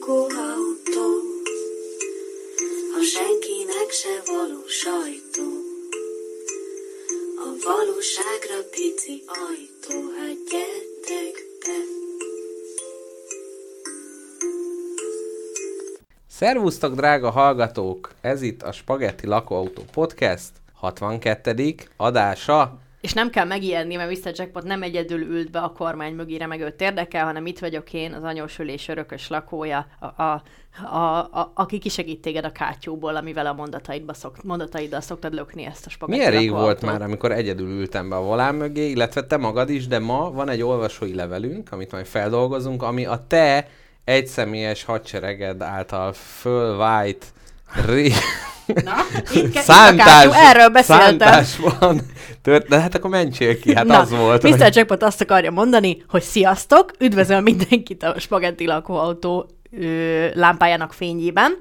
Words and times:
lakóautó, 0.00 1.08
a 2.98 3.02
senkinek 3.02 3.90
se 3.90 4.32
való 4.32 4.62
sajtó. 4.66 5.48
A 7.36 7.48
valóságra 7.64 8.68
pici 8.70 9.22
ajtó, 9.26 10.10
hát 10.16 10.36
gyertek 10.50 11.34
be. 11.60 11.78
Szervusztok, 16.28 16.94
drága 16.94 17.30
hallgatók! 17.30 18.10
Ez 18.20 18.42
itt 18.42 18.62
a 18.62 18.72
Spagetti 18.72 19.26
Lakóautó 19.26 19.82
Podcast 19.92 20.50
62. 20.74 21.74
adása. 21.96 22.78
És 23.10 23.16
nem 23.16 23.30
kell 23.30 23.44
megijedni, 23.44 23.94
mert 23.96 24.10
Mr. 24.10 24.32
Jackpot 24.34 24.64
nem 24.64 24.82
egyedül 24.82 25.20
ült 25.20 25.50
be 25.50 25.58
a 25.58 25.72
kormány 25.72 26.14
mögére, 26.14 26.46
meg 26.46 26.60
őt 26.60 26.80
érdekel, 26.80 27.24
hanem 27.24 27.46
itt 27.46 27.58
vagyok 27.58 27.92
én, 27.92 28.12
az 28.12 28.22
anyósülés 28.22 28.88
örökös 28.88 29.28
lakója, 29.28 29.86
a, 30.00 30.22
a, 30.22 30.42
a, 30.96 31.18
a, 31.18 31.52
aki 31.54 31.78
kisegít 31.78 32.20
téged 32.20 32.44
a 32.44 32.52
kátyúból, 32.52 33.16
amivel 33.16 33.46
a 33.46 33.52
mondataidba 33.52 34.14
szok, 34.14 34.42
mondataiddal 34.42 35.00
szoktad 35.00 35.34
lökni 35.34 35.64
ezt 35.64 35.86
a 35.86 35.90
spagetti 35.90 36.18
Milyen 36.18 36.40
rég 36.40 36.50
volt 36.50 36.82
már, 36.82 37.02
amikor 37.02 37.32
egyedül 37.32 37.68
ültem 37.68 38.08
be 38.08 38.16
a 38.16 38.22
volán 38.22 38.54
mögé, 38.54 38.88
illetve 38.88 39.26
te 39.26 39.36
magad 39.36 39.70
is, 39.70 39.86
de 39.86 39.98
ma 39.98 40.30
van 40.30 40.48
egy 40.48 40.62
olvasói 40.62 41.14
levelünk, 41.14 41.72
amit 41.72 41.92
majd 41.92 42.06
feldolgozunk, 42.06 42.82
ami 42.82 43.06
a 43.06 43.24
te 43.28 43.68
egyszemélyes 44.04 44.84
hadsereged 44.84 45.62
által 45.62 46.12
fölvájt 46.12 47.26
ré... 47.86 48.12
Na, 48.84 48.94
itt, 49.34 49.52
ke- 49.52 49.92
itt 49.92 49.96
kátyú, 49.96 50.30
erről 50.32 50.68
beszéltem. 50.68 51.18
Szántásban 51.18 52.00
tört, 52.42 52.68
de 52.68 52.80
hát 52.80 52.94
akkor 52.94 53.10
mentsél 53.10 53.58
ki, 53.58 53.74
hát 53.74 53.84
Na, 53.86 53.98
az 53.98 54.10
volt. 54.10 54.42
Mr. 54.42 54.50
hogy- 54.62 54.74
Jackpot 54.76 55.02
azt 55.02 55.20
akarja 55.20 55.50
mondani, 55.50 56.02
hogy 56.08 56.22
sziasztok, 56.22 56.90
üdvözöl 56.98 57.40
mindenkit 57.40 58.02
a 58.02 58.14
spagetti 58.18 58.66
lakóautó 58.66 59.46
ö, 59.80 60.26
lámpájának 60.34 60.92
fényében. 60.92 61.52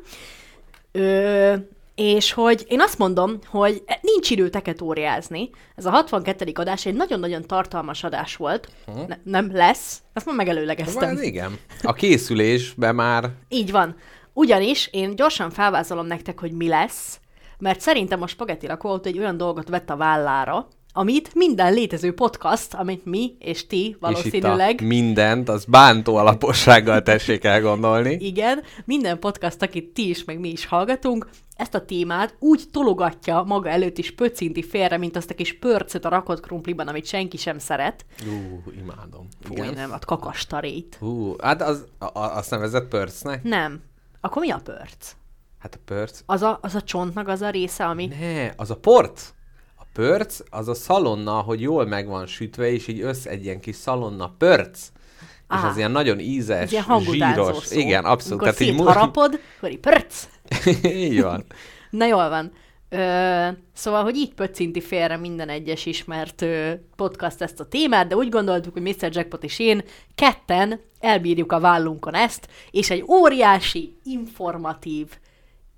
Ö, 0.91 1.53
és 1.95 2.31
hogy 2.33 2.65
én 2.67 2.81
azt 2.81 2.97
mondom, 2.97 3.39
hogy 3.47 3.83
nincs 4.01 4.29
idő 4.29 4.49
teketóriázni. 4.49 5.49
Ez 5.75 5.85
a 5.85 5.89
62. 5.89 6.51
adás 6.53 6.85
egy 6.85 6.93
nagyon-nagyon 6.93 7.41
tartalmas 7.47 8.03
adás 8.03 8.35
volt. 8.35 8.69
Ne, 9.07 9.15
nem 9.23 9.49
lesz. 9.53 9.97
Ezt 10.13 10.25
már 10.25 10.35
megelőlegeztem. 10.35 11.09
Hát 11.09 11.21
igen. 11.23 11.57
A 11.81 11.93
készülésben 11.93 12.95
már 12.95 13.29
Így 13.49 13.71
van. 13.71 13.95
Ugyanis 14.33 14.89
én 14.91 15.15
gyorsan 15.15 15.49
felvázolom 15.49 16.05
nektek, 16.05 16.39
hogy 16.39 16.51
mi 16.51 16.67
lesz, 16.67 17.19
mert 17.57 17.81
szerintem 17.81 18.21
a 18.21 18.27
spagetti 18.27 18.67
lakóautó 18.67 19.09
egy 19.09 19.19
olyan 19.19 19.37
dolgot 19.37 19.69
vett 19.69 19.89
a 19.89 19.95
vállára, 19.95 20.67
amit 20.93 21.33
minden 21.33 21.73
létező 21.73 22.13
podcast, 22.13 22.73
amit 22.73 23.05
mi 23.05 23.35
és 23.39 23.67
ti 23.67 23.79
és 23.79 23.87
itt 23.89 23.99
valószínűleg, 23.99 24.81
mindent, 24.81 25.49
az 25.49 25.65
bántó 25.65 26.15
alapossággal 26.15 27.01
tessék 27.01 27.43
elgondolni. 27.43 28.17
igen, 28.19 28.63
minden 28.85 29.19
podcast, 29.19 29.61
akit 29.61 29.93
ti 29.93 30.09
is, 30.09 30.23
meg 30.23 30.39
mi 30.39 30.49
is 30.49 30.65
hallgatunk, 30.65 31.29
ezt 31.55 31.75
a 31.75 31.85
témát 31.85 32.35
úgy 32.39 32.63
tologatja 32.71 33.43
maga 33.43 33.69
előtt 33.69 33.97
is 33.97 34.11
pöcinti 34.15 34.63
félre, 34.63 34.97
mint 34.97 35.15
azt 35.15 35.29
a 35.29 35.33
kis 35.33 35.59
pörcöt 35.59 36.05
a 36.05 36.09
rakott 36.09 36.39
krumpliban, 36.39 36.87
amit 36.87 37.05
senki 37.05 37.37
sem 37.37 37.59
szeret. 37.59 38.05
Ú, 38.27 38.71
imádom. 38.81 39.27
Fú, 39.41 39.53
Igen. 39.53 39.73
nem, 39.73 39.91
a 39.91 39.99
kakastarét. 40.05 40.97
Hú, 40.99 41.35
hát 41.41 41.61
az, 41.61 41.85
a, 41.97 42.19
azt 42.19 42.51
nevezett 42.51 42.87
pörcnek? 42.87 43.43
Nem. 43.43 43.81
Akkor 44.21 44.41
mi 44.41 44.49
a 44.51 44.59
pörc? 44.63 45.11
Hát 45.59 45.75
a 45.75 45.79
pörc. 45.85 46.21
Az 46.25 46.41
a, 46.41 46.59
az 46.61 46.75
a 46.75 46.81
csontnak 46.81 47.27
az 47.27 47.41
a 47.41 47.49
része, 47.49 47.85
ami... 47.85 48.05
Ne, 48.05 48.49
az 48.55 48.69
a 48.71 48.75
porc. 48.75 49.29
A 49.75 49.83
pörc, 49.93 50.39
az 50.49 50.67
a 50.67 50.73
szalonna, 50.73 51.31
hogy 51.39 51.61
jól 51.61 51.85
meg 51.85 52.07
van 52.07 52.25
sütve, 52.25 52.71
és 52.71 52.87
így 52.87 53.01
össze 53.01 53.29
egy 53.29 53.43
ilyen 53.43 53.59
kis 53.59 53.75
szalonna 53.75 54.33
pörc. 54.37 54.79
És 55.21 55.55
Á. 55.55 55.69
az 55.69 55.77
ilyen 55.77 55.91
nagyon 55.91 56.19
ízes, 56.19 56.71
ilyen 56.71 56.99
zsíros. 56.99 57.65
szó. 57.65 57.79
Igen, 57.79 58.05
abszolút. 58.05 58.41
Amikor 58.41 58.61
így 58.61 58.73
mu- 58.75 58.85
szétharapod, 58.87 59.39
akkor 59.57 59.71
így 59.71 59.79
pörc. 59.79 60.27
így 60.83 61.21
van. 61.21 61.45
Na 61.89 62.05
jól 62.05 62.29
van. 62.29 62.51
Ö, 62.89 63.47
szóval, 63.73 64.03
hogy 64.03 64.15
így 64.15 64.33
pöccinti 64.33 64.81
félre 64.81 65.17
minden 65.17 65.49
egyes 65.49 65.85
ismert 65.85 66.41
ö, 66.41 66.71
podcast 66.95 67.41
ezt 67.41 67.59
a 67.59 67.67
témát, 67.67 68.07
de 68.07 68.15
úgy 68.15 68.29
gondoltuk, 68.29 68.73
hogy 68.73 68.81
Mr. 68.81 69.09
Jackpot 69.11 69.43
és 69.43 69.59
én 69.59 69.83
ketten 70.15 70.79
elbírjuk 70.99 71.51
a 71.51 71.59
vállunkon 71.59 72.15
ezt, 72.15 72.47
és 72.71 72.89
egy 72.89 73.03
óriási, 73.07 73.97
informatív, 74.03 75.07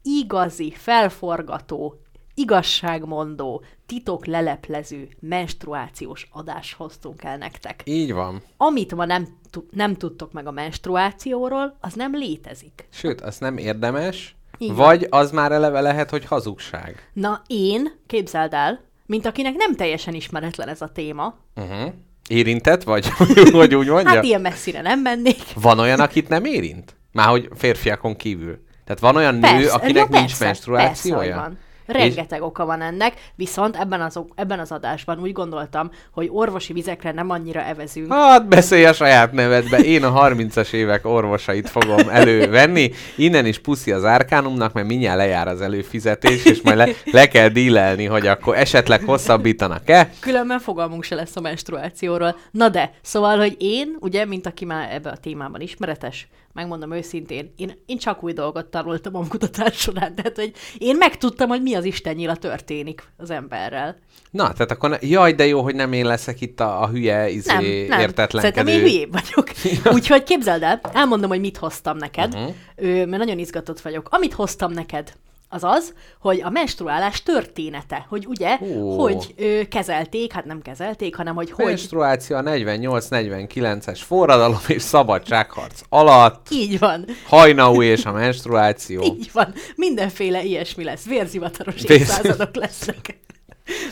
igazi, 0.03 0.73
felforgató, 0.75 2.01
igazságmondó, 2.33 3.63
titok 3.85 4.25
leleplező, 4.25 5.09
menstruációs 5.19 6.27
adást 6.31 6.75
hoztunk 6.75 7.23
el 7.23 7.37
nektek. 7.37 7.81
Így 7.85 8.13
van. 8.13 8.41
Amit 8.57 8.95
ma 8.95 9.05
nem, 9.05 9.27
tu- 9.49 9.71
nem 9.71 9.95
tudtok 9.95 10.31
meg 10.31 10.47
a 10.47 10.51
menstruációról, 10.51 11.77
az 11.79 11.93
nem 11.93 12.15
létezik. 12.15 12.87
Sőt, 12.89 13.21
az 13.21 13.37
nem 13.37 13.57
érdemes, 13.57 14.35
Így 14.61 14.67
van. 14.67 14.77
vagy 14.77 15.07
az 15.09 15.31
már 15.31 15.51
eleve 15.51 15.81
lehet, 15.81 16.09
hogy 16.09 16.25
hazugság. 16.25 17.09
Na 17.13 17.41
én, 17.47 17.91
képzeld 18.07 18.53
el, 18.53 18.79
mint 19.05 19.25
akinek 19.25 19.53
nem 19.55 19.75
teljesen 19.75 20.13
ismeretlen 20.13 20.67
ez 20.67 20.81
a 20.81 20.87
téma, 20.87 21.35
Uh-huh. 21.55 21.93
Érintett 22.27 22.83
vagy, 22.83 23.07
hogy 23.51 23.75
úgy 23.75 23.87
mondja? 23.87 24.09
hát 24.09 24.23
ilyen 24.23 24.41
messzire 24.41 24.81
nem 24.81 24.99
mennék. 24.99 25.43
Van 25.55 25.79
olyan, 25.79 25.99
akit 25.99 26.29
nem 26.29 26.45
érint? 26.45 26.95
Már 27.11 27.27
hogy 27.27 27.49
férfiakon 27.55 28.15
kívül. 28.15 28.63
Tehát 28.85 29.01
van 29.01 29.15
olyan 29.15 29.33
nő, 29.33 29.39
Persze, 29.41 29.73
akinek 29.73 30.07
ja, 30.09 30.17
nincs 30.19 30.29
persze, 30.29 30.45
menstruációja? 30.45 31.17
Persze, 31.19 31.35
van. 31.35 31.57
Rengeteg 31.91 32.41
oka 32.41 32.65
van 32.65 32.81
ennek, 32.81 33.13
viszont 33.35 33.75
ebben 33.75 34.01
az, 34.01 34.19
ebben 34.35 34.59
az 34.59 34.71
adásban 34.71 35.19
úgy 35.19 35.31
gondoltam, 35.31 35.91
hogy 36.11 36.29
orvosi 36.31 36.73
vizekre 36.73 37.11
nem 37.11 37.29
annyira 37.29 37.61
evezünk. 37.61 38.13
Hát 38.13 38.47
beszélj 38.47 38.85
a 38.85 38.93
saját 38.93 39.31
nevedbe, 39.31 39.77
én 39.77 40.03
a 40.03 40.29
30-as 40.29 40.73
évek 40.73 41.05
orvosait 41.05 41.69
fogom 41.69 42.09
elővenni. 42.09 42.91
Innen 43.15 43.45
is 43.45 43.59
puszi 43.59 43.91
az 43.91 44.05
árkánumnak, 44.05 44.73
mert 44.73 44.87
mindjárt 44.87 45.17
lejár 45.17 45.47
az 45.47 45.61
előfizetés, 45.61 46.45
és 46.45 46.61
majd 46.61 46.77
le, 46.77 46.89
le 47.11 47.27
kell 47.27 47.47
dílelni, 47.47 48.05
hogy 48.05 48.27
akkor 48.27 48.55
esetleg 48.55 49.03
hosszabbítanak-e. 49.03 50.09
Különben 50.19 50.59
fogalmunk 50.59 51.03
se 51.03 51.15
lesz 51.15 51.35
a 51.35 51.41
menstruációról. 51.41 52.35
Na 52.51 52.69
de, 52.69 52.91
szóval, 53.01 53.37
hogy 53.37 53.55
én, 53.59 53.97
ugye, 53.99 54.25
mint 54.25 54.45
aki 54.45 54.65
már 54.65 54.93
ebbe 54.93 55.09
a 55.09 55.17
témában 55.17 55.61
ismeretes, 55.61 56.27
megmondom 56.53 56.91
őszintén, 56.91 57.53
én, 57.57 57.81
én 57.85 57.97
csak 57.97 58.23
új 58.23 58.33
dolgot 58.33 58.65
tanultam 58.65 59.15
a 59.15 59.27
kutatás 59.27 59.77
során, 59.77 60.15
tehát, 60.15 60.35
hogy 60.35 60.51
én 60.77 60.95
megtudtam, 60.97 61.49
hogy 61.49 61.61
mi 61.61 61.73
az 61.73 61.85
Isten 61.85 62.15
nyila 62.15 62.35
történik 62.35 63.03
az 63.17 63.29
emberrel. 63.29 63.97
Na, 64.31 64.51
tehát 64.51 64.71
akkor, 64.71 64.89
ne, 64.89 64.97
jaj, 65.01 65.33
de 65.33 65.45
jó, 65.45 65.61
hogy 65.61 65.75
nem 65.75 65.93
én 65.93 66.05
leszek 66.05 66.41
itt 66.41 66.59
a, 66.59 66.81
a 66.81 66.87
hülye, 66.87 67.29
izé, 67.29 67.53
Nem, 67.53 67.63
nem. 67.87 67.99
értetlenkedő. 67.99 68.39
Szerintem 68.39 68.67
én 68.67 68.79
hülyébb 68.79 69.11
vagyok. 69.11 69.51
Úgyhogy 69.95 70.23
képzeld 70.23 70.63
el, 70.63 70.81
elmondom, 70.93 71.29
hogy 71.29 71.39
mit 71.39 71.57
hoztam 71.57 71.97
neked, 71.97 72.33
uh-huh. 72.33 72.53
mert 72.85 73.17
nagyon 73.17 73.39
izgatott 73.39 73.81
vagyok. 73.81 74.07
Amit 74.11 74.33
hoztam 74.33 74.71
neked, 74.71 75.13
az 75.53 75.63
az, 75.63 75.93
hogy 76.19 76.41
a 76.41 76.49
menstruálás 76.49 77.23
története, 77.23 78.05
hogy 78.09 78.25
ugye, 78.27 78.57
Ó. 78.61 79.01
hogy 79.01 79.33
ö, 79.37 79.61
kezelték, 79.69 80.31
hát 80.31 80.45
nem 80.45 80.61
kezelték, 80.61 81.15
hanem 81.15 81.35
hogy 81.35 81.51
hogy 81.51 81.65
Menstruáció 81.65 82.35
a 82.35 82.41
48-49-es 82.41 83.99
forradalom 84.05 84.59
és 84.67 84.81
szabadságharc 84.81 85.81
alatt, 85.89 86.47
így 86.51 86.79
van, 86.79 87.05
hajnaú 87.27 87.81
és 87.81 88.05
a 88.05 88.11
menstruáció. 88.11 89.03
így 89.17 89.29
van, 89.33 89.53
mindenféle 89.75 90.43
ilyesmi 90.43 90.83
lesz, 90.83 91.05
vérzivataros 91.05 91.81
Vér- 91.81 91.99
évszázadok 91.99 92.55
lesznek. 92.55 93.19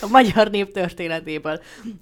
A 0.02 0.08
magyar 0.10 0.50
nép 0.50 0.72
történetéből. 0.74 1.60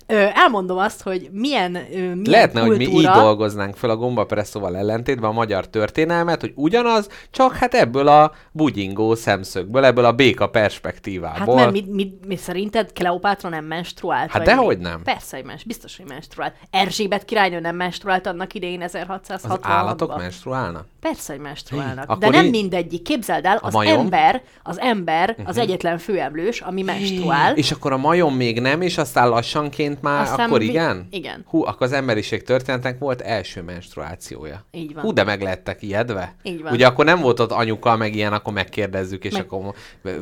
Ö, 0.07 0.25
elmondom 0.33 0.77
azt, 0.77 1.01
hogy 1.01 1.29
milyen, 1.31 1.75
ö, 1.75 1.81
milyen 1.97 2.21
Lehetne, 2.23 2.61
hogy 2.61 2.77
mi 2.77 2.83
így 2.83 2.91
kultúra... 2.91 3.13
dolgoznánk 3.21 3.75
fel 3.75 3.89
a 3.89 3.95
gombapresszóval 3.95 4.77
ellentétben 4.77 5.29
a 5.29 5.33
magyar 5.33 5.67
történelmet, 5.67 6.41
hogy 6.41 6.51
ugyanaz, 6.55 7.07
csak 7.31 7.55
hát 7.55 7.73
ebből 7.73 8.07
a 8.07 8.31
bugyingó 8.51 9.15
szemszögből, 9.15 9.85
ebből 9.85 10.05
a 10.05 10.11
béka 10.11 10.43
Hát 10.43 10.51
perspektívából. 10.51 11.55
mert 11.55 11.71
mi, 11.71 11.85
mi, 11.89 12.13
mi 12.27 12.35
szerinted 12.35 12.93
Kleopátra 12.93 13.49
nem 13.49 13.65
menstruált? 13.65 14.31
Hát 14.31 14.43
dehogy 14.43 14.77
nem. 14.77 15.01
Persze, 15.03 15.35
hogy 15.37 15.45
mens, 15.45 15.63
biztos, 15.63 15.97
hogy 15.97 16.05
menstruált. 16.07 16.53
Erzsébet 16.71 17.25
királynő 17.25 17.59
nem 17.59 17.75
menstruált 17.75 18.27
annak 18.27 18.53
idején 18.53 18.81
1660 18.81 19.51
az 19.51 19.57
állatok 19.61 20.17
menstruálnak? 20.17 20.85
Persze, 21.01 21.33
hogy 21.33 21.41
menstruálnak. 21.41 22.03
Akkor 22.09 22.17
De 22.17 22.29
nem 22.29 22.45
így- 22.45 22.51
mindegyik. 22.51 23.01
Képzeld 23.01 23.45
el, 23.45 23.59
az 23.61 23.73
majom? 23.73 23.99
ember, 23.99 24.41
az 24.63 24.79
ember 24.79 25.35
az 25.45 25.57
egyetlen 25.57 25.97
főemlős, 25.97 26.61
ami 26.61 26.81
menstruál. 26.81 27.55
És 27.55 27.66
akkor 27.71 27.91
a 27.91 27.97
majom 27.97 28.35
még 28.35 28.59
nem, 28.59 28.81
és 28.81 28.97
aztán 28.97 29.29
lassanként 29.29 30.01
már, 30.01 30.21
Aztán 30.21 30.47
akkor 30.47 30.61
igen? 30.61 31.07
igen. 31.11 31.45
Hú, 31.47 31.65
akkor 31.65 31.81
az 31.87 31.91
emberiség 31.93 32.43
történetnek 32.43 32.99
volt 32.99 33.21
első 33.21 33.61
menstruációja. 33.61 34.65
Így 34.71 34.93
van. 34.93 35.03
Hú, 35.03 35.13
de 35.13 35.23
meg 35.23 35.41
lettek 35.41 35.81
ijedve. 35.81 36.35
Így 36.43 36.61
van. 36.61 36.71
Ugye 36.71 36.87
akkor 36.87 37.05
nem 37.05 37.19
volt 37.21 37.39
ott 37.39 37.51
anyuka, 37.51 37.95
meg 37.95 38.15
ilyen, 38.15 38.33
akkor 38.33 38.53
megkérdezzük, 38.53 39.23
és 39.23 39.33
Meg- 39.33 39.41
akkor 39.41 39.73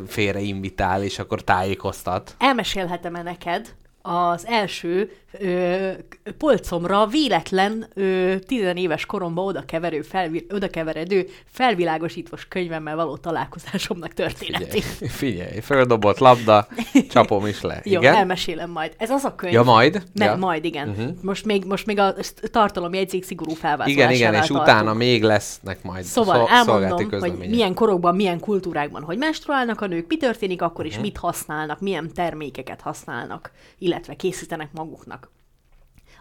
félre 0.07 0.39
invitál, 0.39 1.03
és 1.03 1.19
akkor 1.19 1.41
tájékoztat. 1.41 2.35
Elmesélhetem-e 2.39 3.21
neked, 3.21 3.75
az 4.01 4.45
első 4.47 5.11
ö, 5.39 5.91
polcomra 6.37 7.05
véletlen 7.05 7.87
ö, 7.93 8.35
tizenéves 8.47 9.05
koromban 9.05 9.45
oda, 9.45 9.65
keverő, 9.65 10.01
felvi, 10.01 10.45
oda 10.53 10.69
keveredő 10.69 11.27
felvilágosítós 11.45 12.47
könyvemmel 12.47 12.95
való 12.95 13.17
találkozásomnak 13.17 14.13
történetét. 14.13 14.83
Figyelj, 14.83 15.11
figyelj 15.11 15.59
földobott 15.59 16.17
labda, 16.17 16.67
csapom 17.09 17.45
is 17.45 17.61
le. 17.61 17.81
Jó, 17.83 17.99
igen? 17.99 18.15
elmesélem 18.15 18.69
majd. 18.69 18.93
Ez 18.97 19.09
az 19.09 19.23
a 19.23 19.35
könyv. 19.35 19.53
Ja, 19.53 19.63
majd? 19.63 20.03
Nem, 20.13 20.27
ja. 20.27 20.35
majd 20.35 20.65
igen. 20.65 20.89
Uh-huh. 20.89 21.13
Most, 21.21 21.45
még, 21.45 21.65
most 21.65 21.85
még 21.85 21.99
a 21.99 22.13
tartalomjegyzék 22.51 23.23
szigorú 23.23 23.53
felvázolásánál 23.53 24.13
Igen, 24.13 24.29
igen, 24.29 24.41
és 24.41 24.47
tartunk. 24.47 24.61
utána 24.61 24.93
még 24.93 25.23
lesznek 25.23 25.83
majd 25.83 26.03
Szóval 26.03 26.35
szol- 26.35 26.49
elmondom, 26.49 27.19
hogy 27.19 27.37
milyen 27.49 27.73
korokban, 27.73 28.15
milyen 28.15 28.39
kultúrákban, 28.39 29.03
hogy 29.03 29.17
menstruálnak 29.17 29.81
a 29.81 29.87
nők, 29.87 30.07
mi 30.07 30.17
történik 30.17 30.61
akkor, 30.61 30.85
és 30.85 30.99
mit 30.99 31.17
használnak, 31.17 31.79
milyen 31.79 32.13
termékeket 32.13 32.81
használnak, 32.81 33.51
illetve 33.77 34.13
készítenek 34.13 34.69
maguknak. 34.73 35.24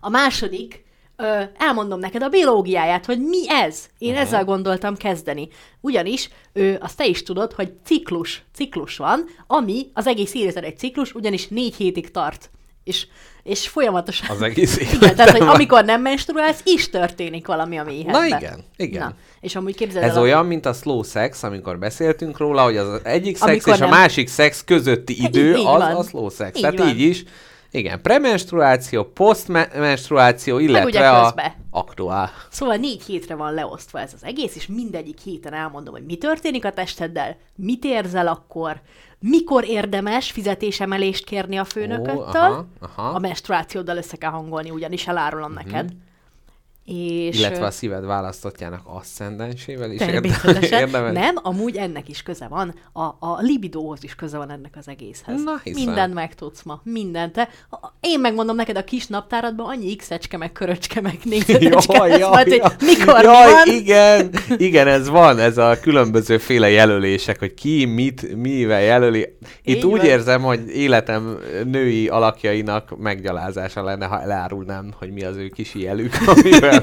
A 0.04 0.08
második, 0.08 0.84
ö, 1.16 1.42
elmondom 1.58 1.98
neked 1.98 2.22
a 2.22 2.28
biológiáját, 2.28 3.06
hogy 3.06 3.18
mi 3.20 3.50
ez. 3.50 3.86
Én 3.98 4.10
uh-huh. 4.10 4.24
ezzel 4.24 4.44
gondoltam 4.44 4.96
kezdeni. 4.96 5.48
Ugyanis, 5.80 6.28
ö, 6.52 6.72
azt 6.80 6.96
te 6.96 7.06
is 7.06 7.22
tudod, 7.22 7.52
hogy 7.52 7.72
ciklus, 7.84 8.42
ciklus 8.54 8.96
van, 8.96 9.24
ami 9.46 9.86
az 9.94 10.06
egész 10.06 10.34
életed 10.34 10.64
egy 10.64 10.78
ciklus, 10.78 11.14
ugyanis 11.14 11.48
négy 11.48 11.74
hétig 11.74 12.10
tart. 12.10 12.50
És, 12.84 13.06
és 13.42 13.68
folyamatosan... 13.68 14.28
Az 14.30 14.42
egész 14.42 14.76
Igen, 14.94 15.14
tehát, 15.16 15.30
hogy 15.30 15.48
amikor 15.48 15.84
nem 15.84 16.00
menstruálsz, 16.02 16.60
is 16.64 16.90
történik 16.90 17.46
valami 17.46 17.78
a 17.78 17.84
méhedben. 17.84 18.28
Na 18.28 18.36
igen, 18.36 18.64
igen. 18.76 19.02
Na, 19.02 19.14
és 19.40 19.56
amúgy 19.56 19.74
képzeld 19.76 20.04
Ez 20.04 20.16
el, 20.16 20.22
olyan, 20.22 20.46
mint 20.46 20.66
a 20.66 20.72
slow 20.72 21.02
sex, 21.02 21.42
amikor 21.42 21.78
beszéltünk 21.78 22.38
róla, 22.38 22.62
hogy 22.62 22.76
az 22.76 23.00
egyik 23.04 23.36
szex 23.36 23.50
Amikor 23.50 23.74
és 23.74 23.80
a 23.80 23.84
nem- 23.88 23.98
másik 23.98 24.28
szex 24.28 24.64
közötti 24.64 25.20
Hát 25.20 25.28
idő 25.28 25.50
így- 25.50 25.58
így 25.58 25.66
az 25.66 25.78
van. 25.78 25.94
a 25.96 26.02
slow 26.02 26.30
sex. 26.30 26.56
Így 26.56 26.62
Tehát 26.62 26.78
van. 26.78 26.88
így 26.88 27.00
is. 27.00 27.24
Igen, 27.74 28.00
premenstruáció, 28.00 29.04
posztmenstruáció, 29.04 30.58
illetve 30.58 31.10
a 31.10 31.34
aktuál. 31.70 32.30
Szóval 32.50 32.76
négy 32.76 33.02
hétre 33.02 33.34
van 33.34 33.54
leosztva 33.54 34.00
ez 34.00 34.12
az 34.14 34.24
egész, 34.24 34.56
és 34.56 34.66
mindegyik 34.66 35.18
héten 35.18 35.52
elmondom, 35.52 35.94
hogy 35.94 36.04
mi 36.04 36.16
történik 36.16 36.64
a 36.64 36.72
testeddel, 36.72 37.36
mit 37.54 37.84
érzel 37.84 38.26
akkor, 38.26 38.80
mikor 39.18 39.64
érdemes 39.64 40.30
fizetésemelést 40.30 41.24
kérni 41.24 41.56
a 41.56 41.64
főnököttől, 41.64 42.42
aha, 42.42 42.66
aha. 42.80 43.08
a 43.08 43.18
menstruációddal 43.18 43.96
össze 43.96 44.16
kell 44.16 44.30
hangolni, 44.30 44.70
ugyanis 44.70 45.06
elárulom 45.06 45.52
uh-huh. 45.52 45.64
neked. 45.64 45.90
És 46.84 47.38
Illetve 47.38 47.64
a 47.66 47.70
szíved 47.70 48.04
választottjának 48.04 48.80
asszendensével 48.84 49.90
is 49.90 49.98
Természetesen. 49.98 50.80
érdemes. 50.80 51.12
Nem, 51.12 51.34
amúgy 51.42 51.76
ennek 51.76 52.08
is 52.08 52.22
köze 52.22 52.46
van. 52.48 52.74
A, 52.92 53.00
a 53.02 53.38
libidóhoz 53.40 54.04
is 54.04 54.14
köze 54.14 54.36
van 54.36 54.50
ennek 54.50 54.74
az 54.78 54.88
egészhez. 54.88 55.42
Na, 55.42 55.60
hiszem. 55.62 55.84
Mindent 55.84 56.14
megtudsz 56.14 56.62
ma. 56.62 56.80
Mindent. 56.84 57.32
Te, 57.32 57.48
én 58.00 58.20
megmondom 58.20 58.56
neked 58.56 58.76
a 58.76 58.84
kis 58.84 59.06
naptáradban 59.06 59.66
annyi 59.66 59.96
x-ecske, 59.96 60.36
meg 60.36 60.52
köröcske, 60.52 61.00
meg 61.00 61.18
négyzetecske 61.22 61.96
Jaj, 61.96 62.08
lesz 62.08 62.18
jaj, 62.18 62.30
majd, 62.30 62.46
jaj. 62.48 62.70
mikor 62.80 63.22
jaj, 63.22 63.52
van. 63.52 63.74
igen, 63.74 64.30
igen, 64.56 64.86
ez 64.86 65.08
van, 65.08 65.38
ez 65.38 65.58
a 65.58 65.78
különböző 65.80 66.38
féle 66.38 66.70
jelölések, 66.70 67.38
hogy 67.38 67.54
ki 67.54 67.84
mit, 67.84 68.36
mivel 68.36 68.82
jelöli. 68.82 69.36
Itt 69.62 69.76
Így 69.76 69.84
úgy 69.84 69.96
van. 70.00 70.06
érzem, 70.06 70.42
hogy 70.42 70.68
életem 70.68 71.38
női 71.64 72.08
alakjainak 72.08 72.98
meggyalázása 72.98 73.82
lenne, 73.84 74.06
ha 74.06 74.20
elárulnám, 74.22 74.92
hogy 74.98 75.10
mi 75.12 75.24
az 75.24 75.36
ő 75.36 75.48
kis 75.48 75.74
jelük, 75.74 76.14
amivel 76.36 76.73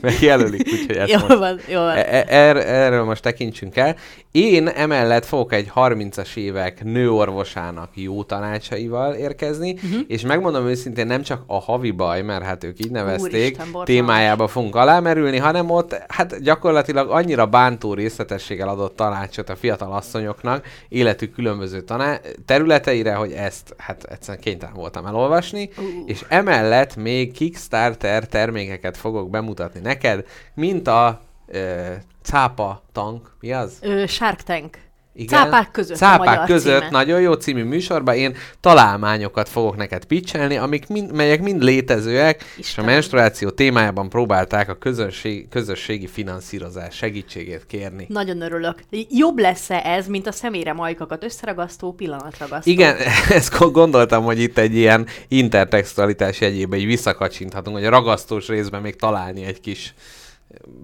megjelölik, 0.00 0.68
úgyhogy 0.72 0.96
ezt 0.96 1.10
Jó 1.10 1.18
most 1.18 1.38
van, 1.38 1.60
jó 1.68 1.78
van. 1.78 1.96
E- 1.96 2.06
e- 2.10 2.26
Er, 2.28 2.56
erről 2.56 3.04
most 3.04 3.22
tekintsünk 3.22 3.76
el. 3.76 3.96
Én 4.32 4.68
emellett 4.68 5.24
fogok 5.24 5.52
egy 5.52 5.70
30-as 5.74 6.36
évek 6.36 6.84
nőorvosának 6.84 7.90
jó 7.94 8.22
tanácsaival 8.22 9.14
érkezni, 9.14 9.72
uh-huh. 9.72 10.00
és 10.06 10.22
megmondom 10.22 10.66
őszintén 10.66 11.06
nem 11.06 11.22
csak 11.22 11.42
a 11.46 11.60
havi 11.60 11.90
baj, 11.90 12.22
mert 12.22 12.44
hát 12.44 12.64
ők 12.64 12.78
így 12.84 12.90
nevezték, 12.90 13.56
Úristen, 13.60 13.84
témájába 13.84 14.46
fogunk 14.46 14.76
alámerülni, 14.76 15.38
hanem 15.38 15.70
ott 15.70 15.96
hát 16.08 16.42
gyakorlatilag 16.42 17.10
annyira 17.10 17.46
bántó 17.46 17.94
részletességgel 17.94 18.68
adott 18.68 18.96
tanácsot 18.96 19.48
a 19.48 19.56
fiatal 19.56 19.92
asszonyoknak 19.92 20.66
életük 20.88 21.34
különböző 21.34 21.80
taná- 21.80 22.36
területeire, 22.46 23.14
hogy 23.14 23.32
ezt 23.32 23.74
hát 23.76 24.04
egyszerűen 24.04 24.42
kénytelen 24.42 24.74
voltam 24.74 25.06
elolvasni, 25.06 25.70
Ú. 25.78 25.82
és 26.06 26.24
emellett 26.28 26.96
még 26.96 27.32
Kickstarter 27.32 28.26
termékeket 28.26 28.96
fogok 28.96 29.30
bemutatni 29.40 29.80
neked, 29.80 30.26
mint 30.54 30.86
a 30.86 31.20
ö, 31.46 31.92
cápa 32.22 32.82
tank, 32.92 33.36
mi 33.40 33.52
az? 33.52 33.78
Ö, 33.80 34.06
Shark 34.06 34.42
Tank. 34.42 34.78
Igen. 35.18 35.38
Cápák 35.38 35.70
között 35.70 35.96
Cápák 35.96 36.44
között 36.44 36.78
címe. 36.78 36.90
nagyon 36.90 37.20
jó 37.20 37.32
című 37.32 37.64
műsorban 37.64 38.14
én 38.14 38.36
találmányokat 38.60 39.48
fogok 39.48 39.76
neked 39.76 40.04
pitchelni, 40.04 40.56
amik 40.56 40.88
mind, 40.88 41.12
melyek 41.12 41.42
mind 41.42 41.62
létezőek, 41.62 42.44
és 42.56 42.78
a 42.78 42.82
menstruáció 42.82 43.50
témájában 43.50 44.08
próbálták 44.08 44.68
a 44.68 44.74
közönség, 44.74 45.48
közösségi 45.48 46.06
finanszírozás 46.06 46.94
segítségét 46.96 47.66
kérni. 47.66 48.06
Nagyon 48.08 48.40
örülök. 48.40 48.78
Jobb 49.10 49.38
lesz-e 49.38 49.80
ez, 49.84 50.06
mint 50.06 50.26
a 50.26 50.32
személyre 50.32 50.72
majkakat 50.72 51.24
összeragasztó 51.24 51.92
pillanatragasztó? 51.92 52.70
Igen, 52.70 52.96
ezt 53.28 53.58
go- 53.58 53.72
gondoltam, 53.72 54.24
hogy 54.24 54.40
itt 54.40 54.58
egy 54.58 54.74
ilyen 54.74 55.06
intertextualitás 55.28 56.40
jegyébe 56.40 56.76
így 56.76 56.86
visszakacsinthatunk, 56.86 57.76
hogy 57.76 57.86
a 57.86 57.90
ragasztós 57.90 58.48
részben 58.48 58.80
még 58.80 58.96
találni 58.96 59.44
egy 59.44 59.60
kis 59.60 59.94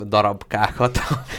darabkákat. 0.07 0.99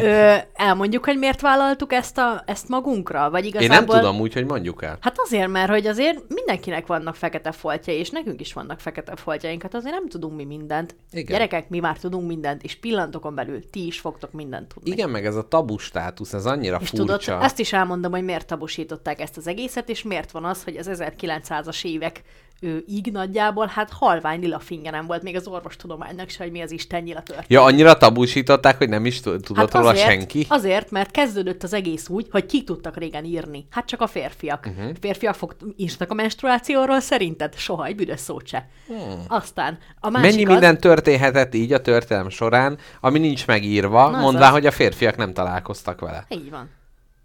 Ö, 0.00 0.34
elmondjuk, 0.54 1.04
hogy 1.04 1.18
miért 1.18 1.40
vállaltuk 1.40 1.92
ezt, 1.92 2.18
a, 2.18 2.42
ezt 2.46 2.68
magunkra? 2.68 3.30
Vagy 3.30 3.44
Én 3.44 3.48
igazából... 3.48 3.94
nem 3.94 4.04
tudom 4.04 4.20
úgy, 4.20 4.32
hogy 4.32 4.44
mondjuk 4.44 4.82
el. 4.82 4.98
Hát 5.00 5.14
azért, 5.18 5.48
mert 5.48 5.70
hogy 5.70 5.86
azért 5.86 6.22
mindenkinek 6.28 6.86
vannak 6.86 7.14
fekete 7.14 7.52
foltjai, 7.52 7.96
és 7.96 8.10
nekünk 8.10 8.40
is 8.40 8.52
vannak 8.52 8.80
fekete 8.80 9.16
foltjaink, 9.16 9.62
hát 9.62 9.74
azért 9.74 9.94
nem 9.94 10.08
tudunk 10.08 10.36
mi 10.36 10.44
mindent. 10.44 10.96
Igen. 11.12 11.24
Gyerekek, 11.24 11.68
mi 11.68 11.78
már 11.78 11.98
tudunk 11.98 12.26
mindent, 12.26 12.62
és 12.62 12.74
pillantokon 12.74 13.34
belül 13.34 13.70
ti 13.70 13.86
is 13.86 14.00
fogtok 14.00 14.32
mindent 14.32 14.74
tudni. 14.74 14.90
Igen, 14.90 15.10
meg 15.10 15.26
ez 15.26 15.36
a 15.36 15.48
tabu 15.48 15.78
státusz, 15.78 16.32
ez 16.32 16.46
annyira 16.46 16.78
És 16.80 16.88
furcsa. 16.88 17.04
tudod, 17.04 17.42
azt 17.42 17.58
is 17.58 17.72
elmondom, 17.72 18.12
hogy 18.12 18.24
miért 18.24 18.46
tabusították 18.46 19.20
ezt 19.20 19.36
az 19.36 19.46
egészet, 19.46 19.88
és 19.88 20.02
miért 20.02 20.30
van 20.30 20.44
az, 20.44 20.64
hogy 20.64 20.76
az 20.76 20.90
1900-as 20.92 21.84
évek 21.84 22.22
ő, 22.60 22.84
így 22.86 23.12
nagyjából, 23.12 23.66
hát 23.66 23.90
halvány 23.90 24.40
lila 24.40 24.58
finge 24.58 24.90
nem 24.90 25.06
volt 25.06 25.22
még 25.22 25.36
az 25.36 25.46
orvostudománynak 25.46 26.28
se, 26.28 26.42
hogy 26.42 26.52
mi 26.52 26.60
az 26.60 26.70
Isten 26.70 27.02
nyila 27.02 27.22
történt. 27.22 27.50
Ja, 27.50 27.62
annyira 27.62 27.96
tabusították, 27.96 28.78
hogy 28.78 28.88
nem 28.88 29.06
is 29.06 29.20
tud- 29.20 29.44
tudott 29.44 29.74
róla 29.74 29.88
azért, 29.88 30.06
senki? 30.06 30.46
Azért, 30.48 30.90
mert 30.90 31.10
kezdődött 31.10 31.62
az 31.62 31.72
egész 31.72 32.08
úgy, 32.08 32.26
hogy 32.30 32.46
ki 32.46 32.64
tudtak 32.64 32.96
régen 32.96 33.24
írni. 33.24 33.66
Hát 33.70 33.86
csak 33.86 34.00
a 34.00 34.06
férfiak. 34.06 34.66
Uh-huh. 34.66 34.90
Férfiak 35.00 35.34
fog, 35.34 35.56
írtak 35.76 36.10
a 36.10 36.14
menstruációról, 36.14 37.00
szerinted 37.00 37.54
soha 37.56 37.84
egy 37.84 37.96
büdös 37.96 38.20
szót 38.20 38.46
se. 38.46 38.68
Hmm. 38.86 39.24
Aztán 39.28 39.78
a 40.00 40.10
másik 40.10 40.30
Mennyi 40.30 40.44
az, 40.44 40.50
minden 40.50 40.78
történhetett 40.80 41.54
így 41.54 41.72
a 41.72 41.80
történelem 41.80 42.28
során, 42.28 42.78
ami 43.00 43.18
nincs 43.18 43.46
megírva, 43.46 44.10
Na, 44.10 44.20
mondván, 44.20 44.48
az. 44.48 44.52
hogy 44.52 44.66
a 44.66 44.70
férfiak 44.70 45.16
nem 45.16 45.32
találkoztak 45.32 46.00
vele. 46.00 46.24
Így 46.28 46.50
van. 46.50 46.70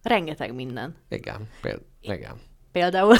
Rengeteg 0.04 0.54
minden. 0.54 0.95
Igen, 1.10 1.48
például. 1.62 1.86
Igen. 2.01 2.50
Például 2.72 3.16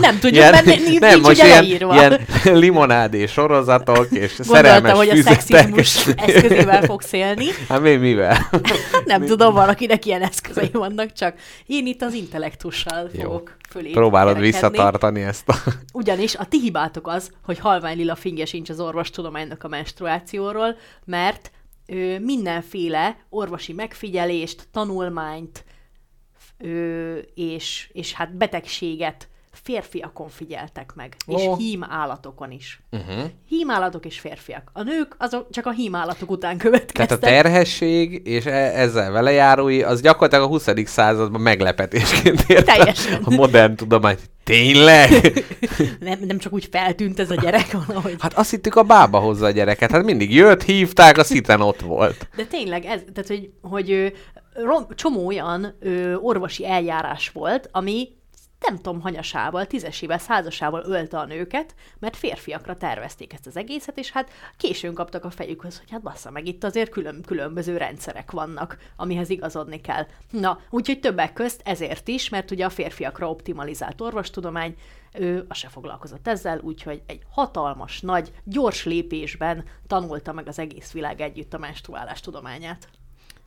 nem 0.00 0.14
tudjuk, 0.20 0.32
Ilyen- 0.32 0.50
mert 0.50 0.64
nincs, 0.64 0.98
nem, 0.98 1.14
nincs 1.20 1.26
ugye 1.28 1.44
ilyen, 1.46 1.62
leírva. 1.62 1.94
ilyen 1.94 2.20
limonádé 2.62 3.26
sorozatok 3.26 4.06
és 4.10 4.36
Gondolta, 4.36 4.44
szerelmes 4.68 4.92
hogy 4.92 5.08
a 5.08 5.12
füzetek. 5.12 5.40
szexizmus 5.40 6.06
eszközével 6.26 6.82
fogsz 6.82 7.12
élni. 7.12 7.46
Hát 7.68 7.80
még 7.80 7.98
mivel? 7.98 8.50
Nem 9.04 9.24
tudom, 9.24 9.54
valakinek 9.54 10.06
ilyen 10.06 10.22
eszközei 10.22 10.70
vannak, 10.72 11.12
csak 11.12 11.34
én 11.66 11.86
itt 11.86 12.02
az 12.02 12.12
intellektussal 12.12 13.08
Jó. 13.12 13.20
fogok 13.22 13.56
fölé 13.70 13.90
Próbálod 13.90 14.34
kerekedni. 14.34 14.46
visszatartani 14.68 15.22
ezt 15.22 15.48
a... 15.48 15.54
Ugyanis 15.92 16.34
a 16.36 16.44
ti 16.44 16.60
hibátok 16.60 17.06
az, 17.06 17.30
hogy 17.44 17.58
halvány 17.58 17.96
lila 17.96 18.14
fingje 18.14 18.44
sincs 18.44 18.70
az 18.70 18.80
orvostudománynak 18.80 19.64
a 19.64 19.68
menstruációról, 19.68 20.76
mert 21.04 21.50
ö, 21.86 22.18
mindenféle 22.18 23.16
orvosi 23.28 23.72
megfigyelést, 23.72 24.62
tanulmányt 24.72 25.64
ö, 26.58 27.16
és, 27.34 27.90
és 27.92 28.12
hát 28.12 28.36
betegséget 28.36 29.28
férfiakon 29.62 30.28
figyeltek 30.28 30.92
meg, 30.94 31.16
Ó. 31.28 31.36
és 31.36 31.48
hím 31.58 31.84
állatokon 31.88 32.50
is. 32.50 32.80
Uh-huh. 32.90 33.30
Hím 33.48 33.70
állatok 33.70 34.04
és 34.06 34.18
férfiak. 34.20 34.70
A 34.72 34.82
nők 34.82 35.14
azok 35.18 35.50
csak 35.50 35.66
a 35.66 35.70
hím 35.70 35.94
állatok 35.94 36.30
után 36.30 36.58
Tehát 36.58 36.74
a 36.74 36.84
következtek. 36.86 37.18
terhesség 37.20 38.26
és 38.26 38.44
e- 38.46 38.80
ezzel 38.80 39.10
velejárói, 39.10 39.82
az 39.82 40.00
gyakorlatilag 40.00 40.44
a 40.44 40.48
20. 40.48 40.68
században 40.84 41.40
meglepetésként 41.40 42.44
érte 42.48 42.62
Teljesen. 42.76 43.22
a 43.24 43.30
modern 43.34 43.76
tudomány. 43.76 44.16
Tényleg? 44.44 45.10
Nem, 46.00 46.18
nem 46.26 46.38
csak 46.38 46.52
úgy 46.52 46.68
feltűnt 46.70 47.18
ez 47.18 47.30
a 47.30 47.34
gyerek 47.34 47.72
valahogy. 47.86 48.14
Hát 48.18 48.34
azt 48.34 48.50
hittük 48.50 48.74
a 48.76 48.82
bába 48.82 49.18
hozza 49.18 49.46
a 49.46 49.50
gyereket. 49.50 49.90
Hát 49.90 50.04
mindig 50.04 50.34
jött, 50.34 50.62
hívták, 50.62 51.18
a 51.18 51.24
sziten 51.24 51.60
ott 51.60 51.80
volt. 51.80 52.28
De 52.36 52.44
tényleg, 52.44 52.84
ez, 52.84 53.00
tehát, 53.12 53.28
hogy, 53.28 53.50
hogy 53.62 54.12
rom, 54.64 54.86
csomó 54.94 55.26
olyan 55.26 55.74
ö, 55.80 56.14
orvosi 56.14 56.66
eljárás 56.66 57.30
volt, 57.30 57.68
ami 57.72 58.16
nem 58.60 58.76
tudom, 58.76 59.00
hanyasával, 59.00 59.66
tízesében, 59.66 60.18
százasával 60.18 60.84
ölte 60.86 61.18
a 61.18 61.24
nőket, 61.24 61.74
mert 61.98 62.16
férfiakra 62.16 62.76
tervezték 62.76 63.32
ezt 63.32 63.46
az 63.46 63.56
egészet, 63.56 63.98
és 63.98 64.10
hát 64.10 64.30
későn 64.56 64.94
kaptak 64.94 65.24
a 65.24 65.30
fejükhöz, 65.30 65.78
hogy 65.78 65.90
hát 65.90 66.02
bassza 66.02 66.30
meg, 66.30 66.46
itt 66.46 66.64
azért 66.64 66.90
külön, 66.90 67.22
különböző 67.26 67.76
rendszerek 67.76 68.30
vannak, 68.30 68.76
amihez 68.96 69.30
igazodni 69.30 69.80
kell. 69.80 70.06
Na, 70.30 70.60
úgyhogy 70.70 71.00
többek 71.00 71.32
közt 71.32 71.60
ezért 71.64 72.08
is, 72.08 72.28
mert 72.28 72.50
ugye 72.50 72.64
a 72.64 72.70
férfiakra 72.70 73.30
optimalizált 73.30 74.00
orvostudomány 74.00 74.74
ő 75.12 75.44
az 75.48 75.56
se 75.56 75.68
foglalkozott 75.68 76.28
ezzel, 76.28 76.60
úgyhogy 76.62 77.02
egy 77.06 77.22
hatalmas, 77.30 78.00
nagy, 78.00 78.32
gyors 78.44 78.84
lépésben 78.84 79.64
tanulta 79.86 80.32
meg 80.32 80.48
az 80.48 80.58
egész 80.58 80.92
világ 80.92 81.20
együtt 81.20 81.54
a 81.54 81.58
menstruálás 81.58 82.20
tudományát. 82.20 82.88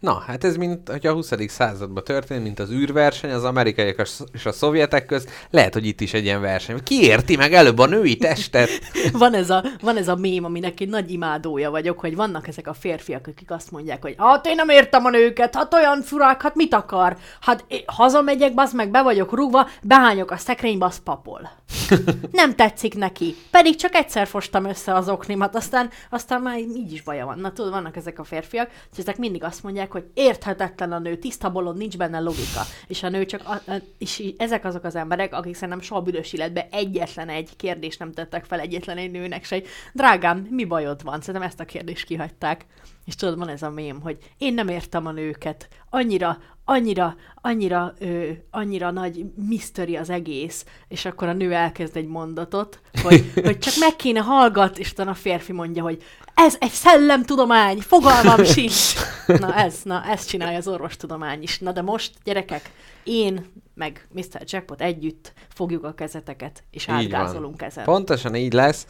Na, 0.01 0.23
hát 0.27 0.43
ez 0.43 0.55
mint, 0.55 0.89
hogy 0.89 1.07
a 1.07 1.13
20. 1.13 1.31
században 1.47 2.03
történt, 2.03 2.43
mint 2.43 2.59
az 2.59 2.71
űrverseny 2.71 3.31
az 3.31 3.43
amerikaiak 3.43 4.07
és 4.33 4.45
a 4.45 4.51
szovjetek 4.51 5.05
közt, 5.05 5.29
lehet, 5.49 5.73
hogy 5.73 5.85
itt 5.85 6.01
is 6.01 6.13
egy 6.13 6.23
ilyen 6.23 6.41
verseny. 6.41 6.83
Ki 6.83 7.03
érti 7.03 7.35
meg 7.35 7.53
előbb 7.53 7.77
a 7.77 7.85
női 7.85 8.17
testet? 8.17 8.69
van, 9.11 9.33
ez 9.33 9.49
a, 9.49 9.63
van 9.81 9.97
ez 9.97 10.07
a 10.07 10.15
mém, 10.15 10.43
aminek 10.43 10.79
egy 10.79 10.89
nagy 10.89 11.11
imádója 11.11 11.69
vagyok, 11.69 11.99
hogy 11.99 12.15
vannak 12.15 12.47
ezek 12.47 12.67
a 12.67 12.73
férfiak, 12.73 13.27
akik 13.27 13.51
azt 13.51 13.71
mondják, 13.71 14.01
hogy 14.01 14.15
hát 14.17 14.45
én 14.45 14.55
nem 14.55 14.69
értem 14.69 15.05
a 15.05 15.09
nőket, 15.09 15.55
hát 15.55 15.73
olyan 15.73 16.01
furák, 16.01 16.41
hát 16.41 16.55
mit 16.55 16.73
akar? 16.73 17.17
Hát 17.41 17.65
én 17.67 17.83
hazamegyek, 17.85 18.53
basz 18.53 18.73
meg, 18.73 18.91
be 18.91 19.01
vagyok 19.01 19.33
rúgva, 19.33 19.67
behányok 19.81 20.31
a 20.31 20.37
szekrénybe, 20.37 20.85
az 20.85 21.03
papol. 21.03 21.51
nem 22.31 22.55
tetszik 22.55 22.95
neki. 22.95 23.35
Pedig 23.51 23.75
csak 23.75 23.95
egyszer 23.95 24.27
fostam 24.27 24.65
össze 24.65 24.93
az 24.93 25.09
oknimat, 25.09 25.55
aztán, 25.55 25.89
aztán 26.09 26.41
már 26.41 26.57
így 26.57 26.91
is 26.91 27.01
baja 27.01 27.25
van. 27.25 27.39
Na 27.39 27.51
tudod, 27.51 27.71
vannak 27.71 27.95
ezek 27.95 28.19
a 28.19 28.23
férfiak, 28.23 28.69
és 28.91 28.97
ezek 28.97 29.17
mindig 29.17 29.43
azt 29.43 29.63
mondják, 29.63 29.90
hogy 29.91 30.05
érthetetlen 30.13 30.91
a 30.91 30.99
nő, 30.99 31.15
tiszta 31.15 31.51
bolond, 31.51 31.77
nincs 31.77 31.97
benne 31.97 32.19
logika. 32.19 32.61
És 32.87 33.03
a 33.03 33.09
nő 33.09 33.25
csak, 33.25 33.41
a, 33.45 33.71
a, 33.71 33.81
és 33.97 34.33
ezek 34.37 34.65
azok 34.65 34.83
az 34.83 34.95
emberek, 34.95 35.33
akik 35.33 35.55
szerintem 35.55 35.81
soha 35.81 36.01
büdös 36.01 36.33
életben 36.33 36.65
egyetlen 36.71 37.29
egy 37.29 37.55
kérdést 37.55 37.99
nem 37.99 38.11
tettek 38.11 38.45
fel 38.45 38.59
egyetlen 38.59 38.97
egy 38.97 39.11
nőnek 39.11 39.43
se, 39.43 39.61
drágám, 39.93 40.47
mi 40.49 40.65
bajod 40.65 41.03
van? 41.03 41.19
Szerintem 41.21 41.49
ezt 41.49 41.59
a 41.59 41.65
kérdést 41.65 42.05
kihagyták. 42.05 42.65
És 43.05 43.15
tudod, 43.15 43.37
van 43.37 43.49
ez 43.49 43.61
a 43.61 43.69
mém, 43.69 44.01
hogy 44.01 44.17
én 44.37 44.53
nem 44.53 44.67
értem 44.67 45.05
a 45.05 45.11
nőket. 45.11 45.67
Annyira, 45.89 46.37
annyira, 46.65 47.15
annyira, 47.35 47.93
ö, 47.99 48.29
annyira 48.49 48.91
nagy 48.91 49.25
mystery 49.47 49.95
az 49.95 50.09
egész, 50.09 50.65
és 50.87 51.05
akkor 51.05 51.27
a 51.27 51.33
nő 51.33 51.53
elkezd 51.53 51.97
egy 51.97 52.07
mondatot, 52.07 52.81
hogy, 53.03 53.31
hogy 53.45 53.57
csak 53.57 53.73
meg 53.79 53.95
kéne 53.95 54.19
hallgat, 54.19 54.77
és 54.77 54.91
utána 54.91 55.11
a 55.11 55.13
férfi 55.13 55.51
mondja, 55.51 55.83
hogy 55.83 56.03
ez 56.35 56.55
egy 56.59 56.71
szellemtudomány, 56.71 57.79
fogalmam 57.79 58.43
sincs. 58.43 58.93
Na 59.27 59.55
ez, 59.55 59.79
na 59.83 60.03
ezt 60.05 60.27
csinálja 60.27 60.57
az 60.57 60.67
orvostudomány 60.67 61.41
is. 61.41 61.59
Na 61.59 61.71
de 61.71 61.81
most, 61.81 62.13
gyerekek, 62.23 62.71
én 63.03 63.45
meg 63.73 64.07
Mr. 64.13 64.41
Jackpot 64.45 64.81
együtt 64.81 65.33
fogjuk 65.53 65.83
a 65.83 65.93
kezeteket, 65.93 66.63
és 66.71 66.89
átgázolunk 66.89 67.61
ezen. 67.61 67.83
Pontosan 67.83 68.35
így 68.35 68.53
lesz 68.53 68.85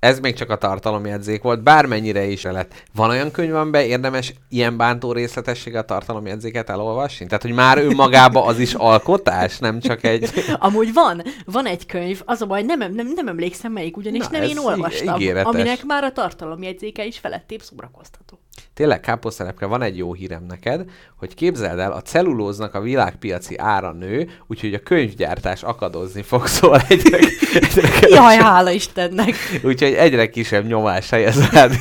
ez 0.00 0.20
még 0.20 0.34
csak 0.34 0.50
a 0.50 0.56
tartalomjegyzék 0.56 1.42
volt, 1.42 1.62
bármennyire 1.62 2.24
is 2.24 2.42
lett. 2.42 2.84
Van 2.94 3.10
olyan 3.10 3.30
könyv, 3.30 3.54
amiben 3.54 3.84
érdemes 3.84 4.34
ilyen 4.48 4.76
bántó 4.76 5.12
részletessége 5.12 5.78
a 5.78 5.84
tartalomjegyzéket 5.84 6.70
elolvasni? 6.70 7.26
Tehát, 7.26 7.42
hogy 7.42 7.52
már 7.52 7.78
önmagában 7.78 8.48
az 8.48 8.58
is 8.58 8.74
alkotás, 8.74 9.58
nem 9.58 9.80
csak 9.80 10.04
egy... 10.04 10.30
Amúgy 10.58 10.92
van, 10.92 11.22
van 11.44 11.66
egy 11.66 11.86
könyv, 11.86 12.22
az 12.24 12.42
a 12.42 12.46
baj, 12.46 12.62
nem, 12.62 12.78
nem, 12.78 13.12
nem 13.14 13.28
emlékszem 13.28 13.72
melyik, 13.72 13.96
ugyanis 13.96 14.22
Na, 14.22 14.30
nem 14.30 14.42
én 14.42 14.58
olvastam, 14.58 15.14
ígéretes. 15.14 15.54
aminek 15.54 15.84
már 15.84 16.04
a 16.04 16.12
tartalomjegyzéke 16.12 17.04
is 17.04 17.18
felettébb 17.18 17.62
szórakoztató. 17.62 18.38
Tényleg, 18.80 19.00
káposztelepke, 19.00 19.66
van 19.66 19.82
egy 19.82 19.96
jó 19.96 20.12
hírem 20.12 20.44
neked, 20.48 20.84
hogy 21.16 21.34
képzeld 21.34 21.78
el, 21.78 21.92
a 21.92 22.02
cellulóznak 22.02 22.74
a 22.74 22.80
világpiaci 22.80 23.58
ára 23.58 23.92
nő, 23.92 24.28
úgyhogy 24.46 24.74
a 24.74 24.78
könyvgyártás 24.78 25.62
akadozni 25.62 26.22
fog, 26.22 26.46
szóval 26.56 26.80
egyre, 26.88 27.18
egyre 27.52 28.08
Jaj, 28.08 28.36
hála 28.36 28.70
Istennek! 28.70 29.34
Úgyhogy 29.62 29.92
egyre 29.92 30.28
kisebb 30.28 30.66
nyomás 30.66 31.10
helyez 31.10 31.50
rád. 31.50 31.72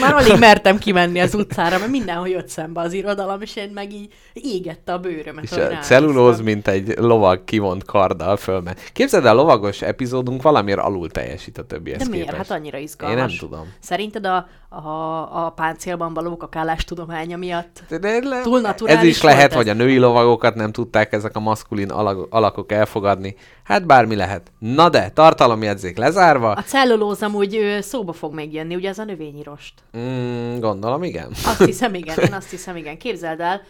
Már 0.00 0.14
alig 0.14 0.38
mertem 0.38 0.78
kimenni 0.78 1.20
az 1.20 1.34
utcára, 1.34 1.78
mert 1.78 1.90
mindenhol 1.90 2.28
jött 2.28 2.48
szembe 2.48 2.80
az 2.80 2.92
irodalom, 2.92 3.40
és 3.40 3.56
én 3.56 3.70
meg 3.74 3.92
így 3.92 4.12
égette 4.32 4.92
a 4.92 4.98
bőrömet. 4.98 5.44
És 5.44 5.52
a 5.52 5.78
cellulóz, 5.78 6.40
mint 6.40 6.68
egy 6.68 6.98
lovag 6.98 7.44
kivont 7.44 7.84
karddal 7.84 8.36
fölment. 8.36 8.90
Képzeld 8.92 9.24
el, 9.24 9.32
a 9.32 9.40
lovagos 9.40 9.82
epizódunk 9.82 10.42
valamiért 10.42 10.80
alul 10.80 11.10
teljesít 11.10 11.58
a 11.58 11.64
többihez 11.64 12.02
De 12.02 12.08
miért? 12.08 12.30
Képest. 12.30 12.48
Hát 12.48 12.58
annyira 12.58 12.78
izgalmas. 12.78 13.18
Én 13.18 13.26
nem 13.26 13.36
tudom. 13.38 13.72
Szerinted 13.80 14.26
a, 14.26 14.46
a, 14.68 15.46
a 15.46 15.50
páncélban 15.50 16.14
való 16.14 16.36
kakálás 16.44 16.84
tudománya 16.84 17.36
miatt 17.36 17.82
de, 17.88 17.98
de 17.98 18.18
le, 18.22 18.40
túl 18.40 18.60
naturális 18.60 19.00
Ez 19.00 19.06
is 19.06 19.22
lehet, 19.22 19.50
ez? 19.50 19.56
hogy 19.56 19.68
a 19.68 19.72
női 19.72 19.98
lovagokat 19.98 20.54
nem 20.54 20.72
tudták 20.72 21.12
ezek 21.12 21.36
a 21.36 21.40
maszkulin 21.40 21.90
alakok 22.30 22.72
elfogadni. 22.72 23.36
Hát 23.62 23.86
bármi 23.86 24.16
lehet. 24.16 24.52
Na 24.58 24.88
de, 24.88 25.08
tartalomjegyzék 25.08 25.96
lezárva. 25.96 26.50
A 26.52 26.62
cellulóz 26.62 27.22
amúgy 27.22 27.78
szóba 27.80 28.12
fog 28.12 28.34
megjönni, 28.34 28.74
ugye 28.74 28.88
ez 28.88 28.98
a 28.98 29.04
növényi 29.04 29.42
rost? 29.42 29.74
Mm, 29.98 30.58
gondolom, 30.58 31.02
igen. 31.02 31.28
Azt 31.44 31.64
hiszem, 31.64 31.94
igen, 32.02 32.16
én 32.18 32.32
azt 32.32 32.50
hiszem, 32.50 32.76
igen. 32.76 32.98
Képzeld 32.98 33.40
el, 33.40 33.62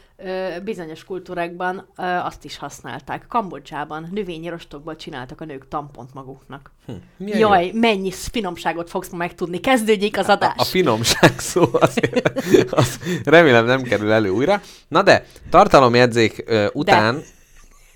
bizonyos 0.64 1.04
kultúrákban 1.04 1.86
azt 1.96 2.44
is 2.44 2.56
használták. 2.56 3.26
Kambodzsában 3.28 4.08
növényi 4.12 4.48
rostokból 4.48 4.96
csináltak 4.96 5.40
a 5.40 5.44
nők 5.44 5.68
tampont 5.68 6.14
maguknak. 6.14 6.70
Hm, 6.86 6.92
Jaj, 7.26 7.66
jó. 7.66 7.78
mennyi 7.80 8.10
finomságot 8.10 8.90
fogsz 8.90 9.10
megtudni. 9.10 9.60
Kezdődjék 9.60 10.18
az 10.18 10.26
adás. 10.26 10.54
A, 10.56 10.60
a 10.60 10.64
finomság 10.64 11.38
szó 11.38 11.68
azért, 11.72 12.72
az 12.72 12.98
remélem 13.24 13.64
nem 13.64 13.82
kerül 13.82 14.12
elő 14.12 14.28
újra. 14.28 14.60
Na 14.88 15.02
de, 15.02 15.26
tartalomjegyzék 15.50 16.42
ö, 16.46 16.66
után, 16.72 17.22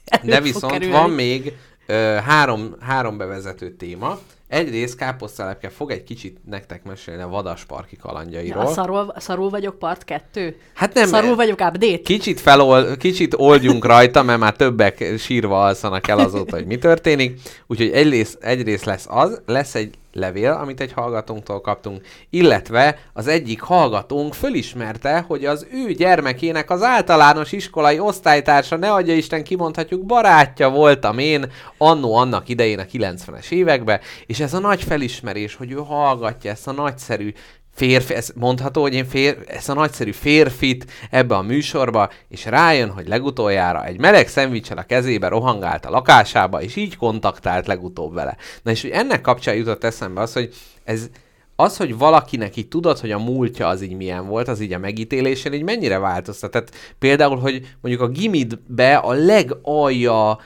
de, 0.05 0.21
de 0.25 0.41
viszont 0.41 0.87
van 0.87 1.11
még 1.11 1.53
ö, 1.87 1.95
három, 2.25 2.75
három 2.81 3.17
bevezető 3.17 3.71
téma. 3.71 4.19
Egyrészt 4.49 4.97
káposztalepke 4.97 5.69
fog 5.69 5.91
egy 5.91 6.03
kicsit 6.03 6.39
nektek 6.45 6.85
mesélni 6.85 7.23
a 7.23 7.29
vadasparki 7.29 7.97
kalandjairól. 7.97 8.63
Ja, 8.63 8.69
szarul, 8.69 9.15
szarul 9.17 9.49
vagyok 9.49 9.79
part 9.79 10.05
kettő? 10.05 10.57
Hát 10.75 10.95
nem. 10.95 11.07
Szarul 11.07 11.35
vagyok 11.35 11.61
update? 11.61 12.01
Kicsit, 12.03 12.41
felol, 12.41 12.97
kicsit 12.97 13.35
oldjunk 13.37 13.85
rajta, 13.85 14.23
mert 14.23 14.41
már 14.41 14.57
többek 14.57 15.05
sírva 15.19 15.65
alszanak 15.65 16.09
el 16.09 16.19
azóta, 16.19 16.57
hogy 16.57 16.67
mi 16.67 16.79
történik. 16.79 17.41
Úgyhogy 17.67 17.91
egyrészt, 17.91 18.39
egyrészt 18.41 18.85
lesz 18.85 19.07
az, 19.09 19.41
lesz 19.47 19.75
egy 19.75 19.95
levél, 20.13 20.51
amit 20.51 20.81
egy 20.81 20.93
hallgatónktól 20.93 21.61
kaptunk, 21.61 22.07
illetve 22.31 22.99
az 23.13 23.27
egyik 23.27 23.61
hallgatónk 23.61 24.35
fölismerte, 24.35 25.25
hogy 25.27 25.45
az 25.45 25.67
ő 25.73 25.93
gyermekének 25.93 26.71
az 26.71 26.83
általános 26.83 27.53
iskolai 27.53 27.99
osztálytársa, 27.99 28.77
ne 28.77 28.93
adja 28.93 29.15
Isten 29.15 29.45
kimondhatjuk, 29.45 30.07
barátja 30.07 30.71
voltam 30.71 31.19
én 31.19 31.53
annó 31.79 32.15
annak 32.15 32.49
idején 32.49 32.79
a 32.79 32.85
90-es 32.85 33.51
években, 33.51 34.01
és 34.27 34.41
ez 34.41 34.55
a 34.55 34.59
nagy 34.59 34.83
felismerés, 34.83 35.55
hogy 35.55 35.71
ő 35.71 35.77
hallgatja 35.77 36.51
ezt 36.51 36.69
a 36.69 36.73
nagyszerű 36.73 37.33
férfi, 37.79 38.15
ez 38.15 38.31
mondható, 38.35 38.81
hogy 38.81 38.95
én 38.95 39.05
fér, 39.05 39.39
ez 39.47 39.69
a 39.69 39.75
nagyszerű 39.75 40.13
férfit 40.13 40.91
ebbe 41.11 41.35
a 41.35 41.43
műsorba, 41.43 42.11
és 42.29 42.45
rájön, 42.45 42.91
hogy 42.91 43.09
legutoljára 43.09 43.85
egy 43.85 43.99
meleg 43.99 44.29
szendvicsel 44.29 44.79
a 44.79 44.83
kezébe 44.83 45.29
rohangált 45.29 45.87
a 45.87 45.91
lakásába, 45.91 46.63
és 46.63 46.77
így 46.77 46.97
kontaktált 46.97 47.67
legutóbb 47.67 48.15
vele. 48.15 48.37
Na 48.63 48.71
és 48.71 48.83
hogy 48.83 48.91
ennek 48.91 49.21
kapcsán 49.21 49.55
jutott 49.55 49.85
eszembe 49.85 50.21
az, 50.21 50.33
hogy 50.33 50.55
ez, 50.85 51.11
az, 51.57 51.77
hogy 51.77 51.99
valakinek 51.99 52.57
így 52.57 52.69
tudod, 52.69 52.99
hogy 52.99 53.11
a 53.11 53.19
múltja 53.19 53.69
az 53.69 53.83
így 53.83 53.97
milyen 53.97 54.27
volt, 54.27 54.49
az 54.49 54.61
így 54.61 54.73
a 54.73 54.79
megítélésen, 54.79 55.53
így 55.53 55.63
mennyire 55.63 55.99
változtat. 55.99 56.51
Tehát 56.51 56.71
például, 56.99 57.39
hogy 57.39 57.75
mondjuk 57.81 58.05
a 58.05 58.09
gimidbe 58.09 58.97
a 58.97 59.13
legalja, 59.13 60.39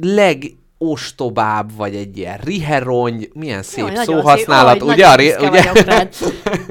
leg 0.00 0.44
ostobább, 0.78 1.76
vagy 1.76 1.94
egy 1.94 2.18
ilyen 2.18 2.38
riherony, 2.44 3.28
milyen 3.32 3.62
szép 3.62 3.88
Jó, 3.88 4.02
szóhasználat, 4.02 4.80
szép. 4.80 4.82
ugye? 4.82 5.06
Nagyon 5.06 5.48
ugye? 5.48 6.08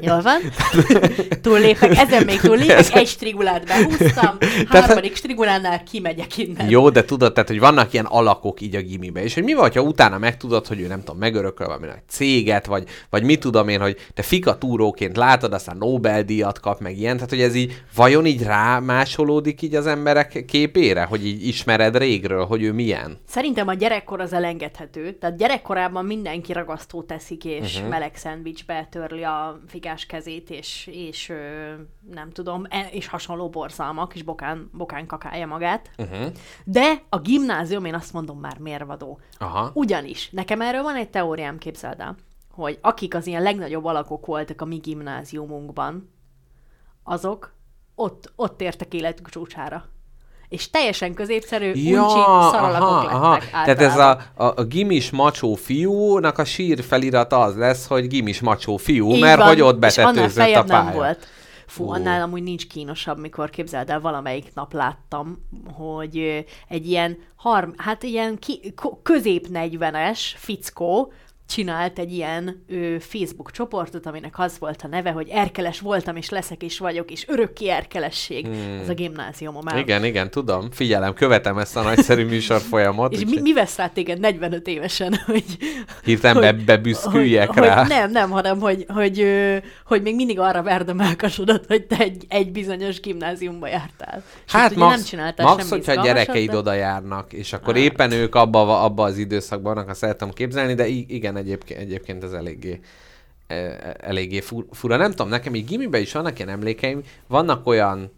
Jól 0.08 0.22
van. 0.22 0.40
Túllépek, 1.42 1.98
ezen 1.98 2.24
még 2.24 2.40
túllépek, 2.40 2.96
egy 2.96 3.08
strigulát 3.08 3.66
behúztam, 3.66 4.38
harmadik 4.68 5.16
strigulánál 5.16 5.84
kimegyek 5.84 6.38
innen. 6.38 6.70
Jó, 6.70 6.90
de 6.90 7.06
tudod, 7.06 7.34
tehát, 7.34 7.50
hogy 7.50 7.60
vannak 7.60 7.94
ilyen 7.94 8.06
alakok 8.06 8.62
így 8.62 8.76
a 8.76 8.82
gimibe, 8.82 9.24
és 9.24 9.34
hogy 9.34 9.44
mi 9.44 9.54
van, 9.54 9.72
ha 9.74 9.82
utána 9.82 10.18
megtudod, 10.18 10.68
hogy 10.68 10.80
ő 10.80 10.88
nem 10.88 11.00
tudom, 11.00 11.18
megörököl 11.18 11.68
valami 11.68 11.88
egy 11.88 12.10
céget, 12.10 12.66
vagy, 12.66 12.84
vagy 13.10 13.24
mit 13.24 13.40
tudom 13.40 13.68
én, 13.68 13.80
hogy 13.80 13.98
te 14.14 14.22
fikatúróként 14.22 15.18
látod, 15.18 15.54
aztán 15.54 15.78
Nobel-díjat 15.78 16.60
kap, 16.60 16.80
meg 16.80 16.98
ilyen, 16.98 17.16
tehát 17.16 17.30
hogy 17.30 17.42
ez 17.42 17.56
így 17.56 17.84
vajon 17.96 18.26
így 18.26 18.44
rámásolódik 18.44 19.62
így 19.62 19.76
az 19.76 19.88
emberek 19.88 20.44
képére, 20.48 21.04
hogy 21.04 21.28
így 21.28 21.48
ismered 21.48 21.98
régről, 21.98 22.46
hogy 22.46 22.64
ő 22.64 22.72
milyen? 22.72 23.18
Szerintem 23.28 23.68
a 23.68 23.74
gyerek 23.74 23.93
gyerekkor 23.94 24.20
az 24.20 24.34
elengedhető. 24.34 25.14
Tehát 25.14 25.38
gyerekkorában 25.38 26.06
mindenki 26.06 26.54
ragasztó 26.54 27.04
teszik, 27.04 27.46
és 27.46 27.76
uh-huh. 27.76 27.90
meleg 27.90 28.16
szendvicsbe 28.16 28.88
törli 28.92 29.24
a 29.24 29.60
figás 29.68 30.06
kezét, 30.06 30.50
és, 30.50 30.90
és 30.92 31.34
nem 32.12 32.32
tudom, 32.32 32.66
e, 32.70 32.88
és 32.92 33.08
hasonló 33.08 33.50
borzalmak, 33.50 34.16
és 34.16 34.24
bokán, 34.24 34.70
bokán 34.74 35.06
kakálja 35.06 35.48
magát. 35.48 35.90
Uh-huh. 35.98 36.32
De 36.64 37.02
a 37.10 37.20
gimnázium, 37.20 37.86
én 37.86 37.94
azt 37.94 38.14
mondom, 38.14 38.40
már 38.40 38.58
mérvadó. 38.58 39.20
Aha. 39.38 39.72
Ugyanis, 39.74 40.30
nekem 40.30 40.62
erről 40.62 40.84
van 40.84 40.96
egy 40.96 41.10
teóriám, 41.10 41.58
képzeld 41.58 42.00
el, 42.00 42.16
hogy 42.52 42.78
akik 42.82 43.16
az 43.16 43.28
ilyen 43.28 43.42
legnagyobb 43.42 43.86
alakok 43.86 44.26
voltak 44.26 44.62
a 44.62 44.66
mi 44.66 44.78
gimnáziumunkban, 44.78 46.10
azok 47.04 47.54
ott, 47.96 48.32
ott 48.36 48.62
értek 48.62 48.94
életük 48.94 49.30
csúcsára 49.30 49.93
és 50.54 50.70
teljesen 50.70 51.14
középszerű, 51.14 51.72
ja, 51.74 52.02
uncsi, 52.02 52.20
szaralakok 52.52 53.12
aha, 53.12 53.32
lettek 53.32 53.54
aha. 53.54 53.64
Tehát 53.64 53.82
ez 53.82 53.98
a, 53.98 54.20
a, 54.36 54.62
a 54.62 54.64
gimis 54.64 55.10
macsó 55.10 55.56
fiúnak 55.56 56.38
a 56.38 56.46
sír 56.46 56.84
felirata 56.84 57.40
az 57.40 57.56
lesz, 57.56 57.88
hogy 57.88 58.08
gimis 58.08 58.42
macsó 58.42 58.78
fiú, 58.78 59.12
Így 59.12 59.22
mert 59.22 59.38
van, 59.38 59.48
hogy 59.48 59.62
ott 59.62 59.80
betetőzött 59.80 60.56
a 60.56 60.64
pálya. 60.64 60.84
Nem 60.84 60.94
volt 60.94 61.28
Fú, 61.68 61.86
Ó. 61.86 61.92
annál 61.92 62.22
amúgy 62.22 62.44
nincs 62.44 62.68
kínosabb, 62.68 63.20
mikor 63.20 63.50
képzeld 63.50 63.90
el, 63.90 64.02
valamelyik 64.02 64.54
nap 64.54 64.74
láttam, 64.74 65.38
hogy 65.74 66.46
egy 66.70 66.88
ilyen, 66.88 67.18
harm, 67.36 67.70
hát 67.78 68.04
ilyen 68.04 68.40
ki, 68.40 68.74
közép 69.04 69.48
40-es 69.54 70.20
fickó 70.36 71.14
csinált 71.48 72.00
egy 72.00 72.14
ilyen 72.14 72.64
ö, 72.70 72.96
Facebook 73.00 73.52
csoportot, 73.52 74.06
aminek 74.06 74.40
az 74.40 74.56
volt 74.60 74.82
a 74.84 74.88
neve, 74.88 75.12
hogy 75.12 75.28
erkeles 75.30 75.80
voltam, 75.80 76.16
és 76.16 76.30
leszek, 76.30 76.64
és 76.64 76.80
vagyok, 76.80 77.12
és 77.12 77.28
örökké 77.28 77.70
erkelesség. 77.70 78.46
Hmm. 78.46 78.80
Ez 78.82 78.90
a 78.90 78.94
gimnáziumom 78.94 79.68
el. 79.68 79.78
Igen, 79.78 80.06
igen, 80.06 80.30
tudom. 80.30 80.72
Figyelem, 80.72 81.14
követem 81.14 81.58
ezt 81.58 81.76
a 81.78 81.82
nagyszerű 81.82 82.26
műsor 82.26 82.60
folyamot. 82.62 83.12
És 83.14 83.20
mi, 83.20 83.26
úgyhogy 83.26 83.42
mi 83.42 83.54
vesz 83.54 83.76
rá 83.78 83.88
téged 83.88 84.20
45 84.20 84.68
évesen, 84.68 85.16
hogy... 85.26 85.44
Hirtelen 86.04 86.42
be, 86.42 86.64
bebüszküljek 86.64 87.50
hogy, 87.50 87.64
rá. 87.64 87.80
Hogy 87.80 87.88
nem, 87.88 88.12
nem, 88.12 88.30
hanem 88.30 88.60
hogy, 88.60 88.86
hogy, 88.88 89.20
ö, 89.20 89.58
hogy 89.86 90.02
még 90.02 90.16
mindig 90.16 90.40
arra 90.40 90.62
verd 90.62 90.90
a 90.90 90.94
melkasodat, 90.94 91.66
hogy 91.68 91.84
te 91.86 91.98
egy, 91.98 92.26
egy 92.28 92.52
bizonyos 92.52 93.00
gimnáziumba 93.00 93.68
jártál. 93.68 94.24
És 94.46 94.52
Hát 94.52 94.76
max, 94.76 94.96
nem 94.96 95.04
csináltál 95.06 95.46
max 95.46 95.70
hogyha 95.70 96.02
a 96.02 96.04
gyerekeid 96.04 96.50
de- 96.50 96.58
oda 96.58 96.74
járnak, 96.74 97.34
és 97.34 97.54
akkor 97.54 97.74
Hát. 97.74 97.84
éppen 97.84 98.12
ők 98.12 98.36
abba, 98.36 98.84
abba 98.84 99.04
az 99.04 99.18
időszakban 99.18 99.74
vannak, 99.74 99.90
azt 99.90 100.00
szeretem 100.00 100.30
képzelni, 100.30 100.74
de 100.74 100.88
i- 100.88 101.06
igen, 101.34 101.46
egyébként, 101.46 101.80
egyébként 101.80 102.24
ez 102.24 102.32
eléggé 102.32 102.80
e, 103.48 103.56
e- 103.56 103.98
eléggé 104.00 104.40
fur- 104.40 104.68
fura. 104.72 104.98
Nem 104.98 105.10
tudom, 105.10 105.30
nekem 105.30 105.56
így 105.56 105.66
gimiben 105.66 106.02
is 106.02 106.12
vannak 106.14 106.38
ilyen 106.38 106.50
emlékeim, 106.50 107.02
vannak 107.28 107.68
olyan 107.68 108.12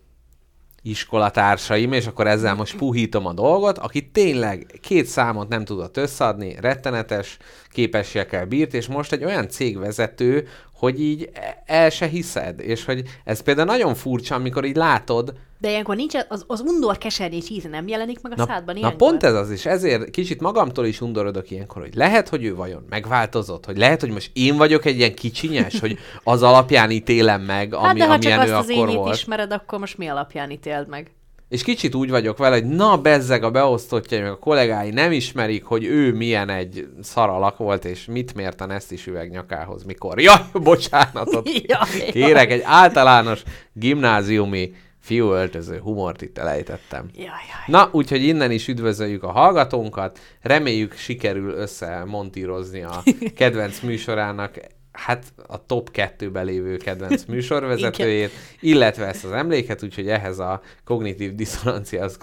iskolatársaim, 0.81 1.93
és 1.93 2.07
akkor 2.07 2.27
ezzel 2.27 2.55
most 2.55 2.75
puhítom 2.75 3.25
a 3.25 3.33
dolgot, 3.33 3.77
aki 3.77 4.09
tényleg 4.09 4.79
két 4.81 5.05
számot 5.05 5.49
nem 5.49 5.65
tudott 5.65 5.97
összeadni, 5.97 6.55
rettenetes 6.59 7.37
képességekkel 7.75 8.45
bírt, 8.45 8.73
és 8.73 8.87
most 8.87 9.11
egy 9.11 9.23
olyan 9.23 9.49
cégvezető, 9.49 10.47
hogy 10.73 11.01
így 11.01 11.29
el 11.65 11.89
se 11.89 12.05
hiszed, 12.07 12.59
és 12.59 12.85
hogy 12.85 13.03
ez 13.23 13.39
például 13.41 13.67
nagyon 13.67 13.95
furcsa, 13.95 14.35
amikor 14.35 14.65
így 14.65 14.75
látod, 14.75 15.33
De 15.59 15.69
ilyenkor 15.69 15.95
nincs, 15.95 16.13
az, 16.27 16.43
az 16.47 16.59
undor 16.65 16.97
kesernyés 16.97 17.49
íze 17.49 17.69
nem 17.69 17.87
jelenik 17.87 18.21
meg 18.21 18.31
a 18.31 18.35
Na, 18.35 18.45
szádban 18.45 18.73
na 18.73 18.79
ilyenkor? 18.79 18.97
pont 19.09 19.23
ez 19.23 19.33
az 19.33 19.51
is, 19.51 19.65
ezért 19.65 20.09
kicsit 20.09 20.41
magamtól 20.41 20.85
is 20.85 21.01
undorodok 21.01 21.51
ilyenkor, 21.51 21.81
hogy 21.81 21.95
lehet, 21.95 22.29
hogy 22.29 22.43
ő 22.43 22.55
vajon 22.55 22.85
megváltozott, 22.89 23.65
hogy 23.65 23.77
lehet, 23.77 24.01
hogy 24.01 24.09
most 24.09 24.29
én 24.33 24.57
vagyok 24.57 24.85
egy 24.85 24.97
ilyen 24.97 25.15
kicsinyes, 25.15 25.79
hogy 25.79 25.97
az 26.23 26.43
alapján 26.43 26.91
ítélem 26.91 27.41
meg, 27.41 27.73
ami, 27.73 27.85
Hát 27.85 27.95
de 27.97 28.05
ha 28.07 28.13
amilyen 28.13 28.39
csak 28.39 28.47
ő 28.47 28.53
azt 28.53 28.69
az 28.69 28.75
akkor 28.75 28.87
énit 28.87 28.99
volt. 29.01 29.15
ismered, 29.15 29.51
akkor 29.51 29.79
most 29.79 29.97
mi 29.97 30.07
alapján 30.07 30.49
ítéld 30.51 30.87
meg? 30.87 31.11
És 31.49 31.63
kicsit 31.63 31.95
úgy 31.95 32.09
vagyok 32.09 32.37
vele, 32.37 32.55
hogy 32.55 32.67
na 32.67 32.97
bezzeg 32.97 33.43
a 33.43 33.51
beosztottjai, 33.51 34.21
meg 34.21 34.31
a 34.31 34.37
kollégái 34.37 34.89
nem 34.89 35.11
ismerik, 35.11 35.63
hogy 35.63 35.83
ő 35.83 36.13
milyen 36.13 36.49
egy 36.49 36.87
szaralak 37.01 37.57
volt, 37.57 37.85
és 37.85 38.05
mit 38.05 38.33
mért 38.33 38.61
a 38.61 38.65
Nesztis 38.65 39.07
üveg 39.07 39.29
nyakához, 39.29 39.83
mikor. 39.83 40.21
Jaj, 40.21 40.41
bocsánatot! 40.53 41.49
Jaj, 41.67 42.09
Kérek, 42.11 42.51
egy 42.51 42.61
általános 42.63 43.43
gimnáziumi 43.73 44.73
fiúöltöző 44.99 45.79
humort 45.79 46.21
itt 46.21 46.37
elejtettem. 46.37 47.09
Jaj, 47.13 47.25
jaj. 47.25 47.63
Na, 47.67 47.89
úgyhogy 47.91 48.23
innen 48.23 48.51
is 48.51 48.67
üdvözöljük 48.67 49.23
a 49.23 49.31
hallgatónkat. 49.31 50.19
Reméljük 50.41 50.93
sikerül 50.93 51.53
összemontírozni 51.53 52.83
a 52.83 53.03
kedvenc 53.37 53.79
műsorának 53.79 54.57
hát 54.95 55.25
a 55.47 55.65
top 55.65 55.89
2-be 55.93 56.41
lévő 56.41 56.77
kedvenc 56.77 57.25
műsorvezetőjét, 57.33 58.31
illetve 58.59 59.05
ezt 59.05 59.25
az 59.25 59.31
emléket, 59.31 59.83
úgyhogy 59.83 60.07
ehhez 60.07 60.39
a 60.39 60.61
kognitív 60.83 61.35
diszonanciához 61.35 62.17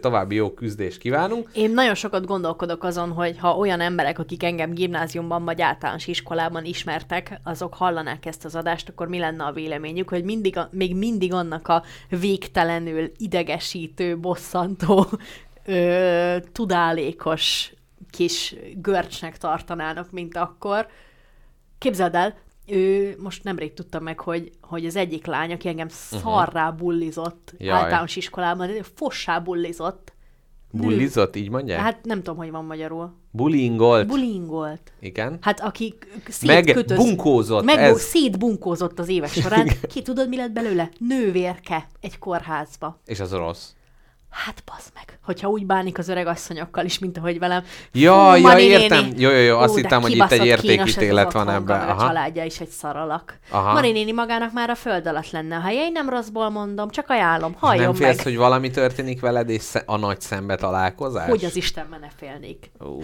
további 0.00 0.34
jó 0.34 0.50
küzdést 0.50 0.98
kívánunk. 0.98 1.48
Én 1.52 1.70
nagyon 1.70 1.94
sokat 1.94 2.26
gondolkodok 2.26 2.84
azon, 2.84 3.10
hogy 3.10 3.38
ha 3.38 3.56
olyan 3.56 3.80
emberek, 3.80 4.18
akik 4.18 4.42
engem 4.42 4.74
gimnáziumban 4.74 5.44
vagy 5.44 5.60
általános 5.60 6.06
iskolában 6.06 6.64
ismertek, 6.64 7.40
azok 7.44 7.74
hallanák 7.74 8.26
ezt 8.26 8.44
az 8.44 8.54
adást, 8.54 8.88
akkor 8.88 9.08
mi 9.08 9.18
lenne 9.18 9.44
a 9.44 9.52
véleményük, 9.52 10.08
hogy 10.08 10.24
mindig 10.24 10.56
a, 10.56 10.68
még 10.72 10.96
mindig 10.96 11.32
annak 11.32 11.68
a 11.68 11.82
végtelenül 12.08 13.12
idegesítő, 13.16 14.18
bosszantó, 14.18 15.06
ö, 15.64 16.36
tudálékos 16.52 17.72
kis 18.10 18.54
görcsnek 18.74 19.38
tartanának, 19.38 20.10
mint 20.10 20.36
akkor. 20.36 20.86
Képzeld 21.78 22.14
el, 22.14 22.34
ő 22.66 23.16
most 23.22 23.44
nemrég 23.44 23.72
tudtam 23.74 24.02
meg, 24.02 24.20
hogy, 24.20 24.50
hogy 24.60 24.86
az 24.86 24.96
egyik 24.96 25.26
lány, 25.26 25.52
aki 25.52 25.68
engem 25.68 25.88
szarrá 25.90 26.70
bullizott 26.70 27.52
Mhm. 27.58 27.64
Jaj. 27.64 27.76
általános 27.78 28.16
iskolában, 28.16 28.70
fossá 28.94 29.38
bullizott, 29.38 30.12
Bullizott, 30.72 31.36
így 31.36 31.50
mondják? 31.50 31.80
Hát, 31.80 32.04
nem 32.04 32.16
tudom, 32.22 32.36
hogy 32.36 32.50
van 32.50 32.64
magyarul. 32.64 33.12
Bullyingolt. 33.30 34.06
Bulingolt. 34.06 34.92
Igen. 35.00 35.38
Hát 35.40 35.60
aki 35.60 35.94
k- 35.98 36.06
Meg 36.46 36.64
szétkötöz... 36.64 36.96
bunkózott. 36.96 37.64
Meg 37.64 37.78
ez. 37.78 38.00
szétbunkózott 38.00 38.98
az 38.98 39.08
évek 39.08 39.30
során. 39.30 39.68
Ki 39.88 40.02
tudod, 40.02 40.28
mi 40.28 40.36
lett 40.36 40.50
belőle? 40.50 40.90
Nővérke 40.98 41.86
egy 42.00 42.18
kórházba. 42.18 43.00
És 43.06 43.20
az 43.20 43.32
rossz. 43.32 43.68
Hát 44.44 44.62
bazd 44.64 44.90
meg, 44.94 45.18
hogyha 45.24 45.48
úgy 45.48 45.66
bánik 45.66 45.98
az 45.98 46.08
öreg 46.08 46.26
asszonyokkal 46.26 46.84
is, 46.84 46.98
mint 46.98 47.18
ahogy 47.18 47.38
velem. 47.38 47.64
Ja, 47.92 48.32
Fú, 48.34 48.46
ja, 48.46 48.58
értem. 48.58 49.04
néni. 49.04 49.20
Jó, 49.20 49.30
jó, 49.30 49.36
jó, 49.38 49.58
azt 49.58 49.74
de 49.74 49.80
hittem, 49.80 50.00
hogy 50.00 50.16
itt 50.16 50.30
egy 50.30 50.46
értékítélet 50.46 51.32
van 51.32 51.50
ebben. 51.50 51.88
A 51.88 51.98
családja 51.98 52.44
is 52.44 52.60
egy 52.60 52.68
szaralak. 52.68 53.38
Aha. 53.50 53.72
Mari 53.72 53.92
néni 53.92 54.12
magának 54.12 54.52
már 54.52 54.70
a 54.70 54.74
föld 54.74 55.06
alatt 55.06 55.30
lenne 55.30 55.56
a 55.56 55.60
helye, 55.60 55.80
én 55.84 55.92
nem 55.92 56.08
rosszból 56.08 56.48
mondom, 56.50 56.90
csak 56.90 57.08
ajánlom, 57.08 57.54
halljon 57.58 57.84
Nem 57.84 57.94
félsz, 57.94 58.16
meg. 58.16 58.24
hogy 58.24 58.36
valami 58.36 58.70
történik 58.70 59.20
veled, 59.20 59.48
és 59.48 59.72
a 59.86 59.96
nagy 59.96 60.20
szembe 60.20 60.56
találkozás? 60.56 61.28
Hogy 61.28 61.44
az 61.44 61.56
Isten 61.56 61.86
ne 62.00 62.08
félnék. 62.16 62.70
Ó, 62.84 62.98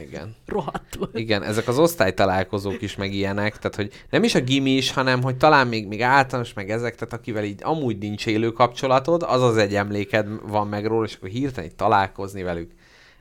igen. 0.00 0.34
Rohadtul. 0.46 1.10
Igen, 1.12 1.42
ezek 1.42 1.68
az 1.68 1.78
osztálytalálkozók 1.78 2.82
is 2.82 2.96
meg 2.96 3.12
ilyenek, 3.12 3.58
tehát 3.58 3.76
hogy 3.76 4.04
nem 4.10 4.22
is 4.22 4.34
a 4.34 4.40
gimi 4.40 4.70
is, 4.70 4.92
hanem 4.92 5.22
hogy 5.22 5.36
talán 5.36 5.66
még, 5.66 5.86
még 5.86 6.02
általános, 6.02 6.52
meg 6.52 6.70
ezek, 6.70 6.94
tehát 6.94 7.14
akivel 7.14 7.44
így 7.44 7.60
amúgy 7.62 7.98
nincs 7.98 8.26
élő 8.26 8.50
kapcsolatod, 8.50 9.22
az 9.22 9.42
az 9.42 9.56
egy 9.56 9.74
emléked 9.74 10.28
van 10.42 10.68
meg 10.68 10.86
róla, 10.86 11.04
és 11.04 11.14
akkor 11.14 11.28
hirtelen 11.28 11.70
így 11.70 11.76
találkozni 11.76 12.42
velük. 12.42 12.70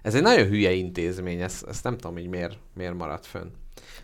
Ez 0.01 0.15
egy 0.15 0.21
nagyon 0.21 0.47
hülye 0.47 0.71
intézmény, 0.71 1.41
ezt, 1.41 1.67
ezt 1.67 1.83
nem 1.83 1.97
tudom, 1.97 2.13
hogy 2.13 2.27
miért, 2.27 2.57
miért 2.73 2.97
maradt 2.97 3.25
fönn. 3.25 3.47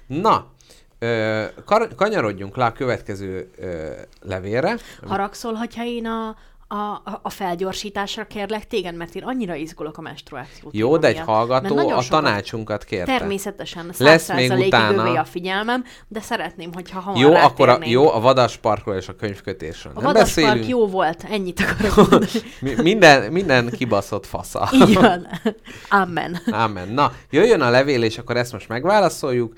Na, 0.08 0.52
ö, 1.00 1.44
kar- 1.66 1.96
kanyarodjunk 1.96 2.56
le 2.56 2.66
a 2.66 2.72
következő 2.72 3.52
ö, 3.58 3.92
levélre. 4.22 4.78
Haragszol, 5.08 5.54
hogyha 5.54 5.86
én 5.86 6.06
a, 6.06 6.36
a, 6.74 7.20
a 7.22 7.30
felgyorsításra 7.30 8.26
kérlek 8.28 8.68
téged, 8.68 8.96
mert 8.96 9.16
én 9.16 9.24
annyira 9.24 9.56
izgulok 9.56 9.98
a 9.98 10.02
menstruáció 10.02 10.70
Jó, 10.72 10.98
de 10.98 11.08
egy 11.08 11.14
miatt. 11.14 11.26
hallgató 11.26 11.78
a 11.78 11.82
sokat- 12.02 12.08
tanácsunkat 12.10 12.84
kérte. 12.84 13.18
Természetesen, 13.18 13.92
Lesz 13.98 14.34
még 14.34 14.52
utána- 14.52 15.20
a 15.20 15.24
figyelmem, 15.26 15.84
de 16.08 16.22
szeretném, 16.22 16.74
hogyha 16.74 17.00
hamar 17.00 17.22
Jó, 17.22 17.34
akkor 17.34 17.70
a, 17.70 17.72
rátérnénk. 17.72 17.92
jó, 17.92 18.12
a 18.12 18.20
vadasparkról 18.20 18.96
és 18.96 19.08
a 19.08 19.16
könyvkötésről. 19.16 19.94
A 19.96 20.02
nem 20.02 20.14
vadaspark 20.14 20.46
beszélünk. 20.48 20.70
jó 20.70 20.88
volt, 20.88 21.24
ennyit 21.32 21.60
akarok 21.60 22.24
Minden, 22.82 23.32
minden 23.32 23.70
kibaszott 23.70 24.26
fasza. 24.26 24.70
Így 24.74 24.94
van. 24.94 25.28
Amen. 25.90 26.38
Ámen. 26.52 26.88
Na, 26.90 27.12
jöjjön 27.30 27.62
a 27.62 27.70
levél, 27.70 28.04
és 28.04 28.18
akkor 28.18 28.38
ezt 28.38 28.52
most 28.52 28.68
megválaszoljuk 28.68 29.54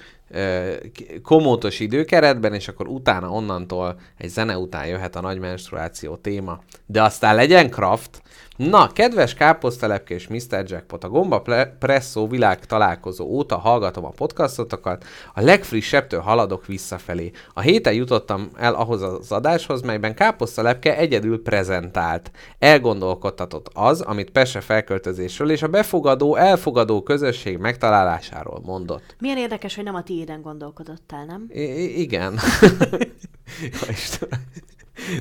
komótos 1.24 1.80
időkeretben, 1.80 2.54
és 2.54 2.68
akkor 2.68 2.88
utána 2.88 3.30
onnantól 3.30 4.00
egy 4.18 4.30
zene 4.30 4.58
után 4.58 4.88
jöhet 4.88 5.16
a 5.16 5.22
nagy 5.22 5.40
menstruáció 5.40 6.16
téma. 6.16 6.60
De 6.86 7.04
aztán 7.04 7.36
legyen 7.36 7.70
kraft. 7.70 8.22
Na, 8.56 8.92
kedves 8.92 9.34
káposztelepke 9.34 10.14
és 10.14 10.28
Mr. 10.28 10.64
Jackpot, 10.66 11.04
a 11.04 11.10
Gomba 11.10 11.44
Presszó 11.80 12.28
világ 12.28 12.66
találkozó 12.66 13.26
óta 13.26 13.58
hallgatom 13.58 14.06
a 14.06 14.10
podcastotokat, 14.10 15.06
a 15.34 15.42
legfrissebbtől 15.42 16.20
haladok 16.20 16.66
visszafelé. 16.66 17.32
A 17.54 17.62
héten 17.62 17.94
jutottam 17.94 18.50
el 18.58 18.74
ahhoz 18.74 19.02
az 19.02 19.32
adáshoz, 19.32 19.82
melyben 19.82 20.16
káposztelepke 20.16 20.98
egyedül 20.98 21.42
prezentált. 21.42 22.32
Elgondolkodtatott 22.60 23.70
az, 23.74 24.02
amit 24.02 24.32
Pese 24.32 24.62
felköltözésről 24.62 25.52
és 25.52 25.62
a 25.62 25.68
befogadó, 25.68 26.36
elfogadó 26.36 27.04
közösség 27.04 27.58
megtalálásáról 27.58 28.62
mondott. 28.66 29.16
Milyen 29.20 29.38
érdekes, 29.38 29.76
hogy 29.76 29.84
nem 29.84 29.96
a 29.96 30.04
tiéden 30.04 30.42
gondolkodottál, 30.42 31.26
nem? 31.26 31.46
I- 31.50 32.02
igen. 32.02 32.40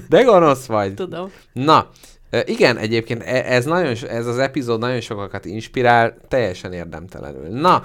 De 0.09 0.23
gonosz 0.23 0.67
vagy. 0.67 0.95
Tudom. 0.95 1.31
Na, 1.53 1.91
igen, 2.45 2.77
egyébként 2.77 3.23
e- 3.23 3.45
ez, 3.47 3.65
nagyon, 3.65 3.97
ez 4.09 4.27
az 4.27 4.39
epizód 4.39 4.79
nagyon 4.79 5.01
sokakat 5.01 5.45
inspirál, 5.45 6.17
teljesen 6.29 6.73
érdemtelenül. 6.73 7.49
Na, 7.49 7.83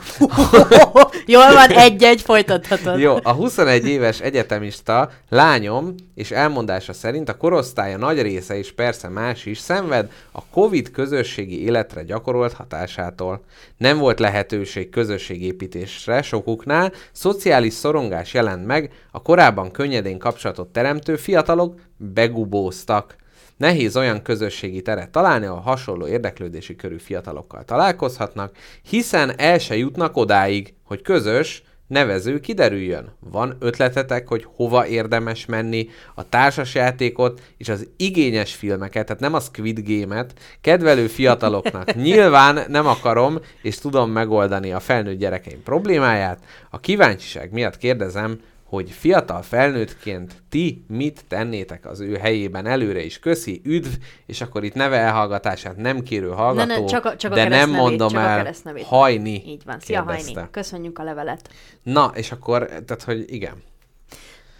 Jól 1.26 1.54
van, 1.54 1.70
egy-egy, 1.70 2.22
folytathatod. 2.22 3.00
jó, 3.00 3.16
a 3.24 3.32
21 3.32 3.88
éves 3.88 4.20
egyetemista 4.20 5.10
lányom 5.30 5.96
és 6.16 6.32
elmondása 6.32 6.94
szerint 6.94 7.30
a 7.30 7.38
korosztálya 7.38 7.98
nagy 7.98 8.22
része 8.22 8.58
és 8.58 8.72
persze 8.72 9.08
más 9.10 9.46
is 9.46 9.58
szenved 9.58 10.12
a 10.32 10.42
Covid 10.46 10.92
közösségi 10.92 11.64
életre 11.64 12.04
gyakorolt 12.04 12.54
hatásától. 12.54 13.44
Nem 13.78 13.98
volt 13.98 14.20
lehetőség 14.20 14.90
közösségépítésre 14.90 16.22
sokuknál, 16.22 16.92
szociális 17.12 17.74
szorongás 17.74 18.34
jelent 18.34 18.66
meg, 18.66 18.92
a 19.12 19.22
korábban 19.22 19.72
könnyedén 19.72 20.18
kapcsolatot 20.18 20.68
teremtő 20.68 21.16
fiatalok 21.16 21.76
begubóztak. 21.98 23.16
Nehéz 23.60 23.98
olyan 23.98 24.22
közösségi 24.22 24.82
teret 24.82 25.10
találni, 25.10 25.46
ahol 25.46 25.62
hasonló 25.62 26.08
érdeklődési 26.08 26.76
körű 26.76 26.98
fiatalokkal 26.98 27.64
találkozhatnak, 27.64 28.56
hiszen 28.90 29.40
el 29.40 29.58
se 29.58 29.78
jutnak 29.78 30.18
odáig, 30.18 30.74
hogy 30.84 31.02
közös, 31.02 31.64
nevező 31.88 32.40
kiderüljön. 32.40 33.12
Van 33.20 33.56
ötletetek, 33.60 34.28
hogy 34.28 34.48
hova 34.56 34.88
érdemes 34.88 35.46
menni 35.46 35.88
a 36.16 36.30
társasjátékot 36.30 37.42
és 37.58 37.70
az 37.70 37.88
igényes 37.98 38.54
filmeket, 38.54 39.06
tehát 39.06 39.22
nem 39.22 39.34
a 39.34 39.40
Squid 39.40 39.80
Game-et, 39.84 40.34
kedvelő 40.62 41.08
fiataloknak 41.08 41.96
nyilván 42.06 42.60
nem 42.68 42.88
akarom 42.88 43.40
és 43.62 43.78
tudom 43.78 44.12
megoldani 44.12 44.72
a 44.72 44.80
felnőtt 44.80 45.20
gyerekeim 45.20 45.64
problémáját. 45.64 46.44
A 46.70 46.80
kíváncsiság 46.80 47.52
miatt 47.52 47.78
kérdezem, 47.78 48.40
hogy 48.70 48.90
fiatal 48.92 49.42
felnőttként 49.42 50.34
ti 50.50 50.86
mit 50.88 51.24
tennétek 51.28 51.86
az 51.86 52.00
ő 52.00 52.16
helyében 52.16 52.66
előre 52.66 53.04
is. 53.04 53.20
Köszi, 53.20 53.62
üdv, 53.64 53.90
és 54.26 54.42
akkor 54.42 54.64
itt 54.64 54.74
neve 54.74 54.98
elhallgatását 54.98 55.76
nem 55.76 56.04
kérő 56.04 56.30
hallgató, 56.30 56.68
Ne, 56.68 56.80
ne, 56.80 56.86
csak 56.86 57.06
a, 57.06 57.16
csak 57.16 57.32
a 57.32 57.36
de 57.36 57.48
nem 57.48 57.70
mondom 57.70 58.10
csak 58.10 58.20
a 58.20 58.24
el, 58.24 58.38
keresztnevét. 58.38 58.86
hajni 58.86 59.44
Így 59.46 59.62
van. 59.66 59.80
Szia, 59.80 60.04
kérdezte. 60.04 60.34
Hajni. 60.34 60.50
Köszönjük 60.52 61.00
a 61.00 61.04
levelet. 61.04 61.50
Na, 61.84 62.12
és 62.16 62.32
akkor, 62.32 62.66
tehát, 62.66 63.04
hogy 63.06 63.26
igen. 63.28 63.54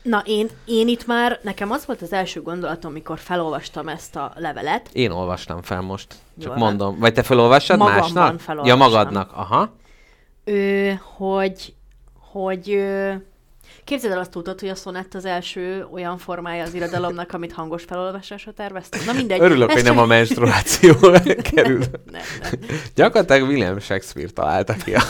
Na, 0.02 0.24
én, 0.26 0.48
én 0.66 0.88
itt 0.88 1.06
már, 1.06 1.40
nekem 1.44 1.72
az 1.72 1.86
volt 1.86 2.02
az 2.02 2.14
első 2.14 2.42
gondolatom, 2.42 2.92
mikor 2.92 3.20
felolvastam 3.20 3.88
ezt 3.88 4.16
a 4.16 4.34
levelet, 4.36 4.90
Én 4.94 5.12
olvastam 5.12 5.62
fel 5.62 5.82
most. 5.82 6.08
Csak 6.10 6.20
Jól 6.38 6.56
van. 6.56 6.64
mondom. 6.64 7.00
Vagy 7.00 7.14
te 7.14 7.24
felolvassad 7.24 7.78
Magamban 7.78 8.02
másnak? 8.02 8.32
Ja, 8.32 8.40
felolvastam. 8.40 8.78
magadnak. 8.78 9.32
Aha. 9.34 9.74
ő, 10.44 11.00
hogy, 11.18 11.74
hogy 12.32 12.72
ö, 12.72 13.14
képzeld 13.90 14.14
el 14.14 14.20
azt 14.20 14.32
tudod, 14.32 14.60
hogy 14.60 14.70
a 14.70 14.76
szonett 14.76 15.14
az 15.14 15.26
első 15.26 15.88
olyan 15.92 16.18
formája 16.18 16.64
az 16.64 16.74
irodalomnak, 16.74 17.34
amit 17.34 17.52
hangos 17.52 17.84
felolvasásra 17.84 18.52
terveztem. 18.52 19.02
Na 19.06 19.14
mindegy. 19.14 19.40
Örülök, 19.42 19.72
hogy 19.72 19.84
nem 19.84 19.98
a 19.98 20.06
menstruáció 20.06 20.96
kerül. 21.54 21.84
Nem, 22.12 22.22
nem. 22.42 22.52
Gyakorlatilag 22.96 23.50
William 23.50 23.80
Shakespeare 23.80 24.30
találta 24.30 24.74
ki. 24.74 24.94
A... 24.94 25.02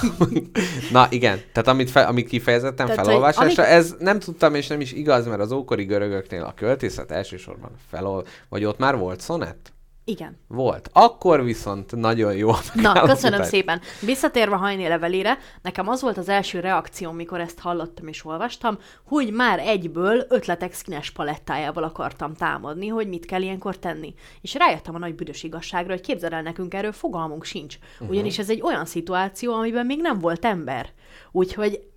Na 0.91 1.07
igen, 1.09 1.39
tehát 1.51 1.67
amit, 1.67 1.89
fe, 1.89 2.01
amit 2.01 2.27
kifejezetten 2.27 2.87
Tehát, 2.87 3.05
felolvasásra, 3.05 3.63
amik- 3.63 3.75
ez 3.75 3.95
nem 3.99 4.19
tudtam, 4.19 4.55
és 4.55 4.67
nem 4.67 4.81
is 4.81 4.91
igaz, 4.91 5.25
mert 5.25 5.41
az 5.41 5.51
ókori 5.51 5.83
görögöknél 5.83 6.43
a 6.43 6.53
költészet 6.53 7.11
elsősorban 7.11 7.71
felol... 7.89 8.25
Vagy 8.49 8.65
ott 8.65 8.77
már 8.77 8.97
volt 8.97 9.19
szonett? 9.19 9.73
Igen. 10.03 10.37
Volt. 10.47 10.89
Akkor 10.93 11.43
viszont 11.43 11.95
nagyon 11.95 12.35
jó. 12.35 12.51
Na, 12.73 13.01
köszönöm 13.01 13.43
szépen. 13.43 13.81
Visszatérve 14.01 14.55
Hajné 14.55 14.87
levelére, 14.87 15.37
nekem 15.61 15.87
az 15.87 16.01
volt 16.01 16.17
az 16.17 16.29
első 16.29 16.59
reakcióm, 16.59 17.15
mikor 17.15 17.39
ezt 17.39 17.59
hallottam 17.59 18.07
és 18.07 18.25
olvastam, 18.25 18.77
hogy 19.03 19.31
már 19.31 19.59
egyből 19.59 20.25
ötletek 20.29 20.73
színes 20.73 21.11
palettájával 21.11 21.83
akartam 21.83 22.33
támadni, 22.33 22.87
hogy 22.87 23.07
mit 23.07 23.25
kell 23.25 23.41
ilyenkor 23.41 23.77
tenni. 23.77 24.13
És 24.41 24.53
rájöttem 24.53 24.95
a 24.95 24.99
nagy 24.99 25.15
büdös 25.15 25.43
igazságra, 25.43 25.91
hogy 25.91 26.01
képzeld 26.01 26.33
el 26.33 26.41
nekünk 26.41 26.73
erről 26.73 26.91
fogalmunk 26.91 27.43
sincs. 27.43 27.77
Mhm. 27.99 28.09
Ugyanis 28.09 28.39
ez 28.39 28.49
egy 28.49 28.61
olyan 28.61 28.85
szituáció, 28.85 29.53
amiben 29.53 29.85
még 29.85 30.01
nem 30.01 30.19
volt 30.19 30.45
ember. 30.45 30.89
Úgyhogy 31.31 31.88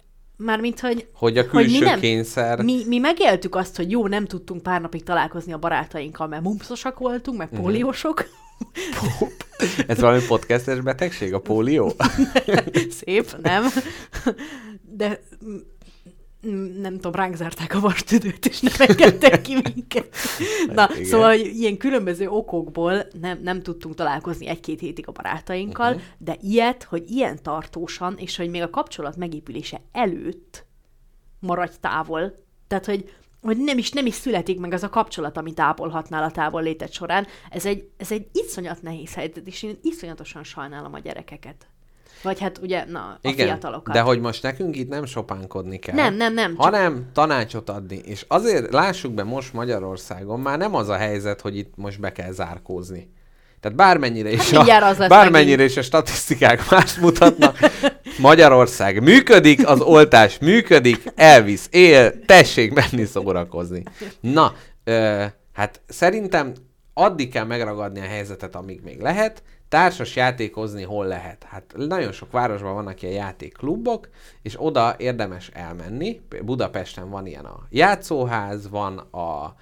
Mármint, 0.45 0.81
hogy, 0.81 1.07
Hogy 1.15 1.39
a 1.39 1.43
mi 1.43 1.49
külső 1.49 1.85
nem- 1.85 2.01
kényszer... 2.01 2.63
mi, 2.63 2.83
mi 2.87 2.99
megéltük 2.99 3.55
azt, 3.55 3.77
hogy 3.77 3.91
jó, 3.91 4.07
nem 4.07 4.25
tudtunk 4.27 4.63
pár 4.63 4.81
napig 4.81 5.03
találkozni 5.03 5.53
a 5.53 5.59
barátainkkal, 5.59 6.27
mert 6.27 6.43
mumpszosak 6.43 6.99
voltunk, 6.99 7.39
meg 7.39 7.49
Mhm. 7.53 7.61
póliósok. 7.61 8.25
Ez 9.87 10.01
valami 10.01 10.21
podcastes 10.29 10.81
betegség, 10.81 11.35
a 11.35 11.39
pólió? 11.41 11.93
Szép, 13.05 13.37
nem? 13.43 13.65
De 14.81 15.21
mm, 15.45 15.51
mm, 15.53 15.57
nem 16.81 16.95
tudom, 16.95 17.13
ránk 17.13 17.35
zárták 17.35 17.75
a 17.75 17.81
vastüdőt, 17.81 18.47
és 18.47 18.61
nem 18.61 18.73
engedtek 18.79 19.41
ki 19.41 19.55
minket. 19.55 20.17
Na, 20.67 20.89
Igen. 20.93 21.05
szóval, 21.05 21.29
hogy 21.29 21.47
ilyen 21.47 21.77
különböző 21.77 22.29
okokból 22.29 23.07
nem, 23.21 23.39
nem 23.43 23.63
tudtunk 23.63 23.95
találkozni 23.95 24.47
egy-két 24.47 24.81
hétig 24.81 25.09
a 25.09 25.13
barátainkkal, 25.13 25.93
uh-huh. 25.93 26.09
de 26.19 26.37
ilyet, 26.41 26.83
hogy 26.83 27.11
ilyen 27.11 27.43
tartósan, 27.43 28.15
és 28.17 28.37
hogy 28.37 28.51
még 28.51 28.63
a 28.63 28.71
kapcsolat 28.71 29.17
megépülése 29.17 29.81
előtt 29.93 30.67
maradj 31.39 31.75
távol. 31.81 32.45
Tehát, 32.67 32.87
hogy, 32.87 33.15
hogy 33.41 33.57
nem, 33.57 33.79
is, 33.79 33.91
nem 33.91 34.07
is 34.07 34.15
születik 34.15 34.59
meg 34.59 34.73
az 34.73 34.83
a 34.83 34.89
kapcsolat, 34.89 35.37
amit 35.37 35.61
ápolhatnál 35.61 36.23
a 36.23 36.31
távol 36.31 36.63
léted 36.63 36.93
során. 36.93 37.27
Ez 37.51 37.67
egy, 37.67 37.91
ez 37.97 38.13
egy 38.13 38.27
iszonyat 38.33 38.83
nehéz 38.83 39.15
helyzet, 39.15 39.47
és 39.47 39.63
én 39.63 39.79
iszonyatosan 39.83 40.45
sajnálom 40.45 40.95
a 40.95 40.99
gyerekeket. 40.99 41.67
Vagy 42.23 42.41
hát 42.41 42.59
ugye, 42.63 42.85
na, 42.89 42.99
a 42.99 43.29
Igen, 43.29 43.47
fiatalokat. 43.47 43.95
de 43.95 44.01
hogy 44.01 44.21
most 44.21 44.43
nekünk 44.43 44.77
itt 44.77 44.89
nem 44.89 45.05
sopánkodni 45.05 45.79
kell. 45.79 45.95
Nem, 45.95 46.15
nem, 46.15 46.35
nem, 46.35 46.51
csak- 46.51 46.63
Hanem 46.65 47.07
tanácsot 47.13 47.69
adni. 47.71 47.97
És 48.05 48.25
azért 48.29 48.73
lássuk 48.73 49.13
be 49.13 49.23
most 49.23 49.53
Magyarországon, 49.53 50.41
már 50.41 50.59
nem 50.59 50.75
az 50.75 50.89
a 50.89 50.97
helyzet, 50.97 51.41
hogy 51.41 51.57
itt 51.57 51.73
most 51.77 52.01
be 52.01 52.13
kell 52.13 52.31
zárkózni. 52.33 53.11
Tehát 53.61 53.77
bármennyire 53.77 54.31
is, 54.31 54.41
Hát 54.41 54.51
mindjárt 54.53 54.85
az 54.85 54.99
lesz 54.99 55.09
bármennyire 55.09 55.51
megint. 55.57 55.71
is 55.71 55.77
a 55.77 55.83
statisztikák 55.83 56.71
más 56.71 56.95
mutatnak, 56.99 57.59
Magyarország 58.19 59.03
működik, 59.03 59.69
az 59.69 59.81
oltás 59.81 60.39
működik, 60.39 61.03
elvisz, 61.15 61.69
él, 61.71 62.25
tessék 62.25 62.73
menni 62.73 63.05
szórakozni. 63.05 63.83
Na, 64.21 64.53
ö, 64.85 65.25
hát 65.53 65.81
szerintem 65.89 66.53
addig 66.95 67.31
kell 67.33 67.45
megragadni 67.45 68.01
a 68.01 68.05
helyzetet, 68.09 68.55
amíg 68.57 68.81
még 68.85 69.01
lehet, 69.01 69.43
társas 69.73 70.17
játékozni 70.17 70.83
hol 70.83 71.07
lehet. 71.07 71.45
Hát 71.49 71.75
nagyon 71.77 72.13
sok 72.13 72.31
városban 72.31 72.75
vannak 72.75 73.03
ilyen 73.03 73.15
játékklubok, 73.15 74.09
és 74.43 74.55
oda 74.59 74.95
érdemes 74.99 75.51
elmenni. 75.53 76.21
Budapesten 76.43 77.11
van 77.11 77.27
ilyen 77.27 77.45
a 77.45 77.59
játszóház, 77.71 78.69
van 78.69 78.99
a 78.99 79.55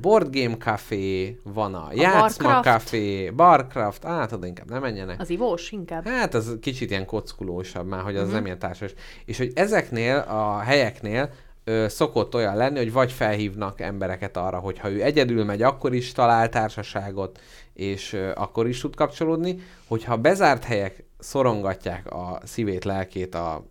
Board 0.00 0.36
Game 0.36 0.56
Café, 0.56 1.38
van 1.42 1.74
a, 1.74 1.88
Játszma 1.92 2.48
Barcraft. 2.48 2.64
Café, 2.64 3.30
Barcraft, 3.30 4.04
hát 4.04 4.32
oda 4.32 4.46
inkább 4.46 4.70
nem 4.70 4.80
menjenek. 4.80 5.20
Az 5.20 5.30
ivós 5.30 5.70
inkább. 5.70 6.06
Hát 6.06 6.34
az 6.34 6.56
kicsit 6.60 6.90
ilyen 6.90 7.06
kockulósabb 7.06 7.86
már, 7.86 8.02
hogy 8.02 8.14
az 8.14 8.20
uh-huh. 8.20 8.34
nem 8.34 8.44
ilyen 8.44 8.58
társas. 8.58 8.94
És 9.24 9.38
hogy 9.38 9.52
ezeknél 9.54 10.16
a 10.16 10.58
helyeknél 10.58 11.32
ö, 11.64 11.88
szokott 11.88 12.34
olyan 12.34 12.56
lenni, 12.56 12.78
hogy 12.78 12.92
vagy 12.92 13.12
felhívnak 13.12 13.80
embereket 13.80 14.36
arra, 14.36 14.58
hogy 14.58 14.78
ha 14.78 14.90
ő 14.90 15.02
egyedül 15.02 15.44
megy, 15.44 15.62
akkor 15.62 15.94
is 15.94 16.12
talál 16.12 16.48
társaságot, 16.48 17.40
és 17.74 18.12
ö, 18.12 18.30
akkor 18.34 18.68
is 18.68 18.80
tud 18.80 18.94
kapcsolódni, 18.96 19.56
hogyha 19.88 20.16
bezárt 20.16 20.64
helyek 20.64 21.04
szorongatják 21.18 22.10
a 22.12 22.40
szívét, 22.44 22.84
lelkét 22.84 23.34
a 23.34 23.64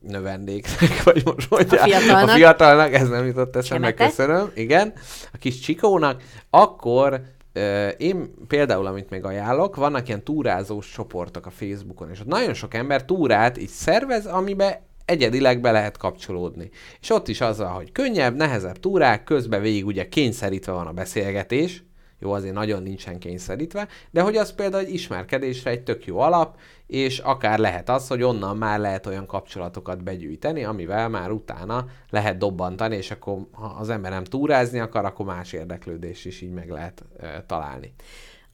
növendéknek, 0.00 1.02
vagy 1.02 1.22
most 1.24 1.50
mondják, 1.50 1.80
A 1.80 1.84
fiatalnak. 1.84 2.28
a 2.28 2.32
fiatalnak, 2.32 2.92
ez 2.94 3.08
nem 3.08 3.26
jutott 3.26 3.56
eszembe, 3.56 3.86
Csemete. 3.92 4.06
köszönöm, 4.06 4.50
igen, 4.54 4.92
a 5.32 5.36
kis 5.36 5.58
csikónak, 5.58 6.22
akkor 6.50 7.20
ö, 7.52 7.88
én 7.88 8.34
például, 8.48 8.86
amit 8.86 9.10
még 9.10 9.24
ajánlok, 9.24 9.76
vannak 9.76 10.08
ilyen 10.08 10.24
túrázós 10.24 10.90
csoportok 10.90 11.46
a 11.46 11.50
Facebookon, 11.50 12.10
és 12.10 12.20
ott 12.20 12.26
nagyon 12.26 12.54
sok 12.54 12.74
ember 12.74 13.04
túrát 13.04 13.58
így 13.58 13.68
szervez, 13.68 14.26
amiben 14.26 14.74
egyedileg 15.04 15.60
be 15.60 15.70
lehet 15.70 15.96
kapcsolódni. 15.96 16.70
És 17.00 17.10
ott 17.10 17.28
is 17.28 17.40
azzal, 17.40 17.68
hogy 17.68 17.92
könnyebb, 17.92 18.36
nehezebb 18.36 18.80
túrák, 18.80 19.24
közben 19.24 19.60
végig 19.60 19.86
ugye 19.86 20.08
kényszerítve 20.08 20.72
van 20.72 20.86
a 20.86 20.92
beszélgetés, 20.92 21.82
jó, 22.18 22.32
azért 22.32 22.54
nagyon 22.54 22.82
nincsen 22.82 23.18
kényszerítve, 23.18 23.88
de 24.10 24.22
hogy 24.22 24.36
az 24.36 24.54
például 24.54 24.84
egy 24.84 24.92
ismerkedésre 24.92 25.70
egy 25.70 25.82
tök 25.82 26.06
jó 26.06 26.18
alap, 26.18 26.58
és 26.86 27.18
akár 27.18 27.58
lehet 27.58 27.88
az, 27.88 28.08
hogy 28.08 28.22
onnan 28.22 28.56
már 28.56 28.78
lehet 28.78 29.06
olyan 29.06 29.26
kapcsolatokat 29.26 30.02
begyűjteni, 30.02 30.64
amivel 30.64 31.08
már 31.08 31.30
utána 31.30 31.86
lehet 32.10 32.38
dobbantani, 32.38 32.96
és 32.96 33.10
akkor 33.10 33.38
ha 33.52 33.66
az 33.66 33.88
ember 33.88 34.10
nem 34.10 34.24
túrázni 34.24 34.78
akar, 34.78 35.04
akkor 35.04 35.26
más 35.26 35.52
érdeklődés 35.52 36.24
is 36.24 36.40
így 36.40 36.52
meg 36.52 36.70
lehet 36.70 37.04
ö, 37.16 37.26
találni. 37.46 37.94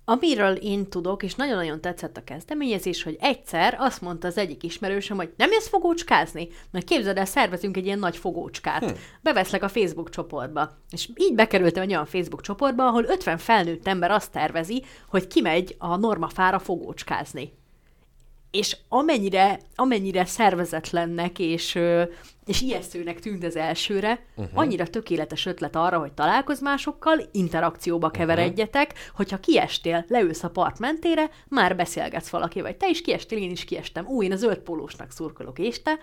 Amiről 0.05 0.55
én 0.55 0.89
tudok, 0.89 1.23
és 1.23 1.35
nagyon-nagyon 1.35 1.81
tetszett 1.81 2.17
a 2.17 2.25
kezdeményezés, 2.25 3.03
hogy 3.03 3.17
egyszer 3.21 3.77
azt 3.79 4.01
mondta 4.01 4.27
az 4.27 4.39
egyik 4.39 4.63
ismerősöm, 4.63 5.17
hogy 5.17 5.33
nem 5.37 5.51
jössz 5.51 5.69
fogócskázni? 5.69 6.49
Mert 6.71 6.87
képzeld 6.87 7.17
el, 7.17 7.25
szervezünk 7.25 7.77
egy 7.77 7.85
ilyen 7.85 7.99
nagy 7.99 8.17
fogócskát. 8.17 8.85
Hm. 8.85 8.97
Beveszlek 9.23 9.63
a 9.63 9.69
Facebook 9.69 10.11
csoportba. 10.11 10.71
És 10.91 11.09
így 11.17 11.35
bekerültem 11.35 11.83
egy 11.83 11.91
olyan 11.91 12.07
Facebook 12.07 12.41
csoportba, 12.41 12.87
ahol 12.87 13.05
50 13.05 13.39
felnőtt 13.39 13.87
ember 13.87 14.11
azt 14.11 14.33
tervezi, 14.33 14.85
hogy 15.09 15.27
kimegy 15.27 15.75
a 15.79 15.97
normafára 15.97 16.59
fogócskázni. 16.59 17.59
És 18.51 18.77
amennyire, 18.89 19.61
amennyire 19.75 20.25
szervezetlennek 20.25 21.39
és, 21.39 21.79
és 22.47 22.61
ijesztőnek 22.61 23.21
tűnt 23.21 23.45
az 23.45 23.57
elsőre, 23.57 24.25
uh-huh. 24.37 24.59
annyira 24.59 24.87
tökéletes 24.87 25.47
ötlet 25.47 25.77
arra, 25.77 25.99
hogy 25.99 26.13
találkozz 26.13 26.61
másokkal, 26.61 27.21
interakcióba 27.33 28.11
keveredjetek, 28.11 28.95
hogyha 29.15 29.41
kiestél, 29.41 30.05
leülsz 30.09 30.43
a 30.43 30.51
part 30.51 30.79
mentére, 30.79 31.31
már 31.49 31.77
beszélgetsz 31.77 32.29
valaki, 32.29 32.61
vagy 32.61 32.77
te 32.77 32.89
is 32.89 33.01
kiestél, 33.01 33.39
én 33.39 33.51
is 33.51 33.65
kiestem. 33.65 34.07
Ú, 34.07 34.23
én 34.23 34.33
a 34.33 34.37
zöld 34.37 34.59
pólósnak 34.59 35.11
szurkolok, 35.11 35.59
és 35.59 35.83
te. 35.83 35.99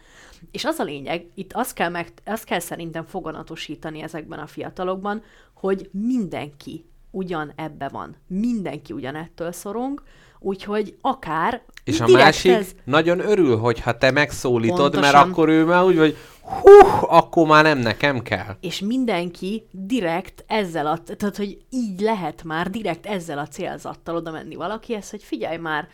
És 0.51 0.65
az 0.65 0.79
a 0.79 0.83
lényeg, 0.83 1.25
itt 1.35 1.53
azt 1.53 1.73
kell, 1.73 1.89
meg, 1.89 2.13
azt 2.25 2.43
kell 2.43 2.59
szerintem 2.59 3.05
foganatosítani 3.05 4.01
ezekben 4.01 4.39
a 4.39 4.47
fiatalokban, 4.47 5.23
hogy 5.53 5.89
mindenki 5.91 6.85
ugyan 7.11 7.51
ebbe 7.55 7.87
van. 7.87 8.15
Mindenki 8.27 8.93
ugyanettől 8.93 9.51
szorong, 9.51 10.03
úgyhogy 10.39 10.95
akár 11.01 11.61
És 11.83 11.99
a 12.01 12.07
másik 12.07 12.51
ez- 12.51 12.75
nagyon 12.83 13.19
örül, 13.19 13.57
hogyha 13.57 13.97
te 13.97 14.11
megszólítod, 14.11 14.79
mert 14.79 14.91
Pontosan. 14.93 15.29
akkor 15.29 15.49
ő 15.49 15.65
már 15.65 15.83
úgy, 15.83 15.97
hogy 15.97 16.17
hú, 16.41 16.69
akkor 17.07 17.47
már 17.47 17.63
nem 17.63 17.77
nekem 17.77 18.21
kell. 18.21 18.55
és 18.59 18.79
mindenki 18.79 19.67
direkt 19.71 20.43
ezzel 20.47 20.87
a, 20.87 20.97
tehát 21.17 21.37
hogy 21.37 21.57
így 21.69 21.99
lehet 21.99 22.43
már 22.43 22.69
direkt 22.69 23.05
ezzel 23.05 23.37
a 23.37 23.47
célzattal 23.47 24.15
oda 24.15 24.31
menni 24.31 24.55
valakihez, 24.55 25.09
hogy 25.09 25.23
figyelj 25.23 25.57
már, 25.57 25.87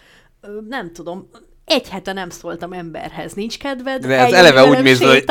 nem 0.69 0.91
tudom, 0.93 1.29
egy 1.65 1.89
hete 1.89 2.13
nem 2.13 2.29
szóltam 2.29 2.73
emberhez, 2.73 3.33
nincs 3.33 3.57
kedved? 3.57 4.05
De 4.05 4.17
ez 4.17 4.33
eleve 4.33 4.65
úgy 4.65 4.81
mész, 4.81 5.01
hogy 5.01 5.23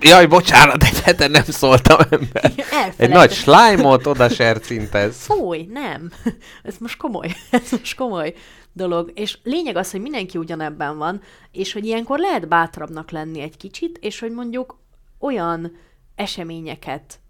jaj, 0.00 0.26
bocsánat, 0.26 0.82
egy 0.82 1.00
hete 1.00 1.26
nem 1.26 1.44
szóltam 1.44 1.98
ember. 2.10 2.52
Egy 2.96 3.08
nagy 3.08 3.32
slime-ot 3.32 4.06
oda 4.06 4.28
sercintesz. 4.28 5.24
Fúj, 5.24 5.68
nem. 5.72 6.10
Ez 6.62 6.74
most 6.78 6.96
komoly. 6.96 7.36
Ez 7.50 7.70
most 7.70 7.96
komoly 7.96 8.34
dolog. 8.72 9.12
És 9.14 9.38
lényeg 9.42 9.76
az, 9.76 9.90
hogy 9.90 10.00
mindenki 10.00 10.38
ugyanebben 10.38 10.98
van, 10.98 11.22
és 11.52 11.72
hogy 11.72 11.84
ilyenkor 11.84 12.18
lehet 12.18 12.48
bátrabbnak 12.48 13.10
lenni 13.10 13.40
egy 13.40 13.56
kicsit, 13.56 13.98
és 14.00 14.20
hogy 14.20 14.30
mondjuk 14.30 14.78
olyan 15.18 15.76
eseményeket 16.14 17.20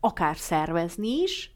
akár 0.00 0.36
szervezni 0.36 1.22
is, 1.22 1.50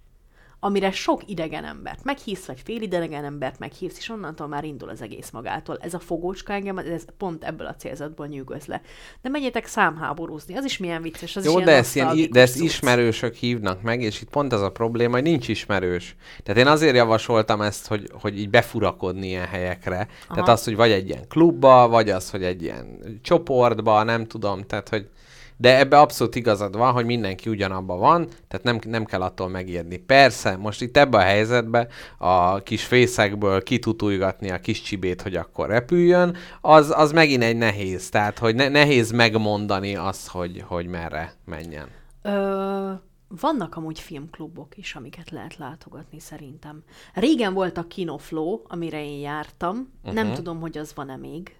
amire 0.64 0.90
sok 0.90 1.22
idegen 1.26 1.64
embert 1.64 2.04
meghívsz, 2.04 2.46
vagy 2.46 2.60
fél 2.64 2.82
idegen 2.82 3.24
embert 3.24 3.58
meghívsz, 3.58 3.98
és 3.98 4.08
onnantól 4.08 4.46
már 4.46 4.64
indul 4.64 4.88
az 4.88 5.02
egész 5.02 5.30
magától. 5.30 5.78
Ez 5.80 5.94
a 5.94 5.98
fogócska 5.98 6.52
engem, 6.52 6.78
ez 6.78 7.04
pont 7.18 7.44
ebből 7.44 7.66
a 7.66 7.74
célzatból 7.74 8.26
nyűgöz 8.26 8.66
le. 8.66 8.80
De 9.22 9.28
menjetek 9.28 9.66
számháborúzni, 9.66 10.56
az 10.56 10.64
is 10.64 10.78
milyen 10.78 11.02
vicces, 11.02 11.36
az 11.36 11.44
Jó, 11.44 11.50
is 11.50 11.56
ilyen 11.56 11.66
de 11.68 11.76
ezt, 11.76 11.94
ilyen, 11.94 12.06
nosztalgikus 12.06 12.36
de 12.36 12.42
ezt 12.42 12.60
ismerősök 12.60 13.34
hívnak 13.34 13.82
meg, 13.82 14.02
és 14.02 14.20
itt 14.20 14.30
pont 14.30 14.52
az 14.52 14.60
a 14.60 14.70
probléma, 14.70 15.12
hogy 15.12 15.22
nincs 15.22 15.48
ismerős. 15.48 16.16
Tehát 16.42 16.60
én 16.60 16.66
azért 16.66 16.96
javasoltam 16.96 17.60
ezt, 17.60 17.86
hogy, 17.86 18.10
hogy 18.20 18.38
így 18.38 18.50
befurakodni 18.50 19.26
ilyen 19.26 19.46
helyekre. 19.46 19.96
Aha. 19.96 20.34
Tehát 20.34 20.48
az, 20.48 20.64
hogy 20.64 20.76
vagy 20.76 20.90
egy 20.90 21.08
ilyen 21.08 21.28
klubba, 21.28 21.88
vagy 21.88 22.10
az, 22.10 22.30
hogy 22.30 22.42
egy 22.42 22.62
ilyen 22.62 22.98
csoportba, 23.22 24.02
nem 24.02 24.26
tudom, 24.26 24.62
tehát 24.62 24.88
hogy 24.88 25.08
de 25.56 25.78
ebbe 25.78 25.98
abszolút 25.98 26.34
igazad 26.34 26.76
van, 26.76 26.92
hogy 26.92 27.04
mindenki 27.04 27.48
ugyanabban 27.48 27.98
van, 27.98 28.28
tehát 28.48 28.64
nem, 28.64 28.78
nem 28.86 29.04
kell 29.04 29.22
attól 29.22 29.48
megijedni. 29.48 29.96
Persze, 29.96 30.56
most 30.56 30.82
itt 30.82 30.96
ebbe 30.96 31.18
a 31.18 31.20
helyzetbe 31.20 31.88
a 32.18 32.58
kis 32.62 32.84
fészekből 32.84 33.62
kitutulgatni 33.62 34.50
a 34.50 34.60
kis 34.60 34.82
csibét, 34.82 35.22
hogy 35.22 35.36
akkor 35.36 35.68
repüljön, 35.68 36.36
az, 36.60 36.92
az 36.96 37.12
megint 37.12 37.42
egy 37.42 37.56
nehéz. 37.56 38.08
Tehát, 38.08 38.38
hogy 38.38 38.54
ne, 38.54 38.68
nehéz 38.68 39.10
megmondani 39.10 39.96
azt, 39.96 40.28
hogy, 40.28 40.64
hogy 40.66 40.86
merre 40.86 41.32
menjen. 41.44 41.88
Ö, 42.22 42.92
vannak 43.40 43.76
amúgy 43.76 44.00
filmklubok 44.00 44.76
is, 44.76 44.94
amiket 44.94 45.30
lehet 45.30 45.56
látogatni 45.56 46.20
szerintem. 46.20 46.82
Régen 47.14 47.54
volt 47.54 47.78
a 47.78 47.86
Kinoflow, 47.86 48.60
amire 48.68 49.04
én 49.04 49.20
jártam. 49.20 49.92
Uh-huh. 50.00 50.14
Nem 50.14 50.32
tudom, 50.32 50.60
hogy 50.60 50.78
az 50.78 50.92
van-e 50.94 51.16
még. 51.16 51.56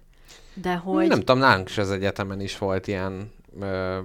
De 0.53 0.75
hogy... 0.75 1.07
Nem 1.07 1.19
tudom, 1.19 1.37
nálunk 1.37 1.69
is 1.69 1.77
az 1.77 1.91
egyetemen 1.91 2.39
is 2.39 2.57
volt 2.57 2.87
ilyen, 2.87 3.31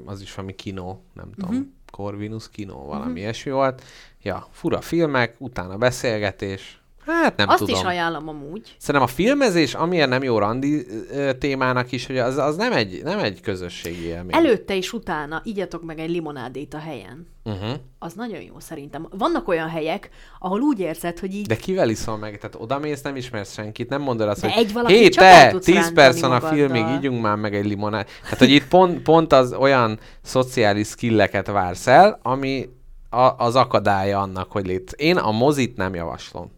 az 0.04 0.20
is 0.20 0.34
valami 0.34 0.54
kino, 0.54 0.98
nem 1.12 1.32
tudom, 1.32 1.50
uh-huh. 1.50 1.66
Corvinus 1.90 2.50
kino, 2.50 2.84
valami 2.84 3.04
uh-huh. 3.04 3.18
ilyesmi 3.18 3.50
volt. 3.50 3.82
Ja, 4.22 4.46
fura 4.50 4.80
filmek, 4.80 5.34
utána 5.38 5.76
beszélgetés. 5.76 6.79
Hát 7.06 7.36
nem 7.36 7.48
Azt 7.48 7.58
tudom. 7.58 7.74
is 7.74 7.82
ajánlom 7.82 8.28
amúgy. 8.28 8.76
Szerintem 8.78 9.10
a 9.10 9.12
filmezés, 9.14 9.74
amilyen 9.74 10.08
nem 10.08 10.22
jó 10.22 10.38
randi 10.38 10.86
ö, 11.10 11.32
témának 11.32 11.92
is, 11.92 12.06
hogy 12.06 12.18
az, 12.18 12.36
az 12.36 12.56
nem, 12.56 12.72
egy, 12.72 13.00
nem 13.04 13.18
egy 13.18 13.40
közösségi 13.40 14.04
élmény. 14.04 14.34
Előtte 14.36 14.76
és 14.76 14.92
utána 14.92 15.40
igyatok 15.44 15.84
meg 15.84 15.98
egy 15.98 16.10
limonádét 16.10 16.74
a 16.74 16.78
helyen. 16.78 17.26
Uh-huh. 17.44 17.70
Az 17.98 18.12
nagyon 18.12 18.40
jó 18.40 18.54
szerintem. 18.58 19.08
Vannak 19.18 19.48
olyan 19.48 19.68
helyek, 19.68 20.10
ahol 20.38 20.60
úgy 20.60 20.80
érzed, 20.80 21.18
hogy 21.18 21.34
így 21.34 21.46
De 21.46 21.56
kivel 21.56 21.88
iszol 21.88 22.16
meg? 22.16 22.38
Tehát 22.38 22.56
odamész, 22.58 23.02
nem 23.02 23.16
ismersz 23.16 23.52
senkit, 23.52 23.88
nem 23.88 24.02
mondod 24.02 24.28
azt, 24.28 24.40
De 24.40 24.52
hogy 24.52 24.86
hé, 24.86 25.08
te, 25.08 25.48
tudsz 25.50 25.64
10 25.64 25.74
rántani 25.74 25.94
perc 25.94 26.20
van 26.20 26.30
a 26.30 26.34
magaddal." 26.34 26.56
filmig, 26.56 26.96
ígyunk 26.98 27.22
már 27.22 27.36
meg 27.36 27.54
egy 27.54 27.66
limonát. 27.66 28.08
Tehát, 28.22 28.38
hogy 28.38 28.50
itt 28.50 28.68
pont, 28.68 29.02
pont 29.02 29.32
az 29.32 29.52
olyan 29.52 29.98
szociális 30.22 30.88
skilleket 30.88 31.46
vársz 31.46 31.86
el, 31.86 32.18
ami 32.22 32.68
a, 33.10 33.44
az 33.44 33.56
akadálya 33.56 34.20
annak, 34.20 34.52
hogy 34.52 34.66
létsz. 34.66 34.92
Én 34.96 35.16
a 35.16 35.30
mozit 35.30 35.76
nem 35.76 35.94
javaslom. 35.94 36.50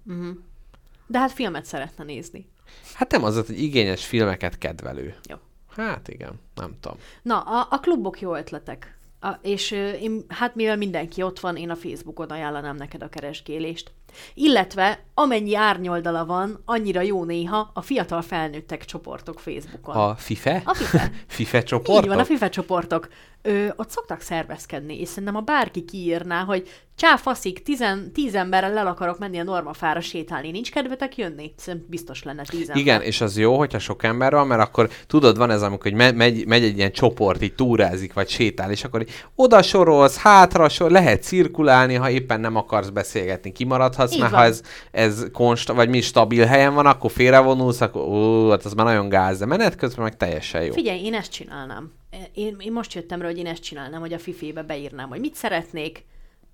De 1.07 1.19
hát 1.19 1.33
filmet 1.33 1.65
szeretne 1.65 2.05
nézni. 2.05 2.51
Hát 2.95 3.11
nem 3.11 3.25
az, 3.25 3.47
hogy 3.47 3.62
igényes 3.62 4.07
filmeket 4.07 4.59
kedvelő. 4.59 5.15
Jó. 5.29 5.37
Hát 5.77 6.09
igen, 6.09 6.41
nem 6.55 6.77
tudom. 6.81 6.99
Na, 7.23 7.41
a, 7.41 7.67
a 7.71 7.81
klubok 7.81 8.21
jó 8.21 8.35
ötletek. 8.35 8.97
A, 9.21 9.38
és 9.43 9.71
én, 10.01 10.25
hát 10.29 10.55
mivel 10.55 10.77
mindenki 10.77 11.23
ott 11.23 11.41
van, 11.41 11.57
én 11.57 11.71
a 11.71 11.77
Facebookon 11.77 12.29
ajánlanám 12.29 12.77
neked 12.77 13.03
a 13.03 13.09
keresgélést. 13.09 13.93
Illetve 14.35 15.05
amennyi 15.15 15.57
árnyoldala 15.57 16.27
van, 16.27 16.62
annyira 16.65 17.01
jó 17.01 17.25
néha 17.25 17.71
a 17.75 17.83
fiatal 17.83 18.23
felnőttek 18.23 18.85
csoportok 18.85 19.41
Facebookon. 19.41 19.97
A 19.97 20.15
FIFE? 20.15 20.62
A 20.65 20.75
FIFE. 20.75 21.11
FIFE 21.27 21.62
csoportok? 21.62 22.03
Így 22.03 22.09
van, 22.09 22.19
a 22.19 22.25
FIFA 22.25 22.49
csoportok. 22.49 23.09
Ö, 23.44 23.66
ott 23.76 23.90
szoktak 23.90 24.20
szervezkedni, 24.20 25.00
és 25.00 25.09
szerintem 25.09 25.35
ha 25.35 25.40
bárki 25.40 25.85
kiírná, 25.85 26.44
hogy 26.44 26.68
csá, 26.96 27.16
faszik, 27.16 27.62
tizen, 27.62 28.12
tíz 28.12 28.35
emberrel 28.35 28.78
el 28.78 28.87
akarok 28.87 29.18
menni 29.18 29.38
a 29.38 29.42
normafára 29.42 30.00
sétálni, 30.00 30.50
nincs 30.50 30.70
kedvetek 30.70 31.16
jönni? 31.16 31.52
Szerintem 31.57 31.88
biztos 31.90 32.22
lenne 32.22 32.42
tíz 32.42 32.61
ember. 32.61 32.76
Igen, 32.76 33.02
és 33.02 33.20
az 33.20 33.38
jó, 33.38 33.59
hogyha 33.59 33.78
sok 33.78 34.02
ember 34.02 34.33
van, 34.33 34.46
mert 34.46 34.61
akkor 34.61 34.90
tudod, 35.07 35.37
van 35.37 35.50
ez, 35.50 35.62
amikor 35.62 35.83
hogy 35.83 35.94
me- 35.94 36.14
megy, 36.14 36.46
megy 36.46 36.62
egy 36.62 36.76
ilyen 36.76 36.92
csoport, 36.92 37.42
így 37.42 37.55
túrázik, 37.55 38.12
vagy 38.12 38.28
sétál, 38.28 38.70
és 38.70 38.85
akkor 38.85 39.00
így 39.00 39.11
oda 39.35 39.62
sorolsz, 39.62 40.16
hátra 40.16 40.68
sor, 40.68 40.90
lehet 40.90 41.22
cirkulálni, 41.22 41.94
ha 41.94 42.11
éppen 42.11 42.40
nem 42.40 42.57
akarsz 42.57 42.88
beszélgetni, 42.88 43.52
kimaradhatsz, 43.52 44.12
Így 44.12 44.20
mert 44.20 44.31
van. 44.33 44.40
ha 44.40 44.46
ez, 44.46 44.62
ez 44.90 45.26
konst, 45.33 45.72
vagy 45.72 45.88
mi 45.88 46.00
stabil 46.00 46.44
helyen 46.44 46.74
van, 46.74 46.87
akkor 46.87 47.11
félrevonulsz, 47.11 47.81
akkor 47.81 48.02
ó, 48.02 48.50
hát 48.50 48.64
az 48.64 48.72
már 48.72 48.87
nagyon 48.87 49.09
gáz, 49.09 49.38
de 49.38 49.46
menet 49.46 49.76
közben 49.76 50.05
meg 50.05 50.16
teljesen 50.16 50.62
jó. 50.64 50.72
Figyelj, 50.72 51.05
én 51.05 51.14
ezt 51.14 51.33
csinálnám. 51.33 51.92
Én, 52.35 52.57
én 52.59 52.72
most 52.72 52.94
jöttem 52.94 53.20
rá, 53.20 53.27
hogy 53.27 53.38
én 53.38 53.46
ezt 53.46 53.62
csinálnám, 53.62 54.01
hogy 54.01 54.12
a 54.12 54.18
fifébe 54.18 54.62
beírnám, 54.62 55.09
hogy 55.09 55.20
mit 55.20 55.35
szeretnék, 55.35 56.05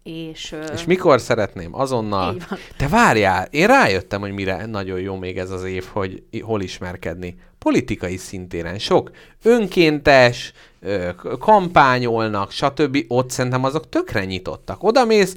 és... 0.03 0.55
És 0.75 0.85
mikor 0.85 1.21
szeretném? 1.21 1.75
Azonnal. 1.75 2.37
Te 2.77 2.89
várjál, 2.89 3.49
én 3.51 3.67
rájöttem, 3.67 4.21
hogy 4.21 4.33
mire 4.33 4.67
nagyon 4.67 5.01
jó 5.01 5.17
még 5.17 5.39
ez 5.39 5.51
az 5.51 5.65
év, 5.65 5.85
hogy 5.93 6.23
hol 6.43 6.61
ismerkedni. 6.61 7.37
Politikai 7.59 8.17
szintéren 8.17 8.79
sok 8.79 9.11
önkéntes, 9.43 10.53
kampányolnak, 11.39 12.51
stb. 12.51 13.05
Ott 13.09 13.31
szerintem 13.31 13.65
azok 13.65 13.89
tökre 13.89 14.25
nyitottak. 14.25 14.83
Oda 14.83 15.05
mész, 15.05 15.37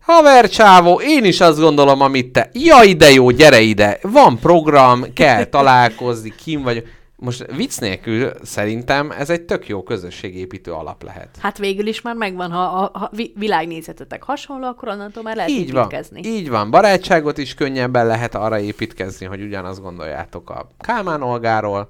haver 0.00 0.48
csávó, 0.48 1.00
én 1.00 1.24
is 1.24 1.40
azt 1.40 1.58
gondolom, 1.58 2.00
amit 2.00 2.32
te. 2.32 2.50
Jaj, 2.52 2.92
de 2.92 3.10
jó, 3.10 3.30
gyere 3.30 3.60
ide. 3.60 3.98
Van 4.02 4.38
program, 4.38 5.12
kell 5.12 5.44
találkozni, 5.44 6.34
kim 6.44 6.62
vagyok. 6.62 6.84
Most 7.20 7.52
vicc 7.56 7.78
nélkül 7.80 8.32
szerintem 8.42 9.10
ez 9.10 9.30
egy 9.30 9.42
tök 9.42 9.68
jó 9.68 9.82
közösségépítő 9.82 10.72
alap 10.72 11.02
lehet. 11.02 11.28
Hát 11.40 11.58
végül 11.58 11.86
is 11.86 12.00
már 12.02 12.14
megvan, 12.14 12.50
ha 12.50 12.62
a 12.62 12.98
ha 12.98 13.10
vi- 13.12 13.32
világnézetetek 13.36 14.22
hasonló, 14.22 14.66
akkor 14.66 14.88
onnantól 14.88 15.22
már 15.22 15.36
lehet 15.36 15.50
Így 15.50 15.72
van, 15.72 15.82
építkezni. 15.82 16.20
így 16.24 16.48
van. 16.48 16.70
Barátságot 16.70 17.38
is 17.38 17.54
könnyebben 17.54 18.06
lehet 18.06 18.34
arra 18.34 18.58
építkezni, 18.60 19.26
hogy 19.26 19.42
ugyanazt 19.42 19.80
gondoljátok 19.82 20.50
a 20.50 20.68
Kálmán 20.78 21.22
Olgáról, 21.22 21.88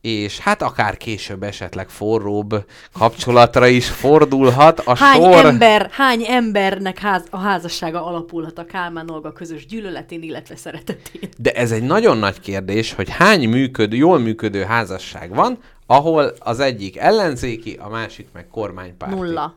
és 0.00 0.38
hát 0.38 0.62
akár 0.62 0.96
később 0.96 1.42
esetleg 1.42 1.88
forróbb 1.88 2.64
kapcsolatra 2.92 3.66
is 3.66 3.88
fordulhat 3.88 4.80
a 4.80 4.96
Hány 4.96 5.20
sor. 5.22 5.44
ember, 5.44 5.88
hány 5.92 6.24
embernek 6.26 6.98
ház, 6.98 7.24
a 7.30 7.38
házassága 7.38 8.06
alapulhat 8.06 8.58
a 8.58 8.64
Kálmán 8.64 9.10
Olga 9.10 9.32
közös 9.32 9.66
gyűlöletén, 9.66 10.22
illetve 10.22 10.56
szeretetén? 10.56 11.28
De 11.38 11.52
ez 11.52 11.72
egy 11.72 11.82
nagyon 11.82 12.16
nagy 12.18 12.40
kérdés, 12.40 12.92
hogy 12.92 13.08
hány 13.10 13.48
működő, 13.48 13.96
jól 13.96 14.18
működő 14.18 14.62
házasság 14.62 15.34
van, 15.34 15.58
ahol 15.86 16.32
az 16.38 16.60
egyik 16.60 16.96
ellenzéki, 16.96 17.76
a 17.80 17.88
másik 17.88 18.28
meg 18.32 18.48
kormánypárti. 18.50 19.14
Nulla. 19.14 19.54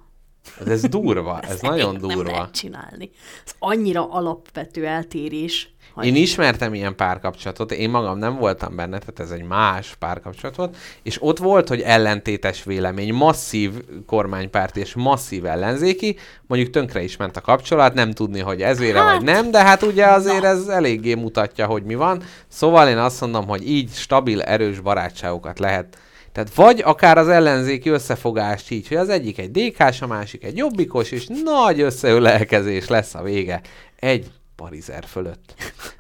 Ez, 0.60 0.68
ez 0.68 0.82
durva, 0.82 1.40
ez 1.50 1.62
nagyon 1.62 1.92
Nem 1.92 2.02
durva. 2.02 2.32
lehet 2.32 2.52
csinálni. 2.52 3.10
Ez 3.46 3.52
annyira 3.60 4.10
alapvető 4.12 4.86
eltérés. 4.86 5.74
Hogy- 5.94 6.06
Én 6.06 6.16
ismertem 6.16 6.74
ilyen 6.74 6.96
párkapcsolatot, 6.96 7.72
én 7.72 7.90
magam 7.90 8.18
nem 8.18 8.36
voltam 8.36 8.76
benne, 8.76 8.98
tehát 8.98 9.20
ez 9.20 9.30
egy 9.40 9.44
más 9.44 9.96
párkapcsolat 10.00 10.56
volt, 10.56 10.76
és 11.04 11.18
ott 11.22 11.38
volt, 11.38 11.68
hogy 11.68 11.82
ellentétes 11.82 12.64
vélemény, 12.64 13.14
masszív 13.14 13.72
kormánypárt 14.06 14.78
és 14.78 14.94
masszív 14.94 15.46
ellenzéki, 15.46 16.18
mondjuk 16.48 16.72
tönkre 16.72 17.02
is 17.04 17.18
ment 17.18 17.38
a 17.38 17.42
kapcsolat, 17.42 17.94
nem 17.94 18.12
tudni, 18.12 18.40
hogy 18.40 18.62
ez 18.62 18.80
vére 18.80 19.00
Hát, 19.00 19.16
vagy 19.16 19.26
nem, 19.26 19.52
de 19.52 19.64
hát 19.64 19.84
ugye 19.84 20.06
azért 20.06 20.44
ez 20.44 20.68
eléggé 20.68 21.14
mutatja, 21.14 21.66
hogy 21.66 21.84
mi 21.84 21.96
van. 21.96 22.22
Szóval 22.48 22.88
én 22.90 22.98
azt 22.98 23.22
mondom, 23.22 23.48
hogy 23.48 23.70
így 23.70 23.90
stabil, 23.94 24.42
erős 24.42 24.80
barátságokat 24.80 25.60
lehet 25.60 25.98
tehát 26.32 26.54
vagy 26.56 26.82
akár 26.86 27.18
az 27.18 27.28
ellenzéki 27.28 27.90
összefogást 27.90 28.72
így, 28.72 28.88
hogy 28.88 28.98
az 28.98 29.10
egyik 29.10 29.38
egy 29.38 29.52
DK-s, 29.52 30.02
a 30.02 30.08
másik 30.08 30.44
egy 30.44 30.58
jobbikos, 30.58 31.12
és 31.12 31.28
nagy 31.44 31.82
összeölelkezés 31.82 32.88
lesz 32.88 33.16
a 33.16 33.22
vége. 33.22 33.62
Egy 34.00 34.28
parizer 34.62 35.04
fölött. 35.06 35.54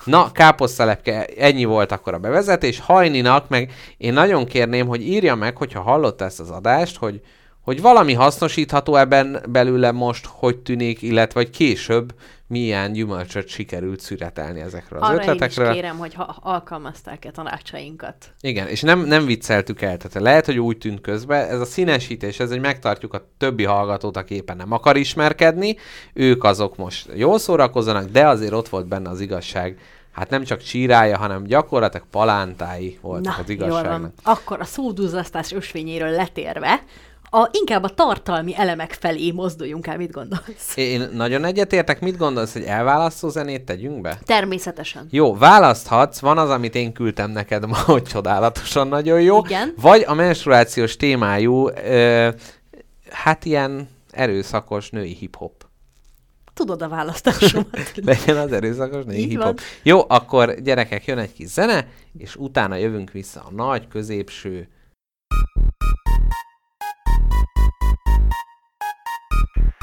Na, 0.05 0.31
káposztelepke, 0.31 1.25
ennyi 1.25 1.63
volt 1.63 1.91
akkor 1.91 2.13
a 2.13 2.19
bevezetés. 2.19 2.79
Hajninak, 2.79 3.49
meg 3.49 3.73
én 3.97 4.13
nagyon 4.13 4.45
kérném, 4.45 4.87
hogy 4.87 5.01
írja 5.01 5.35
meg, 5.35 5.57
hogyha 5.57 5.81
hallotta 5.81 6.25
ezt 6.25 6.39
az 6.39 6.49
adást, 6.49 6.97
hogy, 6.97 7.21
hogy 7.61 7.81
valami 7.81 8.13
hasznosítható 8.13 8.95
ebben 8.95 9.43
belőle 9.49 9.91
most, 9.91 10.25
hogy 10.25 10.57
tűnik, 10.57 11.01
illetve 11.01 11.39
hogy 11.39 11.49
később 11.49 12.13
milyen 12.47 12.91
gyümölcsöt 12.91 13.47
sikerült 13.47 13.99
szüretelni 13.99 14.59
ezekről 14.59 14.99
az 14.99 15.09
Arra 15.09 15.33
én 15.33 15.43
is 15.47 15.55
kérem, 15.55 15.97
hogy 15.97 16.13
ha 16.13 16.35
alkalmazták-e 16.41 17.31
tanácsainkat. 17.31 18.15
Igen, 18.41 18.67
és 18.67 18.81
nem, 18.81 18.99
nem 18.99 19.25
vicceltük 19.25 19.81
el, 19.81 19.97
tehát 19.97 20.21
lehet, 20.21 20.45
hogy 20.45 20.59
úgy 20.59 20.77
tűnt 20.77 21.01
közben, 21.01 21.49
ez 21.49 21.59
a 21.59 21.65
színesítés, 21.65 22.39
ez 22.39 22.51
egy 22.51 22.59
megtartjuk 22.59 23.13
a 23.13 23.27
többi 23.37 23.63
hallgatót, 23.63 24.17
aki 24.17 24.35
éppen 24.35 24.57
nem 24.57 24.71
akar 24.71 24.97
ismerkedni, 24.97 25.75
ők 26.13 26.43
azok 26.43 26.77
most 26.77 27.09
jól 27.15 27.39
szórakozzanak, 27.39 28.05
de 28.09 28.27
azért 28.27 28.53
ott 28.53 28.69
volt 28.69 28.87
benne 28.87 29.09
az 29.09 29.19
igazság, 29.19 29.77
hát 30.11 30.29
nem 30.29 30.43
csak 30.43 30.61
csírája, 30.61 31.17
hanem 31.17 31.43
gyakorlatilag 31.43 32.07
palántái 32.11 32.97
voltak 33.01 33.35
Na, 33.35 33.41
az 33.41 33.49
jól 33.49 33.57
igazságnak. 33.57 33.99
van. 34.01 34.13
Akkor 34.23 34.59
a 34.59 34.65
szóduzasztás 34.65 35.51
ösvényéről 35.51 36.09
letérve, 36.09 36.83
a, 37.33 37.49
inkább 37.51 37.83
a 37.83 37.89
tartalmi 37.89 38.55
elemek 38.55 38.91
felé 38.91 39.31
mozduljunk 39.31 39.87
el, 39.87 39.97
mit 39.97 40.11
gondolsz? 40.11 40.75
Én 40.75 41.09
nagyon 41.13 41.45
egyetértek, 41.45 42.01
mit 42.01 42.17
gondolsz, 42.17 42.53
hogy 42.53 42.63
elválasztó 42.63 43.29
zenét 43.29 43.65
tegyünk 43.65 44.01
be? 44.01 44.19
Természetesen. 44.25 45.07
Jó, 45.11 45.35
választhatsz, 45.35 46.19
van 46.19 46.37
az, 46.37 46.49
amit 46.49 46.75
én 46.75 46.93
küldtem 46.93 47.31
neked 47.31 47.67
ma, 47.67 47.77
hogy 47.77 48.03
csodálatosan 48.03 48.87
nagyon 48.87 49.21
jó. 49.21 49.39
Igen. 49.45 49.73
Vagy 49.81 50.03
a 50.07 50.13
menstruációs 50.13 50.95
témájú, 50.95 51.67
ö, 51.69 52.29
hát 53.09 53.45
ilyen 53.45 53.89
erőszakos 54.11 54.89
női 54.89 55.13
hip-hop. 55.13 55.65
Tudod 56.53 56.81
a 56.81 56.87
választásomat. 56.87 57.91
Legyen 58.05 58.37
az 58.37 58.51
erőszakos 58.51 59.03
női 59.05 59.27
hip-hop. 59.27 59.59
Jó, 59.83 60.01
akkor 60.07 60.61
gyerekek, 60.61 61.05
jön 61.05 61.17
egy 61.17 61.33
kis 61.33 61.47
zene, 61.47 61.87
és 62.17 62.35
utána 62.35 62.75
jövünk 62.75 63.11
vissza 63.11 63.43
a 63.49 63.51
nagy, 63.53 63.87
középső, 63.87 64.67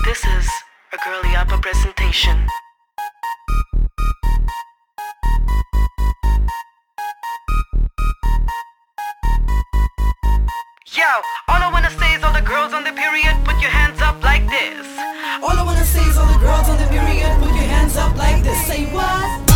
This 0.09 0.25
is 0.25 0.49
a 0.95 0.97
Girly 1.05 1.37
Upper 1.37 1.59
presentation. 1.59 2.49
Yo, 10.97 11.05
all 11.49 11.61
I 11.61 11.69
wanna 11.71 11.91
say 11.91 12.15
is 12.15 12.25
all 12.25 12.33
the 12.33 12.41
girls 12.41 12.73
on 12.73 12.85
the 12.85 12.93
period, 12.93 13.37
put 13.45 13.61
your 13.61 13.69
hands 13.69 14.01
up 14.01 14.25
like 14.25 14.49
this. 14.49 14.87
All 15.43 15.51
I 15.51 15.63
wanna 15.63 15.85
say 15.85 16.01
is 16.01 16.17
all 16.17 16.25
the 16.33 16.41
girls 16.41 16.71
on 16.71 16.79
the 16.79 16.89
period, 16.89 17.29
put 17.43 17.53
your 17.53 17.69
hands 17.69 17.99
up 17.99 18.17
like 18.17 18.43
this. 18.43 18.67
Say 18.67 18.87
what? 18.87 19.48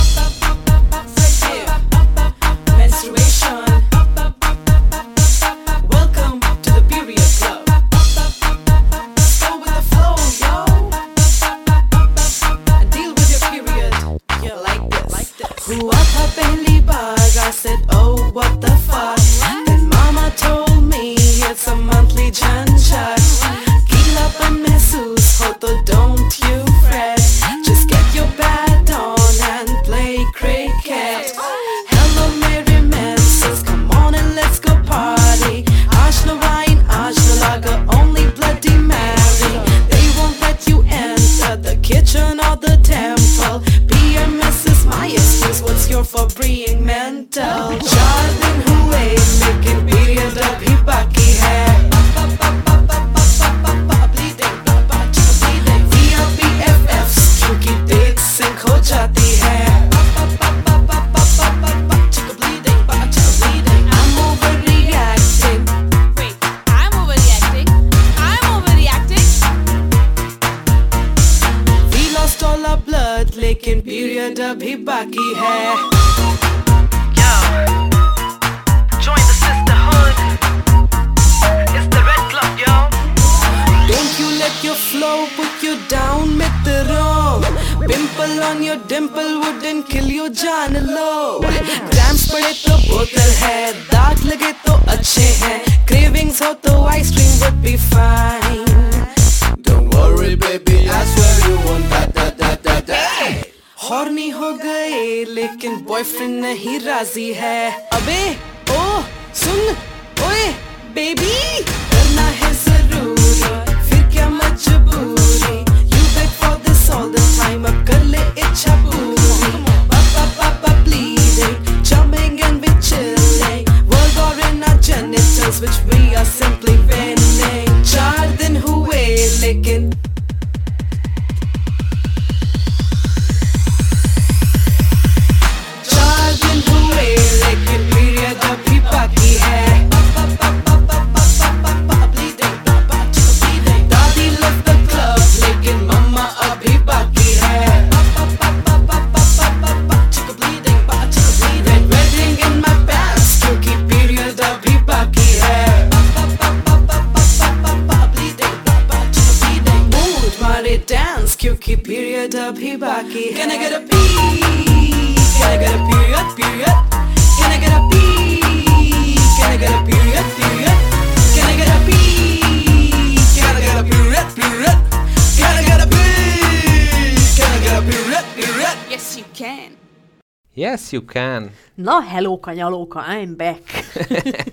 Na, 181.82 182.00
hellóka, 182.00 182.52
nyalóka, 182.52 183.04
I'm 183.08 183.34
back. 183.36 183.62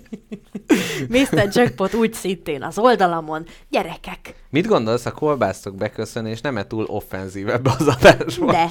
Mr. 1.09 1.49
Jackpot 1.51 1.93
úgy 1.93 2.13
szintén 2.13 2.63
az 2.63 2.77
oldalamon. 2.77 3.45
Gyerekek, 3.69 4.35
Mit 4.49 4.67
gondolsz, 4.67 5.05
a 5.05 5.11
kolbásztok 5.11 5.75
beköszönés 5.75 6.41
nem-e 6.41 6.67
túl 6.67 6.83
offenzív 6.83 7.49
ebbe 7.49 7.71
az 7.77 7.87
adásba? 7.87 8.51
de. 8.51 8.69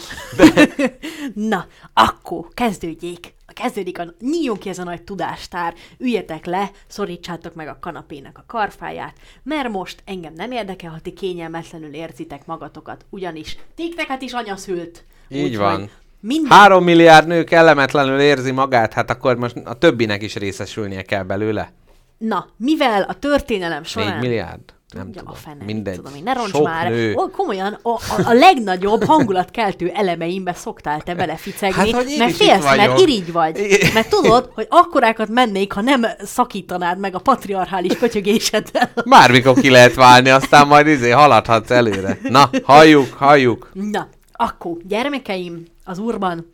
Na, 1.51 1.67
akkor 1.93 2.49
kezdődjék. 2.55 3.35
Kezdődik 3.47 3.99
a, 3.99 4.15
nyíljon 4.21 4.59
ki 4.59 4.69
ez 4.69 4.79
a 4.79 4.85
nagy 4.85 5.03
tudástár, 5.03 5.75
üljetek 5.99 6.47
le, 6.47 6.71
szorítsátok 6.87 7.55
meg 7.55 7.69
a 7.69 7.79
kanapének 7.81 8.39
a 8.39 8.45
karfáját, 8.47 9.17
mert 9.43 9.69
most 9.69 10.03
engem 10.05 10.33
nem 10.33 10.51
érdekel, 10.51 10.91
ha 10.91 11.01
ti 11.01 11.13
kényelmetlenül 11.13 11.95
érzitek 11.95 12.47
magatokat, 12.47 13.05
ugyanis 13.11 13.57
tikteket 13.75 14.23
is 14.23 14.33
anya 14.33 14.57
szült. 14.57 15.05
Így 15.29 15.43
Úgyhogy 15.43 15.57
van. 15.57 15.91
Minden 16.21 16.51
Három 16.51 16.85
milliárd 16.85 17.27
nő 17.27 17.45
kellemetlenül 17.45 18.21
érzi 18.21 18.51
magát, 18.51 18.93
hát 18.93 19.11
akkor 19.11 19.37
most 19.37 19.57
a 19.65 19.75
többinek 19.75 20.23
is 20.23 20.35
részesülnie 20.35 21.03
kell 21.03 21.23
belőle. 21.23 21.73
Na, 22.19 22.47
mivel 22.57 23.03
a 23.03 23.15
történelem 23.15 23.83
során... 23.85 24.13
Négy 24.13 24.21
milliárd? 24.21 24.61
Nem 24.95 25.05
Tudja 25.05 25.21
tudom. 25.21 25.35
a 25.35 25.39
fene, 25.49 25.65
Mindegy. 25.65 25.95
tudom 25.97 26.15
én, 26.15 26.23
ne 26.23 26.33
roncs 26.33 26.49
Sok 26.51 26.65
már. 26.65 26.91
nő. 26.91 27.15
Ó, 27.15 27.31
komolyan, 27.31 27.79
a, 27.83 27.89
a, 27.89 27.99
a 28.25 28.33
legnagyobb 28.33 29.05
hangulatkeltő 29.05 29.91
elemeimbe 29.95 30.53
szoktál 30.53 31.01
te 31.01 31.15
beleficegni, 31.15 31.93
Hát, 31.93 32.17
mert 32.19 32.37
félsz, 32.37 32.77
mert 32.77 33.01
irigy 33.01 33.33
vagy. 33.33 33.79
Mert 33.95 34.09
tudod, 34.09 34.51
hogy 34.55 34.67
akkorákat 34.71 35.29
mennék, 35.29 35.73
ha 35.73 35.81
nem 35.81 36.07
szakítanád 36.25 36.99
meg 36.99 37.15
a 37.15 37.19
patriarchális 37.19 37.97
kötyögéseddel. 37.99 38.91
Bármikor 39.05 39.55
ki 39.61 39.71
lehet 39.71 39.95
válni, 39.95 40.29
aztán 40.31 40.67
majd 40.67 40.87
izé 40.87 41.11
haladhatsz 41.11 41.71
előre. 41.71 42.19
Na, 42.23 42.51
halljuk, 42.63 43.13
halljuk. 43.13 43.71
Na, 43.73 44.09
akkor 44.41 44.77
gyermekeim 44.83 45.65
az 45.85 45.99
úrban, 45.99 46.51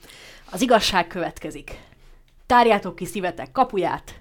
Az 0.51 0.61
igazság 0.61 1.07
következik. 1.07 1.81
Tárjátok 2.47 2.97
ki 2.97 3.05
szívetek 3.05 3.53
kapuját, 3.53 4.21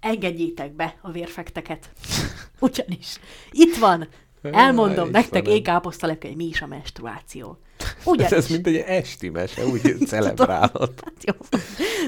engedjétek 0.00 0.72
be 0.72 0.96
a 1.00 1.10
vérfekteket. 1.10 1.90
Ugyanis 2.58 3.18
itt 3.50 3.76
van, 3.76 4.08
elmondom 4.42 5.04
Aj, 5.04 5.10
nektek, 5.10 5.48
ékáposztalepke, 5.48 6.26
hogy 6.26 6.36
mi 6.36 6.44
is 6.44 6.62
a 6.62 6.66
menstruáció. 6.66 7.58
Ez, 7.78 8.06
Ugyanis. 8.06 8.32
ez 8.32 8.48
mint 8.48 8.66
egy 8.66 8.76
esti 8.76 9.28
mese, 9.28 9.66
úgy 9.66 9.96
celebrálod. 10.06 10.94
Hát. 11.02 11.36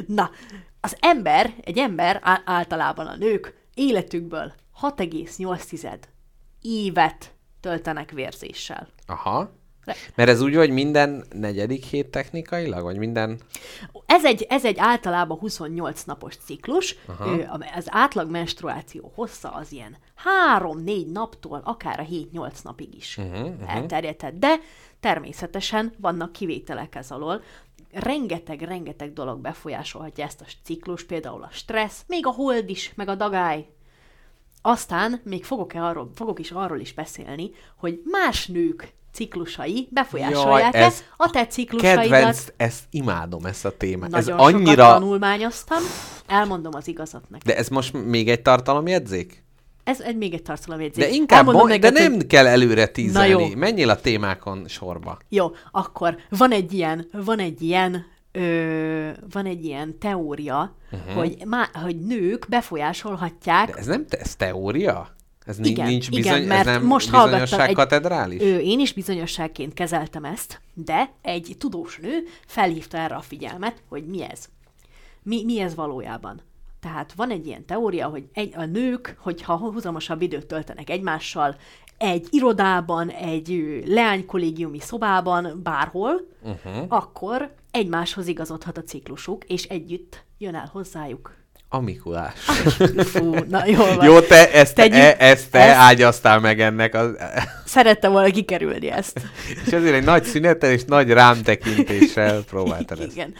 Na, 0.07 0.30
az 0.80 0.97
ember, 1.01 1.55
egy 1.64 1.78
ember, 1.78 2.20
általában 2.45 3.07
a 3.07 3.16
nők 3.16 3.55
életükből 3.74 4.53
6,8 4.80 5.99
évet 6.61 7.34
töltenek 7.61 8.11
vérzéssel. 8.11 8.88
Aha. 9.07 9.61
De- 9.85 9.95
Mert 10.14 10.28
ez 10.28 10.41
úgy, 10.41 10.55
hogy 10.55 10.70
minden 10.70 11.24
negyedik 11.30 11.85
hét 11.85 12.11
technikailag, 12.11 12.83
vagy 12.83 12.97
minden... 12.97 13.41
Ez 14.07 14.24
egy, 14.24 14.47
ez 14.49 14.64
egy 14.64 14.78
általában 14.78 15.39
28 15.39 16.03
napos 16.03 16.37
ciklus, 16.37 16.97
Ö, 17.20 17.43
a- 17.43 17.59
az 17.74 17.87
átlag 17.91 18.30
menstruáció 18.30 19.12
hossza 19.14 19.49
az 19.49 19.72
ilyen 19.72 19.97
3-4 20.59 21.12
naptól 21.12 21.61
akár 21.64 22.01
a 22.01 22.05
7-8 22.05 22.62
napig 22.62 22.95
is 22.95 23.16
uh-huh, 23.18 23.49
uh-huh. 23.49 23.74
elterjedhet. 23.74 24.39
De 24.39 24.55
természetesen 25.01 25.93
vannak 26.01 26.33
kivételek 26.33 26.95
ez 26.95 27.11
alól. 27.11 27.43
Rengeteg-rengeteg 27.93 29.12
dolog 29.12 29.41
befolyásolhatja 29.41 30.24
ezt 30.24 30.41
a 30.41 30.45
ciklus, 30.64 31.05
például 31.05 31.43
a 31.43 31.49
stressz, 31.53 32.05
még 32.07 32.26
a 32.26 32.30
hold 32.30 32.70
is, 32.70 32.93
meg 32.95 33.09
a 33.09 33.14
dagály. 33.14 33.66
Aztán 34.62 35.20
még 35.24 35.45
fogok, 35.45 35.74
-e 35.74 35.83
arról, 35.85 36.11
fogok 36.14 36.39
is 36.39 36.51
arról 36.51 36.80
is 36.80 36.95
beszélni, 36.95 37.51
hogy 37.76 38.01
más 38.05 38.47
nők 38.47 38.93
ciklusai 39.13 39.89
befolyásolják-e 39.91 40.91
a 41.17 41.31
te 41.31 41.47
ciklusaidat. 41.47 42.03
Kedvenc, 42.03 42.47
ezt 42.57 42.85
imádom, 42.91 43.45
ezt 43.45 43.65
a 43.65 43.77
témát. 43.77 44.11
Nagyon 44.11 44.35
ez 44.35 44.41
sokat 44.41 44.55
annyira... 44.55 44.87
tanulmányoztam, 44.87 45.83
elmondom 46.27 46.73
az 46.75 46.89
igazat 46.89 47.23
neked. 47.29 47.47
De 47.47 47.57
ez 47.57 47.69
most 47.69 48.05
még 48.05 48.29
egy 48.29 48.43
tartalomjegyzék? 48.43 49.45
Ez 49.85 50.01
egy 50.01 50.17
még 50.17 50.35
egy 50.35 50.43
tartalomjegyzék. 50.43 51.05
De 51.05 51.11
inkább, 51.11 51.39
Elmondom 51.39 51.69
mond, 51.69 51.81
de 51.81 51.91
neked, 51.91 52.03
nem 52.03 52.13
hogy- 52.19 52.27
kell 52.27 52.47
előre 52.47 52.81
Na 52.85 52.91
tízelni. 52.91 53.49
jó. 53.49 53.57
Menjél 53.57 53.91
a 53.91 54.01
témákon 54.01 54.69
sorba. 54.69 55.19
Jó, 55.29 55.51
akkor 55.71 56.17
van 56.29 56.51
egy 56.53 56.73
ilyen, 56.73 57.09
van 57.13 57.39
egy 57.39 57.63
ilyen, 57.63 58.07
ö, 58.33 59.09
van 59.33 59.47
egy 59.47 59.65
ilyen 59.65 59.99
teória, 59.99 60.75
uh-huh. 60.93 61.15
hogy, 61.15 61.37
má, 61.47 61.69
hogy 61.73 62.01
nők 62.01 62.47
befolyásolhatják 62.49 63.71
De 63.71 63.79
ez 63.79 63.87
nem 63.87 64.07
te, 64.07 64.19
ez 64.19 64.37
teória? 64.37 65.09
Ez 65.45 65.59
Igen, 65.59 65.86
nincs 65.86 66.09
igen, 66.09 66.22
bizony, 66.22 66.47
mert 66.47 66.66
ez 66.66 66.74
nem 66.74 66.84
most 66.84 67.11
bizonyosság 67.11 67.68
egy- 67.68 67.74
katedrális? 67.74 68.43
Ő, 68.43 68.59
én 68.59 68.80
is 68.80 68.93
bizonyosságként 68.93 69.74
kezeltem 69.74 70.24
ezt, 70.24 70.61
de 70.74 71.11
egy 71.22 71.55
tudós 71.59 71.99
nő 72.03 72.22
felhívta 72.47 72.99
erre 72.99 73.14
a 73.14 73.20
figyelmet, 73.20 73.82
hogy 73.88 74.07
mi 74.07 74.22
ez. 74.22 74.49
Mi, 75.22 75.45
mi 75.45 75.61
ez 75.61 75.74
valójában? 75.74 76.40
Tehát 76.80 77.12
van 77.12 77.30
egy 77.30 77.47
ilyen 77.47 77.64
teória, 77.64 78.09
hogy 78.09 78.24
egy, 78.32 78.53
a 78.57 78.64
nők, 78.64 79.16
hogyha 79.18 79.57
húzamosabb 79.57 80.22
időt 80.22 80.47
töltenek 80.47 80.90
egymással, 80.90 81.57
egy 81.99 82.26
irodában, 82.30 83.11
egy 83.11 83.82
leánykollégiumi 83.86 84.80
szobában, 84.80 85.61
bárhol, 85.62 86.28
uh-huh. 86.43 86.84
akkor 86.88 87.55
egymáshoz 87.70 88.26
igazodhat 88.26 88.78
a 88.78 88.82
ciklusuk, 88.82 89.45
és 89.45 89.64
együtt 89.64 90.24
jön 90.38 90.55
el 90.55 90.68
hozzájuk. 90.72 91.34
A 91.75 91.81
Mikulás. 91.81 92.33
Fú, 93.12 93.35
na 93.49 93.66
jól 93.66 93.95
van. 93.97 94.05
Jó, 94.05 94.20
te 94.20 94.53
ezt, 94.53 94.75
Tegyük 94.75 94.95
e, 94.95 95.16
ezt 95.18 95.51
te 95.51 95.59
ezt- 95.59 95.77
ágyaztál 95.79 96.39
meg 96.41 96.61
ennek. 96.61 96.95
Az, 96.95 97.09
Szerette 97.64 98.09
volna 98.09 98.31
kikerülni 98.31 98.91
ezt. 98.91 99.20
és 99.66 99.73
ezért 99.73 99.95
egy 99.95 100.05
nagy 100.05 100.25
szünettel 100.25 100.70
és 100.70 100.83
nagy 100.87 101.11
rámtekintéssel 101.11 102.41
próbáltad 102.51 103.01
ezt. 103.01 103.12
Igen. 103.12 103.35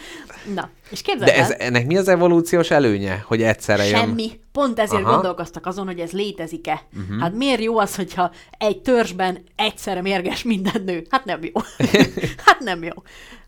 Na, 0.55 0.69
és 0.89 1.01
képzeld 1.01 1.29
De 1.29 1.35
el, 1.35 1.43
ez, 1.43 1.55
ennek 1.59 1.85
mi 1.85 1.97
az 1.97 2.07
evolúciós 2.07 2.71
előnye, 2.71 3.23
hogy 3.27 3.41
egyszerre 3.41 3.85
jön? 3.85 3.99
semmi. 3.99 4.39
Pont 4.51 4.79
ezért 4.79 5.03
Aha. 5.03 5.13
Gondolkoztak 5.13 5.65
azon, 5.65 5.85
hogy 5.85 5.99
ez 5.99 6.11
létezik-e. 6.11 6.81
Uh-huh. 6.97 7.19
Hát 7.19 7.33
miért 7.33 7.61
jó 7.61 7.77
az, 7.77 7.95
hogyha 7.95 8.31
egy 8.57 8.81
törzsben 8.81 9.43
egyszerre 9.55 10.01
mérges 10.01 10.43
minden 10.43 10.83
nő? 10.85 11.05
Hát 11.09 11.25
nem 11.25 11.39
jó. 11.43 11.61
hát 12.45 12.59
nem 12.59 12.83
jó. 12.83 12.93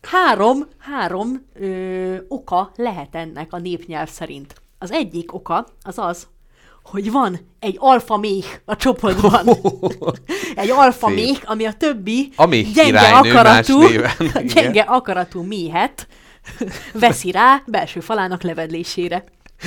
Három, 0.01 0.67
három 0.77 1.45
ö, 1.53 2.15
oka 2.27 2.71
lehet 2.75 3.15
ennek 3.15 3.53
a 3.53 3.57
népnyelv 3.57 4.09
szerint. 4.09 4.55
Az 4.79 4.91
egyik 4.91 5.33
oka 5.33 5.67
az 5.81 5.97
az, 5.97 6.27
hogy 6.83 7.11
van 7.11 7.39
egy 7.59 7.75
alfa 7.79 8.17
méh 8.17 8.45
a 8.65 8.75
csoportban. 8.75 9.47
egy 10.55 10.69
alfa 10.69 11.07
méh, 11.07 11.38
ami 11.45 11.65
a 11.65 11.73
többi 11.73 12.29
A 12.36 12.45
gyenge 12.73 12.99
akaratú, 12.99 13.81
gyenge 14.53 14.81
akaratú 14.81 15.41
méhet 15.41 16.07
veszi 16.93 17.31
rá 17.31 17.63
belső 17.65 17.99
falának 17.99 18.43
levedlésére. 18.43 19.23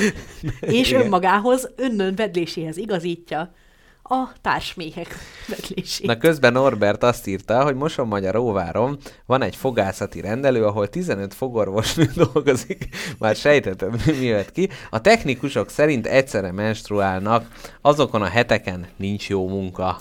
És 0.60 0.92
önmagához, 0.92 1.70
önnön 1.76 2.14
vedléséhez 2.14 2.76
igazítja 2.76 3.52
a 4.08 4.32
társméhek 4.40 5.16
vedlését. 5.48 6.06
Na 6.06 6.16
közben 6.16 6.52
Norbert 6.52 7.02
azt 7.02 7.26
írta, 7.26 7.62
hogy 7.62 7.74
Moson 7.74 8.08
Magyar 8.08 8.36
Óváron 8.36 8.98
van 9.26 9.42
egy 9.42 9.56
fogászati 9.56 10.20
rendelő, 10.20 10.64
ahol 10.64 10.88
15 10.88 11.34
fogorvosnő 11.34 12.10
dolgozik, 12.14 12.88
már 13.18 13.36
sejtetted, 13.36 14.06
mi 14.06 14.24
jött 14.24 14.52
ki. 14.52 14.68
A 14.90 15.00
technikusok 15.00 15.70
szerint 15.70 16.06
egyszerre 16.06 16.52
menstruálnak, 16.52 17.48
azokon 17.80 18.22
a 18.22 18.28
heteken 18.28 18.86
nincs 18.96 19.28
jó 19.28 19.48
munka. 19.48 19.98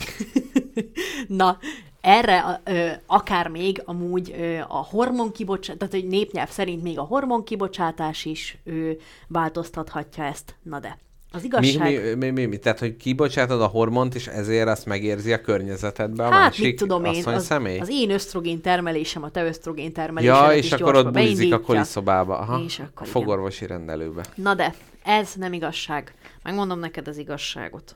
Na, 1.28 1.58
erre 2.02 2.62
ö, 2.64 2.90
akár 3.06 3.48
még 3.48 3.82
amúgy 3.86 4.36
ö, 4.40 4.58
a 4.68 4.88
hormonkibocsátás, 4.90 5.78
tehát 5.78 5.94
hogy 5.94 6.08
népnyelv 6.08 6.50
szerint 6.50 6.84
még 6.84 7.00
a 7.00 7.04
hormonkibocsátás 7.04 8.26
is 8.26 8.58
ö, 8.64 8.92
változtathatja 9.28 10.24
ezt. 10.24 10.56
Na 10.64 10.80
de, 10.80 10.98
az 11.32 11.42
Mi, 11.42 11.48
igazság... 11.48 12.02
mi, 12.02 12.26
mi, 12.26 12.30
mi, 12.30 12.46
mi, 12.46 12.58
tehát, 12.58 12.80
hogy 12.80 12.98
kibocsátod 12.98 13.62
a 13.62 13.66
hormont, 13.66 14.16
és 14.16 14.28
ezért 14.28 14.68
azt 14.68 14.86
megérzi 14.86 15.34
a 15.34 15.42
környezetedbe 15.42 16.26
a 16.26 16.32
Hát, 16.32 16.40
másik 16.40 16.66
mit 16.66 16.76
tudom 16.76 17.06
én, 17.06 17.26
az, 17.26 17.46
személy? 17.46 17.80
az 17.80 17.90
én 17.90 18.10
ösztrogén 18.10 18.62
termelésem, 18.62 19.24
a 19.24 19.30
te 19.30 19.46
ösztrogén 19.46 19.94
termelésedet 19.94 20.52
Ja, 20.52 20.54
is 20.58 20.66
és 20.66 20.72
akkor 20.72 20.96
ott 20.96 21.12
bújzik 21.14 21.54
a 21.54 21.62
koliszobába. 21.62 22.38
Aha, 22.38 22.62
És 22.66 22.80
akkor 22.80 22.92
a 22.94 23.00
igen. 23.02 23.12
fogorvosi 23.12 23.66
rendelőbe. 23.66 24.26
Na 24.36 24.54
de, 24.54 24.74
ez 25.04 25.34
nem 25.36 25.54
igazság. 25.54 26.14
Megmondom 26.44 26.80
neked 26.80 27.08
az 27.08 27.18
igazságot. 27.18 27.96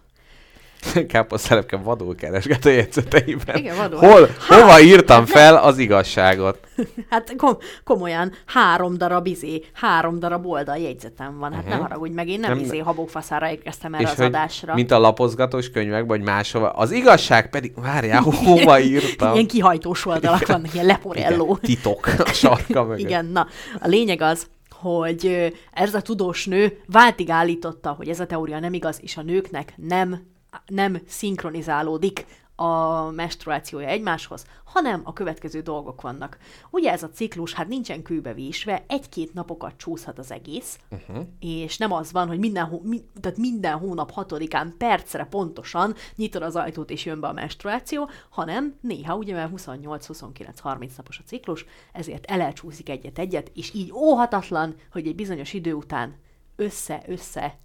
Káposztelepke 1.07 1.77
vadul 1.77 2.15
keresget 2.15 2.65
a 2.65 2.69
jegyzeteiben. 2.69 3.55
Igen, 3.55 3.75
vadul. 3.75 3.99
Hol, 3.99 4.27
Hát, 4.47 4.59
hova 4.59 4.79
írtam 4.79 5.25
fel 5.25 5.55
az 5.55 5.77
igazságot? 5.77 6.59
Hát 7.09 7.36
kom- 7.38 7.63
komolyan, 7.84 8.32
három 8.45 8.97
darab 8.97 9.27
izé, 9.27 9.63
három 9.73 10.19
darab 10.19 10.45
oldal 10.45 10.77
jegyzetem 10.77 11.38
van. 11.39 11.53
Hát 11.53 11.63
uh-huh. 11.63 11.77
ne 11.77 11.82
haragudj 11.82 12.13
meg, 12.13 12.27
én 12.27 12.39
nem, 12.39 12.51
Nem- 12.51 12.63
izé 12.63 12.77
habokfaszára 12.77 13.49
érkeztem 13.49 13.93
erre 13.93 14.09
az 14.09 14.15
hogy 14.15 14.25
adásra. 14.25 14.73
mint 14.73 14.91
a 14.91 14.99
lapozgatós 14.99 15.69
könyvek, 15.69 16.05
vagy 16.05 16.21
máshova. 16.21 16.69
Az 16.69 16.91
igazság 16.91 17.49
pedig, 17.49 17.73
várjál, 17.75 18.21
hova 18.45 18.79
írtam? 18.79 19.34
Ilyen 19.34 19.47
kihajtós 19.47 20.05
oldalak 20.05 20.47
vannak, 20.47 20.73
ilyen 20.73 20.86
leporelló. 20.86 21.45
Igen, 21.45 21.75
titok 21.75 22.07
a 22.17 22.25
sarka 22.34 22.84
mögött. 22.84 22.99
Igen, 22.99 23.25
na, 23.25 23.47
a 23.79 23.88
lényeg 23.88 24.21
az, 24.21 24.47
hogy 24.82 25.53
ez 25.73 25.93
a 25.93 26.01
tudós 26.01 26.45
nő 26.45 26.77
váltig 26.88 27.29
állította, 27.29 27.89
hogy 27.97 28.09
ez 28.09 28.19
a 28.19 28.25
teória 28.25 28.59
nem 28.59 28.73
igaz, 28.73 28.99
és 29.01 29.17
a 29.17 29.21
nőknek 29.21 29.73
nem, 29.75 30.29
nem 30.66 31.02
szinkronizálódik 31.08 32.26
a 32.56 33.10
menstruációja 33.12 33.88
egymáshoz, 33.88 34.45
hanem 34.64 35.02
a 35.04 35.14
következő 35.14 35.62
dolgok 35.62 36.02
vannak. 36.02 36.38
Ugye 36.70 36.91
ez 36.91 37.04
a 37.04 37.10
ciklus, 37.10 37.54
hát 37.54 37.68
nincsen 37.68 38.02
kőbevésve, 38.02 38.84
egy-két 38.88 39.34
napokat 39.34 39.78
csúszhat 39.78 40.20
az 40.20 40.32
egész, 40.32 40.80
uh-huh. 40.89 41.26
és 41.39 41.78
nem 41.78 41.91
az 41.91 42.12
van, 42.12 42.28
hogy 42.28 42.39
minden, 42.39 42.66
hó, 42.66 42.82
mi, 42.84 43.02
tehát 43.22 43.38
minden 43.38 43.78
hónap 43.78 44.12
hatodikán 44.12 44.76
percre 44.78 45.26
pontosan 45.26 45.95
nyitod 46.16 46.41
az 46.41 46.56
ajtót 46.56 46.89
és 46.89 47.06
jön 47.06 47.20
be 47.20 47.28
a 47.28 47.34
menstruáció, 47.34 48.10
hanem 48.30 48.76
néha, 48.82 49.16
ugye 49.16 49.34
mert 49.34 49.52
28-29-30 49.56 50.89
napos 50.97 51.20
a 51.20 51.24
ciklus, 51.26 51.66
ezért 51.93 52.26
elelcsúszik 52.26 52.89
egyet-egyet, 52.89 53.52
és 53.56 53.74
így 53.74 53.91
óhatatlan, 53.91 54.76
hogy 54.91 55.08
egy 55.08 55.16
bizonyos 55.16 55.54
idő 55.54 55.74
után 55.74 56.16
össze-össze 56.56 57.58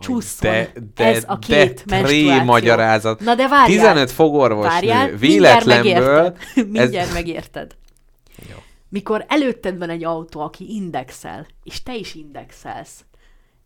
csúszson 0.00 0.50
De, 0.50 0.72
de, 0.94 1.04
ez 1.04 1.24
a 1.26 1.38
két 1.38 1.84
de 1.86 2.02
tré 2.02 2.40
magyarázat. 2.40 3.20
Na 3.20 3.34
de 3.34 3.48
várjál. 3.48 3.78
15 3.78 4.10
fogorvosnő 4.10 4.70
Várjál, 4.70 5.08
véletlenből. 5.16 6.36
Mindjárt 6.54 6.54
megérted. 6.54 6.70
Mindjárt 6.70 7.08
ez, 7.08 7.12
megérted. 7.12 7.76
Jó. 8.50 8.56
Mikor 8.88 9.24
előtted 9.28 9.78
van 9.78 9.90
egy 9.90 10.04
autó, 10.04 10.40
aki 10.40 10.74
indexel, 10.74 11.46
és 11.64 11.82
te 11.82 11.94
is 11.94 12.14
indexelsz, 12.14 13.04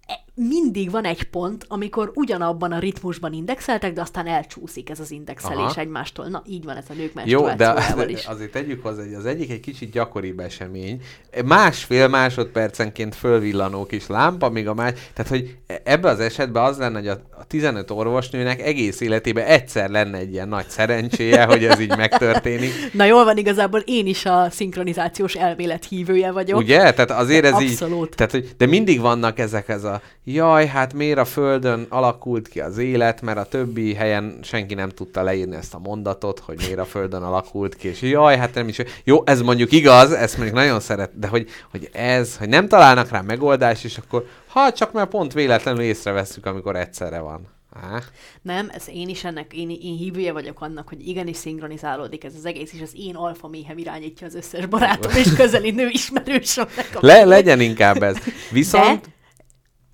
e- 0.06 0.24
mindig 0.38 0.90
van 0.90 1.04
egy 1.04 1.22
pont, 1.22 1.64
amikor 1.68 2.10
ugyanabban 2.14 2.72
a 2.72 2.78
ritmusban 2.78 3.32
indexeltek, 3.32 3.92
de 3.92 4.00
aztán 4.00 4.26
elcsúszik 4.26 4.90
ez 4.90 5.00
az 5.00 5.10
indexelés 5.10 5.58
Aha. 5.58 5.80
Egymástól. 5.80 6.26
Na, 6.26 6.42
így 6.46 6.64
van 6.64 6.76
ez 6.76 6.84
a 6.88 6.92
nők 6.92 7.12
Jó, 7.24 7.40
de 7.40 7.46
menstruációjával 7.46 8.08
is. 8.08 8.24
azért 8.24 8.52
tegyük 8.52 8.82
hozzá, 8.82 9.02
hogy 9.02 9.14
az 9.14 9.26
egyik 9.26 9.50
egy 9.50 9.60
kicsit 9.60 9.90
gyakoribb 9.90 10.40
esemény. 10.40 11.02
Másfél 11.44 12.08
másodpercenként 12.08 13.14
fölvillanó 13.14 13.86
kis 13.86 14.06
lámpa, 14.06 14.50
míg 14.50 14.68
a 14.68 14.74
más... 14.74 14.92
Tehát, 15.14 15.30
hogy 15.30 15.56
ebbe 15.84 16.08
az 16.08 16.20
esetben 16.20 16.64
az 16.64 16.78
lenne, 16.78 16.98
hogy 16.98 17.08
a 17.08 17.20
a 17.38 17.44
15 17.44 17.90
orvosnőnek 17.90 18.60
egész 18.60 19.00
életében 19.00 19.46
egyszer 19.46 19.90
lenne 19.90 20.18
egy 20.18 20.32
ilyen 20.32 20.48
nagy 20.48 20.68
szerencséje, 20.68 21.44
hogy 21.44 21.64
ez 21.64 21.80
így 21.80 21.96
megtörténik. 21.96 22.72
Na 22.92 23.04
jól 23.04 23.24
van, 23.24 23.36
igazából 23.36 23.80
én 23.84 24.06
is 24.06 24.24
a 24.24 24.46
szinkronizációs 24.50 25.34
elmélet 25.34 25.84
hívője 25.84 26.30
vagyok. 26.30 26.58
Ugye? 26.58 26.78
Tehát 26.92 27.10
azért 27.10 27.44
ez 27.44 27.52
Abszolút. 27.52 28.08
így... 28.08 28.14
Tehát, 28.14 28.32
hogy, 28.32 28.54
de 28.56 28.66
mindig 28.66 29.00
vannak 29.00 29.38
ezek 29.38 29.68
ez 29.68 29.84
a 29.84 30.00
jaj, 30.28 30.66
hát 30.66 30.92
miért 30.92 31.18
a 31.18 31.24
Földön 31.24 31.86
alakult 31.88 32.48
ki 32.48 32.60
az 32.60 32.78
élet, 32.78 33.20
mert 33.22 33.38
a 33.38 33.44
többi 33.44 33.94
helyen 33.94 34.38
senki 34.42 34.74
nem 34.74 34.88
tudta 34.88 35.22
leírni 35.22 35.56
ezt 35.56 35.74
a 35.74 35.78
mondatot, 35.78 36.38
hogy 36.38 36.56
miért 36.56 36.78
a 36.78 36.84
Földön 36.84 37.22
alakult 37.22 37.76
ki, 37.76 37.88
és 37.88 38.02
jaj, 38.02 38.36
hát 38.36 38.54
nem 38.54 38.68
is... 38.68 38.82
Jó, 39.04 39.22
ez 39.24 39.42
mondjuk 39.42 39.72
igaz, 39.72 40.12
ezt 40.12 40.36
mondjuk 40.36 40.56
nagyon 40.56 40.80
szeret, 40.80 41.18
de 41.18 41.26
hogy, 41.26 41.48
hogy 41.70 41.88
ez, 41.92 42.36
hogy 42.36 42.48
nem 42.48 42.68
találnak 42.68 43.10
rá 43.10 43.20
megoldást, 43.20 43.84
és 43.84 43.98
akkor 43.98 44.26
ha 44.46 44.72
csak 44.72 44.92
már 44.92 45.06
pont 45.06 45.32
véletlenül 45.32 45.82
észreveszünk, 45.82 46.46
amikor 46.46 46.76
egyszerre 46.76 47.18
van. 47.18 47.54
Á, 47.82 48.02
Nem, 48.42 48.70
ez 48.74 48.88
én 48.88 49.08
is 49.08 49.24
ennek, 49.24 49.52
én, 49.54 49.70
én 49.70 49.96
hívője 49.96 50.32
vagyok 50.32 50.60
annak, 50.60 50.88
hogy 50.88 51.08
igenis 51.08 51.36
szinkronizálódik 51.36 52.24
ez 52.24 52.32
az 52.38 52.44
egész, 52.44 52.72
és 52.72 52.80
az 52.82 52.92
én 52.96 53.14
alfa 53.14 53.48
méhem 53.48 53.78
irányítja 53.78 54.26
az 54.26 54.34
összes 54.34 54.66
barátom 54.66 55.12
és 55.12 55.32
közeli 55.36 55.70
nő 55.70 55.88
ismerősömnek. 55.88 57.00
Le, 57.00 57.24
legyen 57.24 57.60
inkább 57.60 58.02
ez. 58.02 58.16
Viszont, 58.50 59.00
De, 59.00 59.14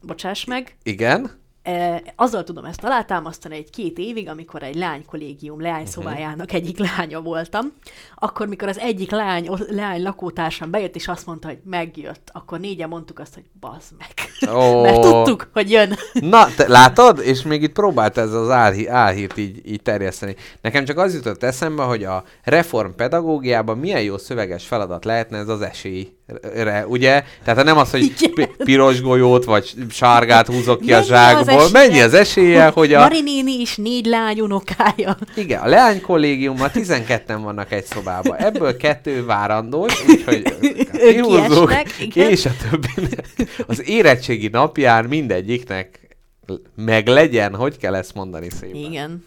bocsáss 0.03 0.45
meg, 0.45 0.77
igen, 0.83 1.41
E, 1.63 2.03
azzal 2.17 2.45
tudom 2.45 2.65
ezt 2.65 2.85
alátámasztani 2.85 3.57
egy 3.57 3.71
két 3.71 3.99
évig, 3.99 4.29
amikor 4.29 4.63
egy 4.63 4.75
lány 4.75 5.05
kollégium 5.05 5.57
Mhm. 5.57 5.65
leányszobájának 5.65 6.53
egyik 6.53 6.79
lánya 6.79 7.21
voltam, 7.21 7.73
akkor 8.15 8.47
mikor 8.47 8.69
az 8.69 8.79
egyik 8.79 9.11
lány, 9.11 9.49
lány 9.69 10.03
lakótársam 10.03 10.71
bejött, 10.71 10.95
és 10.95 11.09
azt 11.09 11.27
mondta, 11.27 11.49
hogy 11.49 11.59
megjött, 11.65 12.31
akkor 12.33 12.61
négyen 12.61 12.89
mondtuk 12.89 13.19
azt, 13.19 13.35
hogy 13.35 13.45
bazd 13.61 13.93
meg. 13.99 14.11
Ó. 14.57 14.81
Mert 14.83 15.01
tudtuk, 15.01 15.49
hogy 15.53 15.71
jön. 15.71 15.95
Na, 16.13 16.47
te 16.57 16.69
látod? 16.69 17.19
És 17.19 17.43
még 17.43 17.63
itt 17.63 17.73
próbált 17.73 18.19
ez 18.19 18.33
az 18.33 18.51
álhí, 18.51 18.87
álhírt 18.87 19.37
így, 19.39 19.71
így 19.71 19.83
terjeszteni. 19.83 20.37
Nekem 20.61 20.85
csak 20.85 20.99
az 20.99 21.15
jutott 21.15 21.43
eszembe, 21.43 21.83
hogy 21.83 22.05
a 22.05 22.25
reform 22.43 22.91
pedagógiában 22.91 23.79
milyen 23.79 24.03
jó 24.03 24.19
szöveges 24.19 24.67
feladat 24.67 25.05
lehetne 25.05 25.39
ez 25.39 25.49
az 25.49 25.61
esélyre, 26.43 26.87
ugye? 26.87 27.25
Tehát 27.45 27.65
nem 27.65 27.77
az, 27.77 27.91
hogy 27.91 28.03
Igen. 28.03 28.33
pi- 28.35 28.65
piros 28.65 29.01
golyót 29.01 29.45
vagy 29.45 29.75
sárgát 29.91 30.47
húzok 30.47 30.81
ki 30.81 30.93
a 30.93 30.97
Mennyi 30.97 31.01
az 31.03 31.07
zsákból. 31.09 31.55
esélye? 31.55 31.69
Mennyi 31.73 32.01
az 32.01 32.15
esélye, 32.15 32.67
hogy 32.67 32.93
a... 32.95 33.01
Mari 33.01 33.21
néni 33.21 33.61
is 33.61 33.77
négy 33.77 34.07
lány 34.07 34.41
unokája. 34.41 35.17
Igen, 35.37 35.61
a 35.61 35.67
leány 35.69 36.01
kollégiumban 36.01 36.71
12-en 36.75 37.39
vannak 37.43 37.73
egy 37.73 37.85
szobában. 37.85 38.37
Ebből 38.37 38.77
kettő 38.77 39.25
várandós, 39.25 40.05
úgyhogy 40.09 40.43
kihúzzuk, 40.93 41.73
és 42.15 42.47
a 42.47 42.51
többinek. 42.71 43.27
Az 43.67 43.89
érettségi 43.89 44.49
napján 44.49 45.05
mindegyiknek 45.05 46.01
meg 46.77 47.07
legyen, 47.09 47.55
hogy 47.55 47.77
kell 47.77 47.95
ezt 47.95 48.15
mondani 48.15 48.49
szépen. 48.61 48.77
Igen. 48.77 49.25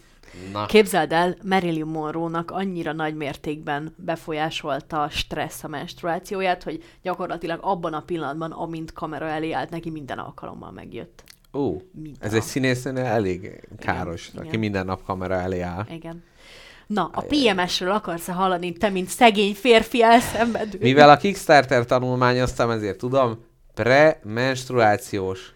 Na, 0.52 0.66
Képzeld 0.66 1.12
el, 1.12 1.36
Marilyn 1.44 1.86
Monroe-nak 1.86 2.50
annyira 2.50 2.92
nagy 2.92 3.14
mértékben 3.14 3.94
befolyásolta 3.96 5.02
a 5.02 5.08
stressz 5.08 5.64
a 5.64 5.68
menstruációját, 5.68 6.62
hogy 6.62 6.82
gyakorlatilag 7.02 7.58
abban 7.62 7.92
a 7.94 8.00
pillanatban, 8.00 8.50
amint 8.50 8.92
kamera 8.92 9.26
elé 9.26 9.52
állt, 9.52 9.70
neki 9.70 9.90
minden 9.90 10.18
alkalommal 10.18 10.70
megjött. 10.70 11.24
ó, 11.52 11.76
Minden 11.92 12.20
ez 12.20 12.34
egy 12.34 12.42
színésznőnél 12.42 13.04
elég 13.04 13.68
káros, 13.78 14.28
igen. 14.28 14.46
aki 14.46 14.56
minden 14.56 14.86
nap 14.86 15.04
kamera 15.04 15.34
elé 15.34 15.60
áll. 15.60 15.86
Igen. 15.90 16.24
Na, 16.86 17.10
a 17.12 17.20
PMS-ről 17.22 17.90
akarsz-e 17.90 18.32
hallani, 18.32 18.72
te, 18.72 18.88
mint 18.88 19.08
szegény 19.08 19.54
férfi 19.54 20.02
elszenvedő? 20.02 20.78
Mivel 20.80 21.10
a 21.10 21.16
Kickstarter 21.16 21.84
tanulmányoztam, 21.84 22.70
ezért 22.70 22.98
tudom, 22.98 23.44
premenstruációs 23.74 25.54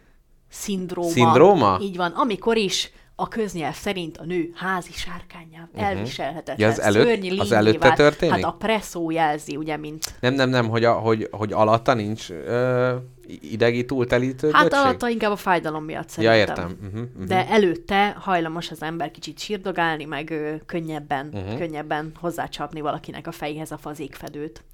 Szindróma. 0.51 1.11
Szindróma? 1.11 1.79
Így 1.81 1.97
van, 1.97 2.13
amikor 2.13 2.57
is 2.57 2.93
a 3.21 3.29
köznyelv 3.29 3.75
szerint 3.75 4.17
a 4.19 4.25
nő 4.25 4.51
házi 4.55 4.93
sárkányá 4.93 5.69
uh-huh. 5.73 5.89
elviselhetetlen, 5.89 6.55
Mhm. 6.57 6.63
Ja, 6.63 6.69
az 6.69 6.97
előtt- 6.97 7.41
az 7.41 7.53
előtte 7.53 7.93
történik? 7.93 8.35
Hát 8.35 8.45
a 8.45 8.57
presszó 8.59 9.11
jelzi, 9.11 9.57
ugye, 9.57 9.77
mint... 9.77 10.15
Nem, 10.21 10.35
nem, 10.35 10.49
nem, 10.49 10.69
hogy, 10.69 10.85
a, 10.85 10.93
hogy, 10.93 11.29
hogy 11.31 11.53
alatta 11.53 11.95
nincs 11.95 12.31
ö, 12.31 12.95
idegi 13.27 13.85
túltelítődöttség? 13.85 14.73
Hát 14.73 14.85
alatta 14.85 15.09
inkább 15.09 15.31
a 15.31 15.37
fájdalom 15.37 15.85
miatt 15.85 16.05
Ja, 16.05 16.11
szerintem. 16.13 16.39
értem. 16.39 16.77
Uh-huh, 16.87 17.01
uh-huh. 17.11 17.25
De 17.27 17.49
előtte 17.49 18.17
hajlamos 18.19 18.71
az 18.71 18.83
ember 18.83 19.11
kicsit 19.11 19.39
sírdogálni, 19.39 20.05
meg 20.05 20.31
ö, 20.31 20.55
könnyebben, 20.67 21.29
uh-huh. 21.33 21.59
könnyebben 21.59 22.13
hozzácsapni 22.21 22.81
valakinek 22.81 23.27
a 23.27 23.33
fejhez 23.33 23.71
a 23.73 23.79
fazékfedőt. 23.79 24.65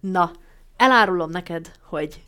Na, 0.00 0.30
elárulom 0.76 1.30
neked, 1.30 1.70
hogy 1.88 2.22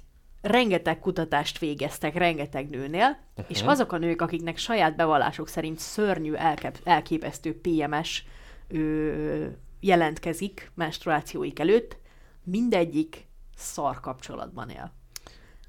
rengeteg 0.46 0.98
kutatást 0.98 1.58
végeztek 1.58 2.14
rengeteg 2.14 2.68
nőnél, 2.68 3.18
uh-huh. 3.30 3.44
és 3.48 3.62
azok 3.62 3.92
a 3.92 3.98
nők, 3.98 4.22
akiknek 4.22 4.56
saját 4.56 4.96
bevallásuk 4.96 5.48
szerint 5.48 5.78
szörnyű, 5.78 6.32
elkep, 6.32 6.78
elképesztő 6.84 7.60
PMS 7.60 8.24
ö, 8.68 9.46
jelentkezik 9.80 10.70
menstruációik 10.74 11.58
előtt, 11.58 11.96
mindegyik 12.44 13.26
szar 13.56 14.00
kapcsolatban 14.00 14.68
él. 14.68 14.92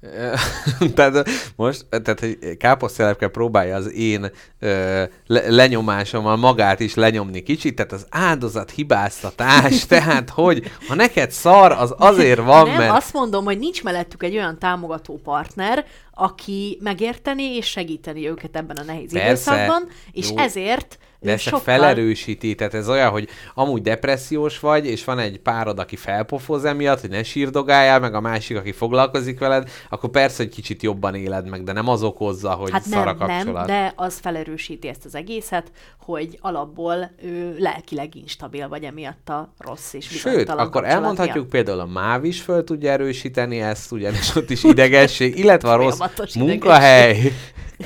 tehát 0.94 1.28
most, 1.56 1.86
tehát, 1.90 2.20
hogy 2.20 2.56
káposztelepke 2.56 3.28
próbálja 3.28 3.76
az 3.76 3.92
én 3.92 4.30
ö, 4.58 5.02
le, 5.26 5.50
lenyomásommal 5.50 6.36
magát 6.36 6.80
is 6.80 6.94
lenyomni 6.94 7.42
kicsit, 7.42 7.74
tehát 7.74 7.92
az 7.92 8.06
áldozat 8.10 8.70
hibáztatás, 8.70 9.86
tehát 9.86 10.30
hogy 10.30 10.70
ha 10.88 10.94
neked 10.94 11.30
szar, 11.30 11.72
az 11.72 11.94
azért 11.96 12.40
van, 12.40 12.68
Nem, 12.68 12.76
mert... 12.76 12.96
azt 12.96 13.12
mondom, 13.12 13.44
hogy 13.44 13.58
nincs 13.58 13.82
mellettük 13.82 14.22
egy 14.22 14.36
olyan 14.36 14.58
támogató 14.58 15.20
partner, 15.24 15.86
aki 16.14 16.78
megérteni 16.80 17.42
és 17.42 17.66
segíteni 17.66 18.28
őket 18.28 18.56
ebben 18.56 18.76
a 18.76 18.82
nehéz 18.82 19.12
Persze. 19.12 19.26
időszakban, 19.26 19.88
és 20.12 20.30
Jó. 20.30 20.36
ezért 20.36 20.98
De 21.20 21.32
ezt 21.32 21.42
sokkal... 21.42 21.60
felerősíti, 21.60 22.54
tehát 22.54 22.74
ez 22.74 22.88
olyan, 22.88 23.10
hogy 23.10 23.28
amúgy 23.54 23.82
depressziós 23.82 24.58
vagy, 24.60 24.86
és 24.86 25.04
van 25.04 25.18
egy 25.18 25.38
párod, 25.40 25.78
aki 25.78 25.96
felpofoz 25.96 26.64
emiatt, 26.64 27.00
hogy 27.00 27.10
ne 27.10 27.22
sírdogáljál, 27.22 28.00
meg 28.00 28.14
a 28.14 28.20
másik, 28.20 28.56
aki 28.56 28.72
foglalkozik 28.72 29.38
veled, 29.38 29.70
akkor 29.90 30.10
persze, 30.10 30.42
hogy 30.42 30.52
kicsit 30.52 30.82
jobban 30.82 31.14
éled 31.14 31.48
meg, 31.48 31.62
de 31.62 31.72
nem 31.72 31.88
az 31.88 32.02
okozza, 32.02 32.50
hogy 32.50 32.70
Hát 32.70 32.82
szar 32.82 33.06
a 33.06 33.12
nem, 33.14 33.26
nem, 33.26 33.36
kapcsolat. 33.36 33.66
de 33.66 33.92
az 33.96 34.18
felerősíti 34.18 34.88
ezt 34.88 35.04
az 35.04 35.14
egészet, 35.14 35.70
hogy 36.00 36.38
alapból 36.40 37.10
ő 37.22 37.56
lelkileg 37.58 38.14
instabil 38.14 38.68
vagy 38.68 38.84
emiatt 38.84 39.28
a 39.28 39.52
rossz 39.58 39.92
és 39.92 40.06
Sőt, 40.06 40.48
akkor 40.48 40.84
elmondhatjuk 40.84 41.34
miatt. 41.34 41.48
például 41.50 41.80
a 41.80 41.86
MÁV 41.86 42.24
is 42.24 42.40
föl 42.40 42.64
tudja 42.64 42.90
erősíteni 42.90 43.60
ezt, 43.60 43.92
ugyanis 43.92 44.34
ott 44.34 44.50
is 44.50 44.64
idegesség, 44.64 45.38
illetve 45.38 45.70
a 45.70 45.76
rossz 45.76 46.34
munkahely, 46.34 47.32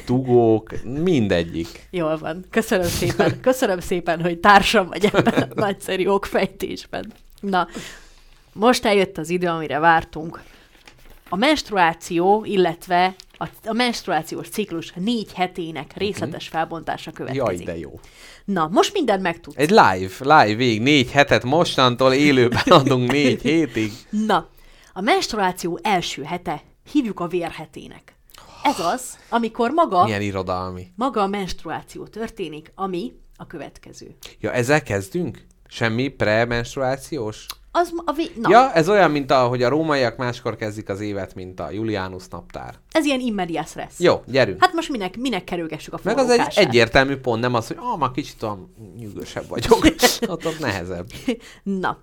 tugók, 0.05 0.82
mindegyik. 0.84 1.86
Jól 1.90 2.16
van. 2.18 2.45
Köszönöm 2.51 2.86
szépen. 2.86 3.40
Köszönöm 3.40 3.80
szépen, 3.80 4.22
hogy 4.22 4.38
társam 4.38 4.86
vagy 4.86 5.05
ebben 5.05 5.34
a 5.34 5.47
nagyszerű 5.61 6.07
okfejtésben. 6.07 7.12
Na, 7.40 7.68
most 8.53 8.84
eljött 8.84 9.18
az 9.18 9.30
idő, 9.30 9.47
amire 9.47 9.78
vártunk. 9.78 10.43
A 11.28 11.36
menstruáció, 11.36 12.45
illetve 12.45 13.14
a, 13.38 13.49
a 13.64 13.72
menstruációs 13.72 14.49
ciklus 14.49 14.93
négy 14.95 15.32
hetének 15.32 15.97
részletes 15.97 16.49
felbontása 16.49 17.11
következik. 17.11 17.66
Mhm. 17.66 17.68
Jaj, 17.68 17.74
de 17.74 17.78
jó. 17.78 18.01
Na, 18.45 18.68
most 18.72 18.93
mindent 18.93 19.22
megtudsz. 19.22 19.57
Egy 19.57 19.70
live, 19.70 20.14
live 20.18 20.55
végig, 20.55 20.80
négy 20.80 21.11
hetet 21.11 21.43
mostantól 21.45 22.12
élőben 22.12 22.62
adunk 22.68 23.11
négy 23.11 23.43
hétig. 23.51 23.93
Na, 24.11 24.49
a 24.93 25.01
menstruáció 25.01 25.78
első 25.82 26.22
hete 26.22 26.62
hívjuk 26.93 27.20
a 27.20 27.26
vérhetének. 27.26 28.12
Ez 28.63 28.79
az, 28.81 29.19
amikor 29.29 29.71
maga, 29.71 30.05
Milyen 30.05 30.21
irodalmi. 30.23 30.87
maga 30.97 31.21
a 31.23 31.27
menstruáció 31.27 32.07
történik, 32.07 32.73
ami 32.75 33.13
a 33.37 33.47
következő. 33.47 34.17
Ja, 34.41 34.53
ezzel 34.53 34.83
kezdünk? 34.83 35.47
Semmi 35.67 36.09
premenstruációs? 36.09 37.47
Az 37.75 37.93
a 38.05 38.13
vé... 38.13 38.31
Na, 38.41 38.49
Ja, 38.51 38.73
ez 38.73 38.89
olyan, 38.89 39.11
mint 39.11 39.31
a, 39.31 39.47
hogy 39.47 39.63
a 39.63 39.69
rómaiak 39.69 40.17
máskor 40.17 40.57
kezdik 40.57 40.89
az 40.89 41.01
évet, 41.01 41.35
mint 41.35 41.61
a 41.61 41.71
Julianus 41.71 42.29
naptár. 42.31 42.75
ez 42.91 43.05
ilyen 43.05 43.21
immedias 43.21 43.75
res. 43.75 43.93
Jó, 43.99 44.23
gyerünk. 44.27 44.65
Hát 44.65 44.73
most 44.73 44.89
minek, 44.89 45.17
minek 45.17 45.45
kerülgessük 45.45 45.93
a 45.95 45.99
Meg 46.03 46.19
az 46.19 46.31
egy 46.31 46.53
egyértelmű 46.55 47.17
pont, 47.17 47.41
nem 47.41 47.55
az, 47.55 47.67
hogy 47.67 47.77
ah, 47.81 47.99
már 47.99 48.11
kicsit 48.11 48.43
olyan 48.43 48.75
nyűgösebb 48.97 49.49
vagyok. 49.49 49.85
ott, 50.27 50.45
ott 50.47 50.59
nehezebb. 50.59 51.07
Na, 51.63 51.99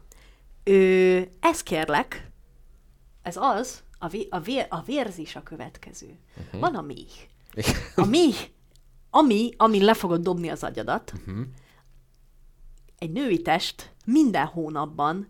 ö, 0.63 1.19
ez 1.39 1.63
kérlek, 1.63 2.27
ez 3.21 3.35
az, 3.37 3.83
a, 3.99 4.07
vé, 4.07 4.27
a, 4.29 4.39
vér, 4.39 4.65
a 4.69 4.81
vérzés 4.81 5.35
a 5.35 5.43
következő. 5.43 6.19
Uh-huh. 6.37 6.59
Van 6.59 6.75
a 6.75 6.81
méh. 6.81 7.11
A 7.95 8.05
méh, 8.05 8.35
ami, 9.09 9.49
amin 9.57 9.83
le 9.83 9.93
fogod 9.93 10.21
dobni 10.21 10.49
az 10.49 10.63
agyadat, 10.63 11.13
uh-huh. 11.15 11.45
egy 12.97 13.11
női 13.11 13.41
test 13.41 13.93
minden 14.05 14.45
hónapban 14.45 15.27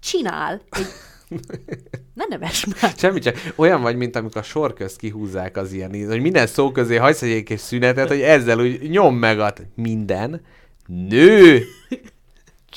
csinál 0.00 0.62
egy 0.70 0.86
Ne 2.14 2.24
neves 2.28 2.66
már. 2.66 2.92
Semmi 2.96 3.18
csak 3.18 3.52
olyan 3.56 3.82
vagy, 3.82 3.96
mint 3.96 4.16
amikor 4.16 4.40
a 4.40 4.44
sor 4.44 4.72
közt 4.72 4.96
kihúzzák 4.96 5.56
az 5.56 5.72
ilyen, 5.72 6.06
hogy 6.08 6.20
minden 6.20 6.46
szó 6.46 6.72
közé 6.72 6.96
hagysz 6.96 7.22
egy 7.22 7.42
kis 7.42 7.60
szünetet, 7.60 8.08
hogy 8.08 8.20
ezzel 8.20 8.60
úgy 8.60 8.90
nyom 8.90 9.16
meg 9.16 9.40
a 9.40 9.52
minden 9.74 10.42
nő 10.86 11.64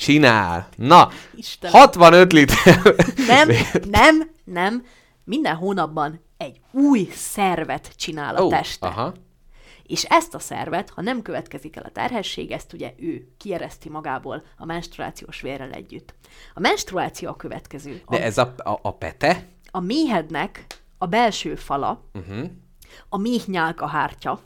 csinál. 0.00 0.68
Na, 0.76 1.08
Istenem. 1.34 1.80
65 1.80 2.32
liter. 2.32 2.94
Nem, 3.26 3.48
nem, 4.00 4.30
nem. 4.44 4.84
Minden 5.24 5.54
hónapban 5.54 6.24
egy 6.36 6.60
új 6.72 7.08
szervet 7.14 7.92
csinál 7.96 8.36
a 8.36 8.42
Ó, 8.42 8.48
teste. 8.48 8.86
Aha. 8.86 9.14
És 9.82 10.04
ezt 10.04 10.34
a 10.34 10.38
szervet, 10.38 10.90
ha 10.90 11.02
nem 11.02 11.22
következik 11.22 11.76
el 11.76 11.82
a 11.82 11.90
terhesség, 11.90 12.50
ezt 12.50 12.72
ugye 12.72 12.94
ő 12.98 13.28
kiereszti 13.36 13.88
magából 13.88 14.42
a 14.56 14.64
menstruációs 14.64 15.40
vérrel 15.40 15.70
együtt. 15.70 16.14
A 16.54 16.60
menstruáció 16.60 17.28
a 17.28 17.36
következő. 17.36 18.02
A, 18.04 18.16
De 18.16 18.22
ez 18.22 18.38
a, 18.38 18.54
a, 18.56 18.78
a 18.82 18.94
pete? 18.94 19.46
a 19.70 19.80
méhednek 19.80 20.66
a 20.98 21.06
belső 21.06 21.54
fala, 21.54 22.04
uh-huh. 22.14 22.50
a 23.08 23.16
méhnyálkahártya, 23.16 24.40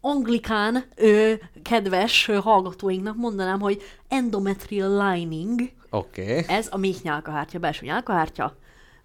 anglikán 0.00 0.84
ö, 0.94 1.32
kedves 1.62 2.26
hallgatóinknak 2.26 3.16
mondanám, 3.16 3.60
hogy 3.60 3.82
endometrial 4.08 5.10
lining, 5.10 5.60
Oké. 5.90 6.22
Okay. 6.22 6.56
ez 6.56 6.68
a 6.70 6.76
méhnyálkahártya, 6.76 7.58
belső 7.58 7.86
nyálkahártya, 7.86 8.56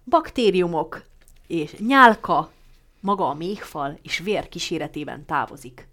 baktériumok 0.04 1.02
és 1.46 1.74
nyálka, 1.78 2.50
maga 3.00 3.28
a 3.28 3.34
méhfal 3.34 3.98
és 4.02 4.18
vér 4.18 4.48
kíséretében 4.48 5.24
távozik 5.26 5.88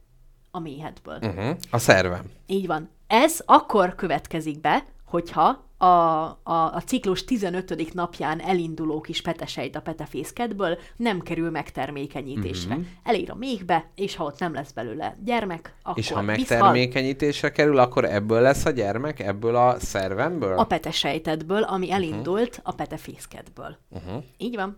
a 0.51 0.59
méhedből. 0.59 1.17
Uh-huh. 1.21 1.57
A 1.69 1.77
szervem. 1.77 2.31
Így 2.47 2.67
van. 2.67 2.89
Ez 3.07 3.41
akkor 3.45 3.95
következik 3.95 4.61
be, 4.61 4.85
hogyha 5.05 5.63
a, 5.81 6.23
a, 6.43 6.73
a 6.73 6.81
ciklus 6.85 7.23
15. 7.25 7.93
napján 7.93 8.39
elinduló 8.41 9.01
kis 9.01 9.21
petesejt 9.21 9.75
a 9.75 9.81
petefészkedből 9.81 10.77
nem 10.95 11.21
kerül 11.21 11.49
megtermékenyítésre. 11.49 12.69
Mhm. 12.73 12.79
Mm-hmm. 12.79 12.91
Elér 13.03 13.31
a 13.31 13.35
méhbe, 13.35 13.89
és 13.95 14.15
ha 14.15 14.23
ott 14.23 14.39
nem 14.39 14.53
lesz 14.53 14.71
belőle 14.71 15.17
gyermek, 15.23 15.73
akkor 15.83 15.97
És 15.97 16.11
ha 16.11 16.21
megtermékenyítésre 16.21 17.51
kerül, 17.51 17.77
akkor 17.77 18.05
ebből 18.05 18.41
lesz 18.41 18.65
a 18.65 18.69
gyermek? 18.69 19.19
Ebből 19.19 19.55
a 19.55 19.79
szervemből? 19.79 20.57
a 20.57 20.63
petesejtedből, 20.63 21.63
ami 21.63 21.85
Mhm. 21.85 21.95
elindult 21.95 22.59
a 22.63 22.71
petefészkedből. 22.71 23.77
Uh-huh. 23.89 24.23
Így 24.37 24.55
van. 24.55 24.77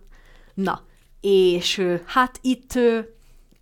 Na, 0.54 0.82
és 1.22 1.88
hát 2.06 2.40
itt 2.42 2.80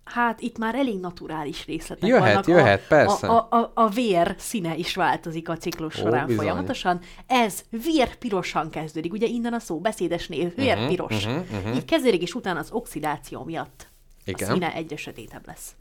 hát 0.04 0.40
itt 0.40 0.58
már 0.58 0.74
elég 0.74 1.00
naturális 1.00 1.66
részletek 1.66 2.08
Jöhet, 2.08 2.28
vannak. 2.32 2.46
jöhet, 2.46 2.82
a, 2.82 2.86
persze. 2.88 3.26
A, 3.26 3.48
a, 3.50 3.56
a, 3.56 3.70
a 3.74 3.88
vér 3.88 4.34
színe 4.38 4.76
is 4.76 4.94
változik 4.94 5.48
a 5.48 5.56
ciklus 5.56 5.98
Ó, 5.98 6.00
során 6.00 6.26
bizony. 6.26 6.44
folyamatosan. 6.44 7.00
Ez 7.26 7.64
vérpirosan 7.84 8.70
kezdődik, 8.70 9.12
ugye 9.12 9.26
innen 9.26 9.52
a 9.52 9.58
szó 9.58 9.80
beszédes 9.80 10.28
név, 10.28 10.54
vérpiros. 10.54 11.24
Uh-huh, 11.24 11.40
uh-huh, 11.40 11.58
uh-huh. 11.58 11.76
Így 11.76 11.84
kezdődik, 11.84 12.22
és 12.22 12.34
utána 12.34 12.58
az 12.58 12.68
oxidáció 12.72 13.44
miatt 13.44 13.86
Igen. 14.24 14.48
a 14.48 14.52
színe 14.52 14.74
egyre 14.74 14.96
sötétebb 14.96 15.46
lesz. 15.46 15.74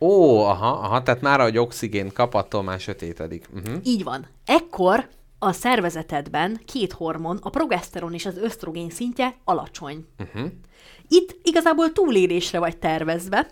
Ó, 0.00 0.40
aha, 0.44 0.68
aha, 0.68 1.02
tehát 1.02 1.20
már 1.20 1.40
ahogy 1.40 1.58
oxigént 1.58 2.12
kap, 2.12 2.34
attól 2.34 2.62
már 2.62 2.80
sötétedik. 2.80 3.48
Uh-huh. 3.54 3.80
Így 3.82 4.04
van. 4.04 4.26
Ekkor 4.46 5.08
a 5.38 5.52
szervezetedben 5.52 6.60
két 6.64 6.92
hormon, 6.92 7.38
a 7.42 7.50
progeszteron 7.50 8.14
és 8.14 8.26
az 8.26 8.36
ösztrogén 8.36 8.90
szintje 8.90 9.36
alacsony. 9.44 10.06
Uh-huh. 10.18 10.50
Itt 11.08 11.36
igazából 11.42 11.92
túlélésre 11.92 12.58
vagy 12.58 12.76
tervezve, 12.76 13.46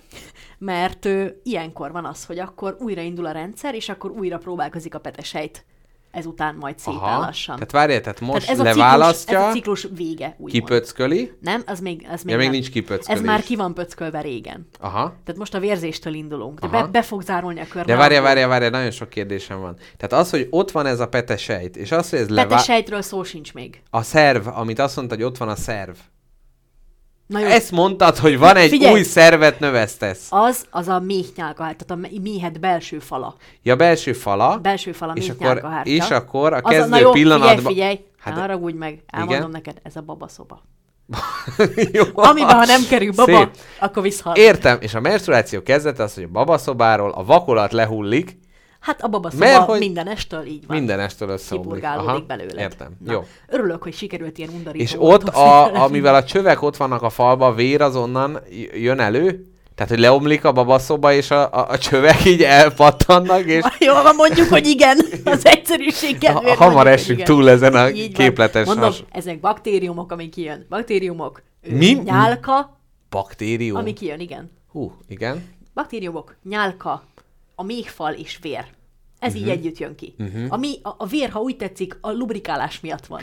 mert 0.58 1.04
ö, 1.04 1.26
ilyenkor 1.42 1.92
van 1.92 2.04
az, 2.04 2.24
hogy 2.24 2.38
akkor 2.38 2.76
újraindul 2.80 3.26
a 3.26 3.30
rendszer, 3.32 3.74
és 3.74 3.88
akkor 3.88 4.10
újra 4.10 4.38
próbálkozik 4.38 4.94
a 4.94 4.98
petesejt. 4.98 5.64
Ezután 6.10 6.54
majd 6.54 6.78
szépen 6.78 7.00
Aha. 7.00 7.20
lassan. 7.20 7.54
Tehát 7.54 7.70
várjál, 7.70 8.00
tehát 8.00 8.20
most 8.20 8.50
ez 8.50 8.58
a, 8.58 8.62
leválasztja, 8.62 9.38
ciklus, 9.38 9.44
ez 9.44 9.50
a 9.50 9.52
ciklus 9.52 9.88
vége, 9.96 10.26
úgymond. 10.38 10.50
kipöcköli. 10.50 11.32
Nem, 11.40 11.62
az 11.66 11.80
még, 11.80 12.06
az 12.10 12.22
még, 12.22 12.32
Ja, 12.32 12.38
még 12.38 12.46
nem. 12.46 12.54
nincs 12.56 12.70
kipöckölés. 12.70 13.20
Ez 13.20 13.26
már 13.26 13.42
ki 13.42 13.56
van 13.56 13.74
pöckölve 13.74 14.20
régen. 14.20 14.68
Aha. 14.80 15.14
Tehát 15.24 15.36
most 15.40 15.54
a 15.54 15.58
vérzéstől 15.58 16.14
indulunk, 16.14 16.60
de 16.60 16.66
Aha. 16.66 16.82
be, 16.82 16.88
be 16.90 17.02
fog 17.02 17.22
zárulni 17.22 17.60
a 17.60 17.66
kör. 17.68 17.84
De 17.84 17.96
várjál, 17.96 18.22
várjál, 18.22 18.48
várjál, 18.48 18.70
nagyon 18.70 18.90
sok 18.90 19.08
kérdésem 19.08 19.60
van. 19.60 19.76
Tehát 19.96 20.24
az, 20.24 20.30
hogy 20.30 20.46
ott 20.50 20.70
van 20.70 20.86
ez 20.86 21.00
a 21.00 21.08
petesejt, 21.08 21.76
és 21.76 21.92
az, 21.92 22.10
hogy 22.10 22.18
ez 22.18 22.28
levá... 22.28 22.48
Petesejtről 22.48 23.02
szó 23.02 23.22
sincs 23.22 23.54
még. 23.54 23.82
A 23.90 24.02
szerv, 24.02 24.46
amit 24.46 24.78
azt 24.78 24.96
mondta, 24.96 25.14
hogy 25.14 25.24
ott 25.24 25.36
van 25.36 25.48
a 25.48 25.56
szerv. 25.56 25.94
Na 27.26 27.38
jó, 27.40 27.46
Ezt 27.46 27.70
mondtad, 27.70 28.16
hogy 28.16 28.38
van 28.38 28.56
egy 28.56 28.68
Figyelj! 28.68 28.92
új 28.94 29.02
szervet 29.02 29.60
növesztesz. 29.60 30.26
az, 30.30 30.66
az 30.70 30.88
a 30.88 31.00
méhnyálkahár, 31.00 31.76
tehát 31.76 32.04
a 32.04 32.18
méhed 32.22 32.58
belső 32.60 32.98
fala. 32.98 33.36
Ja, 33.62 33.76
belső 33.76 34.12
fala. 34.12 34.58
Belső 34.58 34.92
fala 34.92 35.12
és 35.12 35.28
akkor, 35.28 35.38
méhnyálkahártya. 35.40 35.90
és 35.90 36.10
akkor 36.10 36.52
a 36.52 36.60
Az 36.62 36.70
kezdő 36.72 36.88
na 36.90 36.98
jó, 36.98 37.10
pillanatban... 37.10 37.48
Figyelj, 37.56 37.72
figyelj, 37.74 37.94
Hát 38.18 38.24
hát 38.24 38.34
ne 38.34 38.40
haragudj 38.40 38.76
meg, 38.76 39.02
elmondom 39.06 39.38
Igen? 39.38 39.50
neked, 39.50 39.76
ez 39.82 39.96
a 39.96 40.00
babaszoba. 40.00 40.62
Jó. 41.92 42.04
Amiben, 42.14 42.54
ha 42.56 42.64
nem 42.64 42.80
kerül 42.88 43.12
baba, 43.12 43.36
Szép. 43.36 43.50
akkor 43.80 44.02
visszhal. 44.02 44.34
Értem, 44.36 44.78
és 44.80 44.94
a 44.94 45.00
menstruáció 45.00 45.62
kezdete 45.62 46.02
az, 46.02 46.14
hogy 46.14 46.22
a 46.22 46.28
babaszobáról 46.32 47.10
a 47.10 47.24
vakolat 47.24 47.72
lehullik, 47.72 48.38
Hát 48.86 49.02
a 49.02 49.08
babaszoba 49.08 49.44
Mert 49.44 49.64
hogy- 49.64 49.78
minden 49.78 50.08
estől 50.08 50.44
így 50.44 50.66
van. 50.66 50.76
minden 50.76 51.00
estől 51.00 51.28
összeomlik. 51.28 51.72
Kipurgálódik 51.74 52.26
belőle. 52.26 52.60
Értem. 52.60 52.96
Na, 53.04 53.12
Jó. 53.12 53.24
Örülök, 53.48 53.82
hogy 53.82 53.94
sikerült 53.94 54.38
ilyen 54.38 54.50
undorító 54.50 54.82
És 54.84 54.94
ott, 54.98 55.22
a, 55.28 55.82
amivel 55.84 56.14
a 56.14 56.24
csövek 56.24 56.62
ott 56.62 56.76
vannak 56.76 57.02
a 57.02 57.10
falba, 57.10 57.54
vér 57.54 57.80
azonnan 57.80 58.38
jön 58.74 59.00
elő? 59.00 59.46
Tehát, 59.74 59.90
hogy 59.90 60.00
leomlik 60.00 60.44
a 60.44 60.52
babaszoba, 60.52 61.12
és 61.12 61.30
a, 61.30 61.52
a, 61.52 61.66
a 61.70 61.78
csövek 61.78 62.24
így 62.24 62.42
elpattannak, 62.42 63.44
és 63.44 63.64
Jó, 63.78 63.92
van, 63.92 64.14
mondjuk, 64.14 64.48
hogy 64.48 64.66
igen, 64.66 64.98
az 65.24 65.46
egyszerűség 65.46 66.18
kedvéért 66.18 66.56
Ha- 66.58 66.64
hamar 66.64 66.98
igen. 67.08 67.24
túl 67.24 67.48
ezen 67.50 67.74
a 67.74 67.88
Így 67.88 68.16
van. 68.16 68.24
képletes 68.26 68.66
Mondom, 68.66 68.84
has- 68.84 69.04
ezek 69.10 69.40
baktériumok, 69.40 70.12
amik 70.12 70.30
kijön. 70.30 70.66
Baktériumok, 70.68 71.42
Mi? 71.68 71.92
nyálka, 72.04 72.78
baktérium. 73.10 73.76
ami 73.76 73.92
kijön, 73.92 74.20
igen. 74.20 74.50
Hú, 74.72 74.92
igen. 75.08 75.44
Baktériumok, 75.74 76.36
nyálka, 76.48 77.02
a 77.54 77.62
méhfal 77.62 78.12
és 78.12 78.38
vér. 78.42 78.64
Ez 79.18 79.32
Mhm. 79.34 79.42
így 79.42 79.48
együtt 79.48 79.78
jön 79.78 79.94
ki. 79.94 80.14
A, 80.48 80.56
mi, 80.56 80.74
a, 80.82 80.94
a 80.98 81.06
vér, 81.06 81.28
ha 81.30 81.40
úgy 81.40 81.56
tetszik, 81.56 81.98
a 82.00 82.10
lubrikálás 82.10 82.80
miatt 82.80 83.06
van. 83.06 83.20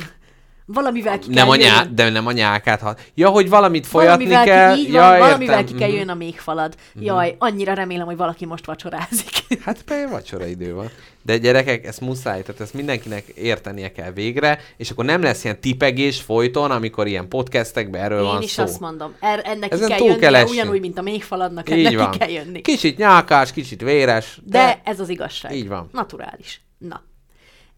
Valamivel 0.65 1.19
ki 1.19 1.27
Nem 1.29 1.35
kell 1.47 1.53
a 1.53 1.55
nyá, 1.55 1.83
de 1.83 2.09
nem 2.09 2.27
a 2.27 2.31
nyálkát. 2.31 2.81
Ha... 2.81 2.95
Ja, 3.13 3.29
hogy 3.29 3.49
valamit 3.49 3.87
folyatni 3.87 4.25
valamivel 4.27 4.45
kell. 4.45 4.75
Ki, 4.75 4.81
így 4.81 4.93
ja, 4.93 5.01
van, 5.01 5.17
valamivel 5.19 5.59
értem. 5.59 5.73
ki 5.73 5.79
kell 5.79 5.89
Mhm. 5.89 5.97
jön 5.97 6.09
a 6.09 6.13
méhfalad. 6.13 6.75
Jaj, 6.99 7.35
annyira 7.39 7.73
remélem, 7.73 8.05
hogy 8.05 8.17
valaki 8.17 8.45
most 8.45 8.65
vacsorázik. 8.65 9.31
Hát 9.65 9.81
például 9.83 10.09
vacsora 10.09 10.45
idő 10.45 10.73
van. 10.73 10.89
De 11.21 11.37
gyerekek, 11.37 11.85
ezt 11.85 12.01
muszáj, 12.01 12.41
tehát 12.41 12.61
ezt 12.61 12.73
mindenkinek 12.73 13.25
értenie 13.27 13.91
kell 13.91 14.11
végre, 14.11 14.59
és 14.77 14.89
akkor 14.89 15.05
nem 15.05 15.21
lesz 15.21 15.43
ilyen 15.43 15.59
tipegés 15.61 16.21
folyton, 16.21 16.71
amikor 16.71 17.07
ilyen 17.07 17.27
podcastekben 17.27 18.01
erről 18.03 18.17
Én 18.19 18.25
van 18.25 18.41
is 18.41 18.51
szó. 18.51 18.63
azt 18.63 18.79
mondom. 18.79 19.13
Er, 19.19 19.41
ennek 19.45 19.71
Ezen 19.71 19.83
ki 19.85 19.89
kell 19.89 19.97
túl 19.97 20.07
jönnie, 20.07 20.29
kell 20.29 20.43
ugyanúgy, 20.45 20.79
mint 20.79 20.97
a 20.97 21.01
méhfaladnak, 21.01 21.69
Így 21.69 21.85
ennek 21.85 21.97
van. 21.99 22.11
ki 22.11 22.17
kell 22.17 22.29
jönni. 22.29 22.61
Kicsit 22.61 22.97
nyálkás, 22.97 23.51
kicsit 23.51 23.81
véres, 23.81 24.39
De, 24.43 24.57
de 24.57 24.81
ez 24.83 24.99
az 24.99 25.09
igazság. 25.09 25.55
Így 25.55 25.67
van. 25.67 25.89
Naturális. 25.91 26.61
Na. 26.77 27.03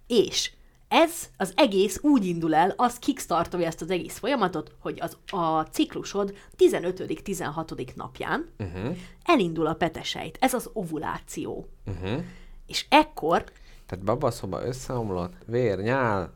És 0.08 0.52
ez 0.88 1.30
az 1.38 1.54
egész 1.56 2.00
úgy 2.02 2.26
indul 2.26 2.56
el, 2.56 2.74
az 2.76 3.00
kickstartolja 3.00 3.68
ezt 3.68 3.82
az 3.82 3.90
egész 3.90 4.18
folyamatot, 4.18 4.72
hogy 4.80 5.00
az, 5.02 5.18
a 5.40 5.62
ciklusod 5.62 6.36
15.-16. 6.58 7.96
napján 7.96 8.50
uh-huh. 8.60 8.98
elindul 9.24 9.68
a 9.68 9.74
petesejt. 9.74 10.38
Ez 10.40 10.54
az 10.54 10.70
ovuláció. 10.74 11.70
Uh-huh. 11.86 12.24
És 12.68 12.86
ekkor 12.90 13.44
Tehát 13.86 14.06
babaszoba 14.06 14.66
összeomlott, 14.66 15.34
vér, 15.46 15.80
nyál, 15.80 16.34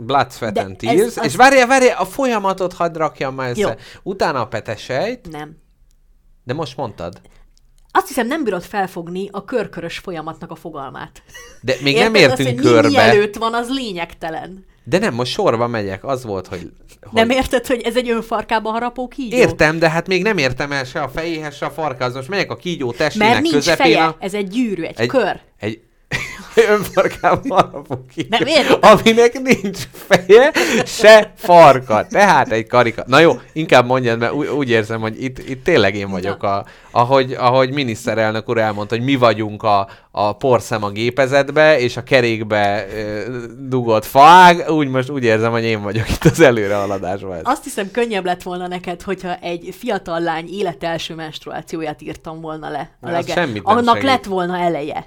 blood, 0.00 0.32
sweat 0.32 0.58
and 0.58 0.76
tears, 0.76 1.16
az- 1.16 1.24
és 1.24 1.36
várjál, 1.36 1.66
várjál, 1.66 1.96
a 1.96 2.04
folyamatot 2.04 2.72
hadd 2.72 2.96
rakjam 2.96 3.34
már 3.34 3.50
össze. 3.50 3.60
Jó. 3.60 3.70
Utána 4.02 4.40
a 4.40 4.48
petesejt, 4.48 5.30
nem. 5.30 5.56
de 6.44 6.54
most 6.54 6.76
mondtad. 6.76 7.20
Azt 7.92 8.08
hiszem, 8.08 8.26
nem 8.26 8.44
bírod 8.44 8.62
felfogni 8.62 9.28
a 9.32 9.44
körkörös 9.44 9.98
folyamatnak 9.98 10.50
a 10.50 10.54
fogalmát. 10.54 11.22
De 11.60 11.74
még 11.82 11.94
Érted? 11.94 12.12
nem 12.12 12.22
értünk 12.22 12.56
mi 12.56 12.62
körbe. 12.62 12.88
mielőtt 12.88 13.36
van, 13.36 13.54
az 13.54 13.68
lényegtelen. 13.70 14.64
De 14.84 14.98
nem, 14.98 15.14
most 15.14 15.32
sorba 15.32 15.66
megyek. 15.66 16.04
Az 16.04 16.24
volt, 16.24 16.46
hogy... 16.46 16.58
hogy... 16.58 17.12
Nem 17.12 17.30
érted, 17.30 17.66
hogy 17.66 17.80
ez 17.80 17.96
egy 17.96 18.10
önfarkába 18.10 18.70
harapó 18.70 19.08
kígyó? 19.08 19.36
Értem, 19.36 19.78
de 19.78 19.90
hát 19.90 20.06
még 20.06 20.22
nem 20.22 20.38
értem 20.38 20.72
el 20.72 20.84
se 20.84 21.00
a 21.00 21.08
fejéhez, 21.08 21.56
se 21.56 21.66
a 21.66 21.70
farkához. 21.70 22.14
Most 22.14 22.28
megyek 22.28 22.50
a 22.50 22.56
kígyó 22.56 22.92
testének 22.92 23.28
Mert 23.28 23.40
nincs 23.42 23.54
közepén. 23.54 23.86
feje, 23.86 24.04
A... 24.04 24.16
ez 24.18 24.34
egy 24.34 24.48
gyűrű, 24.48 24.82
egy, 24.82 25.00
Egy, 25.00 25.08
kör. 25.08 25.40
Egy 25.58 25.80
önfarkában 26.70 28.06
kígyó, 28.14 28.28
Nem 28.30 28.46
érted? 28.46 28.84
aminek 28.84 29.40
nincs 29.42 29.78
feje, 29.92 30.52
se 30.84 31.32
farka. 31.36 32.06
Tehát 32.06 32.52
egy 32.52 32.66
karika. 32.66 33.04
Na 33.06 33.18
jó, 33.18 33.40
inkább 33.52 33.86
mondjad, 33.86 34.18
mert 34.18 34.32
úgy, 34.32 34.46
úgy 34.46 34.70
érzem, 34.70 35.00
hogy 35.00 35.22
itt, 35.22 35.48
itt 35.48 35.64
tényleg 35.64 35.94
én 35.94 36.10
vagyok, 36.10 36.42
a, 36.42 36.64
ahogy, 36.90 37.32
ahogy 37.32 37.72
miniszterelnök 37.72 38.48
úr 38.48 38.58
elmondta, 38.58 38.94
hogy 38.96 39.04
mi 39.04 39.16
vagyunk 39.16 39.62
a, 39.62 39.88
a 40.10 40.32
porszem 40.36 40.84
a 40.84 40.90
gépezetbe, 40.90 41.78
és 41.78 41.96
a 41.96 42.02
kerékbe 42.02 42.86
ö, 42.94 43.22
dugott 43.58 44.04
faág, 44.04 44.64
úgy 44.68 44.88
most 44.88 45.10
úgy 45.10 45.24
érzem, 45.24 45.50
hogy 45.52 45.64
én 45.64 45.82
vagyok 45.82 46.08
itt 46.08 46.24
az 46.24 46.40
előrehaladásban. 46.40 47.36
Ez. 47.36 47.42
Azt 47.44 47.64
hiszem, 47.64 47.90
könnyebb 47.90 48.24
lett 48.24 48.42
volna 48.42 48.66
neked, 48.66 49.02
hogyha 49.02 49.34
egy 49.36 49.74
fiatal 49.78 50.20
lány 50.20 50.48
élet 50.52 50.84
első 50.84 51.14
menstruációját 51.14 52.02
írtam 52.02 52.40
volna 52.40 52.70
le. 52.70 52.90
A 53.00 53.10
lege. 53.10 53.48
Annak 53.62 53.94
segít. 53.94 54.10
lett 54.10 54.24
volna 54.24 54.58
eleje. 54.58 55.06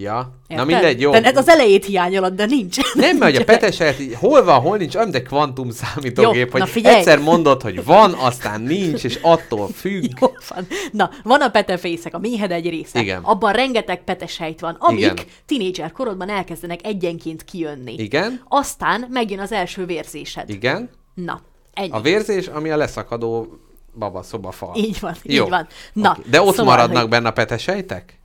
Ja, 0.00 0.14
na 0.14 0.32
Érted? 0.48 0.66
mindegy, 0.66 1.00
jó. 1.00 1.10
De 1.10 1.22
ez 1.22 1.36
az 1.36 1.48
elejét 1.48 1.84
hiányolod, 1.84 2.32
de 2.34 2.44
nincs. 2.46 2.76
Nem, 2.94 3.16
mert 3.16 3.38
a 3.38 3.44
peteset 3.44 4.00
így 4.00 4.14
hol 4.14 4.44
van, 4.44 4.60
hol 4.60 4.76
nincs, 4.76 4.94
olyan, 4.94 5.10
de 5.10 5.22
kvantum 5.22 5.70
számítógép, 5.70 6.44
Jó, 6.44 6.50
hogy 6.50 6.60
na 6.60 6.66
figyelj. 6.66 6.96
egyszer 6.96 7.18
mondod, 7.18 7.62
hogy 7.62 7.84
van, 7.84 8.12
aztán 8.12 8.60
nincs, 8.60 9.04
és 9.04 9.18
attól 9.22 9.68
függ. 9.68 10.04
Jó 10.20 10.28
van. 10.48 10.66
Na, 10.92 11.10
van 11.22 11.40
a 11.40 11.48
petefészek, 11.48 12.14
a 12.14 12.18
méhed 12.18 12.50
egy 12.50 12.68
része. 12.70 13.00
Igen. 13.00 13.22
Abban 13.22 13.52
rengeteg 13.52 14.04
petesejt 14.04 14.60
van, 14.60 14.76
amik 14.78 15.00
Igen. 15.00 15.16
tinédzser 15.46 15.92
korodban 15.92 16.28
elkezdenek 16.28 16.86
egyenként 16.86 17.44
kijönni. 17.44 17.94
Igen, 17.98 18.40
Aztán 18.48 19.06
megjön 19.10 19.38
az 19.40 19.52
első 19.52 19.84
vérzésed. 19.86 20.48
igen. 20.50 20.90
Na, 21.14 21.40
ennyi. 21.74 21.90
A 21.90 22.00
vérzés, 22.00 22.46
ami 22.46 22.70
a 22.70 22.76
leszakadó 22.76 23.58
baba 23.94 24.22
szoba 24.22 24.50
fal. 24.50 24.72
Így 24.76 25.00
van, 25.00 25.14
Jó. 25.22 25.44
így 25.44 25.50
van. 25.50 25.66
Na, 25.92 26.10
Oké. 26.18 26.28
De 26.30 26.42
ott 26.42 26.54
szóval, 26.54 26.74
maradnak 26.76 27.00
hogy 27.00 27.10
benne 27.10 27.28
a 27.28 27.32
petesejtek? 27.32 28.19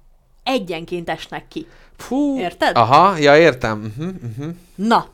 Egyenként 0.45 1.09
esnek 1.09 1.47
ki. 1.47 1.67
Fú. 1.97 2.39
Érted? 2.39 2.75
Aha, 2.77 3.17
ja, 3.17 3.37
értem. 3.37 3.93
Uh-huh, 3.97 4.13
uh-huh. 4.29 4.55
Na, 4.75 5.07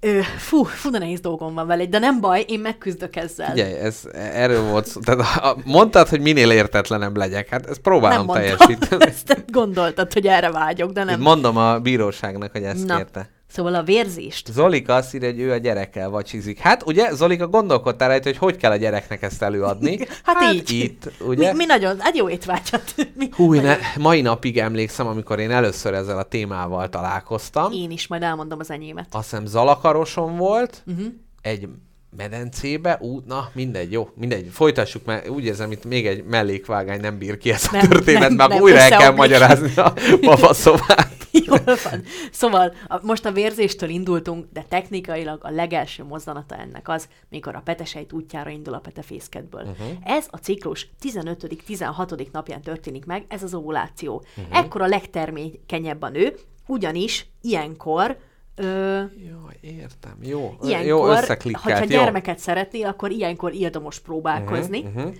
ö, 0.00 0.20
fú, 0.36 0.62
fú, 0.64 0.90
de 0.90 0.98
nehéz 0.98 1.20
dolgom 1.20 1.54
van 1.54 1.66
vele, 1.66 1.86
de 1.86 1.98
nem 1.98 2.20
baj, 2.20 2.44
én 2.48 2.60
megküzdök 2.60 3.16
ezzel. 3.16 3.50
Figyelj, 3.50 3.72
ez, 3.72 4.00
erről 4.12 4.62
volt 4.70 4.86
szó. 4.86 5.00
Tehát 5.00 5.42
a, 5.44 5.56
mondtad, 5.64 6.08
hogy 6.08 6.20
minél 6.20 6.50
értetlenebb 6.50 7.16
legyek. 7.16 7.48
Hát 7.48 7.66
ezt 7.66 7.78
próbálom 7.80 8.26
nem 8.26 8.36
mondtam. 8.36 8.56
teljesíteni. 8.66 9.04
Ezt 9.10 9.44
gondoltad, 9.50 10.12
hogy 10.12 10.26
erre 10.26 10.50
vágyok, 10.50 10.92
de 10.92 11.00
Itt 11.00 11.06
nem. 11.06 11.20
mondom 11.20 11.56
a 11.56 11.78
bíróságnak, 11.78 12.52
hogy 12.52 12.62
ezt 12.62 12.86
Na, 12.86 12.96
kérte. 12.96 13.28
Szóval 13.56 13.74
a 13.74 13.82
vérzést. 13.82 14.52
Zolika 14.52 14.94
azt 14.94 15.14
írja, 15.14 15.28
hogy 15.28 15.40
ő 15.40 15.52
a 15.52 15.56
gyerekkel 15.56 16.10
vacsizik. 16.10 16.58
Hát 16.58 16.86
ugye, 16.86 17.14
Zolika, 17.14 17.46
gondolkodtál 17.48 18.08
rajta, 18.08 18.28
hogy 18.28 18.38
hogy 18.38 18.56
kell 18.56 18.70
a 18.70 18.76
gyereknek 18.76 19.22
ezt 19.22 19.42
előadni? 19.42 19.98
Hát, 20.22 20.52
így. 20.54 20.70
Itt, 20.70 21.10
ugye? 21.20 21.50
Mi, 21.50 21.56
mi 21.56 21.64
nagyon, 21.64 22.00
hát 22.00 22.16
jó 22.16 22.28
étvágyat. 22.28 22.94
Mi, 23.18 23.28
Hú, 23.32 23.54
nagyon- 23.54 23.64
ne, 23.64 23.76
mai 24.02 24.20
napig 24.20 24.58
emlékszem, 24.58 25.06
amikor 25.06 25.38
én 25.38 25.50
először 25.50 25.94
ezzel 25.94 26.18
a 26.18 26.22
témával 26.22 26.88
találkoztam. 26.88 27.72
Én 27.72 27.90
is 27.90 28.06
majd 28.06 28.22
elmondom 28.22 28.58
az 28.58 28.70
enyémet. 28.70 29.06
Azt 29.10 29.30
hiszem 29.30 29.46
Zalakaroson 29.46 30.36
volt, 30.36 30.82
uh-huh. 30.86 31.06
egy 31.40 31.68
medencébe, 32.16 32.98
ú, 33.00 33.20
na 33.26 33.50
mindegy, 33.52 33.92
jó, 33.92 34.08
mindegy, 34.14 34.48
folytassuk, 34.52 35.04
mert 35.04 35.28
úgy 35.28 35.44
érzem, 35.44 35.70
itt 35.72 35.84
még 35.84 36.06
egy 36.06 36.24
mellékvágány 36.24 37.00
nem 37.00 37.18
bír 37.18 37.38
ki 37.38 37.50
ezt 37.50 37.72
a 37.72 37.76
Nem, 37.76 37.88
történet, 37.88 38.20
nem, 38.20 38.34
mert 38.34 38.50
nem, 38.50 38.60
újra 38.62 38.78
el 38.78 38.88
kell 38.88 38.98
összeomlik. 38.98 39.20
magyarázni 39.20 39.72
a 39.76 39.92
babaszobát. 40.30 41.14
Jól 41.44 41.60
van. 41.64 42.02
Szóval 42.30 42.74
a, 42.88 42.98
most 43.02 43.24
a 43.24 43.32
vérzéstől 43.32 43.88
indultunk, 43.88 44.46
de 44.52 44.64
technikailag 44.68 45.38
a 45.42 45.50
legelső 45.50 46.04
mozzanata 46.04 46.56
ennek 46.56 46.88
az, 46.88 47.08
mikor 47.28 47.54
a 47.54 47.60
petesejt 47.64 48.12
útjára 48.12 48.50
indul 48.50 48.74
a 48.74 48.78
petefészkedből. 48.78 49.62
Uh-huh. 49.62 49.86
Ez 50.04 50.26
a 50.30 50.36
ciklus 50.36 50.88
15.-16. 51.02 52.32
napján 52.32 52.62
történik 52.62 53.04
meg, 53.04 53.24
ez 53.28 53.42
az 53.42 53.54
ovuláció. 53.54 54.24
Uh-huh. 54.36 54.58
Ekkor 54.58 54.82
a 54.82 54.86
legtermékenyebb 54.86 56.02
a 56.02 56.08
nő, 56.08 56.36
ugyanis 56.66 57.26
ilyenkor 57.42 58.16
Ö, 58.56 59.02
Jó, 59.28 59.38
értem, 59.60 60.16
jó. 60.20 60.56
ilyenkor, 60.62 60.88
jó, 60.88 61.00
hogyha 61.00 61.22
összeklikkelt, 61.22 61.90
jó. 61.90 62.00
gyermeket 62.00 62.38
szeretnél, 62.38 62.86
akkor 62.86 63.10
ilyenkor 63.10 63.54
érdemes 63.54 63.98
próbálkozni, 63.98 64.78
uh-huh, 64.78 64.96
uh-huh. 64.96 65.14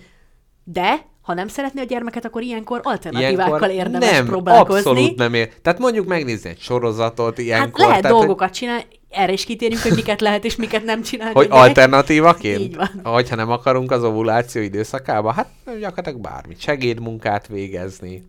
de 0.63 1.05
ha 1.21 1.33
nem 1.33 1.47
szeretnél 1.47 1.83
a 1.83 1.85
gyermeket, 1.85 2.25
akkor 2.25 2.41
ilyenkor 2.41 2.79
alternatívákkal 2.83 3.69
érdemes 3.69 4.11
nem, 4.11 4.25
próbálkozni. 4.25 4.89
abszolút 4.89 5.17
nem 5.17 5.33
ér. 5.33 5.49
Tehát 5.61 5.79
mondjuk 5.79 6.07
megnézni 6.07 6.49
egy 6.49 6.59
sorozatot 6.59 7.35
Hát 7.35 7.45
ilyenkor. 7.45 7.85
lehet 7.85 8.01
tehát, 8.01 8.17
dolgokat 8.17 8.53
csinálni, 8.53 8.85
erre 9.09 9.31
is 9.31 9.45
kitérünk, 9.45 9.81
hogy 9.81 9.93
miket 9.95 10.21
lehet 10.21 10.45
és 10.45 10.55
miket 10.55 10.83
nem 10.83 11.01
csinálni. 11.01 11.33
Hogy, 11.33 11.47
hogy 11.49 11.59
alternatívaként? 11.59 12.59
Így 12.59 12.75
van. 12.75 12.89
Hogyha 13.03 13.35
nem 13.35 13.51
akarunk 13.51 13.91
az 13.91 14.03
ovuláció 14.03 14.61
időszakába, 14.61 15.31
hát 15.31 15.49
gyakorlatilag 15.65 16.19
bármit. 16.19 16.59
Segédmunkát 16.59 17.47
végezni. 17.47 18.23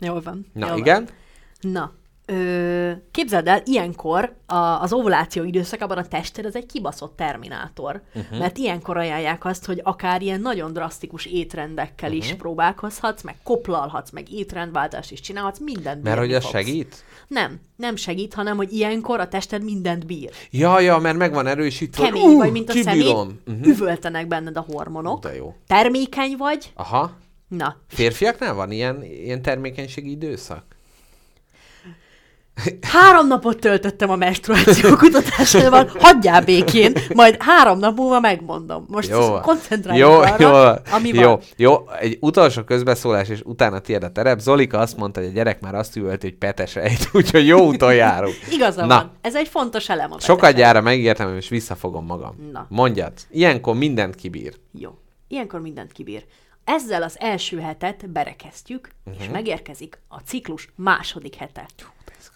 Jól 0.00 0.20
van. 0.20 0.46
Na 0.52 0.68
jól 0.68 0.78
igen? 0.78 1.08
Van. 1.62 1.72
Na, 1.72 1.92
ö, 2.32 2.92
képzeld 3.10 3.48
el, 3.48 3.62
ilyenkor 3.64 4.34
a, 4.46 4.54
az 4.56 4.92
ovuláció 4.92 5.44
időszakában 5.44 5.98
a 5.98 6.06
tested 6.08 6.44
az 6.44 6.56
egy 6.56 6.66
kibaszott 6.66 7.16
terminátor, 7.16 8.02
Mhm. 8.12 8.24
uh-huh. 8.24 8.38
mert 8.38 8.58
ilyenkor 8.58 8.96
ajánlják 8.96 9.44
azt, 9.44 9.64
hogy 9.66 9.80
akár 9.84 10.22
ilyen 10.22 10.40
nagyon 10.40 10.72
drasztikus 10.72 11.26
étrendekkel 11.26 12.08
uh-huh. 12.08 12.24
Mhm. 12.24 12.32
is 12.32 12.34
próbálkozhatsz, 12.38 13.22
meg 13.22 13.36
koplalhatsz, 13.42 14.10
meg 14.10 14.32
étrendváltást 14.32 15.10
is 15.10 15.20
csinálhatsz, 15.20 15.58
mindent 15.58 16.02
Mert 16.02 16.18
hogy 16.18 16.32
fogsz. 16.32 16.48
segít? 16.48 17.04
Nem, 17.28 17.60
nem 17.76 17.96
segít, 17.96 18.34
hanem 18.34 18.56
hogy 18.56 18.72
ilyenkor 18.72 19.20
a 19.20 19.28
tested 19.28 19.64
mindent 19.64 20.06
bír. 20.06 20.30
Ja, 20.50 20.80
ja, 20.80 20.98
mert 20.98 21.16
meg 21.16 21.32
van 21.32 21.46
erősítve. 21.46 22.04
Kemény 22.04 22.22
Ú, 22.22 22.36
vagy, 22.36 22.52
mint 22.52 22.68
a 22.70 22.72
személy. 22.72 23.10
Uh-huh. 23.12 23.66
üvöltenek 23.66 24.26
benned 24.26 24.56
a 24.56 24.64
hormonok, 24.68 25.22
De 25.22 25.34
jó. 25.34 25.54
termékeny 25.66 26.34
vagy, 26.38 26.72
Aha. 26.74 27.12
na, 27.48 27.76
Férfiaknál 27.88 28.54
van 28.54 28.70
ilyen, 28.70 29.02
ilyen 29.04 29.42
termékenységi 29.42 30.10
időszak? 30.10 30.64
Három 32.80 33.26
napot 33.26 33.60
töltöttem 33.60 34.10
a 34.10 34.16
menstruáció 34.16 34.96
kutatásával, 34.96 35.90
hagyjál 35.98 36.44
békén, 36.44 36.92
majd 37.14 37.36
három 37.38 37.78
nap 37.78 37.96
múlva 37.96 38.20
megmondom. 38.20 38.84
Most 38.88 39.08
Jó. 39.08 39.40
koncentráljunk 39.40 40.12
Jó, 40.12 40.18
arra, 40.18 40.36
jó, 40.38 40.94
ami 40.94 41.08
jó, 41.08 41.28
van. 41.28 41.40
jó, 41.56 41.88
egy 42.00 42.18
utolsó 42.20 42.62
közbeszólás, 42.62 43.28
és 43.28 43.40
utána 43.44 43.78
tiéd 43.78 44.02
a 44.02 44.12
terep. 44.12 44.38
Zolika 44.38 44.78
azt 44.78 44.96
mondta, 44.96 45.20
hogy 45.20 45.28
a 45.28 45.32
gyerek 45.32 45.60
már 45.60 45.74
azt 45.74 45.96
üvölt, 45.96 46.22
hogy 46.22 46.34
petesejt, 46.34 47.08
úgyhogy 47.12 47.46
jó 47.46 47.66
úton 47.66 47.94
járunk. 47.94 48.34
Igaza 48.50 48.86
Na. 48.86 48.94
van. 48.94 49.10
Ez 49.20 49.34
egy 49.34 49.48
fontos 49.48 49.88
elem 49.88 50.12
a 50.12 50.20
Sokat 50.20 50.54
gyára 50.54 50.80
megígértem, 50.80 51.36
és 51.36 51.48
visszafogom 51.48 52.04
magam. 52.04 52.48
Na. 52.52 52.66
Mondjad, 52.68 53.12
ilyenkor 53.30 53.74
mindent 53.74 54.14
kibír. 54.14 54.54
Jó. 54.72 54.98
Ilyenkor 55.28 55.60
mindent 55.60 55.92
kibír. 55.92 56.24
Ezzel 56.64 57.02
az 57.02 57.16
első 57.18 57.60
hetet 57.60 58.10
berekeztjük, 58.10 58.88
uh-huh. 59.04 59.14
Mhm. 59.14 59.22
és 59.22 59.32
megérkezik 59.32 59.98
a 60.08 60.18
ciklus 60.18 60.68
második 60.76 61.34
hete. 61.34 61.66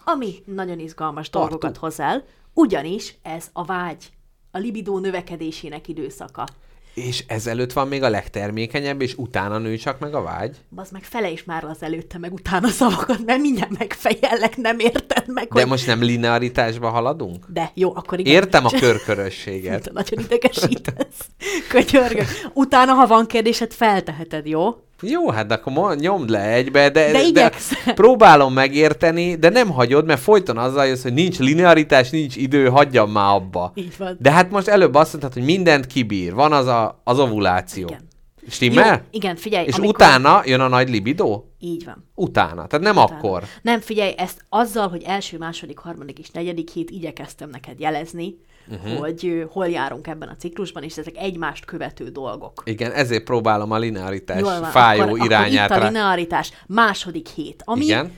Ami 0.08 0.34
nagyon 0.44 0.78
izgalmas 0.78 1.30
Tartó. 1.30 1.48
dolgokat 1.48 1.76
hoz 1.76 2.00
el, 2.00 2.24
ugyanis 2.52 3.14
ez 3.22 3.46
a 3.52 3.64
vágy, 3.64 4.10
a 4.50 4.58
libidó 4.58 4.98
növekedésének 4.98 5.88
időszaka. 5.88 6.46
És 6.94 7.24
ezelőtt 7.26 7.72
van 7.72 7.88
még 7.88 8.02
a 8.02 8.08
legtermékenyebb, 8.08 9.00
és 9.02 9.14
utána 9.16 9.58
nő 9.58 9.76
csak 9.76 9.98
meg 9.98 10.14
a 10.14 10.22
vágy. 10.22 10.56
Bazd 10.74 10.92
meg 10.92 11.02
fele 11.02 11.30
is 11.30 11.44
már 11.44 11.64
az 11.64 11.82
előtte, 11.82 12.18
meg 12.18 12.32
utána 12.32 12.68
szavakat, 12.68 13.24
mert 13.24 13.40
mindjárt 13.40 13.78
megfejellek, 13.78 14.56
nem 14.56 14.78
érted 14.78 15.24
meg, 15.26 15.48
De 15.48 15.60
hogy... 15.60 15.70
most 15.70 15.86
nem 15.86 16.02
linearitásba 16.02 16.90
haladunk? 16.90 17.44
De 17.48 17.70
jó, 17.74 17.96
akkor 17.96 18.18
igen. 18.18 18.32
Értem 18.32 18.64
a 18.64 18.70
körkörösséget. 18.80 19.92
Nagyon 19.92 20.24
idegesítesz. 20.24 21.28
Könyörgök. 21.68 22.26
Utána, 22.52 22.92
ha 22.92 23.06
van 23.06 23.26
kérdésed, 23.26 23.72
felteheted, 23.72 24.46
jó? 24.46 24.76
Jó, 25.02 25.30
hát 25.30 25.52
akkor 25.52 25.96
nyomd 25.96 26.30
le 26.30 26.52
egybe, 26.52 26.90
de, 26.90 27.12
De 27.12 27.22
igyekszem. 27.22 27.94
próbálom 27.94 28.52
megérteni, 28.52 29.34
de 29.34 29.48
nem 29.48 29.70
hagyod, 29.70 30.06
mert 30.06 30.20
folyton 30.20 30.58
azzal 30.58 30.86
jössz, 30.86 31.02
hogy 31.02 31.12
nincs 31.12 31.38
linearitás, 31.38 32.10
nincs 32.10 32.36
idő, 32.36 32.68
hagyjam 32.68 33.10
már 33.10 33.34
abba. 33.34 33.72
Így 33.74 33.94
van. 33.98 34.16
De 34.20 34.30
hát 34.30 34.50
most 34.50 34.68
előbb 34.68 34.94
azt 34.94 35.10
mondtad, 35.10 35.32
hogy 35.32 35.44
mindent 35.44 35.86
kibír, 35.86 36.34
van 36.34 36.52
az 36.52 36.66
a, 36.66 37.00
az 37.04 37.18
ovuláció. 37.18 37.86
Igen. 37.86 38.04
Stimmel? 38.48 38.92
Jó, 38.94 39.00
igen, 39.10 39.36
figyelj. 39.36 39.66
És 39.66 39.74
amikor... 39.74 39.94
utána 39.94 40.42
jön 40.44 40.60
a 40.60 40.68
nagy 40.68 40.88
libidó? 40.88 41.50
Így 41.60 41.84
van. 41.84 42.10
Utána, 42.14 42.66
tehát 42.66 42.84
nem 42.84 42.96
Utána. 42.96 43.18
akkor. 43.18 43.42
Nem, 43.62 43.80
figyelj, 43.80 44.12
ezt 44.16 44.44
azzal, 44.48 44.88
hogy 44.88 45.02
első, 45.06 45.38
második, 45.38 45.78
harmadik 45.78 46.18
és 46.18 46.30
negyedik 46.30 46.70
hét 46.70 46.90
igyekeztem 46.90 47.50
neked 47.50 47.80
jelezni. 47.80 48.36
Uh-huh. 48.68 48.98
hogy 48.98 49.46
hol 49.50 49.68
járunk 49.68 50.06
ebben 50.06 50.28
a 50.28 50.36
ciklusban, 50.36 50.82
és 50.82 50.96
ezek 50.96 51.16
egymást 51.16 51.64
követő 51.64 52.08
dolgok. 52.08 52.62
Igen, 52.64 52.92
ezért 52.92 53.24
próbálom 53.24 53.70
a 53.70 53.78
linearitás 53.78 54.40
Jól 54.40 54.60
van, 54.60 54.70
fájó 54.70 55.02
akkor, 55.02 55.24
irányát 55.24 55.70
akkor 55.70 55.82
itt 55.82 55.82
a 55.82 55.86
linearitás 55.86 56.52
második 56.66 57.28
hét, 57.28 57.62
ami 57.64 57.84
Igen. 57.84 58.12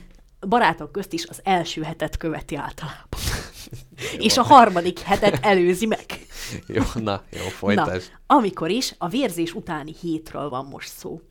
barátok 0.47 0.91
közt 0.91 1.13
is 1.13 1.27
az 1.27 1.39
első 1.43 1.81
hetet 1.81 2.17
követi 2.17 2.55
általában. 2.55 3.19
és 4.17 4.37
a 4.37 4.43
harmadik 4.43 4.99
hetet 4.99 5.45
előzi 5.45 5.85
meg. 5.85 6.05
Jó, 6.67 6.83
na, 6.93 7.23
jó, 7.29 7.41
folytasd. 7.41 8.11
Na, 8.27 8.35
amikor 8.35 8.69
is 8.69 8.95
a 8.97 9.07
vérzés 9.07 9.53
utáni 9.53 9.95
hétről 10.01 10.49
van 10.49 10.65
most 10.65 10.91
szó. 10.97 11.21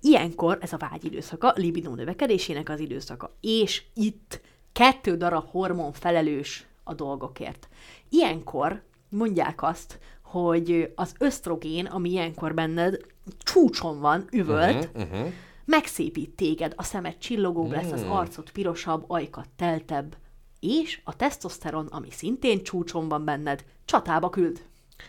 Ilyenkor 0.00 0.58
ez 0.60 0.72
a 0.72 0.76
vágy 0.76 1.04
időszaka, 1.04 1.52
libidó 1.56 1.94
növekedésének 1.94 2.68
az 2.68 2.80
időszaka, 2.80 3.36
és 3.40 3.82
itt 3.94 4.40
kettő 4.72 5.16
darab 5.16 5.50
hormon 5.50 5.92
felelős 5.92 6.66
a 6.88 6.94
dolgokért. 6.94 7.68
Ilyenkor 8.08 8.82
mondják 9.08 9.62
azt, 9.62 9.98
hogy 10.22 10.92
az 10.94 11.14
ösztrogén, 11.18 11.86
ami 11.86 12.10
ilyenkor 12.10 12.54
benned 12.54 13.00
csúcson 13.38 14.00
van, 14.00 14.24
üvölt, 14.32 14.84
uh-huh, 14.84 15.12
uh-huh. 15.12 15.32
megszépít 15.64 16.30
téged, 16.30 16.72
a 16.76 16.82
szemed 16.82 17.18
csillogóbb 17.18 17.70
lesz, 17.70 17.92
az 17.92 18.02
arcod 18.02 18.50
pirosabb, 18.50 19.04
ajkat 19.08 19.48
teltebb, 19.56 20.16
és 20.60 21.00
a 21.04 21.16
tesztoszteron, 21.16 21.86
ami 21.86 22.10
szintén 22.10 22.62
csúcson 22.62 23.08
van 23.08 23.24
benned, 23.24 23.64
csatába 23.84 24.30
küld. 24.30 24.62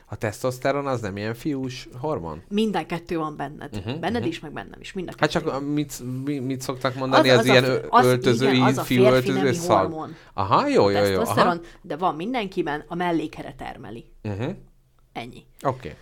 A 0.06 0.16
tesztoszteron 0.16 0.88
az 0.88 1.02
nem 1.02 1.18
ilyen 1.18 1.34
fiús 1.36 1.88
hormon? 2.00 2.42
Minden 2.50 2.86
kettő 2.88 3.18
van 3.18 3.36
benned. 3.36 3.76
Uh-huh, 3.78 4.00
Benned 4.00 4.26
is, 4.26 4.40
meg 4.40 4.52
bennem 4.54 4.80
is. 4.80 4.94
Mind 4.94 5.08
a 5.08 5.14
Hát 5.20 5.32
kettő. 5.32 5.46
csak 5.50 5.62
mit, 5.74 6.00
mit, 6.26 6.46
mit 6.46 6.62
szoktak 6.62 6.96
mondani, 6.96 7.30
az, 7.30 7.38
az, 7.40 7.48
a- 7.48 7.52
ilyen 7.52 7.80
az- 7.90 8.06
öltözői, 8.06 8.54
igen, 8.56 8.66
az 8.68 8.78
a 8.78 8.84
fiú 8.84 9.04
öltöző 9.04 9.54
szag. 9.54 9.78
hormon. 9.92 10.16
Aha, 10.34 10.68
jó, 10.68 10.90
jó, 10.90 11.04
jó. 11.04 11.20
Aha. 11.22 11.56
De 11.82 11.96
van 11.96 12.16
mindenkiben, 12.16 12.84
a 12.88 12.96
mellékere 12.96 13.54
termeli. 13.58 14.06
Uh-huh. 14.24 14.56
Ennyi. 15.14 15.46
Oké. 15.64 15.78
Okay. 15.78 15.94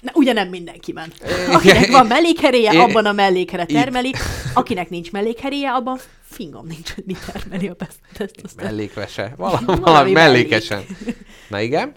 Na, 0.00 0.10
ugye 0.14 0.32
nem 0.32 0.48
mindenkiben. 0.48 1.12
Akinek 1.56 1.90
van 1.90 2.06
mellékheréje, 2.06 2.82
abban 2.82 3.06
a 3.06 3.12
mellékhere 3.12 3.62
Itt. 3.62 3.76
termeli, 3.76 4.12
akinek 4.54 4.88
nincs 4.90 5.12
mellékheréje, 5.12 5.70
abban 5.72 5.98
fingom 6.22 6.66
nincs, 6.66 6.92
hogy 6.94 7.04
mi 7.06 7.14
termeli 7.32 7.68
a 7.68 7.76
tesztoszteron. 8.12 8.70
Mellékvese. 8.70 9.34
Valami, 9.36 9.64
Valami 9.64 9.82
valami 9.84 10.12
mellék. 10.12 10.32
mellékesen. 10.48 10.82
Na 11.48 11.60
igen? 11.60 11.92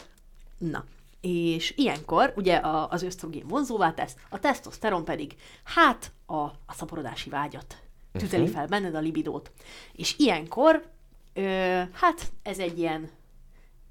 Na, 0.58 0.86
és 1.22 1.74
ilyenkor 1.78 2.34
ugye 2.36 2.56
a, 2.56 2.90
az 2.90 3.04
ösztrogén 3.04 3.48
vonzóvá 3.48 3.92
tesz, 3.94 4.16
a 4.30 4.40
tesztoszteron 4.40 5.06
pedig 5.06 5.36
hát 5.64 6.12
a, 6.26 6.36
a 6.42 6.74
szaporodási 6.74 7.30
vágyat 7.30 7.78
tüzeli 8.12 8.44
Mhm. 8.44 8.52
fel 8.52 8.68
benned 8.68 8.96
a 8.96 9.00
libidót. 9.00 9.52
És 9.94 10.16
ilyenkor, 10.18 10.86
ö, 11.34 11.82
hát 11.92 12.32
ez 12.44 12.60
egy 12.60 12.78
ilyen 12.80 13.10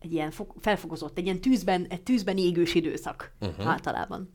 egy 0.00 0.12
ilyen 0.12 0.30
fog, 0.30 0.52
felfogozott, 0.60 1.18
egy 1.18 1.24
ilyen 1.24 1.40
tűzben, 1.40 1.86
egy 1.88 2.02
tűzben 2.02 2.36
égős 2.36 2.74
időszak 2.74 3.32
uh-huh. 3.40 3.68
általában. 3.68 4.34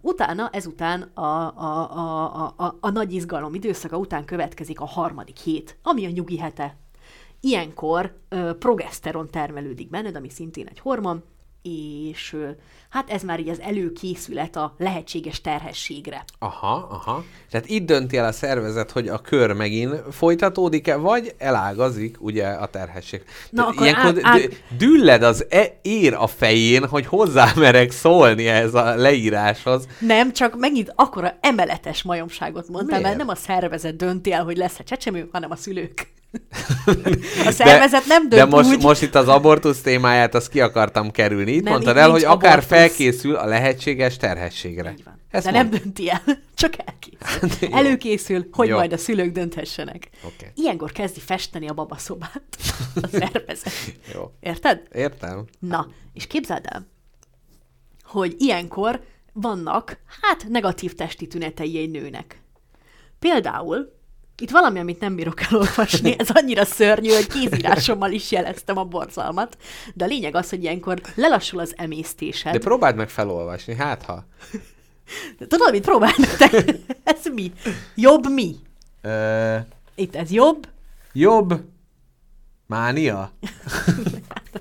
Utána, 0.00 0.50
ezután 0.50 1.02
a, 1.02 1.20
a, 1.20 1.90
a, 1.92 2.44
a, 2.44 2.54
a, 2.56 2.76
a 2.80 2.90
nagy 2.90 3.12
izgalom 3.12 3.54
időszaka 3.54 3.96
után 3.96 4.24
következik 4.24 4.80
a 4.80 4.84
harmadik 4.84 5.36
hét, 5.36 5.78
ami 5.82 6.06
a 6.06 6.10
nyugi 6.10 6.38
hete. 6.38 6.76
Ilyenkor 7.40 8.18
ö, 8.28 8.54
progeszteron 8.58 9.30
termelődik 9.30 9.90
benned, 9.90 10.16
ami 10.16 10.28
szintén 10.28 10.66
egy 10.66 10.78
hormon, 10.78 11.24
és 11.62 12.36
hát 12.88 13.10
ez 13.10 13.22
már 13.22 13.40
így 13.40 13.48
az 13.48 13.60
előkészület 13.60 14.56
a 14.56 14.74
lehetséges 14.78 15.40
terhességre. 15.40 16.24
Aha, 16.38 16.86
aha. 16.90 17.24
Tehát 17.50 17.68
itt 17.68 17.86
dönti 17.86 18.16
el 18.16 18.24
a 18.24 18.32
szervezet, 18.32 18.90
hogy 18.90 19.08
a 19.08 19.18
kör 19.18 19.52
megint 19.52 19.94
folytatódik-e, 20.10 20.96
vagy 20.96 21.34
elágazik 21.38 22.16
ugye 22.20 22.46
a 22.46 22.66
terhesség. 22.66 23.22
Na, 23.50 23.62
Tehát 23.62 23.74
akkor 23.74 23.86
ilyenkor 23.86 24.20
át- 24.22 24.48
d- 24.48 24.62
dülled 24.76 25.22
az 25.22 25.46
e- 25.48 25.78
ér 25.82 26.14
a 26.14 26.26
fején, 26.26 26.86
hogy 26.86 27.06
hozzámerek 27.06 27.90
szólni 27.90 28.46
ehhez 28.46 28.74
a 28.74 28.94
leíráshoz. 28.94 29.86
Nem, 30.00 30.32
csak 30.32 30.58
megint 30.58 30.92
akkora 30.94 31.38
emeletes 31.40 32.02
majomságot 32.02 32.68
mondtam, 32.68 32.86
Miért? 32.86 33.02
mert 33.02 33.16
nem 33.16 33.28
a 33.28 33.34
szervezet 33.34 33.96
dönti 33.96 34.32
el, 34.32 34.44
hogy 34.44 34.56
lesz-e 34.56 34.82
csecsemő, 34.82 35.28
hanem 35.32 35.50
a 35.50 35.56
szülők. 35.56 36.16
A 37.46 37.50
szervezet 37.50 38.06
nem 38.06 38.28
dönt 38.28 38.42
De 38.42 38.56
most, 38.56 38.68
úgy. 38.68 38.82
most 38.82 39.02
itt 39.02 39.14
az 39.14 39.28
abortusz 39.28 39.80
témáját, 39.80 40.34
azt 40.34 40.48
ki 40.48 40.60
akartam 40.60 41.10
kerülni. 41.10 41.52
Itt 41.52 41.62
Nem, 41.62 41.72
mondtad 41.72 41.96
itt 41.96 42.02
el, 42.02 42.10
hogy 42.10 42.24
akár 42.24 42.50
abortusz. 42.52 42.78
felkészül 42.78 43.34
a 43.34 43.46
lehetséges 43.46 44.16
terhességre. 44.16 44.90
Így 44.90 45.04
van. 45.04 45.20
Ezt 45.30 45.44
De 45.44 45.50
mond. 45.52 45.70
nem 45.70 45.80
dönti 45.80 46.10
el, 46.10 46.22
csak 46.54 46.74
elkészül. 46.84 47.68
Előkészül, 47.78 48.48
hogy 48.52 48.68
Jó. 48.68 48.76
majd 48.76 48.92
a 48.92 48.96
szülők 48.96 49.32
dönthessenek. 49.32 50.08
Oké. 50.24 50.52
Ilyenkor 50.54 50.92
kezdi 50.92 51.20
festeni 51.20 51.68
a 51.68 51.72
babaszobát 51.74 52.42
a 53.02 53.06
szervezet. 53.12 53.72
Jó. 54.14 54.32
Érted? 54.40 54.82
Értem. 54.94 55.44
Na, 55.58 55.88
és 56.12 56.26
képzeld 56.26 56.64
el, 56.66 56.86
hogy 58.04 58.34
ilyenkor 58.38 59.00
vannak, 59.32 59.98
hát, 60.22 60.46
negatív 60.48 60.94
testi 60.94 61.26
tünetei 61.26 61.78
egy 61.78 61.90
nőnek. 61.90 62.42
Például, 63.18 63.96
itt 64.40 64.50
valami, 64.50 64.78
amit 64.78 65.00
nem 65.00 65.14
bírok 65.14 65.40
elolvasni, 65.42 66.14
ez 66.18 66.30
annyira 66.30 66.64
szörnyű, 66.64 67.08
hogy 67.10 67.26
kézírásommal 67.26 68.10
is 68.12 68.30
jeleztem 68.30 68.78
a 68.78 68.84
borzalmat, 68.84 69.56
de 69.94 70.04
a 70.04 70.08
lényeg 70.08 70.34
az, 70.34 70.48
hogy 70.50 70.62
ilyenkor 70.62 71.00
lelassul 71.14 71.60
az 71.60 71.72
emésztésed. 71.76 72.52
De 72.52 72.58
próbáld 72.58 72.96
meg 72.96 73.08
felolvasni, 73.08 73.74
hát 73.74 74.02
ha. 74.02 74.24
Tudod, 75.48 75.70
mit 75.72 75.82
próbálnak 75.82 76.36
te? 76.36 76.64
Ez 77.04 77.24
mi? 77.34 77.52
Jobb 77.94 78.30
mi? 78.30 78.56
Ö, 79.02 79.56
Itt 79.94 80.14
ez 80.16 80.30
jobb, 80.30 80.68
jobb 81.12 81.60
mánia? 82.66 83.32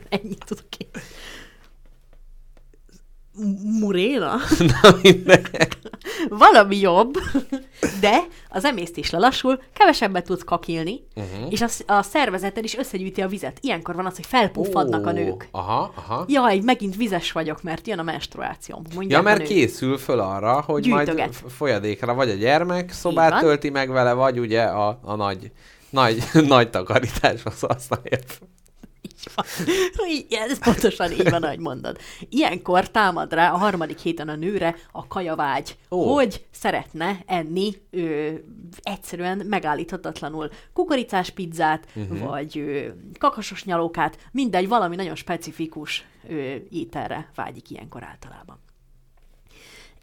ennyit 0.10 0.44
tudok 0.46 0.66
én. 0.78 0.88
Muréna? 3.80 4.36
Na 4.82 4.98
minden. 5.02 5.46
Valami 6.30 6.80
jobb, 6.80 7.14
de 8.00 8.20
az 8.50 8.66
emésztés 8.66 9.10
lelassul, 9.10 9.62
kevesebbet 9.74 10.26
tudsz 10.26 10.44
kakilni, 10.44 11.04
uh-huh. 11.16 11.52
és 11.52 11.62
a, 11.62 11.94
a 11.94 12.02
szervezeted 12.02 12.64
is 12.64 12.78
összegyűjti 12.78 13.22
a 13.22 13.28
vizet. 13.28 13.58
Ilyenkor 13.62 13.96
van 13.96 14.06
az, 14.06 14.16
hogy 14.16 14.26
felpuffadnak 14.26 15.06
a 15.06 15.10
Ó, 15.10 15.14
nők. 15.14 15.48
Aha, 15.52 15.92
aha. 15.96 16.26
Jaj, 16.28 16.60
megint 16.60 16.96
vizes 16.96 17.32
vagyok, 17.32 17.64
mert 17.64 17.88
jön 17.88 18.00
a 18.00 18.04
menstruációm. 18.04 18.82
Ja, 18.90 18.96
Mondják 18.96 19.20
a 19.20 19.24
mert 19.24 19.44
készül 19.44 19.98
föl 19.98 20.20
arra, 20.20 20.62
hogy 20.62 20.88
majd 20.88 21.06
Gyűjtöget. 21.06 21.36
f- 21.36 21.52
folyadékra 21.56 22.14
vagy 22.14 22.30
a 22.30 22.34
gyermek 22.34 22.92
szobát 22.92 23.40
tölti 23.40 23.70
meg 23.70 23.90
vele, 23.90 24.14
vagy 24.14 24.40
ugye 24.40 24.62
a, 24.64 25.00
a 25.04 25.16
nagy, 25.16 25.52
nagy, 25.90 26.24
nagy 26.48 26.70
takarításhoz 26.70 27.60
használja. 27.60 28.18
Így- 30.10 30.26
Ez 30.30 30.60
pontosan 30.60 31.12
így 31.12 31.30
van, 31.30 31.44
ahogy 31.44 31.60
mondod. 31.60 31.98
Ilyenkor 32.30 32.92
támad 32.92 33.34
rá 33.34 33.52
a 33.52 33.58
harmadik 33.58 34.00
héten 34.00 34.30
a 34.30 34.36
nőre 34.36 34.76
a 34.92 35.08
kajavágy, 35.08 35.78
oh. 35.90 36.14
hogy 36.14 36.46
szeretne 36.52 37.20
enni 37.26 37.74
ö, 37.92 38.32
egyszerűen 38.82 39.38
megállíthatatlanul 39.46 40.50
kukoricás 40.74 41.30
pizzát, 41.30 41.88
uh-huh. 41.96 42.20
vagy 42.20 42.58
ö, 42.58 42.88
kakasos 43.20 43.64
nyalókát, 43.64 44.18
mindegy, 44.32 44.68
valami 44.68 44.96
nagyon 44.96 45.16
specifikus 45.16 46.06
ö, 46.30 46.56
ételre 46.70 47.32
vágyik 47.36 47.70
ilyenkor 47.70 48.04
általában. 48.04 48.60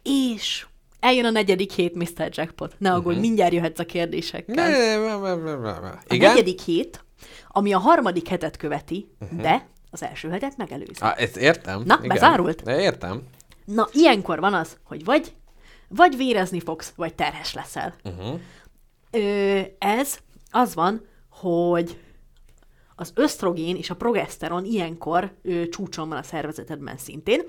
És 0.03 0.65
eljön 0.99 1.25
a 1.25 1.29
negyedik 1.29 1.71
hét, 1.71 1.95
Mr. 1.95 2.29
Jackpot. 2.29 2.75
Ne 2.77 2.89
aggódj, 2.91 3.07
uh-huh. 3.07 3.21
mindjárt 3.21 3.53
jöhetsz 3.53 3.79
a 3.79 3.85
kérdésekkel. 3.85 4.69
Ne, 4.69 4.97
ne, 4.97 5.17
ne, 5.17 5.35
ne, 5.35 5.55
ne, 5.55 5.79
ne. 5.79 5.89
A 5.89 6.13
Igen? 6.13 6.29
negyedik 6.31 6.61
hét, 6.61 7.04
ami 7.47 7.73
a 7.73 7.79
harmadik 7.79 8.27
hetet 8.27 8.57
követi, 8.57 9.09
uh-huh. 9.19 9.41
de 9.41 9.67
az 9.91 10.03
első 10.03 10.29
hetet 10.29 10.57
megelőzi. 10.57 10.99
Ah, 10.99 11.21
ezt 11.21 11.37
értem. 11.37 11.81
Na, 11.85 11.95
igen. 11.97 12.07
bezárult? 12.07 12.63
De 12.63 12.81
értem. 12.81 13.23
Na, 13.65 13.87
ilyenkor 13.91 14.39
van 14.39 14.53
az, 14.53 14.77
hogy 14.83 15.03
vagy, 15.03 15.33
vagy 15.87 16.17
vérezni 16.17 16.59
fogsz, 16.59 16.93
vagy 16.95 17.15
terhes 17.15 17.53
leszel. 17.53 17.95
Uh-huh. 18.03 18.39
Ö, 19.11 19.61
ez 19.77 20.17
az 20.51 20.73
van, 20.73 21.05
hogy 21.29 21.99
az 22.95 23.11
ösztrogén 23.15 23.75
és 23.75 23.89
a 23.89 23.95
progeszteron 23.95 24.65
ilyenkor 24.65 25.33
ö, 25.41 25.67
csúcson 25.69 26.09
van 26.09 26.17
a 26.17 26.23
szervezetedben 26.23 26.97
szintén. 26.97 27.41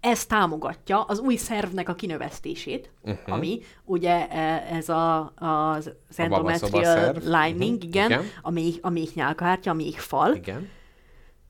Ez 0.00 0.26
támogatja 0.26 1.02
az 1.02 1.18
új 1.18 1.36
szervnek 1.36 1.88
a 1.88 1.94
kinövesztését, 1.94 2.90
uh-huh. 3.02 3.34
ami 3.34 3.60
ugye 3.84 4.28
e, 4.28 4.66
ez 4.76 4.88
a, 4.88 5.32
az, 5.36 5.92
endometrial 6.16 6.28
babaszobaszerv. 6.28 7.24
lining, 7.24 7.78
Mhm. 7.78 7.88
igen, 7.88 8.10
Igen. 8.10 8.24
a 8.42 8.50
méh, 8.50 8.74
a 8.80 8.90
méhnyálkahártya, 8.90 9.70
a 9.70 9.74
méhfal, 9.74 10.34
Igen. 10.34 10.68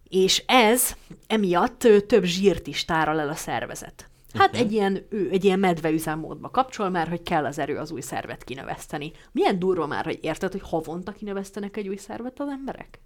és 0.09 0.45
ez 0.47 0.97
emiatt 1.27 1.85
ö, 1.85 2.01
több 2.01 2.25
zsírt 2.25 2.67
is 2.67 2.85
tárol 2.85 3.21
el 3.21 3.29
a 3.29 3.35
szervezet. 3.35 4.09
Hát 4.35 4.49
uh-huh. 4.49 4.67
egy 4.67 4.73
ilyen, 4.73 5.07
ő, 5.11 5.29
egy 5.31 5.45
ilyen 5.45 5.59
medveüzemmódba 5.59 6.51
kapcsol 6.51 6.89
már, 6.89 7.09
hogy 7.09 7.23
kell 7.23 7.45
az 7.45 7.59
erő 7.59 7.77
az 7.77 7.91
új 7.91 8.01
szervet 8.01 8.45
kinöveszteni. 8.45 9.13
Milyen 9.33 9.59
durva 9.59 9.87
már, 9.87 10.05
hogy 10.05 10.19
érted, 10.23 10.53
hogy 10.53 10.63
havonta 10.65 11.13
kinövesztenek 11.13 11.77
egy 11.77 11.89
új 11.89 11.97
szervet 11.97 12.41
az 12.41 12.49
emberek? 12.49 13.01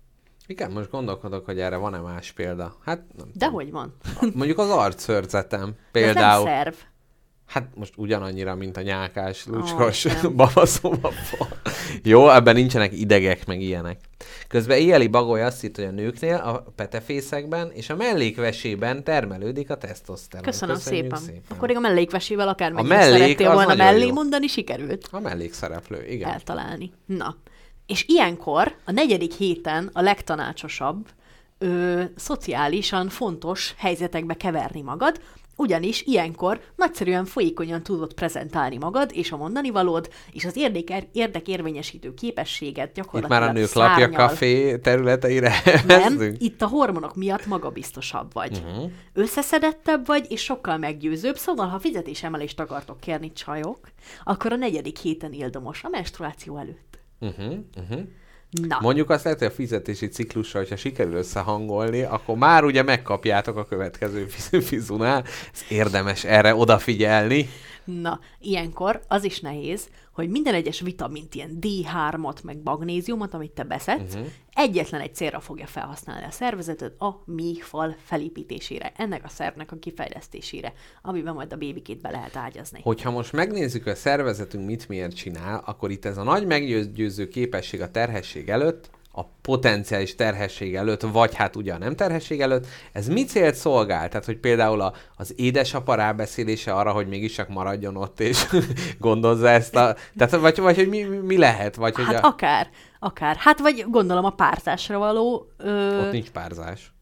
Igen, 0.46 0.70
most 0.70 0.90
gondolkodok, 0.90 1.44
hogy 1.44 1.60
erre 1.60 1.76
van-e 1.76 1.98
más 1.98 2.32
példa. 2.32 2.76
Hát 2.84 3.02
nem 3.16 3.52
van. 3.70 3.94
tudom. 4.18 4.32
Mondjuk 4.38 4.58
az 4.58 4.70
arcszörzetem 4.70 5.60
De 5.92 6.00
ez 6.00 6.04
nem 6.04 6.14
például. 6.14 6.44
szerv. 6.46 6.74
Hát 7.46 7.68
most 7.74 7.92
ugyanannyira, 7.96 8.54
mint 8.54 8.76
a 8.76 8.80
nyálkás, 8.80 9.46
lucskos, 9.46 10.04
oh, 10.04 10.30
babaszóba. 10.42 11.12
Jó, 12.02 12.30
ebben 12.30 12.54
nincsenek 12.54 12.92
idegek, 12.92 13.46
meg 13.46 13.60
ilyenek. 13.60 14.00
Közben 14.48 14.78
éjjeli 14.78 15.06
bagoly 15.06 15.42
azt 15.42 15.60
hitt, 15.60 15.76
hogy 15.76 15.84
a 15.84 15.90
nőknél 15.90 16.34
a 16.34 16.64
petefészekben 16.76 17.70
és 17.70 17.90
a 17.90 17.96
mellékvesében 17.96 19.04
termelődik 19.04 19.70
a 19.70 19.76
tesztoszteron. 19.76 20.44
Köszönöm 20.46 20.74
Köszönjük 20.74 21.16
szépen. 21.16 21.42
Akkor 21.48 21.68
még 21.68 21.76
a 21.76 21.80
mellékvesével 21.80 22.48
akár 22.48 22.72
A 22.74 22.82
mellék 22.82 23.20
szerettél 23.20 23.52
volna 23.52 23.74
mellé 23.74 24.06
jó. 24.06 24.12
mondani, 24.12 24.46
sikerült 24.46 25.08
A 25.10 25.20
mellékszereplő, 25.20 26.06
igen. 26.06 26.30
eltalálni. 26.30 26.92
Na, 27.06 27.36
és 27.92 28.04
ilyenkor 28.08 28.74
a 28.84 28.92
negyedik 28.92 29.32
héten 29.32 29.90
a 29.92 30.00
legtanácsosabb 30.00 31.08
ö, 31.58 32.02
szociálisan 32.16 33.08
fontos 33.08 33.74
helyzetekbe 33.76 34.34
keverni 34.34 34.80
magad, 34.80 35.20
ugyanis 35.56 36.02
ilyenkor 36.02 36.60
nagyszerűen 36.76 37.24
folyékonyan 37.24 37.82
tudod 37.82 38.14
prezentálni 38.14 38.76
magad 38.76 39.10
és 39.14 39.32
a 39.32 39.36
mondani 39.36 39.70
valód, 39.70 40.08
és 40.30 40.44
az 40.44 40.56
érdeker, 40.56 41.06
érdekérvényesítő 41.12 42.14
képességet 42.14 42.88
Itt 42.88 42.94
gyakorlatilag 42.94 43.40
már 43.40 43.50
a 43.50 43.52
nők 43.52 43.72
lapja 43.72 43.96
szárnyal. 43.96 44.28
kafé 44.28 44.76
területeire 44.76 45.52
Nem, 45.86 46.34
itt 46.38 46.62
a 46.62 46.66
hormonok 46.66 47.16
miatt 47.16 47.46
magabiztosabb 47.46 48.32
vagy. 48.32 48.62
Uh-huh. 48.64 48.90
Összeszedettebb 49.12 50.06
vagy, 50.06 50.26
és 50.28 50.42
sokkal 50.42 50.76
meggyőzőbb, 50.76 51.36
szóval 51.36 51.66
ha 51.66 51.78
fizetésemelést 51.78 52.60
akartok 52.60 53.00
kérni 53.00 53.32
csajok, 53.32 53.78
akkor 54.24 54.52
a 54.52 54.56
negyedik 54.56 54.98
héten 54.98 55.32
ildomos, 55.32 55.84
a 55.84 55.88
menstruáció 55.88 56.56
előtt. 56.56 57.01
Uh-huh, 57.22 57.54
uh-huh. 57.76 58.00
Na, 58.50 58.78
Mondjuk 58.80 59.10
azt 59.10 59.24
lehet, 59.24 59.38
hogy 59.38 59.48
a 59.48 59.50
fizetési 59.50 60.08
ciklusra, 60.08 60.58
hogyha 60.58 60.76
sikerül 60.76 61.14
összehangolni, 61.14 62.02
akkor 62.02 62.36
már 62.36 62.64
ugye 62.64 62.82
megkapjátok 62.82 63.56
a 63.56 63.64
következő 63.64 64.26
fiz- 64.34 64.64
fizunál. 64.64 65.24
Ez 65.52 65.64
érdemes 65.68 66.24
erre 66.24 66.54
odafigyelni. 66.54 67.48
na, 67.84 68.20
ilyenkor 68.40 69.00
az 69.08 69.24
is 69.24 69.40
nehéz, 69.40 69.88
hogy 70.12 70.28
minden 70.28 70.54
egyes 70.54 70.80
vitamint, 70.80 71.34
ilyen 71.34 71.58
D3-at, 71.60 72.42
meg 72.42 72.58
magnéziumot, 72.64 73.34
amit 73.34 73.50
te 73.50 73.62
beszedsz, 73.62 74.14
uh-huh. 74.14 74.28
egyetlen 74.54 75.00
egy 75.00 75.14
célra 75.14 75.40
fogja 75.40 75.66
felhasználni 75.66 76.24
a 76.24 76.30
szervezeted, 76.30 76.92
a 76.98 77.10
méhfal 77.24 77.96
felépítésére, 78.04 78.92
ennek 78.96 79.24
a 79.24 79.28
szervnek 79.28 79.72
a 79.72 79.76
kifejlesztésére, 79.76 80.72
amiben 81.02 81.34
majd 81.34 81.52
a 81.52 81.56
bébikét 81.56 82.00
be 82.00 82.10
lehet 82.10 82.36
ágyazni. 82.36 82.80
Hogyha 82.82 83.10
most 83.10 83.32
megnézzük, 83.32 83.86
a 83.86 83.94
szervezetünk 83.94 84.66
mit 84.66 84.88
miért 84.88 85.16
csinál, 85.16 85.62
akkor 85.66 85.90
itt 85.90 86.04
ez 86.04 86.16
a 86.16 86.22
nagy 86.22 86.46
meggyőző 86.46 87.28
képesség 87.28 87.80
a 87.80 87.90
terhesség 87.90 88.48
előtt, 88.48 88.90
a 89.12 89.24
potenciális 89.42 90.14
terhesség 90.14 90.74
előtt, 90.74 91.00
vagy 91.00 91.34
hát 91.34 91.56
ugye 91.56 91.74
a 91.74 91.78
nem 91.78 91.96
terhesség 91.96 92.40
előtt, 92.40 92.66
ez 92.92 93.08
mi 93.08 93.24
célt 93.24 93.54
szolgál? 93.54 94.08
Tehát, 94.08 94.24
hogy 94.24 94.38
például 94.38 94.80
a, 94.80 94.92
az 95.16 95.34
édesapa 95.36 95.94
rábeszélése 95.94 96.72
arra, 96.72 96.92
hogy 96.92 97.08
mégis 97.08 97.32
csak 97.32 97.48
maradjon 97.48 97.96
ott, 97.96 98.20
és 98.20 98.46
gondozza 98.98 99.48
ezt 99.48 99.76
a... 99.76 99.96
Tehát, 100.16 100.36
vagy, 100.36 100.58
vagy 100.58 100.76
hogy 100.76 100.88
mi, 100.88 101.02
mi 101.02 101.38
lehet? 101.38 101.74
Vagy, 101.74 101.94
hogy 101.94 102.04
Hát 102.04 102.24
a, 102.24 102.26
akár, 102.26 102.70
akár. 102.98 103.36
Hát 103.36 103.58
vagy 103.58 103.84
gondolom 103.88 104.24
a 104.24 104.30
pártásra 104.30 104.98
való... 104.98 105.50
Ö... 105.56 106.00
ott 106.06 106.12
nincs 106.12 106.30
párzás. 106.30 106.92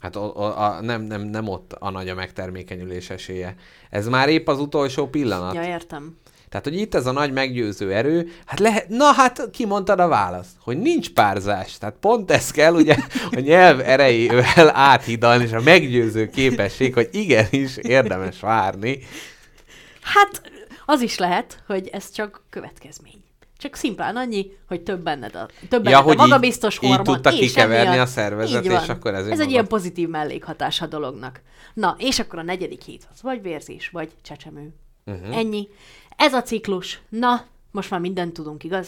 Hát 0.00 0.16
o, 0.16 0.20
o, 0.20 0.42
a, 0.42 0.80
nem, 0.80 1.02
nem, 1.02 1.22
nem 1.22 1.48
ott 1.48 1.72
a 1.72 1.90
nagy 1.90 2.08
a 2.08 2.14
megtermékenyülés 2.14 3.10
esélye. 3.10 3.54
Ez 3.90 4.08
már 4.08 4.28
épp 4.28 4.48
az 4.48 4.58
utolsó 4.58 5.08
pillanat. 5.08 5.54
Ja, 5.54 5.62
értem. 5.62 6.16
Tehát, 6.48 6.64
hogy 6.66 6.76
itt 6.80 6.94
ez 6.94 7.06
a 7.06 7.12
nagy 7.12 7.32
meggyőző 7.32 7.92
erő, 7.92 8.32
hát 8.46 8.58
lehet, 8.58 8.88
na 8.88 9.12
hát 9.12 9.48
kimondtad 9.52 10.00
a 10.00 10.08
választ, 10.08 10.50
hogy 10.60 10.78
nincs 10.78 11.10
párzás. 11.10 11.78
Tehát 11.78 11.94
pont 12.00 12.30
ez 12.30 12.50
kell 12.50 12.74
ugye 12.74 12.96
a 13.36 13.40
nyelv 13.40 13.80
erejével 13.80 14.70
áthidalni, 14.76 15.44
és 15.44 15.52
a 15.52 15.60
meggyőző 15.60 16.28
képesség, 16.30 16.94
hogy 16.94 17.08
igenis 17.12 17.76
érdemes 17.76 18.40
várni. 18.40 18.98
Hát 20.02 20.42
az 20.86 21.00
is 21.00 21.18
lehet, 21.18 21.62
hogy 21.66 21.88
ez 21.92 22.10
csak 22.10 22.42
következmény. 22.50 23.22
Csak 23.58 23.74
szimplán 23.74 24.16
annyi, 24.16 24.50
hogy 24.68 24.80
több 24.82 25.00
benned 25.02 25.34
a, 25.36 25.48
több 25.68 25.82
benned 25.82 25.90
Ja, 25.90 25.98
a 25.98 26.02
hogy 26.02 26.12
így- 26.12 26.18
magabiztos 26.18 26.74
így 26.74 26.80
hormon, 26.88 27.04
tudta 27.04 27.30
és 27.32 27.38
kikeverni 27.38 27.86
emiatt- 27.86 28.06
a 28.08 28.10
szervezet, 28.10 28.64
így 28.64 28.70
és 28.82 28.88
akkor 28.88 29.14
ez 29.14 29.20
Ez 29.20 29.24
egy 29.26 29.32
önmaga- 29.32 29.50
ilyen 29.50 29.66
pozitív 29.66 30.08
mellékhatás 30.08 30.80
a 30.80 30.86
dolognak. 30.86 31.40
Na, 31.74 31.96
és 31.98 32.18
akkor 32.18 32.38
a 32.38 32.42
negyedik 32.42 32.82
hét 32.82 33.08
az 33.12 33.22
vagy 33.22 33.42
vérzés, 33.42 33.88
vagy 33.88 34.10
csecsemő. 34.22 34.68
Uh-huh. 35.06 35.36
Ennyi. 35.36 35.68
Ez 36.18 36.32
a 36.34 36.42
ciklus. 36.42 37.00
Na, 37.08 37.44
most 37.70 37.90
már 37.90 38.00
mindent 38.00 38.32
tudunk, 38.32 38.64
igaz? 38.64 38.86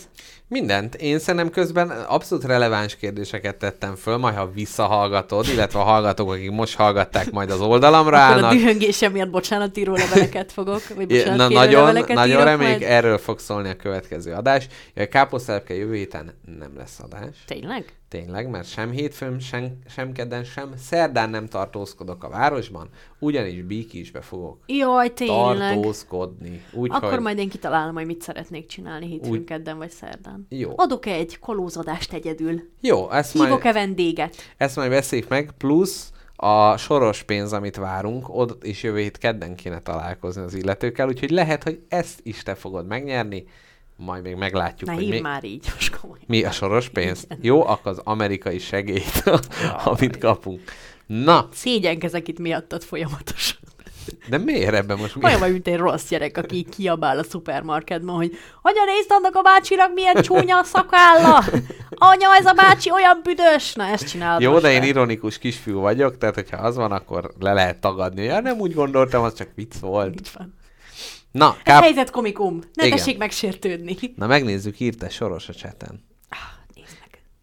Mindent. 0.49 0.95
Én 0.95 1.19
szerintem 1.19 1.51
közben 1.51 1.91
abszolút 1.91 2.45
releváns 2.45 2.97
kérdéseket 2.97 3.57
tettem 3.57 3.95
föl, 3.95 4.17
majd 4.17 4.37
ha 4.37 4.51
visszahallgatod, 4.53 5.47
illetve 5.49 5.79
a 5.79 5.83
hallgatók, 5.83 6.31
akik 6.33 6.51
most 6.51 6.77
hallgatták, 6.77 7.31
majd 7.31 7.51
az 7.51 7.61
oldalamra 7.61 8.25
Akkor 8.25 8.33
a 8.33 8.35
állnak. 8.37 8.53
dühöngésem 8.53 9.13
miatt 9.13 9.31
bocsánatíró 9.31 9.95
leveleket 9.95 10.53
fogok, 10.53 10.83
vagy 10.95 11.07
bocsánat 11.07 11.37
Na, 11.37 11.49
nagyon, 11.49 11.81
leveleket 11.81 12.17
nagyon 12.17 12.31
írok 12.35 12.45
reméljük, 12.45 12.79
majd. 12.81 12.91
erről 12.93 13.19
fog 13.19 13.39
szólni 13.39 13.69
a 13.69 13.77
következő 13.77 14.33
adás. 14.33 14.67
A 14.97 15.05
káposztelepke 15.11 15.75
jövő 15.75 15.95
héten 15.95 16.35
nem 16.59 16.73
lesz 16.77 16.99
adás. 17.01 17.37
Tényleg? 17.47 17.93
Tényleg, 18.11 18.49
mert 18.51 18.69
sem 18.69 18.91
hétfőn, 18.91 19.39
sem, 19.39 19.79
sem 19.89 20.13
kedden, 20.13 20.45
sem 20.45 20.73
szerdán 20.77 21.31
nem 21.31 21.47
tartózkodok 21.47 22.25
a 22.25 22.29
városban, 22.29 22.89
ugyanis 23.19 23.63
Bíkisbe 23.63 24.21
fogok 24.21 24.59
Jaj, 24.67 25.13
tényleg. 25.13 25.73
tartózkodni. 25.75 26.63
Úgyhogy 26.73 27.05
Akkor 27.05 27.19
majd 27.19 27.39
én 27.39 27.49
kitalálom, 27.49 27.95
hogy 27.95 28.07
mit 28.07 28.23
szeretnék 28.23 28.67
csinálni 28.67 29.07
hétfőn, 29.07 29.31
Úgy- 29.33 29.45
kedden 29.45 29.79
vagy 29.79 29.91
szerdán. 29.91 30.47
Jó. 30.49 30.73
Adok 30.77 31.07
egy 31.07 31.39
kolózadást 31.39 32.13
egyedül. 32.13 32.61
Jó, 32.81 33.11
ezt 33.11 33.35
majd, 33.35 33.49
Hívok-e 33.49 33.73
vendéget? 33.73 34.37
ezt 34.57 34.77
majd 34.77 34.91
beszéljük 34.91 35.29
meg, 35.29 35.51
plusz 35.59 36.13
a 36.37 36.77
soros 36.77 37.23
pénz, 37.23 37.53
amit 37.53 37.77
várunk, 37.77 38.29
ott 38.29 38.65
is 38.65 38.83
jövő 38.83 38.99
hét 38.99 39.19
kedden 39.19 39.55
kéne 39.55 39.81
találkozni 39.81 40.43
az 40.43 40.55
illetőkkel, 40.55 41.09
úgyhogy 41.09 41.31
lehet, 41.31 41.63
hogy 41.63 41.81
ezt 41.89 42.21
is 42.23 42.43
te 42.43 42.55
fogod 42.55 42.87
megnyerni, 42.87 43.45
majd 44.01 44.23
még 44.23 44.35
meglátjuk, 44.35 44.91
Ne 44.91 44.95
hogy 44.97 45.09
mi, 45.09 45.21
már 45.21 45.45
így, 45.45 45.67
most 45.75 45.97
komolyan. 45.97 46.25
mi 46.29 46.45
a 46.45 46.51
soros 46.51 46.89
pénz. 46.99 47.27
Jó, 47.41 47.67
akkor 47.67 47.93
az 47.93 48.01
amerikai 48.05 48.59
segélyt, 48.59 49.23
amit 49.85 50.19
kapunk. 50.19 50.61
Na, 51.07 51.49
Szégyenkezek 51.53 52.29
itt 52.29 52.39
miattad 52.39 52.83
folyamatosan. 52.83 53.59
de 54.29 54.39
miért 54.39 54.75
ebben 54.75 54.99
most 54.99 55.17
mi? 55.17 55.25
Olyan 55.25 55.39
vagy, 55.39 55.53
mint 55.53 55.69
egy 55.69 55.77
rossz 55.77 56.09
gyerek, 56.09 56.37
aki 56.37 56.57
így 56.57 56.69
kiabál 56.69 57.19
a 57.19 57.23
szupermarketben, 57.25 58.15
hogy 58.15 58.33
anya, 58.63 58.85
nézd 58.85 59.11
annak 59.11 59.35
a 59.37 59.43
bácsinak 59.43 59.93
milyen 59.95 60.23
csúnya 60.23 60.59
a 60.59 60.65
szakálla! 60.65 61.45
Anya, 61.91 62.35
ez 62.39 62.47
a 62.47 62.53
bácsi 62.53 62.91
olyan 62.91 63.21
büdös! 63.23 63.75
Na, 63.75 63.85
ezt 63.85 64.09
csinálod 64.09 64.41
Jó, 64.43 64.59
de 64.59 64.73
én 64.73 64.83
ironikus 64.83 65.39
kisfiú 65.39 65.81
vagyok, 65.81 66.19
tehát 66.19 66.35
hogyha 66.35 66.57
az 66.57 66.77
van, 66.77 66.93
akkor 66.93 67.31
le 67.39 67.53
lehet 67.53 67.81
tagadni. 67.81 68.23
Ja, 68.23 68.41
nem 68.41 68.59
úgy 68.59 68.75
gondoltam, 68.75 69.23
az 69.23 69.35
csak 69.35 69.49
vicc 69.55 69.75
volt. 69.79 70.15
Így 70.21 70.31
van. 70.39 70.55
Na, 71.33 71.57
Ez 71.57 71.63
káp... 71.63 71.83
helyzet 71.83 72.11
komikum. 72.11 72.61
Ne 72.75 72.87
Igen. 72.87 72.97
tessék 72.97 73.19
megsértődni. 73.19 73.97
Na 74.17 74.27
megnézzük, 74.27 74.81
írta 74.81 75.09
Soros 75.09 75.49
a 75.49 75.53
cseten. 75.53 76.05
Ah. 76.29 76.39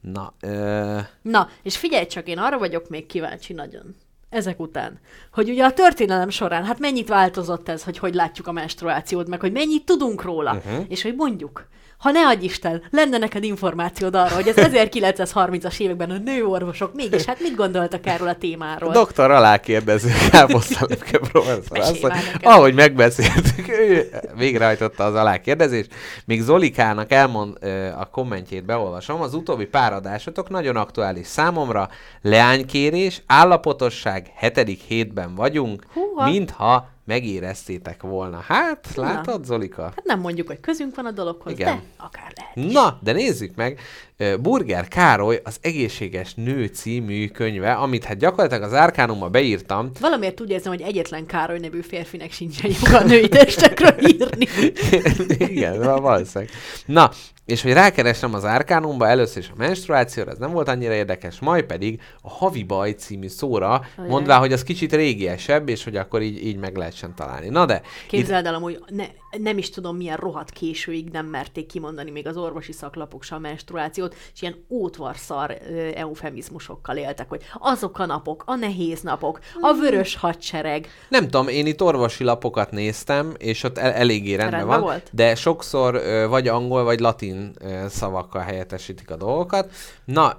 Na, 0.02 0.34
ö... 0.42 1.00
Na, 1.22 1.50
és 1.64 1.78
figyelj 1.78 2.06
csak, 2.06 2.28
én 2.28 2.38
arra 2.38 2.58
vagyok 2.58 2.90
még 2.90 3.06
kíváncsi 3.06 3.54
nagyon. 3.54 3.96
Ezek 4.30 4.60
után. 4.60 5.00
Hogy 5.32 5.50
ugye 5.50 5.64
a 5.64 5.74
történelem 5.74 6.30
során, 6.30 6.66
hát 6.66 6.80
mennyit 6.80 7.08
változott 7.08 7.70
ez, 7.70 7.84
hogy 7.84 7.98
hogy 7.98 8.14
látjuk 8.14 8.48
a 8.48 8.52
menstruációt, 8.52 9.28
meg 9.28 9.40
hogy 9.40 9.52
mennyit 9.52 9.86
tudunk 9.86 10.22
róla, 10.22 10.54
uh-huh. 10.54 10.86
és 10.88 11.02
hogy 11.02 11.16
mondjuk, 11.16 11.68
ha 11.98 12.12
ne 12.12 12.28
adj 12.28 12.46
Isten, 12.46 12.84
lenne 12.90 13.18
neked 13.18 13.44
információd 13.44 14.16
arra, 14.16 14.36
hogy 14.36 14.48
az 14.48 14.56
1930-as 14.58 15.80
években 15.80 16.10
a 16.10 16.18
nőorvosok 16.18 16.94
mégis 16.94 17.26
hát 17.26 17.40
mit 17.40 17.56
gondoltak 17.56 18.06
erről 18.06 18.28
a 18.28 18.36
témáról? 18.36 18.92
Doktor 18.92 19.32
alá 19.32 19.58
kérdező 19.58 20.10
káposztalepke 20.32 21.18
professzor. 21.18 21.78
Azt, 21.78 22.02
nekem. 22.02 22.52
ahogy 22.52 22.74
megbeszéltük, 22.74 23.68
ő 23.68 24.10
végrehajtotta 24.36 25.04
az 25.04 25.16
alákérdezést. 25.16 25.94
Míg 26.26 26.42
Zolikának 26.42 27.12
elmond 27.12 27.58
a 27.98 28.10
kommentjét, 28.10 28.66
beolvasom, 28.66 29.22
az 29.22 29.34
utóbbi 29.34 29.66
pár 29.66 29.94
adásotok 29.94 30.50
nagyon 30.50 30.76
aktuális 30.76 31.28
számomra. 31.28 31.90
Leánykérés, 32.22 33.22
állapotosság, 33.26 34.32
hetedik 34.36 34.82
hétben 34.82 35.36
vagyunk, 35.36 35.84
Húha. 35.94 36.30
mintha 36.30 36.96
megéreztétek 37.08 38.02
volna. 38.02 38.40
Hát, 38.48 38.88
látod, 38.96 39.46
Zolika? 39.46 39.82
Hát 39.84 40.04
nem 40.04 40.20
mondjuk, 40.20 40.48
hogy 40.48 40.60
közünk 40.60 40.96
van 40.96 41.06
a 41.06 41.12
dologhoz, 41.12 41.54
Igen. 41.54 41.76
de 41.76 41.82
akár 41.98 42.34
lehet. 42.36 42.72
Na, 42.74 43.00
de 43.02 43.12
nézzük 43.12 43.56
meg, 43.56 43.80
Burger 44.40 44.88
Károly 44.88 45.42
az 45.44 45.58
Egészséges 45.62 46.34
Nő 46.34 46.66
című 46.66 47.28
könyve, 47.28 47.74
amit 47.74 48.04
hát 48.04 48.18
gyakorlatilag 48.18 48.64
az 48.64 48.74
Árkánumba 48.74 49.30
beírtam, 49.30 49.92
Valamiért 50.00 50.42
úgy 50.42 50.50
érzem, 50.50 50.72
hogy 50.72 50.82
egyetlen 50.82 51.26
Károly 51.26 51.60
nevű 51.60 51.82
férfinek 51.82 52.32
sincsen 52.32 52.72
joga 52.82 52.98
a 52.98 53.04
női 53.04 53.28
testekről 53.30 54.08
írni. 54.08 54.48
Igen, 55.54 55.80
val- 55.80 56.02
valószínűleg. 56.02 56.54
Na, 56.86 57.12
és 57.48 57.62
hogy 57.62 57.74
rákeresem 57.74 58.34
az 58.34 58.46
Árkánumba, 58.46 59.08
először 59.08 59.42
is 59.42 59.50
a 59.50 59.58
menstruációra, 59.58 60.32
ez 60.32 60.38
nem 60.38 60.52
volt 60.52 60.68
annyira 60.68 60.94
érdekes, 60.94 61.40
majd 61.40 61.64
pedig 61.64 62.02
a 62.22 62.30
Havi 62.30 62.64
Baj 62.64 62.92
című 62.92 63.28
szóra, 63.28 63.70
Ajaj. 63.98 64.10
mondvá, 64.10 64.38
hogy 64.38 64.54
az 64.54 64.64
kicsit 64.64 64.94
régiesebb, 64.94 65.70
és 65.70 65.84
hogy 65.84 65.96
akkor 65.96 66.22
így, 66.22 66.46
így 66.46 66.58
meg 66.58 66.76
lehessen 66.76 67.16
találni. 67.16 67.50
Na 67.50 67.66
de, 67.66 67.76
itt, 68.04 68.10
Képzeld 68.10 68.46
el, 68.46 68.56
amúgy 68.56 68.80
ne, 68.88 69.06
nem 69.42 69.58
is 69.58 69.70
tudom, 69.70 69.96
milyen 69.98 70.18
rohadt 70.18 70.50
későig 70.50 71.10
nem 71.10 71.26
merték 71.26 71.66
kimondani 71.66 72.12
még 72.12 72.28
az 72.28 72.38
orvosi 72.38 72.72
szaklapok 72.72 73.24
sem 73.24 73.38
a 73.38 73.42
menstruációt, 73.42 74.16
és 74.34 74.42
ilyen 74.42 74.66
ótvarszar 74.70 75.58
eufemizmusokkal 75.96 76.98
éltek, 76.98 77.30
hogy 77.30 77.42
azok 77.60 78.00
a 78.00 78.06
napok, 78.06 78.44
a 78.46 78.56
nehéz 78.56 79.02
napok, 79.02 79.40
a 79.62 79.68
Hmm. 79.70 79.80
vörös 79.80 80.16
hadsereg. 80.16 80.88
nem 81.10 81.24
tudom, 81.24 81.48
én 81.48 81.66
itt 81.66 81.82
orvosi 81.84 82.24
lapokat 82.24 82.72
néztem, 82.72 83.34
és 83.38 83.64
ott 83.64 83.78
el- 83.78 83.92
eléggé 83.94 84.36
rendben, 84.36 84.60
Rendben 84.60 84.80
van, 84.80 84.88
volt? 84.90 85.10
de 85.12 85.36
sokszor 85.36 86.02
vagy 86.30 86.48
angol, 86.48 86.84
vagy 86.84 87.00
latin 87.00 87.54
szavakkal 87.90 88.42
helyettesítik 88.42 89.12
a 89.12 89.16
dolgokat. 89.16 89.72
Na, 90.06 90.38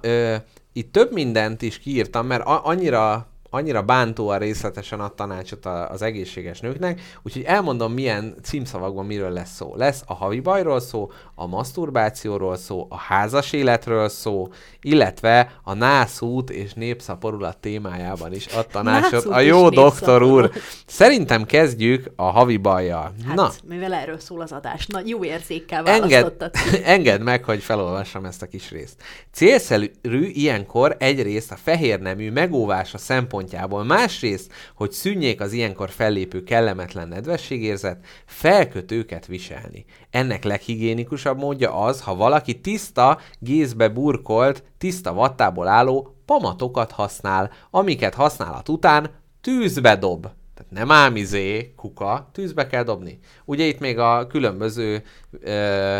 itt 0.73 0.91
több 0.91 1.11
mindent 1.13 1.61
is 1.61 1.79
kiírtam, 1.79 2.25
mert 2.27 2.45
a- 2.45 2.65
annyira 2.65 3.27
annyira 3.49 3.81
bántóan 3.81 4.39
részletesen 4.39 4.99
ad 4.99 5.13
tanácsot 5.13 5.65
az 5.65 6.01
egészséges 6.01 6.59
nőknek, 6.59 7.01
úgyhogy 7.21 7.43
elmondom, 7.43 7.93
milyen 7.93 8.35
címszavakban 8.41 9.05
miről 9.05 9.31
lesz 9.31 9.55
szó. 9.55 9.75
Lesz 9.75 10.03
a 10.05 10.13
havi 10.13 10.39
bajról 10.39 10.79
szó, 10.79 11.11
a 11.41 11.47
maszturbációról 11.47 12.57
szó, 12.57 12.87
a 12.89 12.97
házas 12.97 13.53
életről 13.53 14.09
szó, 14.09 14.47
illetve 14.81 15.59
a 15.63 15.73
nászút 15.73 16.49
és 16.49 16.73
népszaporulat 16.73 17.57
témájában 17.57 18.33
is 18.33 18.45
ad 18.45 18.67
tanácsot 18.67 19.11
Nászút 19.11 19.31
a 19.31 19.39
jó 19.39 19.69
doktor 19.69 20.23
úr. 20.23 20.51
Szerintem 20.85 21.45
kezdjük 21.45 22.11
a 22.15 22.23
havi 22.23 22.57
bajjal. 22.57 23.13
Hát, 23.27 23.35
Na, 23.35 23.51
mivel 23.67 23.93
erről 23.93 24.19
szól 24.19 24.41
az 24.41 24.51
adás. 24.51 24.87
Na, 24.87 25.01
jó 25.05 25.23
érzékkel 25.23 25.85
Enged, 25.85 26.09
választottad. 26.09 26.51
engedd 26.83 27.21
meg, 27.21 27.43
hogy 27.43 27.63
felolvassam 27.63 28.25
ezt 28.25 28.41
a 28.41 28.47
kis 28.47 28.69
részt. 28.69 29.01
Célszerű 29.31 29.91
ilyenkor 30.21 30.95
egyrészt 30.99 31.51
a 31.51 31.57
fehér 31.63 31.99
nemű 31.99 32.31
megóvása 32.31 32.97
szempontjából, 32.97 33.83
másrészt, 33.83 34.51
hogy 34.75 34.91
szűnjék 34.91 35.41
az 35.41 35.53
ilyenkor 35.53 35.89
fellépő 35.89 36.43
kellemetlen 36.43 37.07
nedvességérzet, 37.07 38.05
felkötőket 38.25 39.25
viselni. 39.25 39.85
Ennek 40.11 40.43
leghigiénikusabb 40.43 41.37
módja 41.37 41.73
az, 41.73 42.01
ha 42.01 42.15
valaki 42.15 42.59
tiszta, 42.59 43.19
gézbe 43.39 43.89
burkolt, 43.89 44.63
tiszta 44.77 45.13
vattából 45.13 45.67
álló 45.67 46.15
pamatokat 46.25 46.91
használ, 46.91 47.51
amiket 47.69 48.13
használat 48.13 48.69
után 48.69 49.09
tűzbe 49.41 49.95
dob. 49.95 50.21
Tehát 50.53 50.71
nem 50.71 50.91
ám 50.91 51.15
izé, 51.15 51.73
kuka, 51.75 52.29
tűzbe 52.31 52.67
kell 52.67 52.83
dobni. 52.83 53.19
Ugye 53.45 53.65
itt 53.65 53.79
még 53.79 53.97
a 53.97 54.27
különböző 54.27 55.03
ö, 55.39 55.97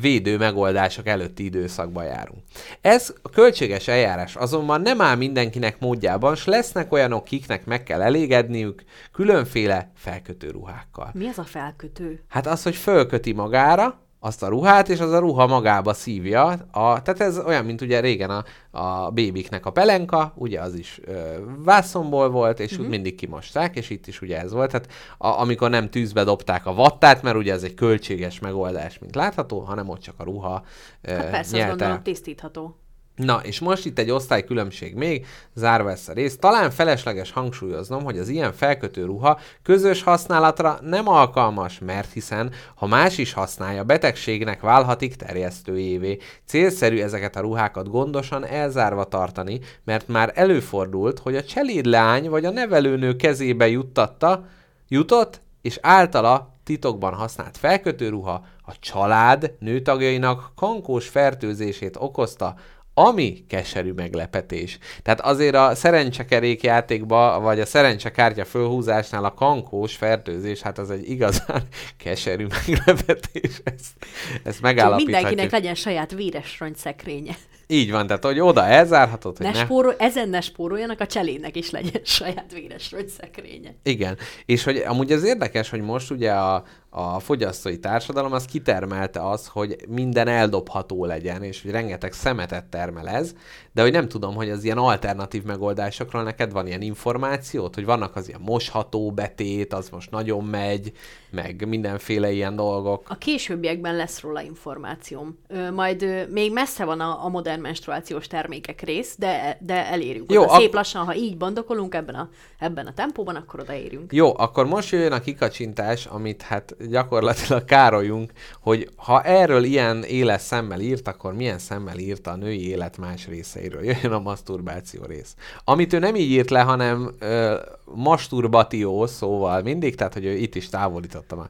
védő 0.00 0.36
megoldások 0.36 1.06
előtti 1.06 1.44
időszakban 1.44 2.04
járunk. 2.04 2.42
Ez 2.80 3.14
a 3.22 3.28
költséges 3.28 3.88
eljárás 3.88 4.36
azonban 4.36 4.80
nem 4.80 5.00
áll 5.00 5.16
mindenkinek 5.16 5.80
módjában, 5.80 6.34
s 6.34 6.44
lesznek 6.44 6.92
olyanok, 6.92 7.24
kiknek 7.24 7.64
meg 7.64 7.82
kell 7.82 8.02
elégedniük 8.02 8.82
különféle 9.12 9.90
felkötő 9.96 10.50
ruhákkal. 10.50 11.10
Mi 11.14 11.26
az 11.26 11.38
a 11.38 11.44
felkötő? 11.44 12.22
Hát 12.28 12.46
az, 12.46 12.62
hogy 12.62 12.76
fölköti 12.76 13.32
magára 13.32 13.98
azt 14.20 14.42
a 14.42 14.48
ruhát, 14.48 14.88
és 14.88 15.00
az 15.00 15.12
a 15.12 15.18
ruha 15.18 15.46
magába 15.46 15.92
szívja. 15.92 16.46
A, 16.70 17.02
tehát 17.02 17.20
ez 17.20 17.38
olyan, 17.38 17.64
mint 17.64 17.80
ugye 17.80 18.00
régen 18.00 18.30
a, 18.30 18.44
a 18.70 19.10
bébiknek 19.10 19.66
a 19.66 19.70
pelenka, 19.70 20.32
ugye 20.36 20.60
az 20.60 20.74
is 20.74 21.00
ö, 21.04 21.18
vászonból 21.64 22.30
volt, 22.30 22.60
és 22.60 22.70
uh-huh. 22.70 22.84
úgy 22.84 22.90
mindig 22.90 23.14
kimosták, 23.14 23.76
és 23.76 23.90
itt 23.90 24.06
is 24.06 24.20
ugye 24.20 24.40
ez 24.40 24.52
volt. 24.52 24.70
Tehát 24.70 24.88
a, 25.18 25.28
amikor 25.40 25.70
nem 25.70 25.90
tűzbe 25.90 26.24
dobták 26.24 26.66
a 26.66 26.74
vattát, 26.74 27.22
mert 27.22 27.36
ugye 27.36 27.52
ez 27.52 27.62
egy 27.62 27.74
költséges 27.74 28.38
megoldás, 28.38 28.98
mint 28.98 29.14
látható, 29.14 29.60
hanem 29.60 29.88
ott 29.88 30.00
csak 30.00 30.14
a 30.18 30.24
ruha 30.24 30.62
ö, 31.02 31.10
Hát 31.10 31.22
persze, 31.22 31.38
azt 31.38 31.52
nyelte. 31.52 31.68
gondolom 31.68 32.02
tisztítható. 32.02 32.76
Na, 33.18 33.40
és 33.42 33.60
most 33.60 33.86
itt 33.86 33.98
egy 33.98 34.10
osztálykülönbség 34.10 34.94
még, 34.94 35.26
zárva 35.54 35.90
ezt 35.90 36.08
a 36.08 36.12
részt. 36.12 36.40
Talán 36.40 36.70
felesleges 36.70 37.30
hangsúlyoznom, 37.30 38.04
hogy 38.04 38.18
az 38.18 38.28
ilyen 38.28 38.52
felkötő 38.52 39.04
ruha 39.04 39.40
közös 39.62 40.02
használatra 40.02 40.78
nem 40.82 41.08
alkalmas, 41.08 41.78
mert 41.78 42.12
hiszen, 42.12 42.52
ha 42.74 42.86
más 42.86 43.18
is 43.18 43.32
használja, 43.32 43.84
betegségnek 43.84 44.60
válhatik 44.60 45.16
terjesztőjévé. 45.16 46.18
Célszerű 46.46 47.00
ezeket 47.00 47.36
a 47.36 47.40
ruhákat 47.40 47.90
gondosan 47.90 48.46
elzárva 48.46 49.04
tartani, 49.04 49.60
mert 49.84 50.08
már 50.08 50.32
előfordult, 50.34 51.18
hogy 51.18 51.36
a 51.36 51.44
cselédlány 51.44 52.28
vagy 52.28 52.44
a 52.44 52.50
nevelőnő 52.50 53.16
kezébe 53.16 53.68
juttatta, 53.68 54.44
jutott, 54.88 55.40
és 55.62 55.78
általa 55.82 56.56
titokban 56.64 57.14
használt 57.14 57.56
felkötőruha 57.56 58.44
a 58.66 58.72
család 58.80 59.54
nőtagjainak 59.58 60.52
kankós 60.56 61.08
fertőzését 61.08 61.96
okozta, 61.98 62.54
ami 62.98 63.44
keserű 63.48 63.92
meglepetés. 63.92 64.78
Tehát 65.02 65.20
azért 65.20 65.54
a 65.54 65.74
szerencsekerék 65.74 66.62
játékba, 66.62 67.40
vagy 67.40 67.60
a 67.60 67.66
szerencsekártya 67.66 68.44
fölhúzásnál 68.44 69.24
a 69.24 69.34
kankós 69.34 69.96
fertőzés, 69.96 70.60
hát 70.60 70.78
az 70.78 70.90
egy 70.90 71.10
igazán 71.10 71.62
keserű 72.04 72.46
meglepetés. 72.66 73.60
Ezt, 73.64 73.94
ezt 74.42 74.60
megállapíthatjuk. 74.60 75.22
Mindenkinek 75.22 75.50
legyen 75.50 75.74
saját 75.74 76.12
véres 76.12 76.58
rongy 76.58 76.76
szekrénye. 76.76 77.34
Így 77.66 77.90
van, 77.90 78.06
tehát 78.06 78.24
hogy 78.24 78.40
oda 78.40 78.64
elzárhatod, 78.64 79.36
hogy 79.36 79.46
Ne 79.46 79.52
ne... 79.52 79.58
spórol, 79.58 79.94
ezen 79.98 80.28
ne 80.28 80.40
spóroljanak, 80.40 81.00
a 81.00 81.06
cselédnek 81.06 81.56
is 81.56 81.70
legyen 81.70 82.02
saját 82.18 82.52
véres 82.52 82.92
rongy 82.92 83.08
szekrénye. 83.08 83.74
Igen, 83.82 84.18
és 84.46 84.64
hogy 84.64 84.76
amúgy 84.76 85.12
az 85.12 85.24
érdekes, 85.24 85.70
hogy 85.70 85.80
most 85.80 86.10
ugye 86.10 86.32
a, 86.32 86.64
a 86.98 87.18
fogyasztói 87.18 87.78
társadalom 87.78 88.32
az 88.32 88.44
kitermelte 88.44 89.28
az, 89.28 89.46
hogy 89.46 89.76
minden 89.88 90.28
eldobható 90.28 91.04
legyen, 91.04 91.42
és 91.42 91.62
hogy 91.62 91.70
rengeteg 91.70 92.12
szemetet 92.12 92.64
termel 92.64 93.08
ez, 93.08 93.34
de 93.72 93.82
hogy 93.82 93.92
nem 93.92 94.08
tudom, 94.08 94.34
hogy 94.34 94.50
az 94.50 94.64
ilyen 94.64 94.78
alternatív 94.78 95.42
megoldásokról 95.42 96.22
neked 96.22 96.52
van 96.52 96.66
ilyen 96.66 96.82
információt, 96.82 97.74
hogy 97.74 97.84
vannak 97.84 98.16
az 98.16 98.28
ilyen 98.28 98.40
mosható 98.44 99.10
betét, 99.12 99.72
az 99.72 99.88
most 99.90 100.10
nagyon 100.10 100.44
megy, 100.44 100.92
meg 101.30 101.68
mindenféle 101.68 102.30
ilyen 102.30 102.56
dolgok. 102.56 103.06
A 103.08 103.18
későbbiekben 103.18 103.96
lesz 103.96 104.20
róla 104.20 104.42
információm. 104.42 105.38
Ö, 105.48 105.70
majd 105.70 106.02
ö, 106.02 106.22
még 106.26 106.52
messze 106.52 106.84
van 106.84 107.00
a, 107.00 107.24
a 107.24 107.28
modern 107.28 107.60
menstruációs 107.60 108.26
termékek 108.26 108.80
rész, 108.80 109.14
de, 109.18 109.58
de 109.60 109.86
elérünk. 109.86 110.32
Jó, 110.32 110.42
oda. 110.42 110.58
Szép 110.58 110.74
lassan, 110.74 111.04
ha 111.04 111.14
így 111.14 111.36
bandokolunk 111.36 111.94
ebben 111.94 112.14
a, 112.14 112.28
ebben 112.58 112.86
a 112.86 112.94
tempóban, 112.94 113.34
akkor 113.34 113.60
odaérünk. 113.60 114.12
Jó, 114.12 114.38
akkor 114.38 114.66
most 114.66 114.90
jöjjön 114.90 115.12
a 115.12 115.20
kikacsintás, 115.20 116.06
amit 116.06 116.42
hát 116.42 116.76
gyakorlatilag 116.88 117.64
károljunk, 117.64 118.32
hogy 118.60 118.88
ha 118.96 119.22
erről 119.22 119.64
ilyen 119.64 120.02
éles 120.02 120.40
szemmel 120.40 120.80
írt, 120.80 121.08
akkor 121.08 121.34
milyen 121.34 121.58
szemmel 121.58 121.98
írta 121.98 122.30
a 122.30 122.36
női 122.36 122.68
élet 122.68 122.98
más 122.98 123.26
részeiről. 123.26 123.84
Jöjjön 123.84 124.12
a 124.12 124.18
maszturbáció 124.18 125.04
rész. 125.04 125.34
Amit 125.64 125.92
ő 125.92 125.98
nem 125.98 126.14
így 126.14 126.30
írt 126.30 126.50
le, 126.50 126.60
hanem 126.60 127.14
ö, 127.18 127.56
masturbatió 127.84 129.06
szóval 129.06 129.62
mindig, 129.62 129.94
tehát 129.94 130.14
hogy 130.14 130.24
ő 130.24 130.36
itt 130.36 130.54
is 130.54 130.68
távolította 130.68 131.36
már. 131.36 131.48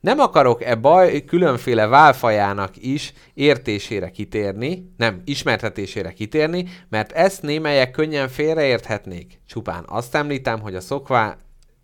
Nem 0.00 0.18
akarok 0.18 0.62
e 0.62 0.74
baj 0.74 1.24
különféle 1.24 1.86
válfajának 1.86 2.70
is 2.76 3.12
értésére 3.34 4.10
kitérni, 4.10 4.92
nem, 4.96 5.22
ismertetésére 5.24 6.12
kitérni, 6.12 6.68
mert 6.88 7.12
ezt 7.12 7.42
némelyek 7.42 7.90
könnyen 7.90 8.28
félreérthetnék. 8.28 9.40
Csupán 9.46 9.84
azt 9.86 10.14
említem, 10.14 10.60
hogy 10.60 10.74
a 10.74 10.80
szokvá, 10.80 11.36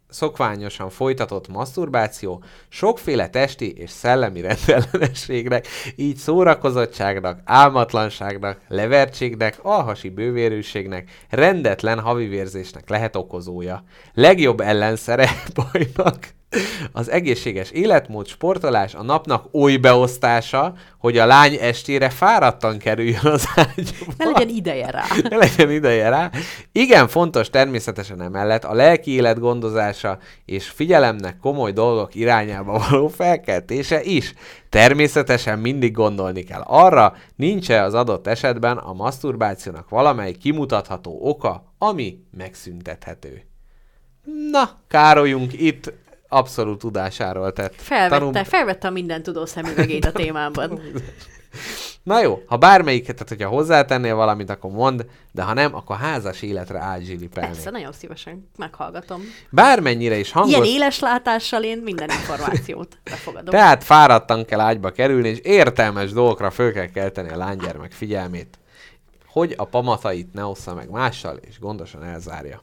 szokványosan 0.08 0.90
folytatott 0.90 1.48
maszturbáció 1.48 2.42
sokféle 2.68 3.28
testi 3.28 3.72
és 3.72 3.90
szellemi 3.90 4.40
rendellenességnek, 4.40 5.66
így 5.96 6.16
szórakozottságnak, 6.16 7.40
álmatlanságnak, 7.44 8.60
levertségnek, 8.68 9.58
alhasi 9.62 10.08
bővérűségnek, 10.08 11.10
rendetlen 11.30 12.00
havivérzésnek 12.00 12.88
lehet 12.88 13.16
okozója. 13.16 13.84
Legjobb 14.14 14.60
ellenszere 14.60 15.30
bajnak 15.54 16.34
az 16.92 17.10
egészséges 17.10 17.70
életmód, 17.70 18.26
sportolás, 18.26 18.94
a 18.94 19.02
napnak 19.02 19.44
oly 19.52 19.76
beosztása, 19.76 20.74
hogy 20.98 21.18
a 21.18 21.26
lány 21.26 21.58
estére 21.60 22.10
fáradtan 22.10 22.78
kerüljön 22.78 23.24
az 23.24 23.48
ágyba. 23.54 24.12
Ne 24.16 24.24
legyen 24.24 24.48
ideje 24.48 24.90
rá. 24.90 25.04
Ne 25.28 25.36
legyen 25.36 25.70
ideje 25.70 26.08
rá. 26.08 26.30
Igen, 26.72 27.08
fontos 27.08 27.50
természetesen 27.50 28.22
emellett 28.22 28.64
a 28.64 28.74
lelki 28.74 29.10
élet 29.10 29.38
gondozása 29.38 30.18
és 30.44 30.68
figyelemnek 30.68 31.36
komoly 31.38 31.72
dolgok 31.72 32.14
irányába 32.14 32.84
való 32.88 33.08
felkeltése 33.08 34.02
is. 34.02 34.34
Természetesen 34.68 35.58
mindig 35.58 35.92
gondolni 35.92 36.42
kell 36.42 36.62
arra, 36.64 37.14
nincs-e 37.36 37.82
az 37.82 37.94
adott 37.94 38.26
esetben 38.26 38.76
a 38.76 38.92
maszturbációnak 38.92 39.88
valamely 39.88 40.32
kimutatható 40.32 41.18
oka, 41.22 41.74
ami 41.78 42.18
megszüntethető. 42.36 43.42
Na, 44.50 44.70
károljunk 44.88 45.60
itt 45.60 45.92
abszolút 46.28 46.78
tudásáról 46.78 47.52
tett. 47.52 47.74
Felvette, 47.76 48.18
tanul- 48.18 48.46
felvette 48.46 48.88
a 48.88 48.90
minden 48.90 49.22
tudó 49.22 49.46
szemüvegét 49.46 50.04
a 50.04 50.12
témában. 50.22 50.80
Na 52.02 52.20
jó, 52.20 52.42
ha 52.46 52.56
bármelyiket, 52.56 53.14
tehát 53.14 53.28
hogyha 53.28 53.48
hozzátennél 53.48 54.14
valamit, 54.14 54.50
akkor 54.50 54.70
mondd, 54.70 55.00
de 55.32 55.42
ha 55.42 55.52
nem, 55.52 55.74
akkor 55.74 55.96
házas 55.96 56.42
életre 56.42 56.78
átzsilipelni. 56.78 57.50
Persze, 57.52 57.70
nagyon 57.70 57.92
szívesen 57.92 58.48
meghallgatom. 58.56 59.20
Bármennyire 59.50 60.18
is 60.18 60.32
hangos, 60.32 60.50
Ilyen 60.52 60.64
éles 60.64 60.98
látással 60.98 61.62
én 61.62 61.78
minden 61.78 62.10
információt 62.10 62.98
befogadom. 63.04 63.50
tehát 63.50 63.84
fáradtan 63.84 64.44
kell 64.44 64.60
ágyba 64.60 64.90
kerülni, 64.90 65.28
és 65.28 65.38
értelmes 65.38 66.12
dolgokra 66.12 66.50
föl 66.50 66.72
kell 66.72 66.86
kelteni 66.90 67.28
a 67.30 67.36
lánygyermek 67.36 67.92
figyelmét, 67.92 68.58
hogy 69.26 69.54
a 69.56 69.64
pamatait 69.64 70.32
ne 70.32 70.44
ossza 70.44 70.74
meg 70.74 70.90
mással, 70.90 71.36
és 71.36 71.58
gondosan 71.58 72.04
elzárja. 72.04 72.62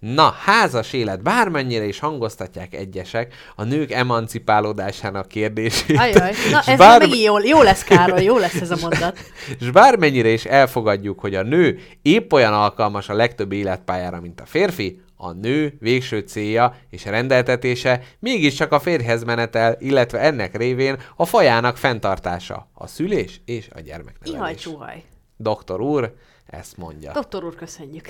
Na, 0.00 0.30
házas 0.30 0.92
élet, 0.92 1.22
bármennyire 1.22 1.84
is 1.84 1.98
hangoztatják 1.98 2.74
egyesek 2.74 3.34
a 3.56 3.64
nők 3.64 3.90
emancipálódásának 3.90 5.28
kérdését. 5.28 5.98
Ajaj, 5.98 6.32
na 6.50 6.60
ez 6.72 6.78
bár- 6.78 7.00
megint 7.00 7.22
jó, 7.22 7.38
jó 7.38 7.62
lesz, 7.62 7.84
Károly, 7.84 8.22
jó 8.22 8.38
lesz 8.38 8.60
ez 8.60 8.70
a 8.70 8.76
mondat. 8.80 9.18
És 9.60 9.70
bármennyire 9.70 10.28
is 10.28 10.44
elfogadjuk, 10.44 11.20
hogy 11.20 11.34
a 11.34 11.42
nő 11.42 11.78
épp 12.02 12.32
olyan 12.32 12.52
alkalmas 12.54 13.08
a 13.08 13.14
legtöbb 13.14 13.52
életpályára, 13.52 14.20
mint 14.20 14.40
a 14.40 14.46
férfi, 14.46 15.00
a 15.16 15.32
nő 15.32 15.76
végső 15.80 16.18
célja 16.20 16.76
és 16.90 17.04
rendeltetése 17.04 18.00
mégiscsak 18.18 18.72
a 18.72 18.80
férjhez 18.80 19.24
menetel, 19.24 19.76
illetve 19.78 20.18
ennek 20.18 20.56
révén 20.56 20.96
a 21.16 21.24
fajának 21.24 21.76
fenntartása, 21.76 22.70
a 22.72 22.86
szülés 22.86 23.40
és 23.44 23.66
a 23.66 23.68
Ihaj, 23.70 23.82
gyermeknevelés. 23.82 24.60
csuhaj. 24.60 25.02
Doktor 25.36 25.80
úr 25.80 26.14
ezt 26.46 26.76
mondja. 26.76 27.12
Doktor 27.12 27.44
úr, 27.44 27.54
köszönjük. 27.54 28.08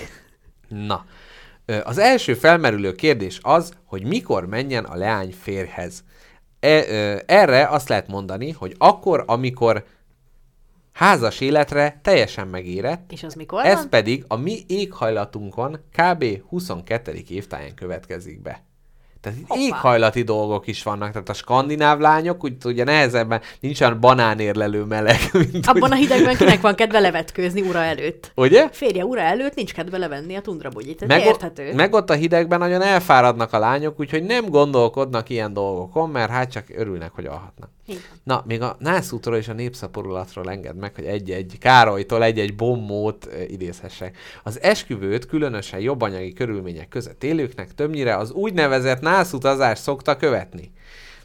Na, 0.68 1.05
az 1.84 1.98
első 1.98 2.34
felmerülő 2.34 2.92
kérdés 2.94 3.38
az, 3.42 3.72
hogy 3.84 4.04
mikor 4.04 4.46
menjen 4.46 4.84
a 4.84 4.96
leány 4.96 5.34
férjhez. 5.40 6.04
E, 6.60 6.68
erre 7.26 7.66
azt 7.66 7.88
lehet 7.88 8.08
mondani, 8.08 8.50
hogy 8.50 8.74
akkor, 8.78 9.24
amikor 9.26 9.84
házas 10.92 11.40
életre 11.40 12.00
teljesen 12.02 12.48
megérett, 12.48 13.12
És 13.12 13.22
az 13.22 13.34
mikor 13.34 13.64
ez 13.64 13.74
van? 13.78 13.88
pedig 13.88 14.24
a 14.28 14.36
mi 14.36 14.58
éghajlatunkon 14.66 15.78
kb. 15.92 16.24
22. 16.48 17.22
évtáján 17.28 17.74
következik 17.74 18.42
be. 18.42 18.64
Tehát 19.20 19.38
itt 19.38 19.46
Hoppá. 19.48 19.60
éghajlati 19.60 20.22
dolgok 20.22 20.66
is 20.66 20.82
vannak, 20.82 21.12
tehát 21.12 21.28
a 21.28 21.32
skandináv 21.32 21.98
lányok, 21.98 22.44
úgy 22.44 22.54
ugye 22.64 22.84
nehezebben, 22.84 23.40
nincs 23.60 23.80
olyan 23.80 24.00
banánérlelő 24.00 24.82
meleg, 24.84 25.18
mint 25.52 25.66
Abban 25.66 25.80
hogy, 25.80 25.92
a 25.92 25.94
hidegben 25.94 26.36
kinek 26.36 26.60
van 26.60 26.74
kedve 26.74 27.00
levetkőzni 27.00 27.60
ura 27.60 27.78
előtt? 27.78 28.32
Ugye? 28.34 28.68
Férje 28.72 29.04
ura 29.04 29.20
előtt 29.20 29.54
nincs 29.54 29.72
kedve 29.72 29.98
levenni 29.98 30.34
a 30.34 30.40
tundrabugyit. 30.40 31.02
Ez 31.02 31.08
Meg, 31.08 31.24
érthető. 31.24 31.74
meg 31.74 31.92
ott 31.92 32.10
a 32.10 32.14
hidegben 32.14 32.58
nagyon 32.58 32.82
elfáradnak 32.82 33.52
a 33.52 33.58
lányok, 33.58 34.00
úgyhogy 34.00 34.22
nem 34.22 34.48
gondolkodnak 34.48 35.28
ilyen 35.28 35.52
dolgokon, 35.52 36.10
mert 36.10 36.30
hát 36.30 36.50
csak 36.50 36.64
örülnek, 36.76 37.10
hogy 37.14 37.26
alhatnak. 37.26 37.70
Na, 38.22 38.43
még 38.47 38.62
a 38.62 38.76
nászútról 38.78 39.36
és 39.36 39.49
a 39.49 39.53
népszaporulatról 39.53 40.51
enged 40.51 40.76
meg, 40.76 40.95
hogy 40.95 41.05
egy-egy 41.05 41.57
Károlytól 41.59 42.23
egy-egy 42.23 42.55
bombót 42.55 43.28
idézhessek. 43.48 44.16
Az 44.43 44.60
esküvőt 44.62 45.27
különösen 45.27 45.81
jobb 45.81 46.01
anyagi 46.01 46.32
körülmények 46.32 46.89
között 46.89 47.24
élőknek 47.24 47.74
többnyire 47.74 48.16
az 48.16 48.31
úgynevezett 48.31 49.01
nászutazás 49.01 49.78
szokta 49.78 50.16
követni. 50.16 50.73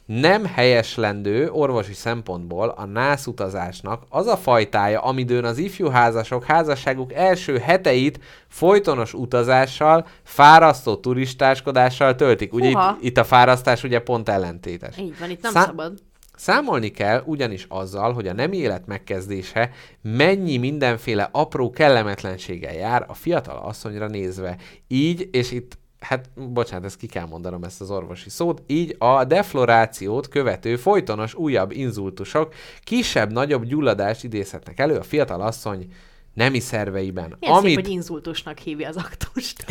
Nem 0.05 0.45
helyeslendő 0.45 1.49
orvosi 1.51 1.93
szempontból 1.93 2.69
a 2.69 2.85
nászutazásnak 2.85 4.03
az 4.09 4.27
a 4.27 4.37
fajtája, 4.37 5.01
amidőn 5.01 5.45
az 5.45 5.57
ifjú 5.57 5.87
házasok 5.87 6.43
házasságuk 6.43 7.13
első 7.13 7.57
heteit 7.57 8.19
folytonos 8.47 9.13
utazással, 9.13 10.07
fárasztó 10.23 10.95
turistáskodással 10.95 12.15
töltik. 12.15 12.53
Ugye 12.53 12.69
itt, 12.69 12.77
itt 12.99 13.17
a 13.17 13.23
fárasztás 13.23 13.83
ugye 13.83 13.99
pont 13.99 14.29
ellentétes. 14.29 14.97
Így 14.97 15.19
van, 15.19 15.29
itt 15.29 15.41
nem 15.41 15.51
Szá- 15.51 15.65
szabad. 15.65 15.93
Számolni 16.37 16.91
kell 16.91 17.23
ugyanis 17.25 17.65
azzal, 17.69 18.13
hogy 18.13 18.27
a 18.27 18.33
nemi 18.33 18.57
élet 18.57 18.85
megkezdése 18.85 19.71
mennyi 20.01 20.57
mindenféle 20.57 21.29
apró 21.31 21.69
kellemetlenséggel 21.69 22.73
jár 22.73 23.05
a 23.07 23.13
fiatal 23.13 23.57
asszonyra 23.57 24.07
nézve. 24.07 24.57
Így, 24.87 25.29
és 25.31 25.51
itt 25.51 25.77
hát 25.99 26.29
bocsánat, 26.53 26.85
ezt 26.85 26.97
ki 26.97 27.07
kell 27.07 27.25
mondanom 27.25 27.63
ezt 27.63 27.81
az 27.81 27.91
orvosi 27.91 28.29
szót, 28.29 28.61
így 28.67 28.95
a 28.99 29.23
deflorációt 29.23 30.27
követő 30.27 30.75
folytonos 30.75 31.33
újabb 31.33 31.71
inzultusok 31.71 32.53
kisebb-nagyobb 32.83 33.65
gyulladást 33.65 34.23
idézhetnek 34.23 34.79
elő 34.79 34.95
a 34.95 35.03
fiatal 35.03 35.41
asszony 35.41 35.87
nemi 36.35 36.59
szerveiben. 36.59 37.37
Ilyen 37.39 37.53
Amit... 37.53 37.75
szép, 37.75 37.85
hogy 37.85 37.93
inzultusnak 37.93 38.57
hívja 38.57 38.87
az 38.87 38.95
aktust. 38.95 39.65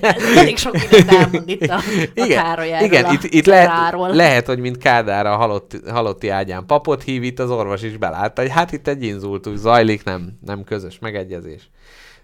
Elég 0.36 0.56
sok 0.56 0.72
mindent 0.72 1.12
elmond 1.12 1.48
itt 1.48 1.62
a, 1.62 1.74
a 1.74 1.82
igen, 2.14 2.42
Károlyáról, 2.42 2.86
igen 2.86 3.04
a 3.04 3.12
itt, 3.12 3.22
itt 3.22 3.46
le, 3.46 3.60
Ceráról. 3.60 4.14
lehet, 4.14 4.46
hogy 4.46 4.58
mint 4.58 4.78
Kádár 4.78 5.26
a 5.26 5.36
halott, 5.36 5.76
halotti 5.88 6.28
ágyán 6.28 6.66
papot 6.66 7.02
hív, 7.02 7.22
itt 7.22 7.38
az 7.38 7.50
orvos 7.50 7.82
is 7.82 7.96
belátta, 7.96 8.40
hogy 8.40 8.50
hát 8.50 8.72
itt 8.72 8.88
egy 8.88 9.02
inzultus 9.02 9.58
zajlik, 9.58 10.04
nem, 10.04 10.38
nem 10.44 10.64
közös 10.64 10.98
megegyezés. 10.98 11.70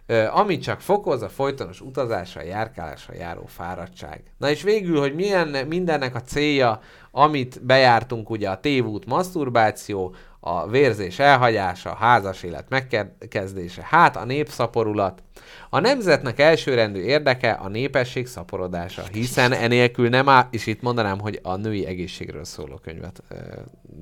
Ö, 0.06 0.26
amit 0.30 0.62
csak 0.62 0.80
fokoz 0.80 1.22
a 1.22 1.28
folytonos 1.28 1.80
utazásra, 1.80 2.42
járkálásra 2.42 3.14
járó 3.14 3.44
fáradtság. 3.46 4.22
Na 4.38 4.50
és 4.50 4.62
végül, 4.62 5.00
hogy 5.00 5.14
milyen 5.14 5.66
mindennek 5.66 6.14
a 6.14 6.20
célja, 6.20 6.80
amit 7.10 7.64
bejártunk, 7.64 8.30
ugye 8.30 8.50
a 8.50 8.60
tévút 8.60 9.06
maszturbáció, 9.06 10.14
a 10.44 10.68
vérzés 10.68 11.18
elhagyása, 11.18 11.90
a 11.90 11.94
házas 11.94 12.42
élet 12.42 12.68
megkezdése, 12.68 13.86
hát 13.90 14.16
a 14.16 14.24
népszaporulat. 14.24 15.22
A 15.70 15.80
nemzetnek 15.80 16.40
elsőrendű 16.40 17.00
érdeke 17.00 17.50
a 17.50 17.68
népesség 17.68 18.26
szaporodása, 18.26 19.02
hiszen 19.12 19.52
enélkül 19.52 20.08
nem 20.08 20.28
áll, 20.28 20.46
és 20.50 20.66
itt 20.66 20.82
mondanám, 20.82 21.18
hogy 21.20 21.40
a 21.42 21.56
női 21.56 21.86
egészségről 21.86 22.44
szóló 22.44 22.80
könyvet 22.82 23.22
ö, 23.28 23.34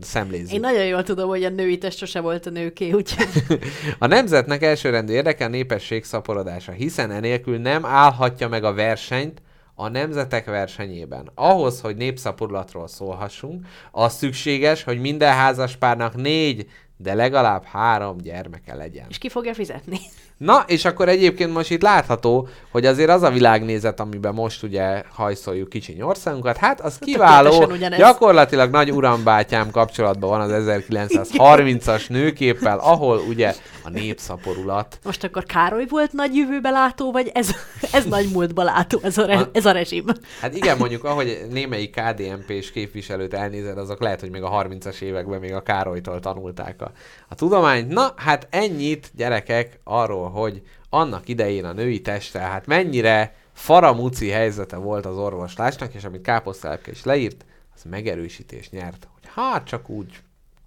szemlézzük. 0.01 0.53
Én 0.53 0.61
nagyon 0.61 0.85
jól 0.87 1.03
tudom, 1.03 1.29
hogy 1.29 1.45
a 1.45 1.49
női 1.49 1.79
test 1.79 1.99
sose 1.99 2.21
volt 2.21 2.47
a 2.47 2.51
nőké, 2.51 2.93
úgyhogy 2.93 3.29
A 3.99 4.07
nemzetnek 4.07 4.63
elsőrendű 4.63 5.13
érdeke 5.13 5.45
a 5.45 5.49
népesség 5.49 6.05
szaporodása, 6.05 6.73
hiszen 6.73 7.11
enélkül 7.11 7.59
nem 7.59 7.85
állhatja 7.85 8.49
meg 8.49 8.65
a 8.65 8.75
versenyt 8.75 9.43
a 9.81 9.89
nemzetek 9.89 10.45
versenyében. 10.45 11.31
Ahhoz, 11.35 11.81
hogy 11.81 11.97
népszaporulatról 11.97 12.89
szólhassunk, 12.89 13.67
az 13.91 14.15
szükséges, 14.15 14.83
hogy 14.83 15.01
minden 15.01 15.33
házaspárnak 15.33 16.15
négy, 16.15 16.67
de 16.97 17.15
legalább 17.15 17.65
három 17.65 18.17
gyermeke 18.17 18.75
legyen. 18.75 19.07
és 19.09 19.19
ki 19.19 19.29
fogja 19.29 19.55
fizetni? 19.55 19.99
Na, 20.37 20.65
és 20.67 20.85
akkor 20.85 21.09
egyébként 21.09 21.53
most 21.53 21.71
itt 21.71 21.83
látható, 21.83 22.49
hogy 22.71 22.87
azért 22.87 23.11
az 23.11 23.23
a 23.23 23.31
világnézet, 23.31 24.01
amiben 24.01 24.35
most 24.35 24.63
ugye 24.63 25.03
hajszoljuk 25.13 25.69
kicsi 25.69 26.03
országunkat, 26.03 26.57
hát 26.57 26.81
az 26.81 26.99
kiváló, 26.99 27.73
gyakorlatilag 27.97 28.71
nagy 28.71 28.93
urambátyám 28.93 29.71
kapcsolatban 29.71 30.31
van 30.31 30.41
az 30.41 30.53
1930-as 30.67 32.09
nőképpel, 32.09 32.79
ahol 32.79 33.19
ugye 33.19 33.55
a 33.83 33.91
népszaporulat. 33.91 34.99
Most 35.05 35.25
akkor 35.25 35.45
Károly 35.45 35.87
volt 35.87 36.13
nagy 36.13 36.35
jövőbe 36.35 36.71
látó, 36.71 37.13
vagy 37.13 37.31
ez, 37.35 37.51
ez 37.93 38.05
nagy 38.05 38.29
múltba 38.33 38.63
látó, 38.63 39.01
ez 39.03 39.19
a, 39.19 39.27
re, 39.27 39.49
ez 39.53 39.67
a 39.67 39.71
rezsim? 39.71 40.05
Hát 40.41 40.55
igen, 40.55 40.79
mondjuk, 40.79 41.05
ahogy 41.05 41.47
némelyik 41.51 41.97
KDNP-s 41.97 42.71
képviselőt 42.71 43.35
elnézed, 43.35 43.79
azok 43.79 44.01
lehet, 44.01 44.21
hogy 44.21 44.31
még 44.31 44.43
a 44.43 44.51
30-as 44.51 45.01
években 45.01 45.41
még 45.41 45.53
a 45.53 45.63
Károlytól 45.63 46.21
tanulták 46.21 46.83
a, 46.83 46.93
a 47.29 47.35
tudományt. 47.35 47.89
Na, 47.89 48.13
hát 48.17 48.47
ennyit, 48.51 49.11
gyerekek, 49.15 49.79
arról, 49.85 50.31
hogy 50.31 50.63
annak 50.91 51.29
idején 51.29 51.65
a 51.65 51.73
női 51.73 52.01
testtel, 52.01 52.51
hát 52.51 52.67
mennyire 52.67 53.35
faramuci 53.53 54.29
helyzete 54.29 54.77
volt 54.77 55.07
az 55.07 55.17
orvoslásnak, 55.17 55.95
és 55.95 56.05
amit 56.05 56.23
Káposztelepke 56.23 56.91
is 56.91 57.05
leírt, 57.05 57.45
az 57.75 57.83
megerősítés 57.91 58.71
nyert, 58.71 59.09
hogy 59.15 59.31
hát 59.35 59.65
csak 59.67 59.89
úgy 59.89 60.21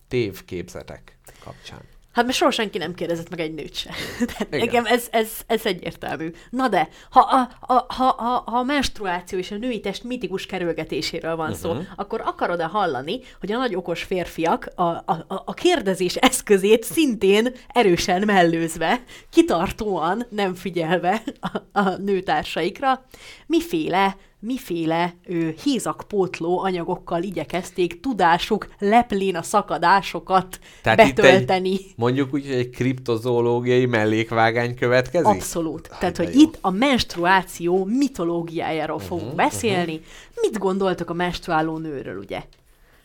tévképzetek 0.07 1.17
kapcsán. 1.43 1.92
Hát 2.13 2.25
mert 2.25 2.37
soha 2.37 2.51
senki 2.51 2.77
nem 2.77 2.93
kérdezett 2.93 3.29
meg 3.29 3.39
egy 3.39 3.53
nőt 3.53 3.75
se. 3.75 3.89
Tehát 4.37 4.55
Igen. 4.65 4.85
ez, 4.85 5.07
ez, 5.11 5.29
ez 5.47 5.65
egyértelmű. 5.65 6.31
Na 6.49 6.67
de, 6.67 6.87
ha 7.09 7.19
a, 7.19 7.49
a, 7.73 7.85
ha, 7.93 8.05
ha, 8.17 8.43
ha 8.45 8.59
a 8.59 8.63
menstruáció 8.63 9.37
és 9.39 9.51
a 9.51 9.55
női 9.55 9.79
test 9.79 10.03
mitikus 10.03 10.45
kerülgetéséről 10.45 11.35
van 11.35 11.53
szó, 11.53 11.69
Uh-huh. 11.69 11.85
akkor 11.95 12.21
akarod-e 12.25 12.65
hallani, 12.65 13.19
hogy 13.39 13.51
a 13.51 13.57
nagy 13.57 13.75
okos 13.75 14.03
férfiak 14.03 14.69
a, 14.75 14.81
a, 14.83 15.03
a- 15.27 15.43
a 15.45 15.53
kérdezés 15.53 16.15
eszközét 16.15 16.83
szintén 16.83 17.53
erősen 17.67 18.21
mellőzve, 18.25 19.03
kitartóan 19.29 20.25
nem 20.29 20.53
figyelve 20.55 21.23
a, 21.41 21.79
a 21.79 21.89
nőtársaikra, 21.89 23.05
miféle 23.47 24.15
miféle 24.45 25.15
ő, 25.25 25.55
hézakpótló 25.63 26.59
anyagokkal 26.59 27.23
igyekezték 27.23 27.99
tudásuk 27.99 28.67
leplén 28.79 29.35
a 29.35 29.41
szakadásokat 29.41 30.59
Tehát 30.81 31.03
itt 31.07 31.15
betölteni. 31.15 31.71
egy, 31.71 31.93
mondjuk 31.95 32.33
úgy, 32.33 32.45
hogy 32.45 32.55
egy 32.55 32.69
kriptozoológiai 32.69 33.85
mellékvágány 33.85 34.75
következik? 34.75 35.27
Abszolút. 35.27 35.89
Tehát, 35.99 36.17
de 36.17 36.23
hogy 36.23 36.35
jó. 36.35 36.41
itt 36.41 36.57
a 36.61 36.69
menstruáció 36.69 37.85
mitológiájáról 37.85 38.97
Mhm, 38.97 39.05
fogunk 39.05 39.35
beszélni. 39.35 40.01
Mit 40.41 40.57
gondoltok 40.57 41.09
a 41.09 41.13
menstruáló 41.13 41.77
nőről, 41.77 42.17
ugye? 42.17 42.43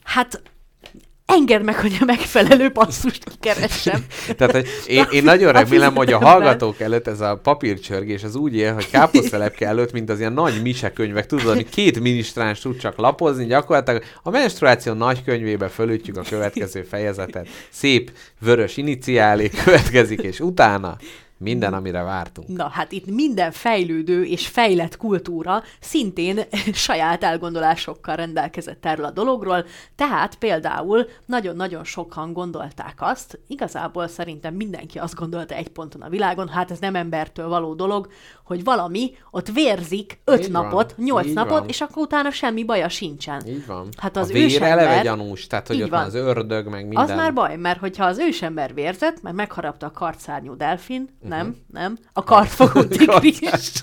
Hát 0.03 0.43
engedd 1.29 1.63
meg, 1.63 1.75
hogy 1.75 1.97
a 2.01 2.05
megfelelő 2.05 2.71
passzust 2.71 3.25
kikeressem. 3.25 4.05
Tehát, 4.37 4.55
hogy 4.55 4.67
én, 4.87 5.07
én 5.11 5.25
nagyon 5.25 5.53
remélem, 5.53 5.95
hogy 5.95 6.13
a 6.13 6.19
hallgatók 6.19 6.81
előtt 6.81 7.07
ez 7.07 7.21
a 7.21 7.37
papírcsörgés 7.43 8.23
az 8.25 8.35
úgy 8.35 8.57
él, 8.57 8.75
hogy 8.75 8.91
káposztelepke 8.91 9.67
előtt, 9.73 9.93
mint 9.93 10.11
az 10.11 10.19
ilyen 10.19 10.33
nagy 10.33 10.63
misekönyvek, 10.63 11.27
tudod, 11.27 11.55
hogy 11.55 11.69
két 11.69 12.01
minisztráns 12.01 12.61
tud 12.61 12.79
csak 12.79 12.97
lapozni, 12.97 13.47
gyakorlatilag 13.47 14.03
a 14.23 14.31
menstruáció 14.31 14.93
nagy 14.93 15.25
könyvébe 15.25 15.69
fölütjük 15.69 16.17
a 16.17 16.23
következő 16.29 16.83
fejezetet. 16.83 17.49
Szép 17.71 18.11
vörös 18.41 18.77
iniciálé 18.77 19.49
következik, 19.65 20.21
és 20.21 20.41
utána 20.41 20.97
minden, 21.39 21.75
amire 21.75 22.03
vártunk. 22.03 22.49
Na, 22.49 22.69
hát 22.69 22.93
itt 22.93 23.07
minden 23.07 23.53
fejlődő 23.53 24.25
és 24.25 24.47
fejlett 24.47 24.97
kultúra 24.97 25.63
szintén 25.81 26.41
saját 26.73 27.25
elgondolásokkal 27.25 28.17
rendelkezett 28.17 28.87
erről 28.87 29.05
a 29.05 29.11
dologról, 29.11 29.65
tehát 29.95 30.35
például 30.35 31.07
nagyon-nagyon 31.27 31.85
sokan 31.85 32.33
gondolták 32.33 32.95
azt, 32.99 33.39
igazából 33.47 34.09
szerintem 34.09 34.55
mindenki 34.55 34.99
azt 34.99 35.15
gondolta 35.15 35.55
egy 35.55 35.69
ponton 35.69 36.03
a 36.03 36.09
világon, 36.09 36.49
hát 36.49 36.71
ez 36.71 36.79
nem 36.79 36.95
embertől 36.95 37.49
való 37.49 37.75
dolog, 37.75 38.09
hogy 38.49 38.65
valami 38.65 39.11
ott 39.31 39.49
vérzik 39.49 40.19
öt 40.25 40.41
Így 40.45 40.53
van, 40.53 40.65
napot, 40.65 40.95
nyolc 40.97 41.27
így 41.27 41.35
napot, 41.35 41.59
van. 41.59 41.69
és 41.69 41.81
akkor 41.81 42.03
utána 42.03 42.31
semmi 42.31 42.65
baja 42.65 42.89
sincsen. 42.89 43.43
Így 43.47 43.67
van. 43.67 43.89
Hát 43.97 44.17
az 44.17 44.29
a 44.31 44.33
vér 44.33 44.45
ősember- 44.45 44.71
eleve 44.71 45.03
gyanús, 45.03 45.47
tehát 45.47 45.67
hogy 45.67 45.83
ott 45.83 45.89
van 45.91 45.99
van. 45.99 46.09
az 46.09 46.15
ördög, 46.15 46.67
meg 46.69 46.83
minden. 46.87 47.03
Az 47.05 47.11
már 47.17 47.33
baj, 47.35 47.57
mert 47.57 47.79
hogyha 47.81 48.05
az 48.05 48.19
ősember 48.19 48.75
vérzett, 48.75 49.23
mert 49.23 49.37
megharapta 49.37 49.87
a 49.87 49.91
kartszárnyú 49.91 50.57
delfin, 50.57 51.09
Mhm. 51.21 51.29
nem, 51.31 51.57
nem, 51.73 51.99
a 52.13 52.25
kartfogó 52.25 52.83
tigris, 52.95 53.73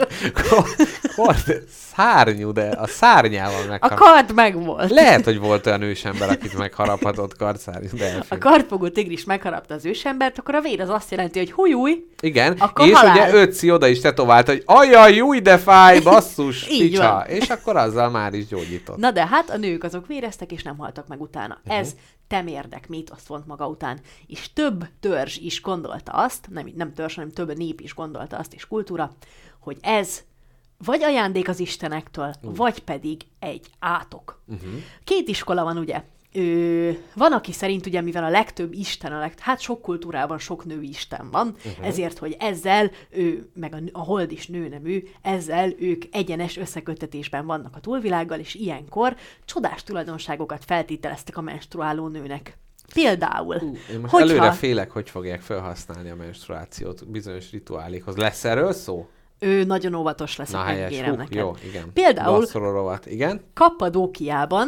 Kard, 1.15 1.63
szárnyú, 1.95 2.51
de 2.51 2.67
a 2.69 2.87
szárnyával 2.87 3.61
a 3.63 3.67
megkap. 3.69 3.93
kard 3.99 4.33
megvolt. 4.33 4.89
Lehet, 4.91 5.23
hogy 5.23 5.39
volt 5.39 5.65
olyan 5.65 5.81
ősember, 5.81 6.29
akit 6.29 6.57
megharaphatott 6.57 7.37
karcárnyú 7.37 7.87
A 7.93 7.97
delfin. 7.97 8.39
kartfogó 8.39 8.87
tigris 8.87 9.23
megharapta 9.23 9.73
az 9.73 9.85
ősembert, 9.85 10.37
akkor 10.39 10.55
a 10.55 10.61
vér 10.61 10.81
az 10.81 10.89
azt 10.89 11.11
jelenti, 11.11 11.39
hogy 11.39 11.51
hujúj, 11.51 12.05
Igen, 12.21 12.53
és 12.53 12.91
halál. 12.91 13.11
ugye 13.11 13.33
Ötzi 13.33 13.71
oda 13.71 13.87
is 13.87 13.99
tetovált, 13.99 14.54
hogy 14.65 14.87
ajaj, 14.87 15.15
júj, 15.15 15.39
de 15.39 15.57
fáj, 15.57 15.99
basszus, 15.99 16.67
Így 16.69 16.89
picsa. 16.89 17.11
van. 17.11 17.25
És 17.25 17.49
akkor 17.49 17.75
azzal 17.75 18.09
már 18.09 18.33
is 18.33 18.47
gyógyított. 18.47 18.97
Na 18.97 19.11
de 19.11 19.27
hát 19.27 19.49
a 19.49 19.57
nők 19.57 19.83
azok 19.83 20.07
véreztek, 20.07 20.51
és 20.51 20.63
nem 20.63 20.77
haltak 20.77 21.07
meg 21.07 21.21
utána. 21.21 21.59
Mhm. 21.63 21.73
Ez 21.73 21.95
temérdek 22.27 22.87
mit 22.87 23.09
azt 23.09 23.27
vont 23.27 23.45
maga 23.47 23.67
után. 23.67 23.99
És 24.27 24.53
több 24.53 24.85
törzs 24.99 25.37
is 25.37 25.61
gondolta 25.61 26.11
azt, 26.11 26.47
nem, 26.49 26.71
nem 26.75 26.93
törzs, 26.93 27.15
hanem 27.15 27.31
több 27.31 27.57
nép 27.57 27.81
is 27.81 27.93
gondolta 27.93 28.37
azt, 28.37 28.53
és 28.53 28.67
kultúra, 28.67 29.11
hogy 29.59 29.77
ez 29.81 30.23
vagy 30.85 31.03
ajándék 31.03 31.49
az 31.49 31.59
istenektől, 31.59 32.33
vagy 32.41 32.79
pedig 32.79 33.21
egy 33.39 33.67
átok. 33.79 34.41
Mhm. 34.45 34.75
Két 35.03 35.27
iskola 35.27 35.63
van 35.63 35.77
ugye, 35.77 36.03
Ö, 36.35 36.91
van, 37.13 37.31
aki 37.33 37.51
szerint 37.51 37.85
ugye, 37.85 38.01
mivel 38.01 38.23
a 38.23 38.29
legtöbb 38.29 38.73
isten, 38.73 39.11
a 39.11 39.19
legt- 39.19 39.39
hát 39.39 39.59
sok 39.59 39.81
kultúrában 39.81 40.37
sok 40.39 40.65
nő 40.65 40.81
isten 40.81 41.31
van, 41.31 41.47
uh-huh. 41.65 41.87
ezért, 41.87 42.17
hogy 42.17 42.35
ezzel, 42.39 42.91
ő, 43.09 43.49
meg 43.53 43.73
a, 43.73 43.77
a 43.99 44.03
hold 44.03 44.31
is 44.31 44.47
nőnemű, 44.47 45.03
ezzel 45.21 45.71
ők 45.79 46.03
egyenes 46.11 46.57
összekötetésben 46.57 47.45
vannak 47.45 47.75
a 47.75 47.79
túlvilággal, 47.79 48.39
és 48.39 48.55
ilyenkor 48.55 49.15
csodás 49.45 49.83
tulajdonságokat 49.83 50.65
feltételeztek 50.65 51.37
a 51.37 51.41
menstruáló 51.41 52.07
nőnek. 52.07 52.57
Például, 52.93 53.55
Én 53.55 53.99
most 53.99 54.13
hogyha- 54.13 54.29
előre 54.29 54.51
félek, 54.51 54.91
hogy 54.91 55.09
fogják 55.09 55.41
felhasználni 55.41 56.09
a 56.09 56.15
menstruációt 56.15 57.07
bizonyos 57.07 57.51
rituálékhoz. 57.51 58.15
Lesz 58.15 58.43
erről 58.43 58.73
szó? 58.73 59.07
ő 59.39 59.63
nagyon 59.63 59.93
óvatos 59.93 60.35
lesz, 60.35 60.51
Na 60.51 60.63
megígérem 60.63 61.15
neked. 61.15 61.33
jó, 61.37 61.55
igen. 61.67 61.93
Például 61.93 62.45
igen. 63.05 63.41
Kappadókiában, 63.53 64.67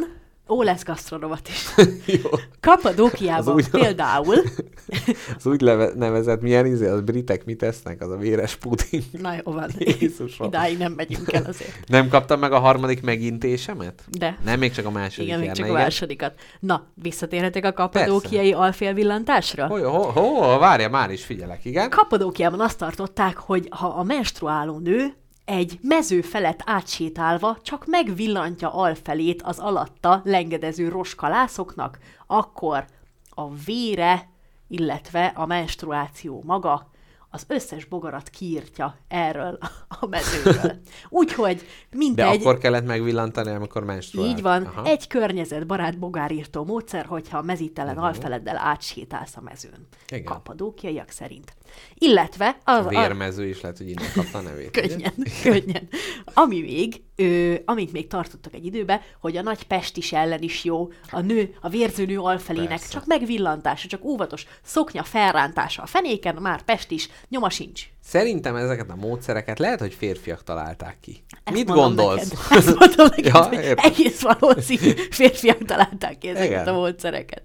ó, 0.50 0.62
lesz 0.64 0.84
gasztronovat 0.84 1.48
is. 1.48 1.66
Jó. 2.24 2.30
Kappadókiában 2.60 3.48
Az 3.48 3.54
úgy- 3.54 3.70
például, 3.70 4.36
Az 5.38 5.46
úgy 5.46 5.62
leve, 5.62 5.92
nevezett, 5.96 6.42
milyen 6.42 6.66
izé, 6.66 6.88
az 6.88 7.02
britek 7.02 7.46
mit 7.46 7.64
esznek, 7.64 8.02
az 8.02 8.12
a 8.12 8.16
véres 8.18 8.56
puding. 8.56 9.04
na 9.12 9.34
jó 9.34 9.52
van, 9.52 9.70
Jézusom. 9.78 10.48
idáig 10.48 10.78
nem 10.78 10.92
megyünk 10.92 11.34
el 11.34 11.44
azért. 11.44 11.88
Nem 11.88 12.08
kaptam 12.10 12.40
meg 12.40 12.52
a 12.52 12.60
harmadik 12.60 13.02
megintésemet? 13.04 14.04
De. 14.18 14.38
Nem, 14.46 14.60
még 14.60 14.72
csak 14.72 14.86
a 14.86 14.92
második 14.92 15.28
Igen, 15.28 15.40
még 15.40 15.52
csak 15.52 15.70
a 15.70 15.74
másodikat. 15.74 16.34
Na, 16.60 16.88
visszatérhetek 16.94 17.66
a 17.66 17.74
kapadókiai 17.74 18.54
alfélvillantásra? 18.54 19.68
Ho, 19.68 19.90
ho, 19.90 20.02
ho, 20.02 20.58
várja, 20.60 20.90
már 20.90 21.12
is 21.12 21.24
figyelek, 21.26 21.66
igen? 21.66 21.90
Kapadókiában 21.90 22.60
azt 22.62 22.78
tartották, 22.78 23.38
hogy 23.38 23.68
ha 23.70 23.88
a 23.88 24.04
menstruáló 24.04 24.78
nő 24.80 25.14
egy 25.50 25.80
mező 25.82 26.22
felett 26.22 26.62
átsétálva 26.66 27.58
csak 27.62 27.86
megvillantja 27.86 28.74
alfelét 28.74 29.42
az 29.42 29.60
alatta 29.60 30.22
lengedező 30.24 30.90
roskalászoknak, 30.90 31.98
akkor 32.28 32.86
a 33.30 33.54
vére, 33.56 34.30
illetve 34.68 35.26
a 35.36 35.46
menstruáció 35.46 36.42
maga 36.46 36.90
az 37.30 37.44
összes 37.48 37.86
bogarat 37.86 38.30
kiírtja 38.30 38.96
erről 39.08 39.58
a 40.02 40.06
mezőről. 40.06 40.72
Úgyhogy 41.10 41.56
De 41.90 41.98
mindegy, 41.98 42.40
akkor 42.42 42.58
kellett 42.58 42.86
megvillantani, 42.86 43.52
amikor 43.52 43.84
menstruált. 43.84 44.30
így 44.30 44.42
van, 44.42 44.64
Aha. 44.64 44.84
egy 44.86 45.08
környezetbarát 45.08 46.00
bogárírtó 46.00 46.66
módszer, 46.66 47.06
hogyha 47.06 47.42
mezítelen 47.42 47.96
Mhm. 47.96 48.04
alfeleddel 48.04 48.58
átsétálsz 48.58 49.36
a 49.38 49.42
mezőn. 49.42 49.88
Igen. 50.10 50.24
Kapadókiaiak 50.24 51.10
szerint. 51.10 51.56
Illetve 51.94 52.58
az, 52.64 52.86
a, 52.86 52.90
Vérmező 52.90 53.48
is 53.48 53.62
lehet, 53.62 53.78
hogy 53.78 53.90
innen 53.90 54.12
kapta 54.14 54.38
a 54.38 54.42
nevét. 54.42 54.72
könnyen, 54.72 55.14
könnyen. 55.44 55.88
Ami 56.34 56.62
még, 56.62 57.02
ö, 57.16 57.56
amit 57.66 57.92
még 57.92 58.08
tartottak 58.08 58.54
egy 58.54 58.66
időbe, 58.66 59.02
hogy 59.20 59.38
a 59.38 59.42
nagy 59.42 59.64
pestis 59.64 60.12
ellen 60.14 60.42
is 60.42 60.64
jó, 60.64 60.90
a 61.10 61.20
nő, 61.20 61.54
a 61.62 61.70
vérző 61.70 62.06
nő 62.06 62.20
alfelének 62.20 62.68
Persze. 62.70 62.92
csak 62.92 63.06
megvillantása, 63.06 63.88
csak 63.88 64.04
óvatos, 64.04 64.46
szoknya 64.64 65.04
felrántása 65.04 65.82
a 65.82 65.86
fenéken, 65.86 66.36
már 66.36 66.62
pestis, 66.62 67.10
nyoma 67.30 67.50
sincs. 67.50 67.84
Szerintem 68.04 68.56
ezeket 68.56 68.90
a 68.90 68.96
módszereket 68.96 69.60
lehet, 69.60 69.80
hogy 69.80 69.94
férfiak 69.94 70.44
találták 70.44 70.98
ki. 71.02 71.24
Ezt 71.44 71.56
Mit 71.56 71.68
gondolsz? 71.68 72.30
Neked. 72.30 72.58
Ezt 72.58 72.76
mondom 72.80 73.06
neked, 73.16 73.26
Ja, 73.26 73.42
hogy 73.44 73.54
értem. 73.64 73.86
egész 73.92 74.22
valószínű 74.22 74.92
férfiak 75.10 75.66
találták 75.66 76.18
ki 76.18 76.28
ezeket 76.28 76.48
Igen. 76.50 76.68
a 76.68 76.72
módszereket. 76.74 77.42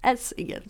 Ez, 0.00 0.20
igen. 0.34 0.62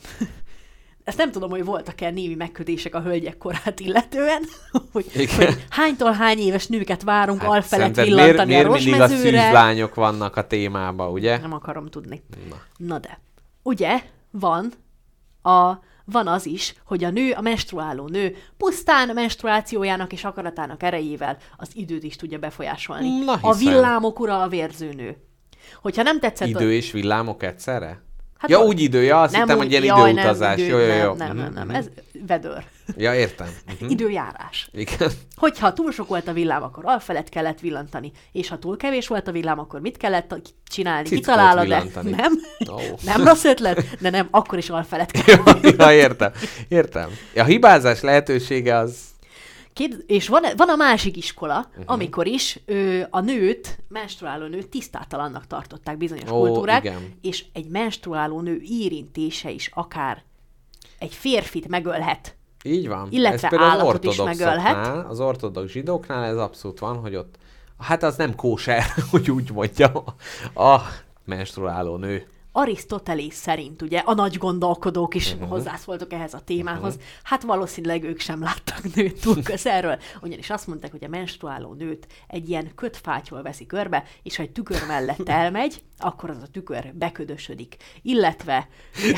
Ezt 1.10 1.18
nem 1.18 1.30
tudom, 1.30 1.50
hogy 1.50 1.64
voltak-e 1.64 2.10
némi 2.10 2.34
megkötések 2.34 2.94
a 2.94 3.00
hölgyek 3.00 3.36
korát 3.38 3.80
illetően, 3.80 4.42
hogy, 4.92 5.06
Igen. 5.14 5.36
hogy 5.36 5.64
hánytól 5.70 6.12
hány 6.12 6.38
éves 6.38 6.66
nőket 6.66 7.02
várunk 7.02 7.42
hát, 7.42 7.76
miért, 7.76 7.96
villantani 7.96 8.52
miért 8.52 8.66
a 8.66 8.70
mindig 8.70 9.00
a 9.00 9.08
szűzlányok 9.08 9.94
vannak 9.94 10.36
a 10.36 10.46
témába, 10.46 11.10
ugye? 11.10 11.38
Nem 11.38 11.52
akarom 11.52 11.88
tudni. 11.88 12.22
Na. 12.48 12.56
Na 12.76 12.98
de, 12.98 13.20
ugye 13.62 14.02
van 14.30 14.72
a 15.42 15.72
van 16.04 16.26
az 16.26 16.46
is, 16.46 16.74
hogy 16.84 17.04
a 17.04 17.10
nő, 17.10 17.32
a 17.32 17.40
menstruáló 17.40 18.08
nő 18.08 18.36
pusztán 18.56 19.08
a 19.08 19.12
menstruációjának 19.12 20.12
és 20.12 20.24
akaratának 20.24 20.82
erejével 20.82 21.36
az 21.56 21.68
időt 21.72 22.02
is 22.02 22.16
tudja 22.16 22.38
befolyásolni. 22.38 23.24
Na, 23.24 23.38
a 23.40 23.52
villámok 23.52 24.20
ura 24.20 24.42
a 24.42 24.48
vérzőnő. 24.48 25.16
Hogyha 25.82 26.02
nem 26.02 26.20
tetszett... 26.20 26.48
Idő 26.48 26.72
és 26.72 26.92
villámok 26.92 27.42
egyszerre? 27.42 28.02
Hát 28.40 28.50
ja, 28.50 28.62
úgy 28.62 28.80
időja, 28.80 29.20
azt 29.20 29.34
hittem, 29.34 29.56
úgy- 29.56 29.62
hogy 29.62 29.70
ilyen 29.70 29.84
jaj, 29.84 30.10
időutazás. 30.10 30.56
Nem, 30.56 30.66
idő, 30.66 30.78
jó, 30.78 30.78
jó, 30.78 31.02
jó. 31.02 31.12
Nem, 31.14 31.26
nem, 31.26 31.36
nem, 31.36 31.52
nem. 31.52 31.66
mhm. 31.66 31.74
Ez 31.76 31.86
vedőr. 32.26 32.64
Ja, 32.96 33.14
értem. 33.14 33.48
Mhm. 33.80 33.90
Időjárás. 33.90 34.68
Igen. 34.72 35.10
Hogyha 35.36 35.72
túl 35.72 35.92
sok 35.92 36.08
volt 36.08 36.28
a 36.28 36.32
villám, 36.32 36.62
akkor 36.62 36.82
alfelett 36.86 37.28
kellett 37.28 37.60
villantani, 37.60 38.12
és 38.32 38.48
ha 38.48 38.58
túl 38.58 38.76
kevés 38.76 39.06
volt 39.06 39.28
a 39.28 39.32
villám, 39.32 39.58
akkor 39.58 39.80
mit 39.80 39.96
kellett 39.96 40.34
csinálni? 40.70 41.08
Cickót 41.08 41.24
Kitalálod-e? 41.24 41.62
villantani. 41.62 42.10
Nem? 42.10 42.32
Ó. 42.70 42.76
Nem 43.04 43.24
rossz 43.24 43.44
ötlet, 43.44 43.84
de 44.00 44.10
nem, 44.10 44.28
akkor 44.30 44.58
is 44.58 44.70
alfelett 44.70 45.10
kell. 45.24 45.42
ja, 45.78 45.92
értem. 45.92 46.32
Értem. 46.68 47.08
A 47.36 47.42
hibázás 47.44 48.00
lehetősége 48.00 48.76
az... 48.76 48.96
Kép, 49.72 50.04
és 50.06 50.28
van, 50.28 50.42
van 50.56 50.68
a 50.68 50.76
másik 50.76 51.16
iskola, 51.16 51.66
uh-huh. 51.70 51.84
amikor 51.86 52.26
is 52.26 52.60
ö, 52.64 53.00
a 53.10 53.20
nőt, 53.20 53.78
menstruáló 53.88 54.46
nőt 54.46 54.68
tisztátalannak 54.68 55.46
tartották 55.46 55.96
bizonyos 55.96 56.30
Ó, 56.30 56.38
kultúrák, 56.38 56.84
igen. 56.84 57.14
és 57.20 57.44
egy 57.52 57.68
menstruáló 57.68 58.40
nő 58.40 58.60
érintése 58.64 59.50
is 59.50 59.70
akár 59.74 60.22
egy 60.98 61.14
férfit 61.14 61.68
megölhet. 61.68 62.36
Így 62.62 62.88
van. 62.88 63.08
Illetve 63.10 63.48
ez 63.48 63.52
az 63.52 63.60
állatot 63.60 64.04
is 64.04 64.16
megölhet. 64.16 65.06
az 65.08 65.20
ortodox 65.20 65.70
zsidóknál 65.70 66.24
ez 66.24 66.36
abszolút 66.36 66.78
van, 66.78 66.96
hogy 66.96 67.14
ott, 67.14 67.34
hát 67.78 68.02
az 68.02 68.16
nem 68.16 68.34
kóser, 68.34 68.82
hogy 69.10 69.30
úgy 69.30 69.50
mondjam, 69.50 69.92
a 70.54 70.78
menstruáló 71.24 71.96
nő. 71.96 72.26
Arisztotelész 72.52 73.36
szerint, 73.36 73.82
ugye, 73.82 73.98
a 73.98 74.14
nagy 74.14 74.36
gondolkodók 74.36 75.14
is 75.14 75.32
uh-huh. 75.32 75.48
hozzászóltak 75.48 76.12
ehhez 76.12 76.34
a 76.34 76.40
témához, 76.44 76.94
uh-huh. 76.94 77.08
hát 77.22 77.42
valószínűleg 77.42 78.04
ők 78.04 78.20
sem 78.20 78.42
láttak 78.42 78.94
nőt 78.94 79.20
túl 79.20 79.42
közelről, 79.42 79.98
ugyanis 80.20 80.50
azt 80.50 80.66
mondták, 80.66 80.90
hogy 80.90 81.04
a 81.04 81.08
menstruáló 81.08 81.74
nőt 81.74 82.06
egy 82.26 82.48
ilyen 82.48 82.74
kötfátyol 82.74 83.42
veszi 83.42 83.66
körbe, 83.66 84.04
és 84.22 84.36
ha 84.36 84.42
egy 84.42 84.50
tükör 84.50 84.86
mellett 84.86 85.28
elmegy, 85.40 85.82
akkor 85.98 86.30
az 86.30 86.42
a 86.42 86.46
tükör 86.52 86.92
beködösödik. 86.94 87.76
Illetve 88.02 88.68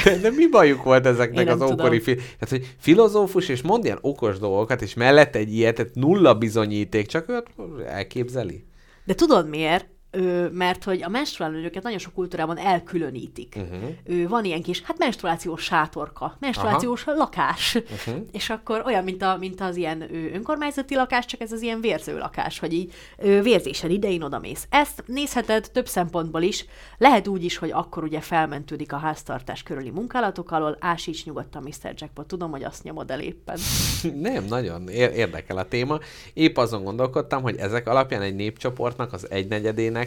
De 0.04 0.30
mi 0.30 0.46
bajuk 0.46 0.82
volt 0.82 1.06
ezeknek 1.06 1.48
az 1.48 1.58
nem 1.58 1.68
ókori 1.68 1.98
tudom. 1.98 2.18
fi... 2.18 2.34
Tehát, 2.38 2.48
hogy 2.48 2.74
filozófus, 2.78 3.48
és 3.48 3.62
mond 3.62 3.84
ilyen 3.84 3.98
okos 4.00 4.38
dolgokat, 4.38 4.82
és 4.82 4.94
mellette 4.94 5.38
egy 5.38 5.54
ilyet, 5.54 5.74
tehát 5.74 5.94
nulla 5.94 6.34
bizonyíték, 6.34 7.06
csak 7.06 7.28
őt 7.28 7.46
elképzeli. 7.86 8.64
De 9.04 9.14
tudod 9.14 9.48
miért? 9.48 9.86
Ö, 10.14 10.48
mert 10.48 10.84
hogy 10.84 11.02
a 11.02 11.08
menstruáló 11.08 11.58
nőket 11.60 11.82
nagyon 11.82 11.98
sok 11.98 12.14
kultúrában 12.14 12.58
elkülönítik. 12.58 13.54
Uh-huh. 13.56 13.88
Ö, 14.04 14.28
van 14.28 14.44
ilyen 14.44 14.62
kis, 14.62 14.82
hát 14.82 14.98
menstruációs 14.98 15.62
sátorka, 15.62 16.36
menstruációs 16.40 17.06
Aha. 17.06 17.16
lakás. 17.16 17.74
Uh-huh. 17.74 18.24
És 18.32 18.50
akkor 18.50 18.82
olyan, 18.86 19.04
mint, 19.04 19.22
a, 19.22 19.36
mint 19.38 19.60
az 19.60 19.76
ilyen 19.76 20.00
ö, 20.00 20.34
önkormányzati 20.34 20.94
lakás, 20.94 21.24
csak 21.26 21.40
ez 21.40 21.52
az 21.52 21.62
ilyen 21.62 21.80
vérző 21.80 22.18
lakás, 22.18 22.58
hogy 22.58 22.72
így 22.72 22.92
ö, 23.18 23.42
vérzésen 23.42 23.90
idején 23.90 24.22
odamész. 24.22 24.66
Ezt 24.70 25.02
nézheted 25.06 25.70
több 25.72 25.86
szempontból 25.86 26.42
is. 26.42 26.64
Lehet 26.98 27.28
úgy 27.28 27.44
is, 27.44 27.56
hogy 27.56 27.70
akkor 27.70 28.02
ugye 28.02 28.20
felmentődik 28.20 28.92
a 28.92 28.96
háztartás 28.96 29.62
körüli 29.62 29.90
munkálatok 29.90 30.50
alól. 30.50 30.76
Ásíts 30.80 31.24
nyugodtan, 31.24 31.62
Mr. 31.62 31.94
Jackpot. 31.96 32.26
Tudom, 32.26 32.50
hogy 32.50 32.64
azt 32.64 32.82
nyomod 32.82 33.10
el 33.10 33.20
éppen. 33.20 33.58
Nem, 34.20 34.44
nagyon 34.44 34.88
ér- 34.88 35.16
érdekel 35.16 35.56
a 35.56 35.68
téma. 35.68 35.98
Épp 36.32 36.56
azon 36.56 36.84
gondolkodtam, 36.84 37.42
hogy 37.42 37.56
ezek 37.56 37.88
alapján 37.88 38.22
egy 38.22 38.34
népcsoportnak 38.34 39.12
az 39.12 39.30
egynegyedének, 39.30 40.01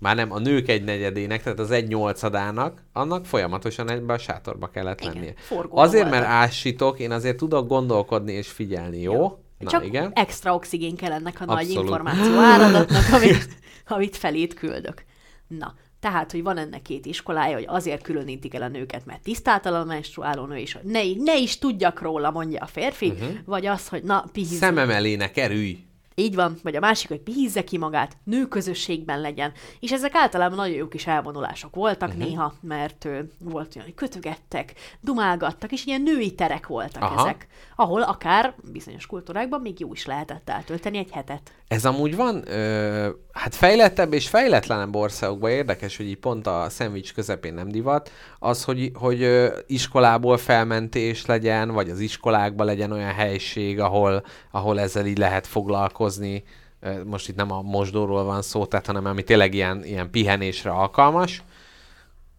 már 0.00 0.16
nem 0.16 0.32
a 0.32 0.38
nők 0.38 0.68
egynegyedének, 0.68 1.42
tehát 1.42 1.58
az 1.58 1.70
egy 1.70 1.88
nyolcadának, 1.88 2.82
annak 2.92 3.26
folyamatosan 3.26 3.90
ebbe 3.90 4.12
a 4.12 4.18
sátorba 4.18 4.66
kellett 4.66 5.00
Igen, 5.00 5.12
lennie. 5.12 5.34
Azért, 5.68 6.10
mert 6.10 6.24
ásítok, 6.24 6.98
én 6.98 7.10
azért 7.10 7.36
tudok 7.36 7.68
gondolkodni 7.68 8.32
és 8.32 8.48
figyelni, 8.48 9.00
jó? 9.00 9.38
Na 9.58 9.70
Csak 9.70 9.86
igen. 9.86 10.12
extra 10.14 10.54
oxigén 10.54 10.96
kell 10.96 11.12
ennek 11.12 11.40
a 11.40 11.44
nagy 11.44 11.64
Abszolút. 11.64 11.82
információ 11.82 12.38
áradatnak, 12.38 13.12
amit, 13.16 13.48
amit 13.86 14.16
felét 14.16 14.54
küldök. 14.54 15.04
Na, 15.46 15.74
tehát, 16.00 16.32
hogy 16.32 16.42
van 16.42 16.56
ennek 16.58 16.82
két 16.82 17.06
iskolája, 17.06 17.54
hogy 17.54 17.66
azért 17.68 18.02
különítik 18.02 18.54
el 18.54 18.62
a 18.62 18.68
nőket, 18.68 19.06
mert 19.06 19.22
tisztátalan 19.22 19.86
menstruáló 19.86 20.44
nő, 20.44 20.56
és 20.56 20.78
ne, 20.82 21.00
ne 21.16 21.36
is 21.36 21.58
tudjak 21.58 22.00
róla, 22.00 22.30
mondja 22.30 22.62
a 22.62 22.66
férfi, 22.66 23.08
uh-huh. 23.08 23.28
vagy 23.44 23.66
az, 23.66 23.88
hogy 23.88 24.02
na, 24.02 24.24
pihizz. 24.32 24.58
Szemem 24.58 24.90
elé 24.90 25.14
ne 25.14 25.30
kerülj! 25.30 25.87
Így 26.18 26.34
van, 26.34 26.56
vagy 26.62 26.76
a 26.76 26.80
másik, 26.80 27.08
hogy 27.08 27.20
pihizze 27.20 27.64
ki 27.64 27.78
magát, 27.78 28.16
nőközösségben 28.24 29.20
legyen. 29.20 29.52
És 29.80 29.92
ezek 29.92 30.14
általában 30.14 30.56
nagyon 30.56 30.76
jó 30.76 30.88
kis 30.88 31.06
elvonulások 31.06 31.74
voltak 31.74 32.08
uh-huh. 32.08 32.24
néha, 32.24 32.54
mert 32.60 33.04
ö, 33.04 33.18
volt 33.38 33.76
olyan, 33.76 33.86
hogy 33.86 33.96
kötögettek, 33.96 34.72
dumálgattak, 35.00 35.72
és 35.72 35.86
ilyen 35.86 36.02
női 36.02 36.34
terek 36.34 36.66
voltak. 36.66 37.02
Aha. 37.02 37.20
ezek, 37.20 37.46
ahol 37.76 38.02
akár 38.02 38.54
bizonyos 38.72 39.06
kultúrákban 39.06 39.60
még 39.60 39.80
jó 39.80 39.92
is 39.92 40.06
lehetett 40.06 40.48
eltölteni 40.48 40.98
egy 40.98 41.10
hetet. 41.12 41.52
Ez 41.68 41.84
amúgy 41.84 42.16
van, 42.16 42.48
ö, 42.48 43.08
hát 43.32 43.54
fejlettebb 43.54 44.12
és 44.12 44.28
fejletlenebb 44.28 44.94
országokban 44.94 45.50
érdekes, 45.50 45.96
hogy 45.96 46.06
így 46.06 46.18
pont 46.18 46.46
a 46.46 46.66
szendvics 46.68 47.14
közepén 47.14 47.54
nem 47.54 47.68
divat, 47.68 48.10
az, 48.38 48.64
hogy, 48.64 48.90
hogy 48.94 49.22
ö, 49.22 49.58
iskolából 49.66 50.36
felmentés 50.36 51.26
legyen, 51.26 51.70
vagy 51.70 51.90
az 51.90 52.00
iskolákban 52.00 52.66
legyen 52.66 52.92
olyan 52.92 53.12
helység, 53.12 53.80
ahol, 53.80 54.24
ahol 54.50 54.80
ezzel 54.80 55.06
így 55.06 55.18
lehet 55.18 55.46
foglalkozni. 55.46 56.06
Ö, 56.80 57.04
Most 57.04 57.28
itt 57.28 57.36
nem 57.36 57.52
a 57.52 57.62
mosdóról 57.62 58.24
van 58.24 58.42
szó, 58.42 58.66
tehát, 58.66 58.86
hanem 58.86 59.04
ami 59.04 59.22
tényleg 59.22 59.54
ilyen, 59.54 59.84
ilyen 59.84 60.10
pihenésre 60.10 60.70
alkalmas. 60.70 61.42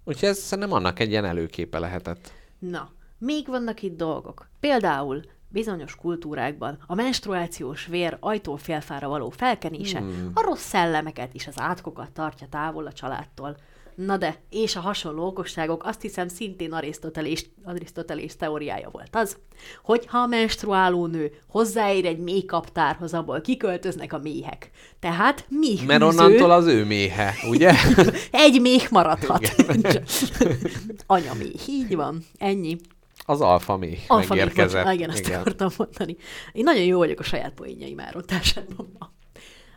Úgyhogy 0.04 0.30
ez 0.30 0.38
szerintem 0.38 0.74
annak 0.74 1.00
egy 1.00 1.10
ilyen 1.10 1.26
előképe 1.26 1.80
lehetett. 1.80 2.32
Na, 2.60 2.92
még 3.18 3.48
vannak 3.48 3.82
itt 3.82 3.98
dolgok. 3.98 4.50
Például 4.60 5.22
bizonyos 5.48 5.96
kultúrákban 5.96 6.78
a 6.88 6.96
menstruációs 6.96 7.86
vér 7.86 8.18
ajtófélfára 8.20 9.08
való 9.08 9.30
felkenése 9.30 10.00
hmm. 10.00 10.32
a 10.34 10.42
rossz 10.42 10.68
szellemeket 10.68 11.34
és 11.34 11.48
az 11.48 11.60
átkokat 11.60 12.12
tartja 12.12 12.48
távol 12.50 12.86
a 12.86 12.94
családtól. 12.94 13.58
Na 14.06 14.18
de, 14.18 14.36
és 14.50 14.76
a 14.76 14.80
hasonló 14.80 15.26
okosságok 15.26 15.84
azt 15.86 16.02
hiszem 16.02 16.28
szintén 16.28 16.72
Arisztotelés, 16.72 17.50
Arisztotelés 17.64 18.36
teóriája 18.36 18.90
volt 18.90 19.16
az, 19.16 19.38
hogy 19.84 20.06
ha 20.06 20.18
a 20.18 20.28
menstruáló 20.28 21.06
nő 21.06 21.32
hozzáér 21.48 22.06
egy 22.06 22.18
méhkaptárhoz, 22.18 23.14
abból 23.14 23.42
kiköltöznek 23.42 24.14
a 24.14 24.18
méhek. 24.18 24.70
Tehát 25.00 25.46
méh 25.50 25.86
Mert 25.86 26.02
onnantól 26.02 26.52
az 26.52 26.66
ő 26.66 26.86
méhe, 26.86 27.34
ugye? 27.50 27.74
Egy 28.32 28.62
méh 28.62 28.90
maradhat. 28.90 29.56
Anya 31.08 31.34
méh, 31.34 31.68
így 31.68 31.96
van. 31.96 32.26
Ennyi. 32.38 32.78
Az 33.26 33.42
alfa 33.42 33.78
méh 33.78 34.00
Alfa 34.08 34.34
megérkezett. 34.34 34.70
bocsánat, 34.70 34.94
igen, 34.94 35.10
ezt 35.10 35.30
akartam 35.30 35.70
mondani. 35.78 36.18
Én 36.54 36.64
nagyon 36.64 36.84
jó 36.84 36.98
vagyok 36.98 37.20
a 37.20 37.24
saját 37.24 37.54
poénjaim 37.54 38.00
elrontásában 38.00 38.92
ma. 39.00 39.12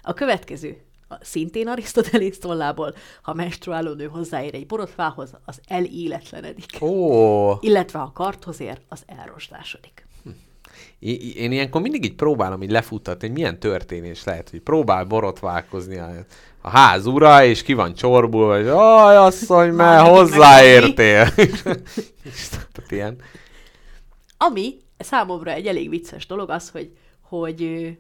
A 0.03 0.12
következő, 0.12 0.82
szintén 1.21 1.69
Arisztotelész 1.69 2.39
tollából, 2.39 2.95
ha 3.23 3.35
menstruáló 3.35 3.93
nő 3.93 4.07
hozzáér 4.07 4.55
egy 4.55 4.67
borotvához, 4.67 5.31
az 5.45 5.61
eléletlenedik. 5.67 6.83
Ó, 6.83 7.53
Illetve 7.61 7.99
ha 7.99 8.13
karthoz 8.15 8.61
ér, 8.61 8.81
az 8.89 9.03
elrosdásodik. 9.07 10.07
I- 10.99 11.37
én 11.37 11.53
ilyenkor 11.53 11.81
mindig 11.81 12.05
így 12.05 12.15
próbálom 12.15 12.63
így 12.63 12.71
lefuttatni, 12.71 13.27
hogy 13.27 13.37
milyen 13.37 13.59
történés 13.59 14.25
lehet, 14.25 14.51
hogy 14.51 14.61
próbál 14.61 15.05
borotválkozni 15.05 15.97
a, 15.97 16.11
a 16.61 16.71
ház 16.71 17.07
ura, 17.07 17.45
és 17.45 17.63
ki 17.63 17.73
van 17.73 17.95
csorbul, 17.95 18.57
hogy 18.57 18.69
aj, 18.69 19.17
asszony, 19.17 19.73
mert 19.73 20.09
hozzáértél. 20.09 21.27
És 22.23 22.49
ilyen. 22.89 23.17
Ami 24.37 24.75
számomra 24.99 25.51
egy 25.51 25.67
elég 25.67 25.89
vicces 25.89 26.27
dolog 26.27 26.51
az, 26.51 26.71
hogy, 26.71 26.97
hogy 27.21 27.91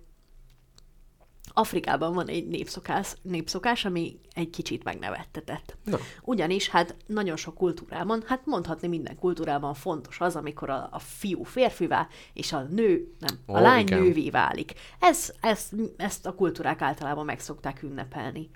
Afrikában 1.54 2.14
van 2.14 2.28
egy 2.28 2.48
népszokás, 2.48 3.16
népszokás, 3.22 3.84
ami 3.84 4.18
egy 4.34 4.50
kicsit 4.50 4.84
megnevettetett. 4.84 5.76
Na. 5.84 5.98
Ugyanis 6.22 6.68
hát 6.68 6.94
nagyon 7.06 7.36
sok 7.36 7.54
kultúrában, 7.54 8.22
hát 8.26 8.40
mondhatni 8.44 8.88
minden 8.88 9.18
kultúrában 9.18 9.74
fontos 9.74 10.20
az, 10.20 10.36
amikor 10.36 10.70
a, 10.70 10.88
a 10.90 10.98
fiú 10.98 11.42
férfivá, 11.42 12.08
és 12.32 12.52
a 12.52 12.60
nő, 12.60 13.14
nem, 13.18 13.38
a 13.46 13.58
Ó, 13.58 13.62
lány 13.62 13.86
igen. 13.86 14.00
nővé 14.00 14.30
válik. 14.30 14.72
Ez, 14.98 15.32
ez, 15.40 15.68
ezt 15.96 16.26
a 16.26 16.34
kultúrák 16.34 16.82
általában 16.82 17.24
meg 17.24 17.40
szokták 17.40 17.82
ünnepelni. 17.82 18.50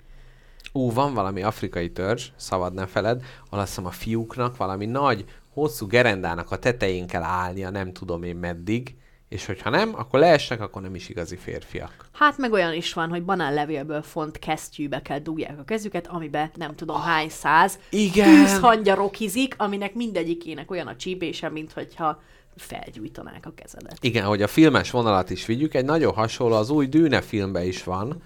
Ú, 0.71 0.91
van 0.91 1.13
valami 1.13 1.43
afrikai 1.43 1.91
törzs, 1.91 2.27
szabad 2.35 2.73
ne 2.73 2.85
feled, 2.85 3.23
ahol 3.45 3.59
azt 3.59 3.67
hiszem 3.67 3.85
a 3.85 3.91
fiúknak 3.91 4.57
valami 4.57 4.85
nagy, 4.85 5.25
hosszú 5.53 5.87
gerendának 5.87 6.51
a 6.51 6.59
tetején 6.59 7.07
kell 7.07 7.23
állnia, 7.23 7.69
nem 7.69 7.93
tudom 7.93 8.23
én 8.23 8.35
meddig, 8.35 8.95
és 9.29 9.45
hogyha 9.45 9.69
nem, 9.69 9.91
akkor 9.95 10.19
leesnek, 10.19 10.61
akkor 10.61 10.81
nem 10.81 10.95
is 10.95 11.09
igazi 11.09 11.35
férfiak. 11.35 12.05
Hát 12.11 12.37
meg 12.37 12.51
olyan 12.51 12.73
is 12.73 12.93
van, 12.93 13.09
hogy 13.09 13.23
banánlevélből 13.23 14.01
font 14.01 14.39
kesztyűbe 14.39 15.01
kell 15.01 15.19
dugják 15.19 15.59
a 15.59 15.63
kezüket, 15.63 16.07
amibe 16.07 16.51
nem 16.55 16.75
tudom 16.75 17.01
hány 17.01 17.29
száz 17.29 17.79
igen. 17.89 18.29
tűz 18.29 18.59
hangya 18.59 18.95
rokizik, 18.95 19.55
aminek 19.57 19.93
mindegyikének 19.93 20.71
olyan 20.71 20.87
a 20.87 20.95
csípése, 20.95 21.49
mint 21.49 21.73
hogyha 21.73 22.21
felgyújtanák 22.55 23.45
a 23.45 23.53
kezedet. 23.55 23.97
Igen, 24.01 24.25
hogy 24.25 24.41
a 24.41 24.47
filmes 24.47 24.91
vonalat 24.91 25.29
is 25.29 25.45
vigyük, 25.45 25.73
egy 25.73 25.85
nagyon 25.85 26.13
hasonló, 26.13 26.55
az 26.55 26.69
új 26.69 26.87
Dűne 26.87 27.21
filmben 27.21 27.63
is 27.63 27.83
van, 27.83 28.23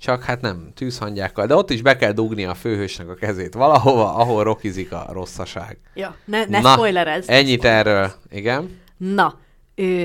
csak 0.00 0.22
hát 0.22 0.40
nem 0.40 0.70
tűzhangyákkal, 0.74 1.46
de 1.46 1.54
ott 1.54 1.70
is 1.70 1.82
be 1.82 1.96
kell 1.96 2.12
dugni 2.12 2.44
a 2.44 2.54
főhősnek 2.54 3.08
a 3.08 3.14
kezét 3.14 3.54
valahova, 3.54 4.14
ahol 4.14 4.44
rokizik 4.44 4.92
a 4.92 5.06
rosszaság. 5.12 5.78
Ja, 5.94 6.16
ne, 6.24 6.44
ne 6.44 6.60
Na, 6.60 6.72
spoilerezz. 6.72 7.28
ennyit 7.28 7.64
erről, 7.64 8.12
igen. 8.30 8.80
Na, 8.96 9.38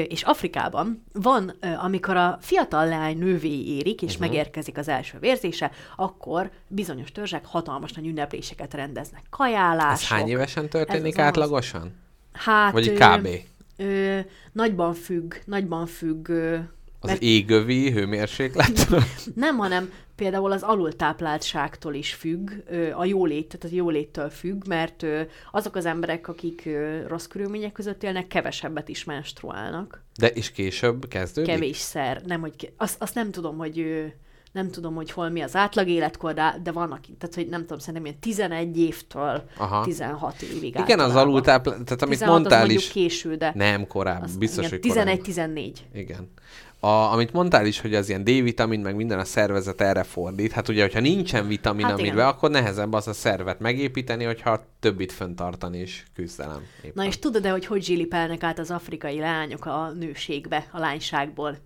és 0.08 0.22
Afrikában 0.22 1.04
van, 1.14 1.54
amikor 1.78 2.16
a 2.18 2.38
fiatal 2.42 2.88
leány 2.88 3.18
nővé 3.18 3.64
érik, 3.64 4.02
és 4.02 4.14
uh-huh. 4.14 4.28
megérkezik 4.28 4.78
az 4.78 4.88
első 4.88 5.18
vérzése, 5.20 5.72
akkor 5.96 6.52
bizonyos 6.68 7.12
törzsek 7.12 7.46
hatalmas 7.46 7.92
nagy 7.92 8.08
ünnepléseket 8.08 8.74
rendeznek. 8.74 9.24
Kajálások. 9.30 9.92
Ez 9.92 10.08
hány 10.08 10.28
évesen 10.28 10.70
történik 10.70 11.14
Ez 11.14 11.20
az- 11.20 11.26
átlagosan? 11.26 11.94
Hát, 12.34 12.72
Vagy 12.74 12.86
így 12.86 13.02
ö, 13.02 13.16
kb. 13.18 13.28
Ö, 13.78 14.20
nagyban 14.52 14.94
függ, 14.94 15.34
nagyban 15.46 15.86
függ, 15.86 16.30
ö, 16.30 16.56
Az 17.00 17.10
mert 17.10 17.22
égövi 17.22 17.92
hőmérséklet? 17.92 18.88
nem, 19.36 19.58
hanem 19.58 19.92
például 20.16 20.52
az 20.52 20.64
alultápláltságtól 20.64 21.94
is 21.94 22.14
függ, 22.14 22.52
a 22.96 23.06
jólét, 23.06 23.48
tehát 23.48 23.76
a 23.76 23.78
jóléttől 23.78 24.30
függ, 24.30 24.68
mert 24.68 25.06
azok 25.52 25.76
az 25.76 25.86
emberek, 25.86 26.28
akik 26.28 26.70
rossz 27.08 27.26
körülmények 27.26 27.72
között 27.72 28.04
élnek, 28.04 28.28
kevesebbet 28.28 28.90
is 28.90 29.04
menstruálnak. 29.04 30.04
De 30.18 30.32
is 30.34 30.52
később 30.52 31.08
kezdődik? 31.08 31.54
Kevésszer. 31.54 32.22
Nem, 32.26 32.42
hogy 32.42 32.74
azt, 32.78 33.02
azt 33.02 33.16
nem 33.16 33.32
tudom, 33.32 33.58
hogy 33.58 34.06
nem 34.56 34.72
tudom, 34.72 34.96
hogy 34.96 35.12
hol 35.12 35.30
mi 35.30 35.42
az 35.42 35.56
átlag 35.56 35.88
életkor, 35.88 36.34
de, 36.34 36.60
de 36.64 36.72
vannak, 36.72 37.00
tehát 37.18 37.36
hogy 37.36 37.48
nem 37.48 37.62
tudom, 37.62 37.80
szerintem 37.80 38.06
ilyen 38.06 38.20
11 38.20 38.78
évtől 38.78 39.44
Aha. 39.58 39.84
16 39.84 40.42
évig 40.42 40.64
Igen, 40.64 40.80
az 40.80 40.90
általában. 40.90 41.28
alultáplál, 41.28 41.84
tehát 41.84 42.02
amit 42.02 42.20
16 42.20 42.46
az 42.46 42.52
mondtál 42.52 42.70
is. 42.70 42.88
késő, 42.88 43.36
de 43.36 43.52
Nem, 43.56 43.88
korábban, 43.88 44.24
az 44.24 44.38
biztos, 44.38 44.66
igen, 44.68 44.80
hogy 44.82 44.92
korábban. 44.92 45.20
11-14. 45.24 45.74
Igen. 45.94 46.32
A, 46.86 47.12
amit 47.12 47.34
mondtál 47.34 47.66
is, 47.66 47.82
hogy 47.82 47.96
az 47.96 48.10
ilyen 48.10 48.24
D-vitamin, 48.24 48.80
meg 48.80 48.96
minden 48.96 49.20
a 49.20 49.24
szervezet 49.24 49.82
erre 49.82 50.04
fordít. 50.04 50.52
Hát 50.52 50.68
ugye, 50.68 50.82
hogyha 50.82 51.00
nincsen 51.00 51.48
vitamin, 51.48 51.86
Hát 51.86 52.00
amiben, 52.00 52.28
akkor 52.28 52.50
nehezebb 52.50 52.94
az 52.94 53.08
a 53.08 53.14
szervet 53.14 53.60
megépíteni, 53.60 54.24
hogyha 54.24 54.66
többit 54.80 55.12
föntartani 55.12 55.80
is 55.80 56.06
küzdelem. 56.14 56.62
Éppen. 56.78 56.92
Na 56.96 57.06
és 57.06 57.20
tudod-e, 57.20 57.50
hogy 57.50 57.66
hogy 57.66 57.84
zsilipelnek 57.84 58.44
át 58.44 58.60
az 58.60 58.72
afrikai 58.72 59.20
lányok 59.20 59.66
a 59.66 59.92
nőségbe, 59.92 60.68
a 60.72 60.80
lányságból? 60.80 61.58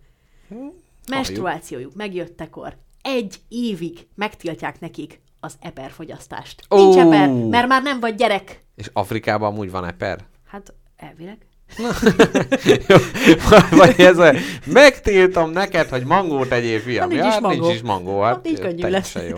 Menstruációjuk 1.10 1.96
megjöttekor 1.96 2.78
egy 3.02 3.36
évig 3.48 4.08
megtiltják 4.16 4.80
nekik 4.80 5.22
az 5.40 5.56
eperfogyasztást. 5.62 6.64
Nincs 6.70 6.96
eper, 6.96 7.30
mert 7.30 7.68
már 7.68 7.84
nem 7.84 8.00
vagy 8.00 8.16
gyerek. 8.16 8.64
És 8.76 8.90
Afrikában 8.94 9.52
amúgy 9.52 9.72
van 9.72 9.86
eper? 9.86 10.26
Hát 10.48 10.74
elvileg. 10.98 11.49
Vagy 13.72 14.00
ez 14.00 14.18
a, 14.18 14.34
megtiltom 14.66 15.52
neked, 15.52 15.90
hogy 15.90 16.04
mangót 16.06 16.52
egyél, 16.52 16.80
fiam. 16.80 17.00
Hát 17.00 17.10
nincs 17.10 17.22
ja, 17.22 17.28
is 17.28 17.34
hát 17.34 17.42
mangó. 17.42 17.62
nincs 17.62 17.74
is 17.74 17.82
mangó. 17.82 18.22
Hát, 18.22 18.36
Hát 18.36 18.48
így 18.48 18.60
könnyű 18.60 18.90
lesz. 18.90 19.16
jó. 19.30 19.38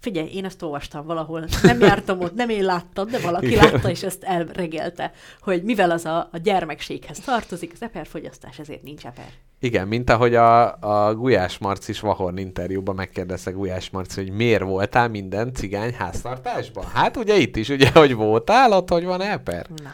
Figyelj, 0.00 0.28
én 0.34 0.44
ezt 0.44 0.62
olvastam 0.62 1.06
valahol. 1.06 1.44
Nem 1.62 1.80
jártam 1.80 2.20
ott, 2.20 2.34
nem 2.34 2.48
én 2.48 2.64
láttam, 2.64 3.06
de 3.08 3.18
valaki 3.18 3.46
Igen. 3.46 3.70
látta, 3.72 3.90
és 3.90 4.02
ezt 4.02 4.22
elregelte, 4.22 5.12
hogy 5.40 5.62
mivel 5.62 5.90
az 5.90 6.04
a, 6.04 6.28
a 6.32 6.38
gyermekséghez 6.38 7.18
tartozik, 7.18 7.70
az 7.74 7.82
eperfogyasztás, 7.82 8.58
ezért 8.58 8.82
nincs 8.82 9.04
eper. 9.06 9.28
Igen, 9.60 9.88
mint 9.88 10.10
ahogy 10.10 10.34
a, 10.34 10.76
a 10.80 11.14
Gulyás 11.14 11.58
Marci 11.58 11.92
Vahorn 12.00 12.36
interjúban 12.36 12.94
megkérdezte 12.94 13.50
Gulyás 13.50 13.90
Marci, 13.90 14.20
hogy 14.20 14.30
miért 14.30 14.62
voltál 14.62 15.08
minden 15.08 15.54
cigány 15.54 15.94
háztartásban? 15.94 16.84
Hát 16.94 17.16
ugye 17.16 17.36
itt 17.36 17.56
is, 17.56 17.68
ugye, 17.68 17.90
hogy 17.90 18.14
voltál, 18.14 18.72
ott 18.72 18.88
hogy 18.88 19.04
van 19.04 19.20
eper? 19.22 19.66
Na. 19.82 19.92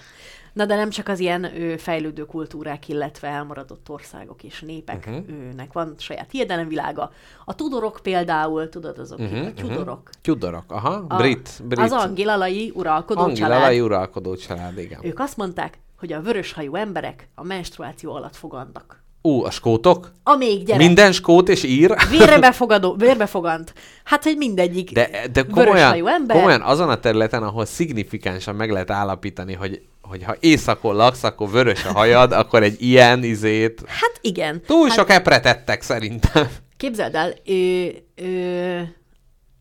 Na 0.57 0.65
de 0.67 0.77
nem 0.77 0.91
csak 0.91 1.09
az 1.09 1.19
ilyen 1.19 1.45
ő, 1.45 1.77
fejlődő 1.77 2.25
kultúrák, 2.25 2.89
illetve 2.89 3.29
elmaradott 3.29 3.89
országok 3.89 4.43
és 4.43 4.61
népek, 4.61 5.07
Mhm. 5.07 5.15
uh-huh. 5.17 5.35
őnek 5.53 5.73
van 5.73 5.95
saját 5.99 6.31
hiedelemvilága. 6.31 7.13
A 7.45 7.55
tudorok 7.55 7.99
például, 8.03 8.69
tudod 8.69 8.99
azok, 8.99 9.19
uh-huh, 9.19 9.39
Mhm, 9.39 9.47
a 9.47 9.53
tudorok. 9.61 10.11
Tudorok, 10.23 10.65
aha, 10.69 11.05
A, 11.09 11.17
brit, 11.17 11.51
brit. 11.65 11.79
Az 11.79 11.93
angilalai 11.93 12.73
uralkodó 12.75 13.21
Angil 13.21 13.37
család. 13.37 13.63
alai 13.63 13.81
uralkodó 13.81 14.35
család, 14.37 14.79
igen. 14.79 15.01
Ők 15.03 15.19
azt 15.19 15.37
mondták, 15.37 15.79
hogy 15.99 16.13
a 16.13 16.21
vöröshajú 16.21 16.75
emberek 16.75 17.29
a 17.35 17.45
menstruáció 17.45 18.15
alatt 18.15 18.37
fogantak. 18.37 19.05
Ú, 19.23 19.45
a 19.45 19.51
skótok? 19.51 20.13
Amíg 20.23 20.65
gyerek. 20.65 20.87
Minden 20.87 21.13
skót 21.13 21.49
és 21.49 21.63
ír? 21.65 21.95
Vérbefogadó, 22.11 22.95
vérbefogant. 22.95 23.75
Hát, 24.05 24.23
hogy 24.25 24.37
mindegyik 24.37 24.93
De, 24.93 25.11
de 25.33 25.43
komolyan, 25.43 26.07
ember. 26.09 26.37
komolyan 26.37 26.61
azon 26.61 26.89
a 26.89 27.01
területen, 27.01 27.43
ahol 27.43 27.65
szignifikánsan 27.65 28.55
meg 28.55 28.71
lehet 28.71 28.91
állapítani, 28.91 29.53
hogy, 29.55 29.83
hogy 30.09 30.23
ha 30.23 30.37
éjszakon 30.41 30.97
laksz, 30.97 31.23
akkor 31.23 31.51
vörös 31.51 31.85
a 31.85 31.93
hajad, 31.93 32.33
akkor 32.33 32.63
egy 32.63 32.83
ilyen 32.83 33.25
izét... 33.25 33.83
Hát 33.87 34.19
igen. 34.21 34.63
Túl 34.63 34.89
hát, 34.89 34.97
sok 34.97 35.11
epret 35.11 35.47
ettek 35.47 35.83
szerintem. 35.83 36.49
Képzeld 36.77 37.15
el, 37.15 37.33
ö, 37.45 37.87
ö, 38.15 38.81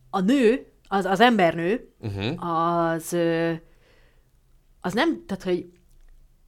a 0.09 0.19
nő, 0.19 0.71
az, 0.87 1.05
az 1.05 1.19
embernő, 1.19 1.89
Uh-huh. 1.99 2.49
az, 2.91 3.17
az 4.81 4.93
nem, 4.93 5.23
tehát, 5.25 5.43
hogy 5.43 5.65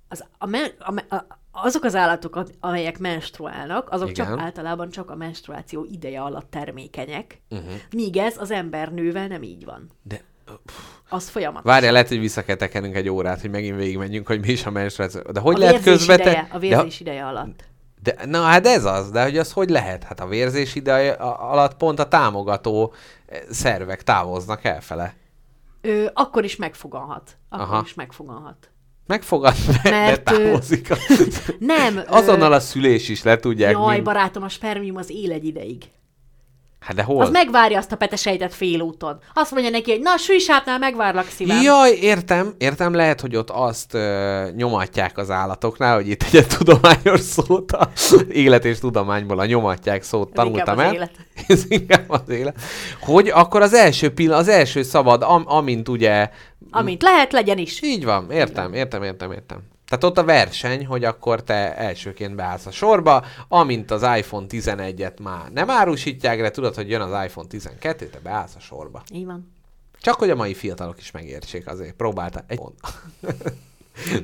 az, 0.07 0.23
a, 0.37 0.45
men, 0.45 0.71
a, 0.79 1.15
a, 1.15 1.25
azok 1.51 1.83
az 1.83 1.95
állatok, 1.95 2.43
amelyek 2.59 2.99
menstruálnak, 2.99 3.89
azok 3.89 4.09
Igen. 4.09 4.25
csak 4.25 4.39
általában 4.39 4.89
csak 4.89 5.09
a 5.09 5.15
menstruáció 5.15 5.87
ideje 5.91 6.21
alatt 6.21 6.49
termékenyek, 6.51 7.41
Uh-huh. 7.49 7.71
míg 7.91 8.17
ez 8.17 8.37
az 8.37 8.51
embernővel 8.51 9.27
nem 9.27 9.43
így 9.43 9.65
van. 9.65 9.89
De 10.03 10.21
Az 11.09 11.29
folyamatos. 11.29 11.71
Várja, 11.71 11.91
lehet, 11.91 12.07
hogy 12.07 12.19
vissza 12.19 12.43
kell 12.43 12.55
tekernünk 12.55 12.95
egy 12.95 13.09
órát, 13.09 13.41
hogy 13.41 13.49
megint 13.49 13.75
végigmenjünk, 13.77 14.27
hogy 14.27 14.39
mi 14.39 14.51
is 14.51 14.65
a 14.65 14.71
menstruáció. 14.71 15.21
De 15.21 15.39
hogy 15.39 15.55
a 15.55 15.59
lehet 15.59 15.83
közvetlen... 15.83 16.27
ideje, 16.27 16.47
a 16.51 16.59
vérzés 16.59 16.99
ideje 16.99 17.25
alatt. 17.25 17.63
De, 18.03 18.13
de, 18.13 18.25
na 18.25 18.41
hát 18.41 18.67
ez 18.67 18.85
az, 18.85 19.11
de 19.11 19.23
hogy 19.23 19.37
az 19.37 19.51
hogy 19.51 19.69
lehet? 19.69 20.03
Hát 20.03 20.19
a 20.19 20.27
vérzés 20.27 20.75
ide 20.75 21.09
alatt 21.19 21.77
pont 21.77 21.99
a 21.99 22.07
támogató 22.07 22.93
eh, 23.25 23.39
szervek 23.49 24.03
távoznak 24.03 24.63
elfele. 24.63 25.15
ö, 25.81 26.05
akkor 26.13 26.43
is 26.43 26.55
megfoganhat. 26.55 27.37
Akkor 27.49 27.65
Aha. 27.65 27.81
is 27.85 27.93
megfoganhat. 27.93 28.69
Megfogad, 29.05 29.53
de, 29.67 29.79
de 29.89 29.89
Mert, 29.89 30.23
távozik. 30.23 30.87
Nem. 31.59 32.01
Azonnal 32.07 32.51
ö, 32.51 32.55
a 32.55 32.59
szülés 32.59 33.09
is 33.09 33.23
le 33.23 33.37
tudják. 33.37 33.71
Jaj, 33.71 33.91
mind- 33.91 34.03
barátom, 34.03 34.43
a 34.43 34.49
spermium 34.49 34.95
az 34.95 35.09
él 35.09 35.31
egy 35.31 35.45
ideig. 35.45 35.83
Hát 36.87 36.95
de 36.95 37.03
hol? 37.03 37.21
Az 37.21 37.29
megvárja 37.29 37.77
azt 37.77 37.91
a 37.91 37.95
petesejtet 37.95 38.53
félúton. 38.53 39.19
Azt 39.33 39.51
mondja 39.51 39.69
neki, 39.69 39.91
hogy 39.91 40.01
na, 40.01 40.17
sűsápnál 40.17 40.79
megvárlak 40.79 41.27
szívem. 41.29 41.61
Jaj, 41.61 41.91
értem, 42.01 42.53
értem, 42.57 42.93
lehet, 42.93 43.21
hogy 43.21 43.35
ott 43.35 43.49
azt 43.49 43.93
ö, 43.93 44.47
nyomatják 44.55 45.17
az 45.17 45.31
állatoknál, 45.31 45.95
hogy 45.95 46.07
itt 46.07 46.23
egy 46.31 46.47
tudományos 46.47 47.19
szót, 47.19 47.71
a 47.71 47.89
élet 48.29 48.65
és 48.65 48.79
tudományból 48.79 49.39
a 49.39 49.45
nyomatják 49.45 50.03
szót 50.03 50.33
tanultam 50.33 50.79
el. 50.79 50.93
élet. 50.93 51.11
Ez 51.47 51.63
inkább 51.67 52.09
az 52.09 52.29
élet. 52.29 52.59
Hogy 52.99 53.27
akkor 53.27 53.61
az 53.61 53.73
első 53.73 54.13
pillanat, 54.13 54.41
az 54.41 54.47
első 54.47 54.83
szabad, 54.83 55.21
am, 55.23 55.43
amint 55.45 55.89
ugye... 55.89 56.29
Amint 56.71 57.01
lehet, 57.01 57.31
legyen 57.31 57.57
is. 57.57 57.81
Így 57.81 58.05
van, 58.05 58.31
értem, 58.31 58.73
értem, 58.73 59.03
értem, 59.03 59.31
értem. 59.31 59.59
Tehát 59.87 60.03
ott 60.03 60.17
a 60.17 60.23
verseny, 60.23 60.85
hogy 60.85 61.03
akkor 61.03 61.43
te 61.43 61.75
elsőként 61.75 62.35
beállsz 62.35 62.65
a 62.65 62.71
sorba, 62.71 63.25
amint 63.47 63.91
az 63.91 64.01
iPhone 64.17 64.45
11-et 64.49 65.21
már 65.21 65.51
nem 65.51 65.69
árusítják, 65.69 66.41
de 66.41 66.51
tudod, 66.51 66.75
hogy 66.75 66.89
jön 66.89 67.01
az 67.01 67.25
iPhone 67.25 67.47
12, 67.47 68.07
te 68.07 68.19
beállsz 68.19 68.55
a 68.55 68.59
sorba. 68.59 69.03
Így 69.13 69.25
van. 69.25 69.51
Csak 70.01 70.15
hogy 70.15 70.29
a 70.29 70.35
mai 70.35 70.53
fiatalok 70.53 70.99
is 70.99 71.11
megértsék 71.11 71.67
azért. 71.67 71.95
Próbálta 71.95 72.43
egy. 72.47 72.59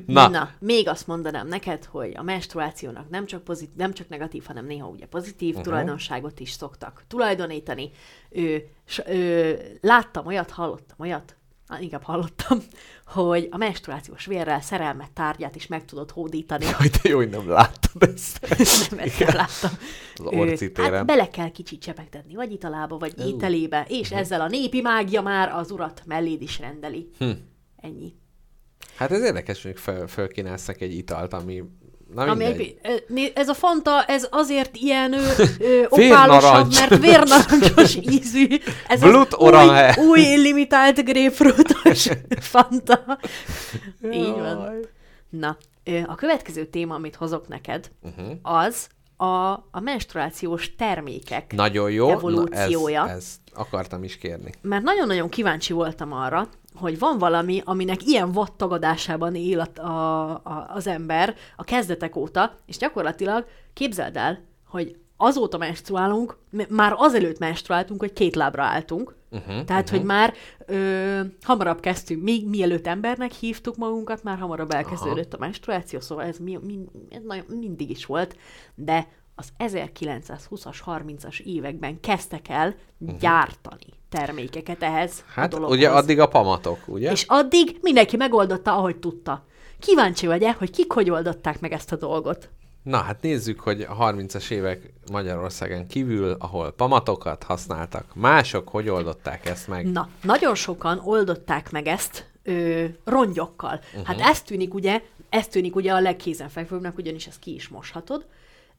Na, 0.06 0.27
Na. 0.27 0.49
Még 0.60 0.88
azt 0.88 1.07
mondanám 1.07 1.48
neked, 1.48 1.85
hogy 1.85 2.14
a 2.15 2.23
menstruációnak 2.23 3.10
nem 3.10 3.26
csak, 3.26 3.44
pozit- 3.44 3.76
nem 3.76 3.94
csak 3.94 4.10
negatív, 4.10 4.45
hanem 4.45 4.65
néha 4.65 4.88
ugye 4.88 5.06
pozitív 5.06 5.49
uh-huh. 5.49 5.64
tulajdonságot 5.64 6.40
is 6.40 6.52
szoktak 6.52 7.03
tulajdonítani. 7.07 7.91
Ö, 8.30 8.56
s, 8.85 9.02
ö, 9.06 9.53
láttam 9.81 10.26
olyat, 10.26 10.49
hallottam 10.49 10.98
olyat, 10.99 11.35
inkább 11.80 12.03
hallottam, 12.03 12.60
hogy 13.05 13.47
a 13.51 13.57
menstruációs 13.57 14.25
vérrel 14.25 14.61
szerelmet 14.61 15.11
tárgyát 15.11 15.55
is 15.55 15.67
meg 15.67 15.85
tudod 15.85 16.11
hódítani. 16.11 16.65
hogy 16.65 16.91
te 16.91 17.09
jó, 17.09 17.17
hogy 17.17 17.30
nem 17.30 17.49
láttad 17.49 18.03
ezt. 18.13 18.39
nem 18.89 18.99
ezt 18.99 19.19
nem 19.19 19.35
láttam. 19.35 19.71
Az 20.15 20.25
orcitéren. 20.25 20.93
Hát 20.93 21.05
bele 21.05 21.30
kell 21.30 21.51
kicsit 21.51 21.81
csepegtetni, 21.81 22.35
vagy 22.35 22.51
italába, 22.51 22.97
vagy 22.97 23.13
ételébe, 23.19 23.85
és 23.89 24.11
ezzel 24.11 24.41
a 24.41 24.47
népi 24.47 24.81
mágia 24.81 25.21
már 25.21 25.51
az 25.51 25.71
urat 25.71 26.01
melléd 26.05 26.41
is 26.41 26.59
rendeli. 26.59 27.09
Hm. 27.17 27.31
Ennyi. 27.77 28.13
Hát 28.95 29.11
ez 29.11 29.23
érdekes, 29.23 29.63
hogy 29.63 29.80
föl, 29.80 30.07
fölkínálsz 30.07 30.67
egy 30.67 30.93
italt, 30.93 31.34
ami... 31.34 31.63
Na 32.14 32.23
Ami 32.23 32.45
egy, 32.45 32.76
né- 33.07 33.38
ez 33.38 33.48
a 33.48 33.53
Fanta, 33.53 34.03
ez 34.03 34.27
azért 34.31 34.76
ilyen 34.76 35.14
ö, 35.14 35.44
ö, 35.60 35.84
opálosabb, 35.90 36.73
mert 36.73 36.98
vérnarancsos 36.98 37.95
ízű. 37.95 38.48
Ez 38.88 38.99
Blut 38.99 39.35
új, 39.38 39.56
új 40.07 40.22
limitált 40.22 41.06
grapefruitos 41.06 42.10
Fanta. 42.53 43.19
Így 44.11 44.34
van. 44.34 44.85
Na, 45.30 45.57
a 46.06 46.15
következő 46.15 46.65
téma, 46.65 46.95
amit 46.95 47.15
hozok 47.15 47.48
neked, 47.48 47.91
uh-huh. 48.02 48.38
az 48.41 48.88
a, 49.18 49.52
a 49.72 49.80
menstruációs 49.80 50.76
termékek. 50.76 51.53
Nagyon 51.53 51.91
jó. 51.91 52.10
evolúciója. 52.10 53.03
Na, 53.03 53.10
ez, 53.10 53.18
ezt 53.18 53.40
akartam 53.53 54.03
is 54.03 54.18
kérni. 54.18 54.52
Mert 54.61 54.84
nagyon-nagyon 54.84 55.30
kíváncsi 55.30 55.73
voltam 55.73 56.14
arra, 56.14 56.49
hogy 56.75 56.99
van 56.99 57.17
valami, 57.17 57.61
aminek 57.65 58.05
ilyen 58.05 58.31
vattagadásában 58.31 59.35
él 59.35 59.59
a, 59.59 59.81
a, 59.81 60.29
a, 60.29 60.69
az 60.73 60.87
ember 60.87 61.35
a 61.55 61.63
kezdetek 61.63 62.15
óta, 62.15 62.55
és 62.65 62.77
gyakorlatilag 62.77 63.45
képzeld 63.73 64.17
el, 64.17 64.39
hogy 64.67 64.95
azóta 65.17 65.57
menstruálunk, 65.57 66.37
már 66.69 66.93
azelőtt 66.97 67.39
menstruáltunk, 67.39 67.99
hogy 67.99 68.13
két 68.13 68.35
lábra 68.35 68.63
álltunk, 68.63 69.15
uh-huh, 69.31 69.63
Tehát, 69.63 69.83
uh-huh. 69.83 69.97
hogy 69.97 70.07
már 70.07 70.33
ö, 70.65 71.21
hamarabb 71.41 71.79
kezdtünk, 71.79 72.23
még 72.23 72.47
mielőtt 72.47 72.87
embernek 72.87 73.31
hívtuk 73.31 73.75
magunkat, 73.75 74.23
már 74.23 74.37
hamarabb 74.37 74.71
elkezdődött 74.71 75.33
Aha. 75.33 75.43
a 75.43 75.45
menstruáció, 75.45 75.99
szóval 75.99 76.25
ez, 76.25 76.37
mi, 76.37 76.59
mi, 76.63 76.79
ez 77.09 77.21
nagyon, 77.25 77.45
mindig 77.47 77.89
is 77.89 78.05
volt, 78.05 78.37
de 78.75 79.07
az 79.35 79.47
1920-as, 79.59 80.77
30-as 80.85 81.39
években 81.39 81.99
kezdtek 81.99 82.49
el 82.49 82.75
uh-huh. 82.97 83.19
gyártani 83.19 84.01
termékeket 84.18 84.84
ehhez 84.84 85.23
Hát 85.34 85.45
a 85.45 85.56
dologhoz. 85.56 85.77
ugye 85.77 85.90
addig 85.90 86.19
a 86.19 86.27
pamatok, 86.27 86.80
ugye? 86.88 87.11
És 87.11 87.26
addig 87.27 87.77
mindenki 87.81 88.15
megoldotta, 88.18 88.76
ahogy 88.76 88.95
tudta. 88.95 89.45
Kíváncsi 89.80 90.26
vagy-e, 90.27 90.52
hogy 90.52 90.69
kik 90.72 90.91
hogy 90.91 91.10
oldották 91.10 91.60
meg 91.60 91.72
ezt 91.72 91.91
a 91.91 91.95
dolgot? 91.95 92.49
Na, 92.84 92.98
hát 92.98 93.22
nézzük, 93.22 93.60
hogy 93.60 93.81
a 93.81 93.95
30-as 93.95 94.52
évek 94.52 94.94
Magyarországon 95.11 95.88
kívül, 95.88 96.35
ahol 96.40 96.72
pamatokat 96.72 97.44
használtak, 97.44 98.06
mások 98.14 98.68
hogy 98.69 98.90
oldották 98.90 99.45
ezt 99.45 99.68
meg? 99.68 99.91
Na, 99.91 100.10
nagyon 100.23 100.56
sokan 100.56 101.02
oldották 101.03 101.72
meg 101.72 101.88
ezt 101.88 102.26
ö, 102.44 102.85
rongyokkal. 103.03 103.80
Uh-huh. 103.91 104.06
Hát 104.06 104.19
ez 104.19 104.41
tűnik 104.41 104.73
ugye, 104.73 105.02
ez 105.30 105.48
tűnik 105.48 105.76
ugye 105.76 105.91
a 105.94 105.99
legkézenfekvőbbnek, 105.99 106.98
ugyanis 106.98 107.27
ezt 107.27 107.40
ki 107.40 107.53
is 107.53 107.68
moshatod, 107.68 108.26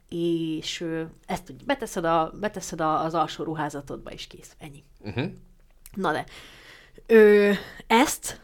és 0.08 0.84
ezt 1.26 1.50
úgy 1.50 1.64
beteszed, 1.64 2.04
a, 2.04 2.32
beteszed 2.40 2.80
a, 2.80 3.04
az 3.04 3.14
alsó 3.14 3.44
ruházatodba, 3.44 4.10
és 4.10 4.26
kész. 4.26 4.54
Ennyi. 4.58 4.84
Uh-huh. 5.00 5.30
Na 5.94 6.12
de, 6.12 6.24
ö, 7.06 7.52
ezt 7.86 8.40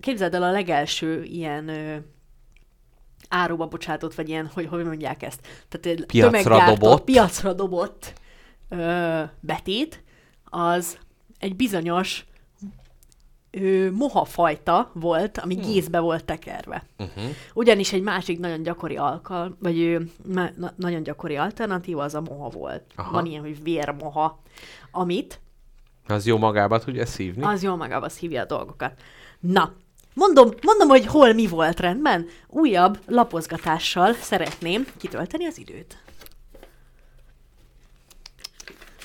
képzeld 0.00 0.34
el 0.34 0.42
a 0.42 0.50
legelső 0.50 1.22
ilyen 1.22 1.68
ö, 1.68 1.96
áruba 3.28 3.66
bocsátott, 3.66 4.14
vagy 4.14 4.28
ilyen, 4.28 4.46
hogy 4.46 4.66
hogy 4.66 4.84
mondják 4.84 5.22
ezt? 5.22 5.40
Tehát 5.68 5.98
egy 5.98 6.06
Piacra 6.06 6.64
dobott. 6.64 7.04
Piacra 7.04 7.52
dobott 7.52 8.12
ö, 8.68 9.22
betét, 9.40 10.02
az 10.44 10.98
egy 11.38 11.56
bizonyos 11.56 12.26
ö, 13.62 13.90
mohafajta 13.90 14.90
volt, 14.94 15.38
ami 15.38 15.54
hmm. 15.54 15.62
gézbe 15.62 15.98
volt 15.98 16.24
tekerve. 16.24 16.84
Uh-huh. 16.98 17.24
Ugyanis 17.54 17.92
egy 17.92 18.02
másik 18.02 18.38
nagyon 18.38 18.62
gyakori 18.62 18.96
alkal, 18.96 19.56
vagy 19.60 19.80
ö, 19.80 20.00
na, 20.24 20.50
na, 20.56 20.72
nagyon 20.76 21.02
gyakori 21.02 21.36
alternatíva 21.36 22.02
az 22.02 22.14
a 22.14 22.20
moha 22.20 22.48
volt. 22.48 22.82
Aha. 22.96 23.10
Van 23.10 23.26
ilyen, 23.26 23.42
hogy 23.42 23.62
vérmoha, 23.62 24.42
amit 24.90 25.40
Az 26.06 26.26
jó 26.26 26.38
magába 26.38 26.78
tudja 26.78 27.06
szívni? 27.06 27.42
az 27.42 27.62
jól 27.62 27.76
magába 27.76 28.08
szívja 28.08 28.42
a 28.42 28.46
dolgokat. 28.46 28.92
Na, 29.40 29.72
mondom, 30.14 30.50
mondom, 30.62 30.88
hogy 30.88 31.06
hol 31.06 31.32
mi 31.32 31.46
volt 31.46 31.80
rendben. 31.80 32.26
Újabb 32.48 32.98
lapozgatással 33.06 34.12
szeretném 34.12 34.86
kitölteni 34.96 35.46
az 35.46 35.58
időt. 35.58 35.96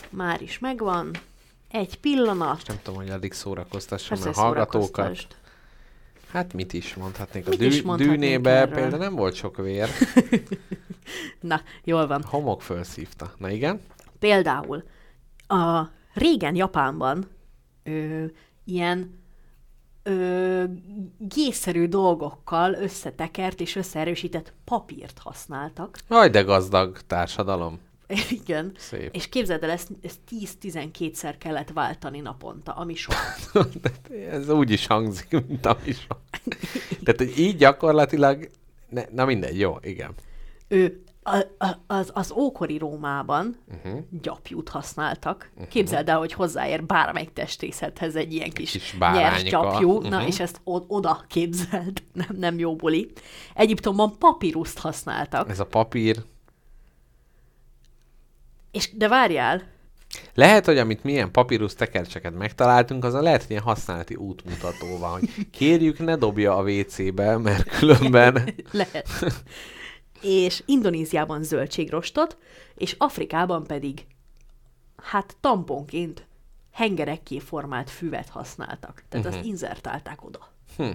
Már 0.10 0.42
is 0.42 0.60
megvan. 0.60 1.12
Egy 1.74 2.00
pillanat. 2.00 2.68
Nem 2.68 2.78
tudom, 2.84 3.00
hogy 3.00 3.10
addig 3.10 3.34
szórakoztassam 3.34 4.20
Persze 4.20 4.40
a 4.40 4.44
hallgatókat. 4.44 5.28
Hát 6.32 6.54
mit 6.54 6.74
is 6.74 6.96
mondhatnék? 6.96 7.48
A 7.48 7.56
dű, 7.56 7.66
is 7.66 7.82
dűnébe 7.82 8.50
erről? 8.50 8.74
például 8.74 9.02
nem 9.02 9.16
volt 9.16 9.34
sok 9.34 9.58
vér. 9.58 9.90
Na, 11.40 11.62
jól 11.84 12.08
van. 12.08 12.24
Homok 12.24 12.62
felszívta. 12.62 13.34
Na 13.38 13.50
igen? 13.50 13.82
Például 14.20 14.84
a 15.48 15.84
régen 16.14 16.56
Japánban 16.56 17.28
ö, 17.84 18.26
ilyen 18.64 19.20
ö, 20.04 20.64
gészerű 21.18 21.88
dolgokkal 21.88 22.74
összetekert 22.74 23.60
és 23.60 23.76
összeerősített 23.76 24.54
papírt 24.64 25.20
használtak. 25.20 25.98
Aj, 26.08 26.30
de 26.30 26.42
gazdag 26.42 26.98
társadalom. 27.08 27.80
Igen. 28.44 28.72
Szép. 28.78 29.16
És 29.16 29.30
képzeld 29.30 29.64
el, 29.64 29.70
ezt, 29.70 29.90
ezt 30.02 30.20
10-12-szer 30.32 31.36
kellett 31.38 31.70
váltani 31.70 32.20
naponta, 32.20 32.72
ami 32.72 32.96
sok. 32.96 33.16
Ez 34.30 34.50
úgy 34.50 34.72
is 34.72 34.88
hangzik, 34.88 35.44
mint 35.48 35.66
a 35.66 35.78
is. 35.84 36.08
Tehát, 37.04 37.18
hogy 37.18 37.40
így 37.40 37.58
gyakorlatilag... 37.58 38.50
Ne, 38.90 39.04
na 39.12 39.26
mindegy, 39.26 39.60
jó, 39.60 39.78
igen. 39.82 40.12
Ő, 40.68 41.04
a, 41.24 41.38
a, 41.66 41.78
az, 41.88 42.10
az 42.14 42.32
ókori 42.32 42.78
Rómában 42.78 43.58
uh-huh. 43.68 44.02
gyapjút 44.22 44.70
használtak. 44.70 45.50
Uh-huh. 45.54 45.68
Képzeld 45.68 46.10
el, 46.10 46.18
hogy 46.18 46.34
hozzáér 46.34 46.84
bármelyik 46.84 47.34
testészethez 47.34 48.16
egy 48.16 48.34
ilyen 48.34 48.50
kis, 48.50 48.72
kis 48.72 48.96
nyers 49.00 49.44
gyapjú, 49.44 49.92
uh-huh. 49.92 50.10
na 50.10 50.18
Mhm. 50.18 50.28
és 50.28 50.40
ezt 50.40 50.60
o- 50.64 50.86
oda 50.88 51.24
képzeld, 51.28 52.04
nem, 52.14 52.36
nem 52.38 52.60
jó 52.60 52.76
buli. 52.76 53.12
Egyiptomban 53.54 54.18
papíruszt 54.18 54.80
használtak, 54.80 55.50
Ez 55.50 55.60
a 55.60 55.66
papír... 55.66 56.24
és 58.74 58.90
de 58.94 59.08
várjál, 59.08 59.72
Lehet, 60.34 60.66
hogy 60.66 60.78
amit 60.78 61.04
milyen 61.04 61.32
papírus 61.32 61.74
tekercseket 61.74 62.38
megtaláltunk, 62.38 63.04
az 63.04 63.14
a 63.14 63.22
lehet, 63.22 63.42
hogy 63.42 63.50
ilyen 63.50 63.62
használati 63.62 64.16
útmutató 64.16 64.98
van, 64.98 65.12
hogy 65.12 65.30
kérjük, 65.52 66.00
ne 66.00 66.16
dobja 66.16 66.58
a 66.58 66.64
WC-be, 66.64 67.38
mert 67.38 67.78
különben... 67.78 68.54
lehet. 68.72 69.08
és 70.22 70.64
Indonéziában 70.66 71.44
zöldségrostot, 71.44 72.38
és 72.76 72.96
Afrikában 72.98 73.64
pedig, 73.64 74.06
hát 75.04 75.36
tamponként 75.42 76.26
hengerekké 76.72 77.40
formált 77.40 77.90
füvet 77.90 78.30
használtak. 78.30 79.04
Tehát 79.10 79.26
uh-huh. 79.26 79.40
azt 79.42 79.50
inzertálták 79.50 80.26
oda. 80.26 80.52
Hm. 80.78 80.90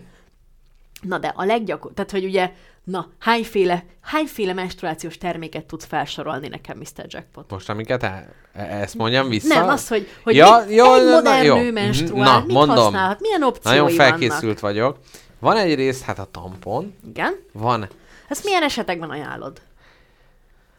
Na 1.02 1.18
de 1.18 1.32
a 1.36 1.44
leggyakor... 1.44 1.92
Tehát, 1.92 2.10
hogy 2.10 2.24
ugye 2.24 2.52
Na, 2.90 3.08
hányféle, 3.18 3.84
hányféle 4.00 4.52
menstruációs 4.52 5.18
terméket 5.18 5.64
tudsz 5.64 5.84
felsorolni 5.84 6.48
nekem, 6.48 6.78
Mr. 6.78 7.04
Jackpot? 7.08 7.50
Most 7.50 7.68
amiket 7.68 8.02
el, 8.02 8.28
e- 8.52 8.62
ezt 8.80 8.94
mondjam 8.94 9.28
vissza? 9.28 9.54
Nem, 9.60 9.68
az, 9.68 9.88
hogy, 9.88 10.08
hogy 10.22 10.34
Ja, 10.36 10.62
egy, 10.64 10.74
jó, 10.74 10.94
egy 10.94 11.04
na, 11.04 11.10
modern 11.14 11.44
jó. 11.44 11.56
nő 11.56 11.72
menstruál, 11.72 12.32
Na, 12.38 12.44
mit 12.44 12.54
mondom. 12.56 12.76
használhat, 12.76 13.20
milyen 13.20 13.42
opciói 13.42 13.74
Nagyon 13.76 13.96
vannak? 13.96 14.08
felkészült 14.08 14.60
vagyok. 14.60 14.98
Van 15.38 15.56
egyrészt, 15.56 16.02
hát 16.02 16.18
a 16.18 16.28
tampon, 16.30 16.94
Igen? 17.08 17.34
van, 17.52 17.88
Ezt 18.28 18.44
milyen 18.44 18.62
esetekben 18.62 19.10
ajánlod? 19.10 19.60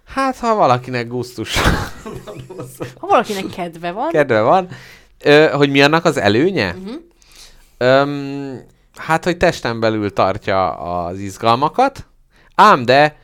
hát 0.06 0.38
ha 0.38 0.56
valakinek 0.56 1.08
gusztus 1.08 1.58
Ha 3.00 3.08
valakinek 3.08 3.46
kedve 3.56 3.92
van, 3.92 4.10
kedve 4.10 4.42
van, 4.42 4.68
ö, 5.24 5.48
hogy 5.54 5.70
mi 5.70 5.82
annak 5.82 6.06
az 6.06 6.18
előnye? 6.18 6.72
Mhm. 6.74 6.82
Uh-huh. 6.88 7.02
Öm, 7.78 8.62
hát, 9.00 9.24
hogy 9.24 9.38
testen 9.38 9.80
belül 9.80 10.14
tartja 10.14 10.72
az 10.72 11.20
izgalmakat, 11.20 12.08
ám 12.56 12.86
de 12.86 13.18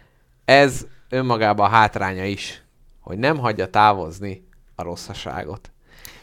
ez 0.45 0.85
önmagában 1.09 1.69
hátránya 1.69 2.25
is, 2.25 2.63
hogy 2.99 3.17
nem 3.17 3.37
hagyja 3.37 3.69
távozni 3.69 4.47
a 4.75 4.83
rosszaságot. 4.83 5.69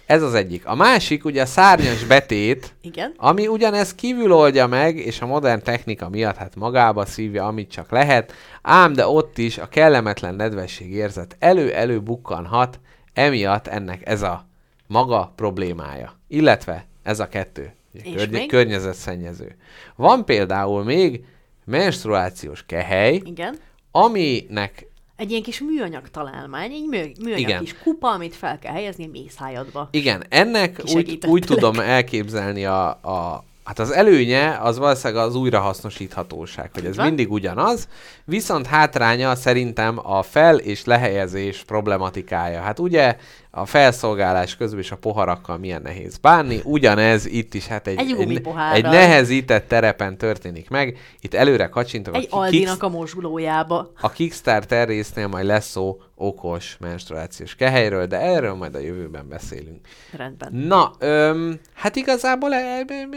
Ez 0.07 0.23
az 0.23 0.35
egyik. 0.35 0.67
A 0.67 0.75
másik, 0.75 1.25
ugye 1.25 1.43
a 1.43 1.47
szárnyas 1.47 2.05
betét, 2.05 2.75
igen, 2.81 3.15
ami 3.17 3.47
ugyanezt 3.47 3.95
kívül 3.95 4.33
oldja 4.33 4.67
meg, 4.67 4.97
és 4.97 5.21
a 5.21 5.27
modern 5.27 5.63
technika 5.63 6.09
miatt 6.09 6.37
hát 6.37 6.57
magába 6.57 7.07
szívja, 7.07 7.47
amit 7.47 7.71
csak 7.71 7.91
lehet, 7.91 8.33
ám 8.63 8.93
de 8.93 9.07
ott 9.07 9.39
is 9.39 9.59
a 9.59 9.69
kellemetlen 9.69 10.35
nedvesség 10.35 10.93
érzet 10.93 11.37
elő-elő 11.39 12.01
bukkanhat, 12.01 12.81
emiatt 13.13 13.67
ennek 13.67 14.09
ez 14.09 14.23
a 14.23 14.47
maga 14.87 15.33
problémája. 15.37 16.13
Illetve 16.29 16.87
ez 17.03 17.21
a 17.21 17.29
kettő. 17.29 17.75
Környe- 18.03 18.31
még? 18.31 18.49
környezetszennyező. 18.49 19.57
Van 19.97 20.25
például 20.25 20.85
még 20.85 21.25
menstruációs 21.65 22.65
kehely, 22.67 23.21
igen. 23.25 23.59
aminek 23.91 24.87
Egy 25.17 25.31
ilyen 25.31 25.43
kis 25.43 25.61
műanyag 25.61 26.09
találmány, 26.11 26.73
egy 26.73 26.87
mű, 26.89 27.13
műanyag 27.23 27.39
Igen. 27.39 27.61
kis 27.61 27.75
kupa, 27.83 28.11
amit 28.11 28.35
fel 28.35 28.59
kell 28.59 28.73
helyezni 28.73 29.05
a 29.05 29.09
mészájadba. 29.13 29.89
Igen, 29.91 30.25
ennek 30.29 30.81
úgy, 30.95 31.19
úgy 31.27 31.45
tudom 31.45 31.79
elképzelni 31.81 32.65
a, 32.65 32.89
a, 32.89 33.45
hát 33.65 33.79
az 33.79 33.91
előnye 33.91 34.59
az 34.61 34.79
valószínűleg 34.79 35.25
az 35.25 35.35
újrahasznosíthatóság, 35.35 36.71
hogy 36.75 36.85
ez 36.85 36.97
mindig 36.97 37.33
ugyanaz, 37.33 37.89
viszont 38.25 38.67
hátránya 38.67 39.35
szerintem 39.35 39.99
a 40.03 40.23
fel- 40.23 40.61
és 40.61 40.85
lehelyezés 40.85 41.63
problematikája. 41.65 42.61
Hát 42.61 42.79
ugye 42.79 43.17
a 43.55 43.67
felszolgálás 43.67 44.57
közben 44.57 44.81
is 44.81 44.91
a 44.91 44.97
poharakkal 44.97 45.59
milyen 45.59 45.83
nehéz 45.83 46.17
bánni, 46.17 46.61
ugyanez 46.65 47.27
itt 47.27 47.55
is 47.55 47.67
hát 47.67 47.87
egy, 47.87 47.99
Egy 47.99 48.15
egy, 48.19 48.43
egy 48.73 48.83
nehezített 48.83 49.69
terepen 49.69 50.17
történik 50.19 50.71
meg, 50.71 50.99
itt 51.21 51.35
előre 51.35 51.67
kacsintok 51.67 52.15
Egy 52.17 52.29
a, 52.31 52.37
Aldinak 52.37 52.83
a 52.83 52.89
mozsulójába. 52.89 53.91
a 54.01 54.11
Kickstarter 54.11 54.89
résznél 54.89 55.27
majd 55.27 55.47
lesz 55.47 55.69
szó 55.71 56.01
okos 56.15 56.77
menstruációs 56.81 57.55
kehelyről, 57.55 58.07
de 58.07 58.21
erről 58.21 58.55
majd 58.55 58.75
a 58.75 58.79
jövőben 58.79 59.29
beszélünk. 59.29 59.79
Rendben. 60.17 60.53
Na, 60.53 60.93
öm, 60.99 61.61
hát 61.75 61.97
igazából 61.97 62.55
e- 62.55 62.85
e- 62.89 63.09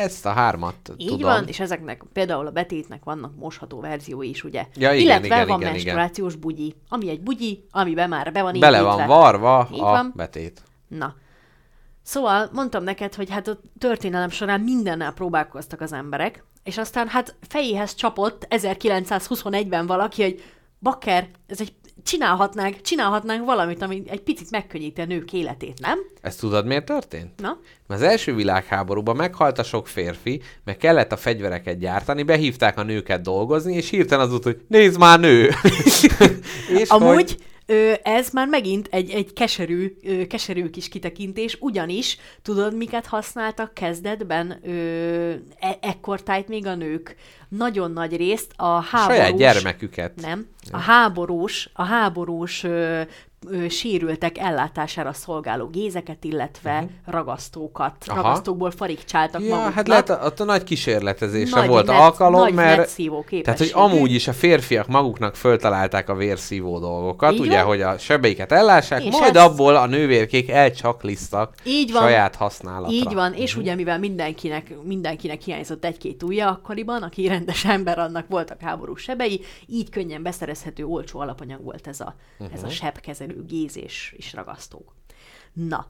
ezt 0.00 0.26
a 0.26 0.30
hármat 0.30 0.74
Így 0.96 1.08
tudom. 1.08 1.30
van, 1.30 1.44
és 1.46 1.60
ezeknek 1.60 2.02
például 2.12 2.46
a 2.46 2.50
betétnek 2.50 3.04
vannak 3.04 3.32
mosható 3.36 3.80
verziói 3.80 4.28
is, 4.28 4.44
ugye? 4.44 4.66
Ja, 4.76 4.92
igen, 4.92 5.04
Illetve 5.04 5.26
igen, 5.26 5.46
van 5.46 5.60
igen, 5.60 5.72
menstruációs 5.72 6.34
bugyi, 6.34 6.74
ami 6.88 7.08
egy 7.10 7.20
bugyi, 7.20 7.64
amiben 7.70 8.08
már 8.08 8.32
be 8.32 8.42
van 8.42 8.56
Bele 8.58 8.76
építve. 8.80 8.96
van 8.96 9.06
varva 9.06 9.68
Így 9.72 9.80
a 9.84 9.90
van. 9.90 10.12
betét. 10.16 10.62
Na. 10.88 11.14
Szóval 12.02 12.50
mondtam 12.52 12.84
neked, 12.84 13.14
hogy 13.14 13.30
hát 13.30 13.48
a 13.48 13.60
történelem 13.78 14.30
során 14.30 14.60
mindennel 14.60 15.12
próbálkoztak 15.12 15.80
az 15.80 15.92
emberek, 15.92 16.44
és 16.62 16.78
aztán 16.78 17.08
hát 17.08 17.34
fejéhez 17.48 17.94
csapott 17.94 18.46
1921-ben 18.50 19.86
valaki, 19.86 20.22
hogy 20.22 20.42
bakker, 20.80 21.28
ez 21.46 21.60
egy 21.60 21.72
csinálhatnánk, 22.02 22.80
csinálhatnánk 22.80 23.44
valamit, 23.44 23.82
ami 23.82 24.02
egy 24.06 24.20
picit 24.20 24.50
megkönnyíti 24.50 25.00
a 25.00 25.04
nők 25.04 25.32
életét, 25.32 25.80
nem? 25.80 25.98
Ezt 26.20 26.40
tudod, 26.40 26.66
miért 26.66 26.84
történt? 26.84 27.40
Na? 27.40 27.58
Mert 27.86 28.00
az 28.00 28.06
első 28.06 28.34
világháborúban 28.34 29.16
meghalt 29.16 29.58
a 29.58 29.62
sok 29.62 29.88
férfi, 29.88 30.42
meg 30.64 30.76
kellett 30.76 31.12
a 31.12 31.16
fegyvereket 31.16 31.78
gyártani, 31.78 32.22
behívták 32.22 32.78
a 32.78 32.82
nőket 32.82 33.20
dolgozni, 33.20 33.74
és 33.74 33.90
hirtelen 33.90 34.24
az 34.24 34.30
volt, 34.30 34.42
hogy 34.42 34.60
nézd 34.68 34.98
már 34.98 35.20
nő! 35.20 35.50
és 36.80 36.88
Amúgy 36.88 37.14
hogy... 37.14 37.36
ez 38.02 38.30
már 38.30 38.48
megint 38.48 38.88
egy, 38.90 39.10
egy 39.10 39.32
keserű, 39.32 39.96
keserű 40.28 40.70
kis 40.70 40.88
kitekintés, 40.88 41.56
ugyanis 41.60 42.18
tudod, 42.42 42.76
miket 42.76 43.06
használtak 43.06 43.74
kezdetben 43.74 44.50
e- 45.58 45.78
ekkortájt 45.80 46.48
még 46.48 46.66
a 46.66 46.74
nők? 46.74 47.16
Nagyon 47.48 47.90
nagy 47.90 48.16
részt 48.16 48.52
a 48.56 48.80
háborús... 48.80 49.16
Saját 49.16 49.36
gyermeküket. 49.36 50.20
Nem. 50.20 50.46
A 50.70 50.78
háborús, 50.78 51.70
a 51.72 51.82
háborús 51.82 52.66
ö, 53.46 53.68
sérültek 53.68 54.38
ellátására 54.38 55.12
szolgáló 55.12 55.66
gézeket, 55.66 56.24
illetve 56.24 56.72
uh-huh. 56.74 56.90
ragasztókat. 57.06 57.94
Aha. 58.06 58.22
Ragasztókból 58.22 58.70
farigcsáltak 58.70 59.40
Ja, 59.42 59.48
maguknak. 59.48 59.72
hát 59.74 59.88
lehet, 59.88 60.08
ott 60.10 60.40
a 60.40 60.44
nagy 60.44 60.64
kísérletezésre 60.64 61.58
Nagy 61.60 61.68
volt 61.68 61.86
net- 61.86 61.98
alkalom, 62.00 62.40
nagy 62.40 62.54
mert... 62.54 62.96
Tehát, 63.42 63.58
hogy 63.58 63.70
amúgy 63.72 64.12
is 64.12 64.28
a 64.28 64.32
férfiak 64.32 64.86
maguknak 64.86 65.36
föltalálták 65.36 66.08
a 66.08 66.14
vérszívó 66.14 66.78
dolgokat, 66.78 67.32
Így 67.32 67.40
ugye, 67.40 67.56
van. 67.56 67.64
hogy 67.66 67.80
a 67.80 67.98
sebeiket 67.98 68.52
ellássák, 68.52 69.04
És 69.04 69.10
majd 69.18 69.36
ezt- 69.36 69.46
abból 69.46 69.76
a 69.76 69.86
nővérkék 69.86 70.50
elcsaklisztak 70.50 71.54
Így 71.64 71.92
van. 71.92 72.02
saját 72.02 72.34
használatra. 72.34 72.92
Így 72.92 73.14
van, 73.14 73.32
és 73.34 73.52
Mhm. 73.54 73.62
ugye 73.62 73.74
mivel 73.74 73.98
mindenkinek, 73.98 74.74
mindenkinek 74.82 75.40
hiányzott 75.40 75.84
egy-két 75.84 76.22
ujja 76.22 76.48
akkoriban, 76.48 77.02
aki 77.02 77.26
rendes 77.26 77.64
ember, 77.74 77.98
annak 77.98 78.24
voltak 78.28 78.60
háborús 78.60 79.02
sebei, 79.02 79.40
így 79.66 79.90
könnyen 79.90 80.22
beszerezhető 80.22 80.84
olcsó 80.84 81.18
alapanyag 81.20 81.64
volt 81.64 81.86
ez 81.86 82.00
a, 82.00 82.14
uh-huh. 82.38 82.54
ez 82.54 82.60
Mhm. 82.60 82.68
a 82.68 82.72
sebkezelő 82.72 83.33
géz 83.42 83.76
és, 83.76 84.14
és 84.16 84.32
ragasztók. 84.32 84.94
Na, 85.52 85.86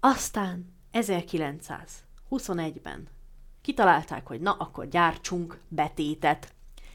aztán 0.00 0.76
1921-ben 0.92 3.08
kitalálták, 3.62 4.26
hogy 4.26 4.40
na, 4.40 4.52
akkor 4.52 4.88
gyártsunk 4.88 5.60
betétet. 5.68 6.52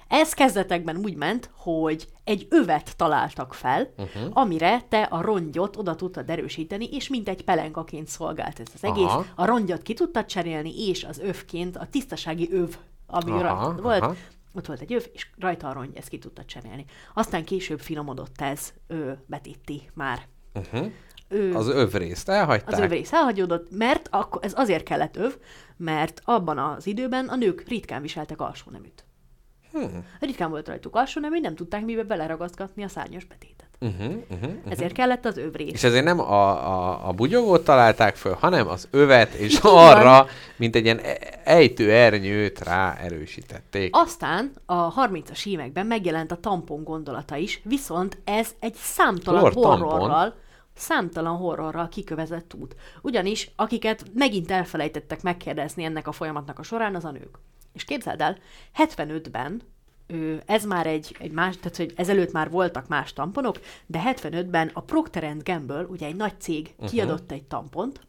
Ez 0.07 0.34
kezdetekben 0.34 0.98
úgy 0.98 1.15
ment, 1.15 1.49
hogy 1.56 2.07
egy 2.23 2.48
övet 2.49 2.98
találtak 2.98 3.53
fel, 3.53 3.94
uh-huh. 3.98 4.30
amire 4.34 4.81
te 4.90 5.02
a 5.02 5.22
rongyot 5.22 5.77
oda 5.77 5.95
tudtad 5.95 6.30
erősíteni, 6.30 6.90
és 6.91 7.07
mint 7.07 7.30
egy 7.30 7.44
pelenkaként 7.44 8.07
szolgált 8.07 8.60
ez 8.60 8.68
az 8.73 8.84
egész. 8.84 9.06
Aha. 9.06 9.26
A 9.35 9.45
rongyot 9.45 9.81
ki 9.81 9.94
tudtad 9.94 10.26
cserélni, 10.26 10.88
és 10.88 11.03
az 11.03 11.19
övként 11.19 11.77
a 11.77 11.88
tisztasági 11.91 12.52
öv, 12.52 12.77
ami 13.07 13.31
Aha, 13.31 13.81
volt, 13.81 14.02
aha. 14.02 14.15
Ott 14.54 14.66
volt 14.66 14.82
egy 14.82 14.94
öv, 14.94 15.06
és 15.14 15.28
rajta 15.38 15.68
a 15.68 15.74
rongy, 15.74 15.98
ezt 15.98 16.08
ki 16.08 16.18
tudtad 16.18 16.46
cserélni. 16.46 16.86
Aztán 17.14 17.44
később 17.44 17.80
finomodott 17.80 18.42
ez 18.42 18.74
ö, 18.88 19.12
betéti 19.26 19.90
már. 19.94 20.28
Uh-huh. 20.54 20.92
Ö, 21.28 21.54
Az 21.54 21.68
övrészt 21.68 22.30
elhagyták. 22.30 22.74
az 22.74 22.80
övrész 22.80 23.14
elhagyódott, 23.14 23.68
mert 23.72 24.08
akkor, 24.12 24.44
ez 24.46 24.54
azért 24.56 24.84
kellett 24.84 25.16
öv, 25.18 25.36
mert 25.78 26.22
abban 26.24 26.58
az 26.58 26.88
időben 26.88 27.28
a 27.28 27.36
nők 27.36 27.68
ritkán 27.68 28.02
viseltek 28.02 28.42
alsó 28.42 28.72
neműt. 28.72 29.06
Hmm. 29.72 30.06
Ritkán 30.20 30.50
volt 30.50 30.68
rajtuk 30.68 30.96
alsó 30.96 31.22
nemű, 31.22 31.40
nem 31.40 31.56
tudták 31.56 31.86
mibe 31.86 32.04
beleragasztgatni 32.04 32.84
a 32.84 32.88
szárnyas 32.88 33.26
betétet. 33.26 33.62
Uh-huh, 33.84 34.14
uh-huh, 34.30 34.50
uh-huh. 34.50 34.72
Ezért 34.72 34.94
kellett 34.94 35.26
az 35.26 35.38
övrész. 35.38 35.74
És 35.74 35.84
ezért 35.84 36.04
nem 36.04 36.20
a, 36.20 36.68
a, 36.68 37.08
a 37.08 37.12
bugyogót 37.12 37.64
találták 37.64 38.16
föl, 38.16 38.34
hanem 38.34 38.68
az 38.68 38.88
övet, 38.92 39.34
és 39.34 39.60
arra, 39.90 40.28
mint 40.56 40.76
egy 40.76 40.84
ilyen 40.84 41.00
e- 41.00 41.18
ejtő 41.44 41.92
ernyőt 41.92 42.60
rá 42.60 42.94
erősítették. 42.94 43.96
Aztán 43.96 44.52
a 44.66 45.08
30-as 45.08 45.46
években 45.46 45.86
megjelent 45.86 46.32
a 46.32 46.40
tampon 46.40 46.84
gondolata 46.84 47.36
is, 47.36 47.62
viszont 47.64 48.18
ez 48.24 48.50
egy 48.60 48.74
számtalan 48.74 49.42
Lord 49.42 49.54
tampon. 49.54 49.90
horrorral, 49.90 50.36
számtalan 50.76 51.38
horrorral 51.38 51.90
kikövezett 51.90 52.54
út. 52.54 52.76
Ugyanis, 53.02 53.52
akiket 53.56 54.04
megint 54.14 54.52
elfelejtettek 54.52 55.22
megkérdezni 55.22 55.84
ennek 55.84 56.08
a 56.08 56.12
folyamatnak 56.12 56.60
a 56.60 56.64
során, 56.64 56.96
az 56.96 57.06
a 57.06 57.12
nők. 57.12 57.40
És 57.74 57.84
képzeld 57.84 58.22
el, 58.22 58.38
75-ben 58.78 59.62
ö, 59.62 59.73
ez 60.45 60.65
már 60.65 60.88
egy, 60.88 61.15
egy 61.19 61.31
más, 61.31 61.57
tehát 61.57 61.77
hogy 61.77 61.94
ezelőtt 61.95 62.31
már 62.31 62.49
voltak 62.49 62.88
más 62.88 63.14
tamponok, 63.14 63.60
de 63.85 64.02
75-ben 64.15 64.69
a 64.73 64.81
Procter 64.81 65.35
Gamble, 65.44 65.85
ugye 65.90 66.06
egy 66.06 66.15
nagy 66.15 66.34
cég, 66.40 66.61
Mhm. 66.64 66.72
uh-huh. 66.76 66.90
kiadott 66.90 67.31
egy 67.31 67.44
tampont, 67.44 67.99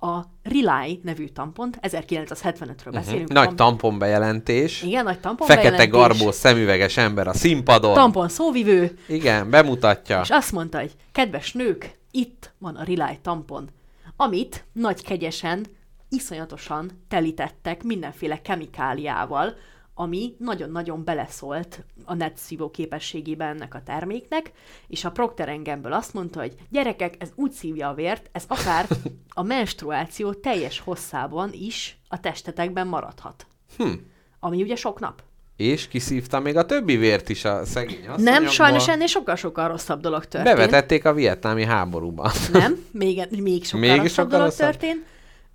a 0.00 0.20
Rely 0.42 1.00
nevű 1.02 1.26
tampont, 1.26 1.78
1975-ről 1.82 2.90
beszélünk. 2.92 3.28
Nagy 3.32 3.44
tam- 3.44 3.56
tampon 3.56 3.98
bejelentés. 3.98 4.82
Igen, 4.82 5.04
nagy 5.04 5.20
tampon 5.20 5.46
Fekete 5.46 5.70
bejelentés. 5.70 6.00
garbó 6.00 6.30
szemüveges 6.32 6.96
ember 6.96 7.26
a 7.28 7.32
színpadon. 7.32 7.94
Tampon 7.94 8.28
szóvivő, 8.28 8.98
Igen, 9.08 9.50
bemutatja. 9.50 10.20
és 10.22 10.30
azt 10.30 10.52
mondta, 10.52 10.78
hogy 10.80 10.92
kedves 11.12 11.52
nők, 11.52 11.98
itt 12.10 12.52
van 12.58 12.76
a 12.76 12.84
Rely 12.84 13.18
tampon, 13.22 13.68
amit 14.16 14.64
nagy 14.72 15.02
kegyesen, 15.02 15.66
iszonyatosan 16.08 16.90
telítettek 17.08 17.82
mindenféle 17.82 18.42
kemikáliával, 18.42 19.54
ami 19.98 20.34
nagyon-nagyon 20.38 21.04
beleszólt 21.04 21.84
a 22.04 22.14
netszívó 22.14 22.70
képességébe 22.70 23.44
ennek 23.44 23.74
a 23.74 23.82
terméknek, 23.84 24.52
és 24.88 25.04
a 25.04 25.10
Procter 25.10 25.62
Gamble 25.62 25.96
azt 25.96 26.14
mondta, 26.14 26.40
hogy 26.40 26.54
gyerekek, 26.70 27.14
ez 27.18 27.28
úgy 27.34 27.52
szívja 27.52 27.88
a 27.88 27.94
vért, 27.94 28.28
ez 28.32 28.44
akár 28.48 28.86
a 29.28 29.42
menstruáció 29.42 30.32
teljes 30.32 30.80
hosszában 30.80 31.50
is 31.52 31.98
a 32.08 32.20
testetekben 32.20 32.86
maradhat. 32.86 33.46
Hm. 33.76 33.92
Ami 34.40 34.62
ugye 34.62 34.76
sok 34.76 35.00
nap. 35.00 35.22
És 35.56 35.88
kiszívta 35.88 36.40
még 36.40 36.56
a 36.56 36.66
többi 36.66 36.96
vért 36.96 37.28
is 37.28 37.44
a 37.44 37.64
szegény 37.64 38.00
Nem, 38.04 38.14
asszonyokból. 38.14 38.48
sajnos 38.48 38.88
ennél 38.88 39.06
sokkal-sokkal 39.06 39.68
rosszabb 39.68 40.00
dolog 40.00 40.24
történt. 40.26 40.56
Bevetették 40.56 41.04
a 41.04 41.12
vietnámi 41.12 41.64
háborúba. 41.64 42.32
Nem, 42.52 42.84
még, 42.90 43.26
még 43.30 43.64
sokkal 43.64 43.80
Még 43.80 43.90
rosszabb 43.90 44.08
sokkal 44.08 44.30
dolog 44.30 44.46
rosszabb? 44.46 44.70
történt. 44.70 45.04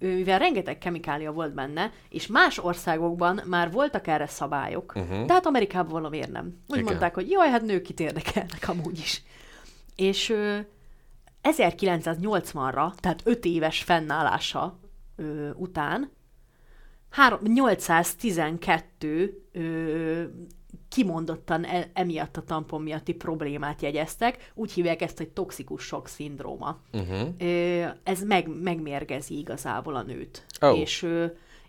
Mivel 0.02 0.40
rengeteg 0.40 0.78
kemikália 0.78 1.32
volt 1.32 1.54
benne, 1.54 1.92
és 2.10 2.28
más 2.28 2.58
országokban 2.58 3.42
már 3.46 3.72
voltak 3.72 4.08
erre 4.08 4.28
szabályok, 4.28 4.94
uh-huh. 4.96 5.26
de 5.26 5.34
hát 5.34 5.46
Amerikában 5.46 5.92
valamiért 5.92 6.32
nem. 6.32 6.46
Úgy. 6.46 6.78
Igen. 6.78 6.84
mondták, 6.84 7.14
hogy 7.14 7.30
jaj, 7.30 7.50
hát 7.50 7.62
nők 7.62 7.82
kit 7.82 8.00
érdekelnek 8.00 8.68
amúgy 8.68 8.98
is. 8.98 9.24
És 9.96 10.30
ö, 10.30 10.60
1980-ra, 11.44 12.94
tehát 13.00 13.22
5 13.24 13.46
éves 13.46 13.84
fennállása 13.84 14.80
ö, 15.16 15.50
után 15.50 16.12
három- 17.10 17.42
812 17.44 19.44
ö, 19.52 20.24
kimondottan 20.92 21.64
e, 21.64 21.90
emiatt 21.94 22.38
a 22.38 22.42
tampon 22.42 22.82
miatti 22.82 23.14
problémát 23.14 23.82
jegyeztek. 23.82 24.52
Úgy 24.54 24.72
hívják 24.72 25.02
ezt, 25.02 25.18
hogy 25.18 25.30
toxikus 25.30 25.84
sok 25.84 26.08
szindróma. 26.08 26.80
Uh-huh. 26.94 27.28
Ez 28.04 28.24
meg, 28.24 28.48
megmérgezi 28.62 29.38
igazából 29.38 29.96
a 29.96 30.02
nőt. 30.02 30.46
Ó. 30.62 30.76
És, 30.76 31.08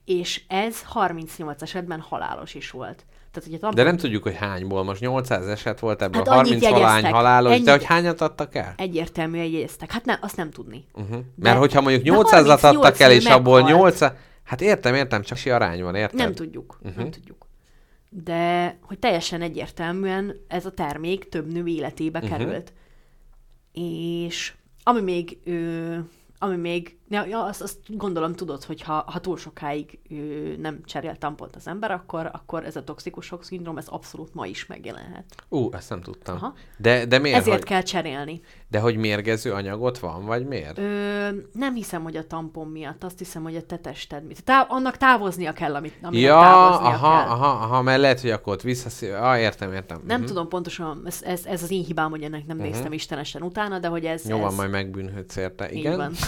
és 0.04 0.42
ez 0.48 0.82
38 0.82 1.62
esetben 1.62 2.00
halálos 2.00 2.54
is 2.54 2.70
volt. 2.70 3.04
Tehát, 3.30 3.48
hogy 3.48 3.54
a 3.54 3.58
tampon 3.58 3.74
De 3.74 3.82
nem 3.82 3.96
tudjuk, 3.96 4.22
hogy 4.22 4.36
hányból. 4.36 4.82
Most 4.84 5.00
800 5.00 5.46
eset 5.46 5.80
volt 5.80 6.02
ebből, 6.02 6.18
Hát 6.24 6.28
hát 6.28 6.38
annyit 6.38 6.64
30 6.64 6.70
valány 6.70 6.86
jegyeztek. 6.86 7.12
halálos, 7.14 7.52
Ennyit- 7.52 7.64
de 7.64 7.70
hogy 7.70 7.84
hányat 7.84 8.20
adtak 8.20 8.54
el? 8.54 8.74
egyértelműen 8.76 9.44
jegyeztek. 9.44 9.90
Hát 9.92 10.04
nem, 10.04 10.18
azt 10.20 10.36
nem 10.36 10.50
tudni. 10.50 10.84
Uh-huh. 10.94 11.10
De- 11.16 11.24
Mert 11.36 11.58
hogyha 11.58 11.80
mondjuk 11.80 12.04
de 12.04 12.10
800-at 12.10 12.58
38 12.60 12.64
adtak 12.64 13.00
el, 13.00 13.10
és 13.12 13.24
abból 13.24 13.62
meghalt. 13.62 13.76
800... 13.82 14.12
Hát 14.44 14.60
értem, 14.60 14.94
értem, 14.94 15.22
csak 15.22 15.38
si 15.38 15.50
arány 15.50 15.82
van, 15.82 15.94
érted? 15.94 16.18
Nem 16.18 16.34
tudjuk, 16.34 16.78
uh-huh. 16.82 16.96
nem 16.96 17.10
tudjuk. 17.10 17.46
De 18.14 18.78
hogy 18.82 18.98
teljesen 18.98 19.40
egyértelműen 19.42 20.36
ez 20.48 20.66
a 20.66 20.70
termék 20.70 21.28
több 21.28 21.52
nő 21.52 21.66
életébe 21.66 22.18
Mhm. 22.18 22.26
uh-huh. 22.28 22.44
került. 22.46 22.72
És 23.72 24.54
ami 24.82 25.00
még, 25.00 25.38
ö, 25.44 25.98
ami 26.38 26.56
még, 26.56 26.96
ja, 27.12 27.24
ja, 27.26 27.44
azt, 27.44 27.62
azt 27.62 27.78
gondolom 27.96 28.32
tudod, 28.34 28.64
hogy 28.64 28.82
ha, 28.82 29.04
ha 29.06 29.18
túl 29.20 29.36
sokáig 29.36 29.98
ö, 30.10 30.14
nem 30.60 30.80
cserél 30.84 31.16
tampont 31.16 31.56
az 31.56 31.66
ember, 31.66 31.90
akkor, 31.90 32.28
akkor 32.32 32.64
ez 32.64 32.76
a 32.76 32.84
toxikus 32.84 33.26
sok 33.26 33.44
szindróma, 33.44 33.78
ez 33.78 33.86
abszolút 33.88 34.34
ma 34.34 34.46
is 34.46 34.66
megjelenhet. 34.66 35.24
Ú, 35.48 35.68
ezt 35.72 35.90
nem 35.90 36.00
tudtam. 36.00 36.36
Aha. 36.36 36.54
De, 36.78 37.06
de 37.06 37.18
miért? 37.18 37.38
Ezért 37.38 37.56
hogy, 37.56 37.66
kell 37.66 37.82
cserélni. 37.82 38.40
De 38.68 38.78
hogy 38.80 38.96
mérgező 38.96 39.52
anyagot 39.52 39.98
van, 39.98 40.24
vagy 40.24 40.46
miért? 40.46 40.78
Ö, 40.78 41.28
nem 41.52 41.74
hiszem, 41.74 42.02
hogy 42.02 42.16
a 42.16 42.26
tampon 42.26 42.68
miatt, 42.68 43.04
azt 43.04 43.18
hiszem, 43.18 43.42
hogy 43.42 43.56
a 43.56 43.62
te 43.62 43.76
tested 43.78 44.24
miatt. 44.24 44.38
Tá- 44.38 44.66
annak 44.70 44.96
távoznia 44.96 45.52
kell, 45.52 45.74
amit, 45.74 45.94
aminek 46.02 46.24
Ja, 46.24 46.40
távoznia 46.40 46.88
aha, 46.88 47.18
kell. 47.22 47.28
aha, 47.28 47.46
aha, 47.64 47.82
mert 47.82 48.00
lehet, 48.00 48.20
hogy 48.20 48.30
akkor 48.30 48.52
ott 48.52 48.62
visszaszív... 48.62 49.12
Ah, 49.12 49.40
értem, 49.40 49.72
értem. 49.72 50.00
Nem 50.06 50.18
Mhm. 50.18 50.28
tudom 50.28 50.48
pontosan, 50.48 51.02
ez, 51.06 51.22
ez, 51.22 51.46
ez 51.46 51.62
az 51.62 51.70
én 51.70 51.84
hibám, 51.84 52.10
hogy 52.10 52.22
ennek 52.22 52.46
nem 52.46 52.56
néztem 52.56 52.92
istenesen 52.92 53.42
utána, 53.42 53.78
de 53.78 53.88
hogy 53.88 54.04
ez... 54.04 54.28
Jó 54.28 54.38
van, 54.38 54.48
ez... 54.50 54.56
majd 54.56 54.70
megbűnhődsz 54.70 55.36
érte. 55.36 55.70
Így 55.72 55.78
Igen? 55.78 55.96
van. 55.96 56.12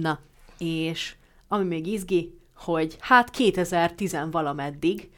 Na, 0.00 0.18
és 0.58 1.14
ami 1.48 1.64
még 1.64 1.86
izgi, 1.86 2.38
hogy 2.54 2.96
hát 3.00 3.30
2010 3.30 4.16
valameddig, 4.30 5.10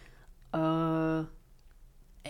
ö, 0.50 1.18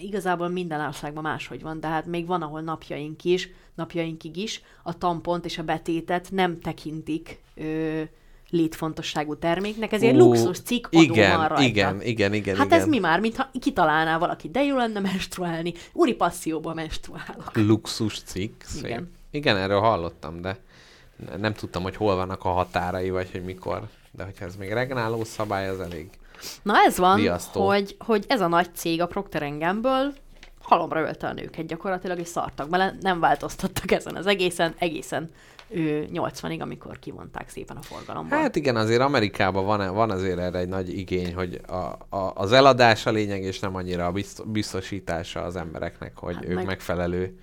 igazából 0.01 0.49
minden 0.49 0.81
országban 0.81 1.23
máshogy 1.23 1.63
van, 1.63 1.81
de 1.81 1.87
hát 1.87 2.07
még 2.07 2.27
van, 2.27 2.43
ahol 2.43 2.61
napjaink 2.61 3.25
is, 3.25 3.49
napjainkig 3.75 4.37
is 4.37 4.63
a 4.83 4.99
tampont 4.99 5.45
és 5.45 5.59
a 5.59 5.63
betétet 5.63 6.31
nem 6.31 6.61
tekintik 6.61 7.41
ö, 7.55 8.03
létfontosságú 8.51 9.37
terméknek, 9.37 9.93
ezért 9.93 10.15
Ú, 10.15 10.19
luxus 10.19 10.61
cikk 10.61 10.87
igen, 10.91 11.37
van 11.37 11.49
rajta. 11.49 11.63
igen, 11.65 12.03
igen, 12.03 12.35
igen, 12.35 12.57
Hát 12.57 12.67
igen. 12.67 12.81
ez 12.81 12.87
mi 12.87 12.99
már, 12.99 13.21
mintha 13.21 13.51
kitalálná 13.61 14.19
valaki, 14.19 14.49
de 14.49 14.63
jó 14.65 14.77
lenne 14.77 15.01
menstruálni. 15.01 15.73
Úri 15.93 16.15
passzióban 16.15 16.75
menstruálok. 16.75 17.51
Luxus 17.55 18.21
cikk. 18.23 18.63
Szép. 18.63 18.85
Igen. 18.85 19.11
Igen. 19.31 19.57
Erről 19.57 19.81
hallottam, 19.81 20.41
de 20.41 20.59
nem 21.39 21.53
tudtam, 21.55 21.83
hogy 21.83 21.97
hol 21.97 22.17
vannak 22.17 22.45
a 22.45 22.49
határai, 22.49 23.11
vagy 23.11 23.31
hogy 23.31 23.45
mikor. 23.45 23.83
De 24.11 24.25
hogyha 24.25 24.45
ez 24.45 24.57
még 24.57 24.73
regnáló 24.73 25.25
szabály, 25.25 25.69
az 25.69 25.81
elég. 25.81 26.09
Na 26.63 26.75
ez 26.87 26.99
van, 26.99 27.17
Riasztó. 27.17 27.67
hogy, 27.67 27.97
hogy 27.99 28.25
ez 28.29 28.41
a 28.41 28.47
nagy 28.49 28.69
cég 28.75 29.01
a 29.01 29.07
Procter 29.07 29.59
Gamble 29.59 30.13
halomra 30.63 31.01
ölte 31.01 31.27
a 31.27 31.33
nőket 31.33 31.67
gyakorlatilag, 31.67 32.19
és 32.19 32.29
szartak 32.29 32.69
bele, 32.69 32.95
nem 33.01 33.21
változtattak 33.21 33.91
ezen 33.91 34.17
az 34.17 34.27
egészen, 34.27 34.75
egészen 34.79 35.31
ő 35.69 36.09
80-ig, 36.13 36.61
amikor 36.61 36.99
kivonták 36.99 37.49
szépen 37.49 37.77
a 37.77 37.83
forgalomból. 37.83 38.39
Hát 38.39 38.57
igen, 38.57 38.77
azért 38.77 39.01
Amerikában 39.01 39.65
van, 39.65 39.95
van 39.95 40.11
azért 40.11 40.39
erre 40.39 40.59
egy 40.59 40.69
nagy 40.69 40.99
igény, 40.99 41.35
hogy 41.35 41.61
a, 41.67 41.75
a, 42.17 42.33
az 42.35 42.53
eladás 42.53 43.07
a 43.07 43.11
lényeg, 43.11 43.43
és 43.43 43.59
nem 43.59 43.75
annyira 43.75 44.07
a 44.07 44.13
bizt- 44.13 44.49
biztosítása 44.49 45.43
az 45.43 45.57
embereknek, 45.57 46.17
hogy 46.19 46.35
Hát 46.35 46.45
ők 46.45 46.55
meg- 46.55 46.67
megfelelő 46.67 47.39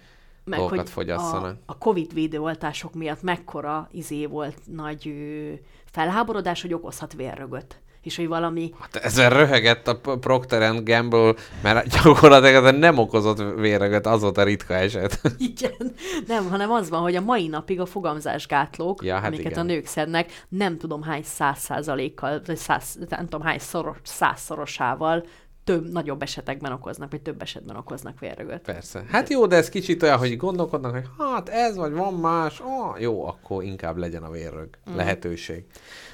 meg 0.48 0.60
hogy 0.60 0.90
fogyasszanak. 0.90 1.58
a, 1.66 1.72
a 1.72 1.78
Covid 1.78 2.14
védőoltások 2.14 2.94
miatt 2.94 3.22
mekkora 3.22 3.90
izé 3.92 4.26
volt 4.26 4.58
nagy 4.66 5.08
ö, 5.08 5.54
felháborodás, 5.92 6.62
hogy 6.62 6.74
okozhat 6.74 7.14
vérrögöt. 7.14 7.82
És 8.02 8.16
hogy 8.16 8.28
valami 8.28 8.74
Hát 8.80 8.96
ezen 8.96 9.30
röhegett 9.30 9.88
a 9.88 10.00
Procter 10.20 10.84
Gamble, 10.84 11.34
mert 11.62 11.88
gyakorlatilag 12.04 12.64
ezen 12.64 12.76
nem 12.76 12.98
okozott 12.98 13.56
vérögöt, 13.56 14.06
az 14.06 14.22
volt 14.22 14.38
a 14.38 14.44
ritka 14.44 14.74
eset. 14.74 15.22
Igen. 15.38 15.94
Nem, 16.28 16.50
hanem 16.50 16.72
az 16.72 16.90
van, 16.90 17.02
hogy 17.02 17.16
a 17.16 17.22
mai 17.22 17.48
napig 17.48 17.80
a 17.80 17.86
fogamzásgátlók, 17.86 19.04
Ja, 19.04 19.16
hát 19.16 19.26
amiket 19.26 19.46
igen. 19.46 19.60
a 19.60 19.64
nők 19.64 19.86
szednek, 19.86 20.46
nem 20.50 20.78
tudom 20.78 21.02
hány 21.02 21.24
száz 21.24 21.60
százalékkal, 21.60 22.42
vagy 22.46 22.58
száz, 22.58 22.98
nem 23.10 23.28
tudom 23.28 23.42
hány 23.42 23.60
szoros, 23.60 23.98
százszorosával 24.04 25.24
több, 25.68 25.92
nagyobb 25.92 26.22
esetekben 26.22 26.72
okoznak, 26.72 27.12
vagy 27.12 27.22
több 27.22 27.42
esetben 27.42 27.76
okoznak 27.76 28.20
vérrögöt. 28.20 28.62
Persze. 28.62 29.04
Hát 29.08 29.30
jó, 29.30 29.46
de 29.46 29.56
ez 29.56 29.70
kicsit 29.70 30.04
olyan, 30.04 30.18
hogy 30.18 30.38
gondolkodnak, 30.38 30.92
hogy 30.92 31.06
hát 31.18 31.50
ez 31.50 31.76
vagy 31.76 31.92
van 31.92 32.14
más, 32.14 32.60
ah, 32.60 33.02
jó, 33.02 33.28
akkor 33.28 33.64
inkább 33.64 33.98
legyen 33.98 34.24
a 34.24 34.30
vérrög 34.30 34.70
lehetőség. 34.96 35.66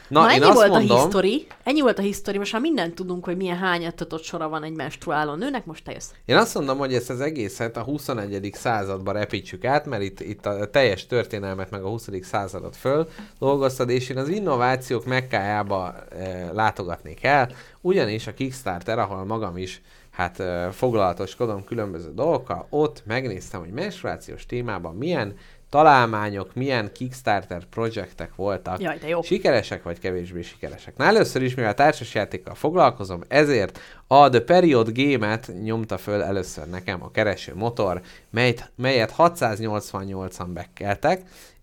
Na, 0.07 0.21
Na, 0.21 0.31
ennyi 0.31 0.53
volt 0.53 0.69
mondom, 0.69 0.97
a 0.97 1.01
history. 1.01 1.47
Ennyi 1.63 1.81
volt 1.81 1.99
a 1.99 2.01
history. 2.01 2.37
Most 2.37 2.51
már 2.51 2.61
mindent 2.61 2.95
tudunk, 2.95 3.25
hogy 3.25 3.37
milyen 3.37 3.57
hányattatott 3.57 4.23
sora 4.23 4.49
van 4.49 4.63
egy 4.63 4.73
menstruáló 4.73 5.33
nőnek. 5.33 5.65
Most 5.65 5.83
te 5.83 5.91
jössz. 5.91 6.09
Én 6.25 6.35
azt 6.35 6.53
mondom, 6.53 6.77
hogy 6.77 6.93
ezt 6.93 7.09
az 7.09 7.21
egészet 7.21 7.77
a 7.77 7.81
21. 7.81 8.49
századba 8.53 9.11
repítsük 9.11 9.65
át, 9.65 9.85
mert 9.85 10.01
itt, 10.01 10.19
itt 10.19 10.45
a 10.45 10.69
teljes 10.69 11.05
történelmet 11.05 11.69
meg 11.69 11.83
a 11.83 11.87
20. 11.87 12.07
századot 12.21 12.75
föl 12.75 13.09
dolgoztad, 13.39 13.89
és 13.89 14.09
én 14.09 14.17
az 14.17 14.29
innovációk 14.29 15.05
mekkájába 15.05 15.95
e, 16.09 16.51
látogatnék 16.53 17.23
el, 17.23 17.49
ugyanis 17.81 18.27
a 18.27 18.33
Kickstarter, 18.33 18.99
ahol 18.99 19.25
magam 19.25 19.57
is 19.57 19.81
hát 20.11 20.39
e, 20.39 20.71
foglalatoskodom 20.71 21.63
különböző 21.63 22.13
dolgokkal, 22.13 22.67
ott 22.69 23.03
megnéztem, 23.05 23.59
hogy 23.59 23.71
menstruációs 23.71 24.45
témában 24.45 24.95
milyen 24.95 25.35
találmányok, 25.73 26.53
milyen 26.53 26.91
Kickstarter 26.91 27.63
projektek 27.65 28.35
voltak. 28.35 28.81
Jaj, 28.81 28.97
de 28.97 29.07
jó. 29.07 29.21
Sikeresek 29.21 29.83
vagy 29.83 29.99
kevésbé 29.99 30.41
sikeresek. 30.41 30.97
Na 30.97 31.03
először 31.03 31.41
is, 31.41 31.55
mivel 31.55 31.73
társasjátékkal 31.73 32.55
foglalkozom, 32.55 33.21
ezért 33.27 33.79
a 34.07 34.29
The 34.29 34.39
Period 34.39 34.89
Game-et 34.91 35.51
nyomta 35.63 35.97
föl 35.97 36.21
először 36.21 36.69
nekem 36.69 37.03
a 37.03 37.11
kereső 37.11 37.55
motor, 37.55 38.01
melyet, 38.29 38.71
melyet 38.75 39.13
688-an 39.17 40.47
bekkeltek, 40.53 41.21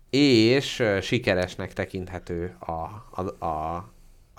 és 0.09 0.83
sikeresnek 1.01 1.73
tekinthető 1.73 2.55
a, 2.59 2.71
a, 3.21 3.45
a, 3.45 3.90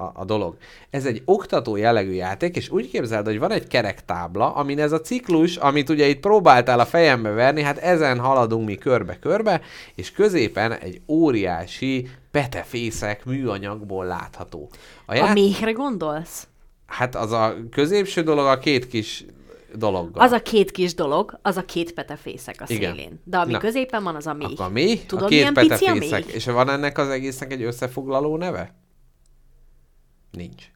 a, 0.02 0.12
a 0.14 0.24
dolog. 0.24 0.56
Ez 0.90 1.04
egy 1.06 1.22
oktató 1.24 1.76
jellegű 1.76 2.12
játék, 2.12 2.56
és 2.56 2.70
úgy 2.70 2.90
képzeld, 2.90 3.26
hogy 3.26 3.38
van 3.38 3.50
egy 3.50 3.66
kerektábla, 3.66 4.54
amin 4.54 4.78
ez 4.78 4.92
a 4.92 5.00
ciklus, 5.00 5.56
amit 5.56 5.88
ugye 5.88 6.06
itt 6.06 6.20
próbáltál 6.20 6.80
a 6.80 6.84
fejembe 6.84 7.30
verni, 7.30 7.62
hát 7.62 7.78
ezen 7.78 8.18
haladunk 8.18 8.66
mi 8.66 8.74
körbe-körbe, 8.74 9.60
és 9.94 10.12
középen 10.12 10.72
egy 10.72 11.00
óriási 11.08 12.08
petefészek 12.30 13.24
műanyagból 13.24 14.04
látható. 14.04 14.68
A 15.06 15.12
A 15.12 15.14
já- 15.14 15.34
méhre 15.34 15.72
gondolsz? 15.72 16.46
Hát 16.86 17.14
az 17.14 17.32
a 17.32 17.54
középső 17.70 18.22
dolog 18.22 18.46
a 18.46 18.58
két 18.58 18.86
kis 18.86 19.24
dologgal. 19.74 20.22
Az 20.22 20.32
a 20.32 20.42
két 20.42 20.70
kis 20.70 20.94
dolog, 20.94 21.38
az 21.42 21.56
a 21.56 21.64
két 21.64 21.92
petefészek 21.92 22.56
a 22.58 22.64
Igen. 22.68 22.94
szélén. 22.94 23.20
De 23.24 23.38
ami 23.38 23.52
Na. 23.52 23.58
középen 23.58 24.02
van, 24.02 24.14
az 24.14 24.26
a 24.26 24.32
méh. 24.34 24.46
Akkor 24.50 24.64
a 24.64 24.68
méh, 24.68 25.00
Tudod, 25.06 25.24
a 25.24 25.28
két 25.28 25.48
a 25.48 25.52
petefészek. 25.52 26.24
És 26.24 26.44
van 26.44 26.70
ennek 26.70 26.98
az 26.98 27.08
egésznek 27.08 27.52
egy 27.52 27.62
összefoglaló 27.62 28.36
neve? 28.36 28.74
Nincs. 30.34 30.70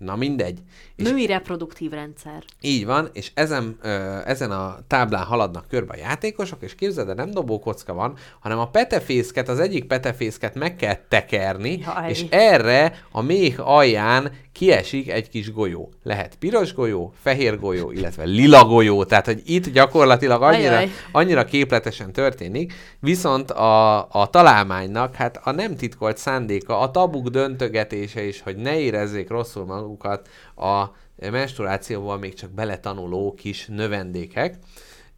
Na 0.00 0.16
mindegy. 0.16 0.62
Női 0.96 1.26
reproduktív 1.26 1.90
rendszer. 1.90 2.42
Így 2.60 2.86
van, 2.86 3.08
és 3.12 3.30
ezen, 3.34 3.78
ezen 4.24 4.50
a 4.50 4.78
táblán 4.86 5.24
haladnak 5.24 5.68
körbe 5.68 5.92
a 5.92 5.96
játékosok, 5.96 6.62
és 6.62 6.74
képzeld, 6.74 7.06
de 7.06 7.14
nem 7.14 7.30
dobókocka 7.30 7.94
van, 7.94 8.16
hanem 8.40 8.58
a 8.58 8.68
petefészket, 8.68 9.48
az 9.48 9.60
egyik 9.60 9.84
petefészket 9.84 10.54
meg 10.54 10.76
kell 10.76 10.96
tekerni, 11.08 11.78
Jaj. 11.78 12.10
és 12.10 12.24
erre 12.30 13.04
a 13.10 13.22
méh 13.22 13.68
alján 13.68 14.32
kiesik 14.52 15.10
egy 15.10 15.28
kis 15.28 15.52
golyó. 15.52 15.92
Lehet 16.02 16.36
piros 16.36 16.74
golyó, 16.74 17.12
fehér 17.22 17.58
golyó, 17.58 17.90
illetve 17.90 18.24
lila 18.24 18.64
golyó, 18.64 19.04
tehát 19.04 19.26
hogy 19.26 19.42
itt 19.44 19.68
gyakorlatilag 19.68 20.42
annyira, 20.42 20.80
annyira 21.12 21.44
képletesen 21.44 22.12
történik, 22.12 22.72
viszont 23.00 23.50
a, 23.50 23.98
a 24.10 24.26
találmánynak 24.30 25.14
hát 25.14 25.40
a 25.44 25.50
nem 25.50 25.76
titkolt 25.76 26.16
szándéka, 26.16 26.78
a 26.80 26.90
tabuk 26.90 27.28
döntögetése 27.28 28.24
is, 28.24 28.40
hogy 28.40 28.56
ne 28.56 28.78
érezzék 28.78 29.28
rosszul 29.28 29.64
magukat 29.64 30.28
a 30.54 30.83
menstruációval 31.16 32.18
még 32.18 32.34
csak 32.34 32.50
beletanuló 32.50 33.34
kis 33.34 33.66
növendékek. 33.66 34.58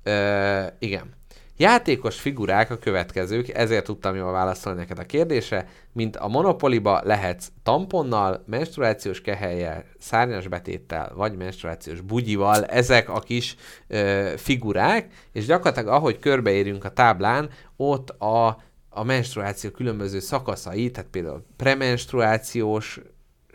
Ö, 0.02 0.62
igen. 0.78 1.14
Játékos 1.58 2.20
figurák 2.20 2.70
a 2.70 2.78
következők, 2.78 3.48
ezért 3.48 3.84
tudtam 3.84 4.16
jól 4.16 4.32
válaszolni 4.32 4.78
neked 4.78 4.98
a 4.98 5.02
kérdésre, 5.02 5.68
mint 5.92 6.16
a 6.16 6.28
Monopoliba 6.28 7.00
lehetsz 7.04 7.50
tamponnal, 7.62 8.42
menstruációs 8.46 9.20
kehelyel, 9.20 9.84
szárnyas 9.98 10.48
betéttel, 10.48 11.12
vagy 11.14 11.36
menstruációs 11.36 12.00
bugyival, 12.00 12.64
ezek 12.64 13.08
a 13.08 13.20
kis 13.20 13.56
ö, 13.86 14.32
figurák, 14.36 15.12
és 15.32 15.46
gyakorlatilag 15.46 15.88
ahogy 15.88 16.18
körbeérünk 16.18 16.84
a 16.84 16.90
táblán, 16.90 17.50
ott 17.76 18.10
a, 18.10 18.46
a 18.88 19.04
menstruáció 19.04 19.70
különböző 19.70 20.20
szakaszai, 20.20 20.90
tehát 20.90 21.10
például 21.10 21.44
premenstruációs 21.56 23.00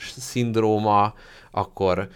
szindróma, 0.10 1.14
akkor 1.52 2.10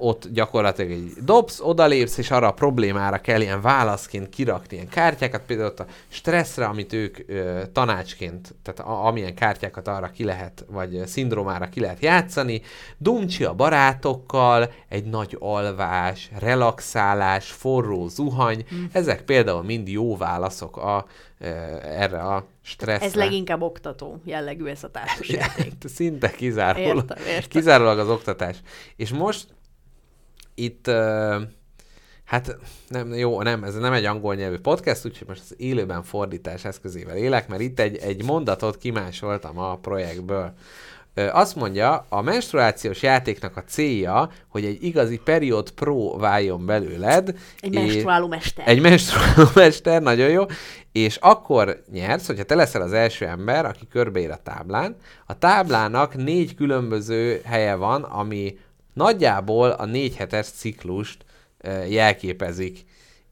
ott 0.00 0.28
gyakorlatilag 0.32 0.90
egy 0.90 1.12
dobsz, 1.24 1.60
odalépsz, 1.60 2.18
és 2.18 2.30
arra 2.30 2.46
a 2.46 2.52
problémára 2.52 3.18
kell 3.18 3.40
ilyen 3.40 3.60
válaszként 3.60 4.28
kirakni 4.28 4.76
ilyen 4.76 4.88
kártyákat, 4.88 5.42
például 5.46 5.68
ott 5.68 5.80
a 5.80 5.86
stresszre, 6.08 6.64
amit 6.64 6.92
ők 6.92 7.18
ö, 7.26 7.62
tanácsként, 7.72 8.54
tehát 8.62 8.80
a, 8.80 9.06
amilyen 9.06 9.34
kártyákat 9.34 9.88
arra 9.88 10.10
ki 10.10 10.24
lehet, 10.24 10.64
vagy 10.68 10.94
ö, 10.94 11.06
szindrómára 11.06 11.68
ki 11.68 11.80
lehet 11.80 12.02
játszani, 12.02 12.62
dumcsi 12.98 13.44
a 13.44 13.54
barátokkal, 13.54 14.70
egy 14.88 15.04
nagy 15.04 15.36
alvás, 15.40 16.30
relaxálás, 16.38 17.50
forró 17.50 18.08
zuhany, 18.08 18.64
mm. 18.74 18.84
ezek 18.92 19.22
például 19.22 19.62
mind 19.62 19.88
jó 19.88 20.16
válaszok 20.16 20.76
a, 20.76 21.06
ö, 21.38 21.46
erre 21.82 22.20
a 22.20 22.46
stresszre. 22.62 23.06
Ez 23.06 23.14
leginkább 23.14 23.62
oktató 23.62 24.20
jellegű 24.24 24.66
ez 24.66 24.84
a 24.84 24.90
társasjáték. 24.90 25.72
Szinte 25.94 26.30
kizárólag, 26.30 26.96
Értem, 26.96 27.26
értem. 27.26 27.48
kizárólag 27.48 27.98
az 27.98 28.08
oktatás. 28.08 28.56
És 28.96 29.10
most 29.10 29.56
itt, 30.58 30.86
uh, 30.88 31.42
hát 32.24 32.56
nem, 32.88 33.14
jó, 33.14 33.42
nem, 33.42 33.64
ez 33.64 33.74
nem 33.74 33.92
egy 33.92 34.04
angol 34.04 34.34
nyelvű 34.34 34.58
podcast, 34.58 35.06
úgyhogy 35.06 35.28
most 35.28 35.40
az 35.40 35.54
élőben 35.56 36.02
fordítás 36.02 36.64
eszközével 36.64 37.16
élek, 37.16 37.48
mert 37.48 37.62
itt 37.62 37.80
egy, 37.80 37.96
egy 37.96 38.24
mondatot 38.24 38.76
kimásoltam 38.76 39.58
a 39.58 39.76
projektből. 39.76 40.52
Azt 41.32 41.56
mondja, 41.56 42.06
a 42.08 42.22
menstruációs 42.22 43.02
játéknak 43.02 43.56
a 43.56 43.62
célja, 43.64 44.30
hogy 44.48 44.64
egy 44.64 44.82
igazi 44.82 45.20
period 45.24 45.70
pro 45.70 46.16
váljon 46.16 46.66
belőled. 46.66 47.34
Egy 47.60 47.74
és- 47.74 47.80
menstruáló 47.80 48.26
mester. 48.26 48.68
egy 48.68 48.80
menstruáló 48.80 49.50
mester, 49.54 50.02
nagyon 50.02 50.28
jó, 50.28 50.44
és 50.92 51.16
akkor 51.16 51.82
nyersz, 51.92 52.26
hogyha 52.26 52.44
te 52.44 52.54
leszel 52.54 52.82
az 52.82 52.92
első 52.92 53.26
ember, 53.26 53.64
aki 53.64 53.86
körbeír 53.90 54.30
a 54.30 54.40
táblán. 54.42 54.96
A 55.26 55.38
táblának 55.38 56.16
négy 56.16 56.54
különböző 56.54 57.40
helye 57.44 57.74
van, 57.74 58.02
ami 58.02 58.58
nagyjából 58.98 59.70
a 59.70 59.84
négy 59.84 60.16
hetes 60.16 60.46
ciklust 60.46 61.24
jelképezik. 61.88 62.84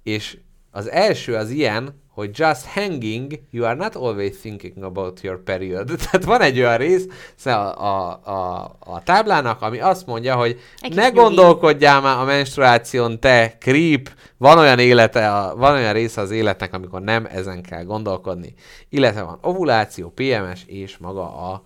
És 0.03 0.39
az 0.71 0.91
első 0.91 1.35
az 1.35 1.51
ilyen, 1.51 2.05
hogy 2.17 2.31
just 2.39 2.67
hanging, 2.67 3.41
you 3.51 3.67
are 3.67 3.75
not 3.75 3.95
always 3.95 4.37
thinking 4.41 4.83
about 4.83 5.21
your 5.21 5.43
period. 5.43 5.87
Tehát 6.03 6.25
van 6.25 6.41
egy 6.41 6.59
olyan 6.59 6.77
rész 6.77 7.07
szóval 7.35 7.69
a, 7.69 8.21
a, 8.31 8.61
a, 8.61 8.77
a 8.79 9.03
táblának, 9.03 9.63
ami 9.63 9.81
azt 9.81 10.07
mondja, 10.07 10.37
hogy 10.37 10.61
Egy 10.81 10.95
ne 10.95 11.09
gondolkodjál 11.09 12.01
már 12.01 12.19
a 12.19 12.25
menstruáción, 12.25 13.21
te 13.21 13.57
creep, 13.59 14.11
van 14.37 14.59
olyan 14.59 14.79
élete, 14.79 15.53
van 15.57 15.75
olyan 15.75 15.93
része 15.93 16.21
az 16.21 16.31
életnek, 16.31 16.75
amikor 16.75 17.01
nem 17.01 17.27
ezen 17.31 17.63
kell 17.63 17.85
gondolkodni. 17.85 18.55
Illetve 18.89 19.23
van 19.23 19.39
ovuláció, 19.43 20.11
PMS 20.15 20.65
és 20.67 20.97
maga 20.97 21.51
a 21.51 21.63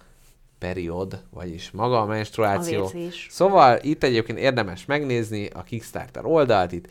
period, 0.61 1.23
vagyis 1.31 1.71
maga 1.71 2.01
a 2.01 2.07
menstruáció. 2.07 2.85
A 2.85 2.89
vérzés. 2.91 3.27
Szóval 3.31 3.79
itt 3.83 4.03
egyébként 4.03 4.39
érdemes 4.39 4.85
megnézni 4.85 5.49
a 5.55 5.63
Kickstarter 5.63 6.25
oldalt, 6.25 6.73
itt 6.73 6.89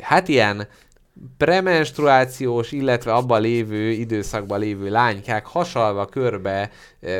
hát 0.00 0.28
ilyen 0.28 0.68
premenstruációs, 1.36 2.72
illetve 2.72 3.12
abban 3.12 3.40
lévő 3.40 3.90
időszakban 3.90 4.58
lévő 4.60 4.90
lánykák 4.90 5.46
hasalva 5.46 6.04
körbe 6.04 6.70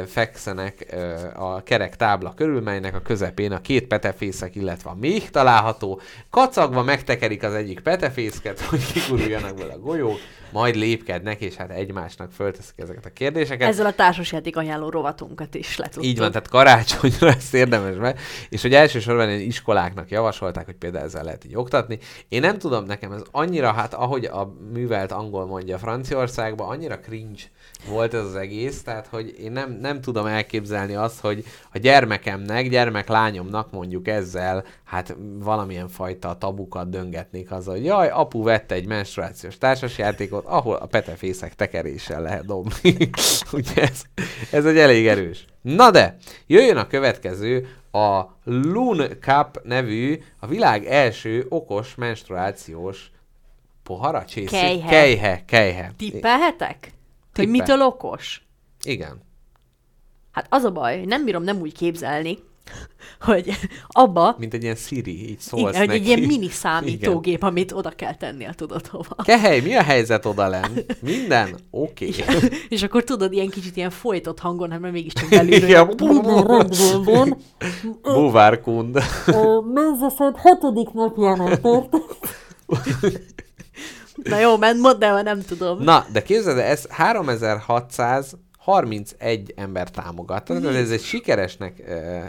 fekszenek 0.07 0.97
a 1.35 1.63
kerek 1.63 1.97
tábla 1.97 2.35
körül, 2.35 2.61
melynek 2.61 2.95
a 2.95 3.01
közepén 3.01 3.53
a 3.53 3.61
két 3.61 3.87
petefészek, 3.87 4.55
illetve 4.55 4.91
a 4.91 4.95
még 4.95 5.31
található. 5.31 6.01
Kacagva 6.31 6.83
megtekerik 6.83 7.43
az 7.43 7.55
egyik 7.55 7.81
petefészket, 7.81 8.61
hogy 8.71 8.93
kiguruljanak 8.93 9.59
vele 9.59 9.73
a 9.73 9.79
golyók, 9.79 10.19
majd 10.53 10.75
lépkednek, 10.75 11.41
és 11.41 11.55
hát 11.55 11.71
egymásnak 11.71 12.33
fölteszik 12.33 12.75
ezeket 12.77 13.07
a 13.07 13.11
kérdéseket. 13.13 13.69
Ezzel 13.69 13.87
a 13.87 13.93
társasjáték 13.93 14.57
ajánló 14.57 14.89
rovatunkat 14.89 15.55
is 15.55 15.77
letudtuk. 15.77 16.05
Így 16.05 16.19
van, 16.19 16.31
tehát 16.31 16.49
karácsonyra 16.49 17.29
ezt 17.39 17.55
érdemes 17.55 17.97
meg, 17.97 18.21
és 18.49 18.63
hogy 18.63 18.75
elsősorban 18.75 19.29
ilyen 19.29 19.41
iskoláknak 19.41 20.11
javasolták, 20.11 20.65
hogy 20.65 20.75
például 20.75 21.05
ezzel 21.05 21.25
lehet 21.25 21.45
így 21.45 21.57
oktatni. 21.57 21.99
Én 22.29 22.41
nem 22.41 22.59
tudom, 22.59 22.85
nekem 22.85 23.13
ez 23.13 23.23
annyira, 23.31 23.73
hát 23.91 24.01
ahogy 24.01 24.25
a 24.25 24.53
művelt 24.73 25.13
angol 25.13 25.47
mondja 25.47 25.79
Franciaországban, 25.79 26.69
annyira 26.69 26.99
cringe 26.99 27.43
volt 27.89 28.15
ez 28.15 28.25
az 28.25 28.35
egész, 28.35 28.83
tehát 28.83 29.07
hogy 29.07 29.35
én 29.39 29.53
nem, 29.53 29.79
nem 29.81 30.01
tudom 30.01 30.27
elképzelni 30.27 30.95
azt, 30.95 31.21
hogy 31.21 31.45
a 31.73 31.79
gyermekemnek, 31.79 32.69
gyermeklányomnak 32.69 33.71
mondjuk 33.71 34.09
ezzel, 34.09 34.65
hát 34.85 35.17
valamilyen 35.39 35.89
fajta 35.89 36.37
tabukat 36.39 36.91
döngetnék 36.91 37.51
azzal, 37.51 37.75
hogy 37.75 37.85
jaj, 37.85 38.09
apu 38.09 38.43
vette 38.43 38.75
egy 38.75 38.87
menstruációs 38.87 39.59
társasjátékot, 39.59 40.45
ahol 40.45 40.77
a 40.77 40.87
petefészek 40.87 41.55
tekeréssel 41.55 42.23
lehet 42.23 42.47
dobni. 42.47 42.97
Ugye 43.53 43.83
ez, 43.83 44.03
ez 44.51 44.65
egy 44.65 44.79
elég 44.79 45.07
erős. 45.07 45.45
Na 45.63 45.91
de, 45.91 46.17
jöjjön 46.47 46.77
a 46.77 46.87
következő, 46.87 47.69
a 47.93 48.23
Loon 48.45 49.01
Cup 49.21 49.61
nevű, 49.65 50.19
a 50.39 50.47
világ 50.47 50.87
első 50.87 51.47
okos 51.49 51.95
menstruációs 51.95 53.11
pohara? 53.89 54.25
Csészi? 54.25 54.47
Kejhe. 54.47 54.89
Kejhe, 54.89 55.45
kejhe. 55.47 55.93
Tippelhetek? 55.97 56.79
Hogy 56.81 56.91
Tippel. 57.33 57.51
mitől 57.51 57.83
okos? 57.83 58.43
Igen. 58.83 59.23
Hát 60.33 60.47
az 60.49 60.65
a 60.65 60.73
baj, 60.73 60.99
hogy 60.99 61.07
nem 61.07 61.25
bírom 61.25 61.43
nem 61.43 61.61
úgy 61.61 61.73
képzelni, 61.73 62.39
hogy 63.29 63.53
abba, 63.87 64.37
Mint 64.39 64.55
egy 64.55 64.63
ilyen 64.63 64.75
Siri, 64.75 65.29
így 65.29 65.39
szólsz 65.39 65.75
igen, 65.75 65.79
hogy 65.79 65.89
neki. 65.89 66.01
egy 66.01 66.07
ilyen 66.07 66.21
mini 66.33 66.49
számítógép, 66.49 67.43
amit 67.43 67.73
oda 67.73 67.91
kell 67.91 68.15
tennél, 68.15 68.55
tudod 68.55 68.87
hova. 68.87 69.15
Kehely, 69.23 69.61
mi 69.61 69.75
a 69.75 69.83
helyzet 69.83 70.27
oda 70.27 70.61
Minden? 71.01 71.59
Oké. 71.71 72.11
Okay. 72.29 72.49
És 72.69 72.83
akkor 72.83 73.05
tudod, 73.05 73.33
ilyen 73.33 73.49
kicsit 73.49 73.77
ilyen 73.77 73.91
folytott 73.91 74.39
hangon, 74.39 74.71
hát 74.71 74.81
mert 74.81 74.93
mégiscsak 74.93 75.29
belülről. 75.29 75.95
Igen. 77.07 77.37
Búvárkund. 78.03 78.97
A 79.27 79.61
menzeszed 79.75 80.37
hatodik 80.37 80.93
napjánál 80.93 81.61
tart. 81.61 81.97
Na 84.23 84.39
jó, 84.39 84.57
mert 84.57 84.77
mondd 84.77 85.05
el, 85.05 85.23
nem 85.23 85.43
tudom. 85.43 85.83
Na, 85.83 86.07
de 86.13 86.23
képzeld, 86.23 86.59
ez 86.59 86.85
3600 86.89 88.37
31 88.69 89.53
ember 89.57 89.91
támogat. 89.91 90.45
Tehát 90.45 90.63
mm. 90.63 90.67
ez 90.67 90.91
egy 90.91 91.03
sikeresnek 91.03 91.83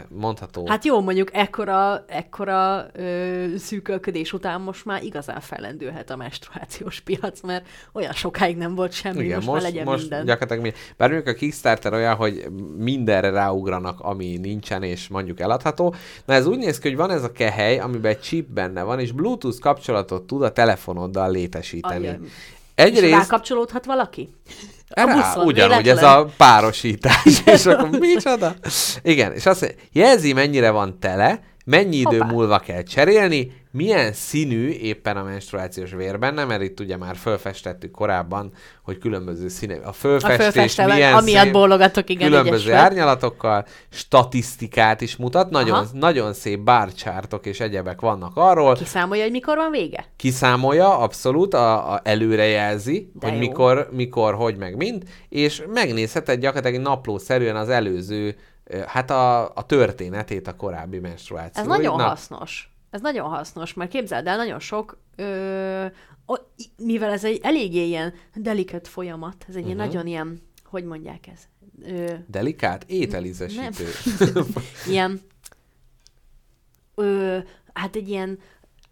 mondható. 0.08 0.66
Hát 0.66 0.84
jó, 0.84 1.00
mondjuk 1.00 1.28
ekkora, 1.32 2.04
ekkora 2.08 2.86
ö, 2.92 3.46
szűkölködés 3.58 4.32
után 4.32 4.60
most 4.60 4.84
már 4.84 5.02
igazán 5.02 5.40
fellendülhet 5.40 6.10
a 6.10 6.16
menstruációs 6.16 7.00
piac, 7.00 7.40
mert 7.40 7.66
olyan 7.92 8.12
sokáig 8.12 8.56
nem 8.56 8.74
volt 8.74 8.92
semmi, 8.92 9.24
Igen, 9.24 9.36
most, 9.36 9.48
most 9.48 9.62
legyen 9.62 9.84
most 9.84 10.00
minden. 10.00 10.24
Gyakorlatilag 10.24 10.62
minden. 10.62 10.80
Bár 10.96 11.10
mondjuk 11.10 11.34
a 11.34 11.38
Kickstarter 11.38 11.92
olyan, 11.92 12.14
hogy 12.14 12.46
mindenre 12.76 13.30
ráugranak, 13.30 14.00
ami 14.00 14.36
nincsen, 14.36 14.82
és 14.82 15.08
mondjuk 15.08 15.40
eladható. 15.40 15.94
Na 16.24 16.34
ez 16.34 16.46
úgy 16.46 16.58
néz 16.58 16.78
ki, 16.78 16.88
hogy 16.88 16.96
van 16.96 17.10
ez 17.10 17.22
a 17.22 17.32
kehely, 17.32 17.78
amiben 17.78 18.10
egy 18.10 18.20
chip 18.20 18.48
benne 18.48 18.82
van, 18.82 19.00
és 19.00 19.12
Bluetooth 19.12 19.58
kapcsolatot 19.58 20.22
tud 20.22 20.42
a 20.42 20.52
telefonoddal 20.52 21.30
létesíteni. 21.30 22.06
Ajaj. 22.06 22.18
Egyrészt... 22.74 23.04
És 23.04 23.10
rákapcsolódhat 23.10 23.84
valaki? 23.84 24.28
A 24.94 25.00
Rá, 25.04 25.14
buszon, 25.14 25.46
ugyanúgy 25.46 25.88
ez 25.88 25.98
véletlen? 25.98 26.16
a 26.16 26.24
párosítás, 26.36 27.42
és 27.44 27.66
akkor 27.66 27.88
micsoda? 27.98 28.54
Igen, 29.02 29.32
és 29.32 29.46
azt 29.46 29.60
mondja, 29.60 29.78
jelzi 29.92 30.32
mennyire 30.32 30.70
van 30.70 30.98
tele, 30.98 31.40
mennyi 31.64 31.96
idő 31.96 32.18
Hoppá. 32.18 32.32
múlva 32.32 32.58
kell 32.58 32.82
cserélni, 32.82 33.52
milyen 33.72 34.12
színű 34.12 34.68
éppen 34.68 35.16
a 35.16 35.22
menstruációs 35.22 35.90
vér 35.90 36.18
benne, 36.18 36.44
mert 36.44 36.62
itt 36.62 36.80
ugye 36.80 36.96
már 36.96 37.16
fölfestettük 37.16 37.90
korábban, 37.90 38.52
hogy 38.82 38.98
különböző 38.98 39.48
színe, 39.48 39.74
a 39.74 39.88
A 39.88 39.92
fölfestés 39.92 40.36
fölfestelek, 40.36 40.94
milyen 40.94 41.14
amiatt 41.14 41.42
szín, 41.42 41.52
bólogatok, 41.52 42.10
igen, 42.10 42.28
különböző 42.28 42.72
árnyalatokkal, 42.72 43.66
statisztikát 43.90 45.00
is 45.00 45.16
mutat, 45.16 45.50
nagyon, 45.50 45.78
Aha. 45.78 45.86
nagyon 45.92 46.32
szép 46.32 46.60
bárcsártok 46.60 47.46
és 47.46 47.60
egyebek 47.60 48.00
vannak 48.00 48.36
arról, 48.36 48.74
Kiszámolja, 48.74 49.22
hogy 49.22 49.32
mikor 49.32 49.56
van 49.56 49.70
vége? 49.70 50.04
kiszámolja, 50.16 50.98
abszolút, 50.98 51.54
a, 51.54 51.92
a 51.92 52.00
előrejelzi, 52.04 53.10
De 53.14 53.26
hogy 53.26 53.34
jó. 53.34 53.40
mikor, 53.48 53.88
mikor, 53.92 54.34
hogy, 54.34 54.56
meg 54.56 54.76
mind, 54.76 55.02
és 55.28 55.62
megnézheted 55.72 56.40
gyakorlatilag 56.40 56.82
naplószerűen 56.82 57.56
az 57.56 57.68
előző, 57.68 58.36
hát 58.86 59.10
a, 59.10 59.42
a 59.54 59.66
történetét 59.66 60.48
a 60.48 60.56
korábbi 60.56 60.98
menstruáció. 60.98 61.62
Ez 61.62 61.68
nagyon 61.68 62.00
hasznos. 62.00 62.69
Ez 62.90 63.00
nagyon 63.00 63.28
hasznos, 63.28 63.74
mert 63.74 63.90
képzeld 63.90 64.26
el, 64.26 64.36
nagyon 64.36 64.58
sok, 64.58 64.98
ö, 65.16 65.86
o, 66.26 66.34
mivel 66.76 67.10
ez 67.10 67.24
egy 67.24 67.40
eléggé 67.42 67.86
ilyen 67.86 68.12
delikat 68.34 68.88
folyamat, 68.88 69.44
ez 69.48 69.54
egy 69.54 69.62
uh-huh. 69.62 69.76
nagyon 69.76 70.06
ilyen, 70.06 70.40
hogy 70.64 70.84
mondják 70.84 71.26
ez? 71.26 71.40
Ö, 71.82 72.14
Delikát 72.26 72.84
ételízesítő. 72.88 73.86
ilyen 74.90 75.20
ö, 76.94 77.38
hát 77.72 77.96
egy 77.96 78.08
ilyen 78.08 78.38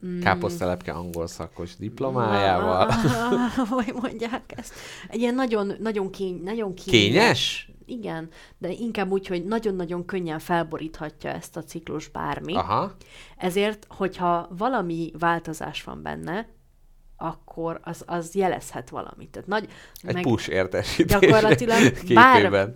mm, 0.06 0.20
Káposztelepke 0.20 0.92
angol 0.92 1.26
szakos 1.26 1.76
diplomájával. 1.76 2.90
hogy 3.68 3.92
mondják 4.02 4.52
ezt? 4.56 4.74
Egy 5.08 5.20
ilyen 5.20 5.34
nagyon, 5.34 5.72
nagyon, 5.80 6.10
kény, 6.10 6.40
nagyon 6.42 6.74
kényes. 6.74 6.90
Kényes? 6.90 7.70
Igen, 7.88 8.28
de 8.58 8.70
inkább 8.70 9.10
úgy, 9.10 9.26
hogy 9.26 9.44
nagyon-nagyon 9.44 10.04
könnyen 10.04 10.38
felboríthatja 10.38 11.30
ezt 11.30 11.56
a 11.56 11.64
ciklus 11.64 12.08
bármi. 12.08 12.54
Aha. 12.54 12.92
Ezért, 13.36 13.86
hogyha 13.88 14.48
valami 14.50 15.10
változás 15.18 15.82
van 15.82 16.02
benne, 16.02 16.48
akkor 17.16 17.80
az, 17.82 18.02
az 18.06 18.34
jelezhet 18.34 18.88
valamit. 18.88 19.30
Tehát 19.30 19.48
nagy, 19.48 19.68
Egy 20.02 20.22
push 20.22 20.50
értesítés 20.50 21.18
gyakorlatilag 21.20 21.92
bár- 22.14 22.74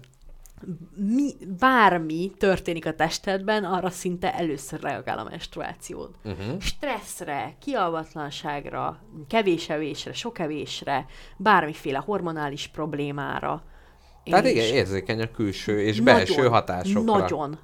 mi, 0.94 1.32
bármi 1.58 2.32
történik 2.38 2.86
a 2.86 2.94
testedben, 2.94 3.64
arra 3.64 3.90
szinte 3.90 4.34
először 4.34 4.80
reagál 4.80 5.18
a 5.18 5.24
menstruációd. 5.24 6.10
Uh-huh. 6.24 6.60
Stresszre, 6.60 7.56
kialvatlanságra, 7.60 8.98
kevés 9.28 9.68
evésre, 9.68 10.12
sok 10.12 10.38
evésre, 10.38 11.06
bármiféle 11.36 11.98
hormonális 11.98 12.66
problémára. 12.66 13.64
Tehát 14.24 14.46
igen, 14.46 14.74
érzékeny 14.74 15.22
a 15.22 15.30
külső 15.36 15.80
és 15.80 16.00
belső 16.00 16.34
nagyon, 16.34 16.50
hatásokra. 16.50 17.18
Nagyon. 17.18 17.58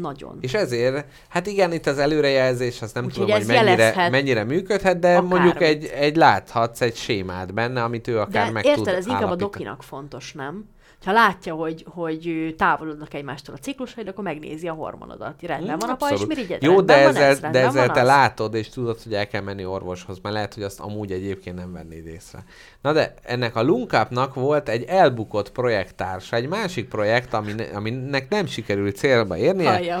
Nagyon. 0.00 0.38
És 0.40 0.54
ezért, 0.54 1.06
hát 1.28 1.46
igen, 1.46 1.72
itt 1.72 1.86
az 1.86 1.98
előrejelzés, 1.98 2.82
azt 2.82 2.94
nem 2.94 3.04
Úgyhogy 3.04 3.24
tudom, 3.24 3.38
hogy 3.38 3.46
mennyire, 3.46 4.08
mennyire 4.10 4.44
működhet, 4.44 4.98
de 4.98 5.08
akármit. 5.08 5.30
mondjuk 5.30 5.62
egy, 5.62 5.84
egy 5.84 6.16
láthatsz 6.16 6.80
egy 6.80 6.96
sémát 6.96 7.54
benne, 7.54 7.82
amit 7.82 8.08
ő 8.08 8.18
akár 8.18 8.46
De 8.46 8.52
meg 8.52 8.64
érted, 8.64 8.84
tud 8.84 8.94
ez 8.94 9.06
inkább 9.06 9.30
a 9.30 9.36
dokinak 9.36 9.82
fontos, 9.82 10.32
nem? 10.32 10.64
Ha 11.04 11.12
látja, 11.12 11.54
hogy, 11.54 11.84
hogy 11.88 12.54
távolodnak 12.58 13.14
egymástól 13.14 13.54
a 13.54 13.58
ciklusaid, 13.58 14.08
akkor 14.08 14.24
megnézi 14.24 14.68
a 14.68 14.72
hormonodat. 14.72 15.42
Rendben 15.42 15.78
van 15.78 15.90
a 15.90 15.96
pajzsmirigyed? 15.96 16.62
Jó, 16.62 16.80
de 16.80 16.94
ezzel, 16.94 17.22
ez? 17.22 17.40
de 17.40 17.58
ezzel 17.58 17.90
te 17.90 18.00
az? 18.00 18.06
látod, 18.06 18.54
és 18.54 18.68
tudod, 18.68 19.02
hogy 19.02 19.14
el 19.14 19.26
kell 19.26 19.40
menni 19.40 19.64
orvoshoz, 19.64 20.18
mert 20.22 20.34
lehet, 20.34 20.54
hogy 20.54 20.62
azt 20.62 20.80
amúgy 20.80 21.12
egyébként 21.12 21.56
nem 21.56 21.72
vennéd 21.72 22.06
észre. 22.06 22.44
Na 22.82 22.92
de 22.92 23.14
ennek 23.22 23.56
a 23.56 23.62
Lunkapnak 23.62 24.34
volt 24.34 24.68
egy 24.68 24.84
elbukott 24.84 25.52
projekttársa, 25.52 26.36
egy 26.36 26.48
másik 26.48 26.88
projekt, 26.88 27.34
ami, 27.34 27.52
aminek 27.74 28.28
nem 28.28 28.46
sikerült 28.46 28.96
célba 28.96 29.36
érnie. 29.36 30.00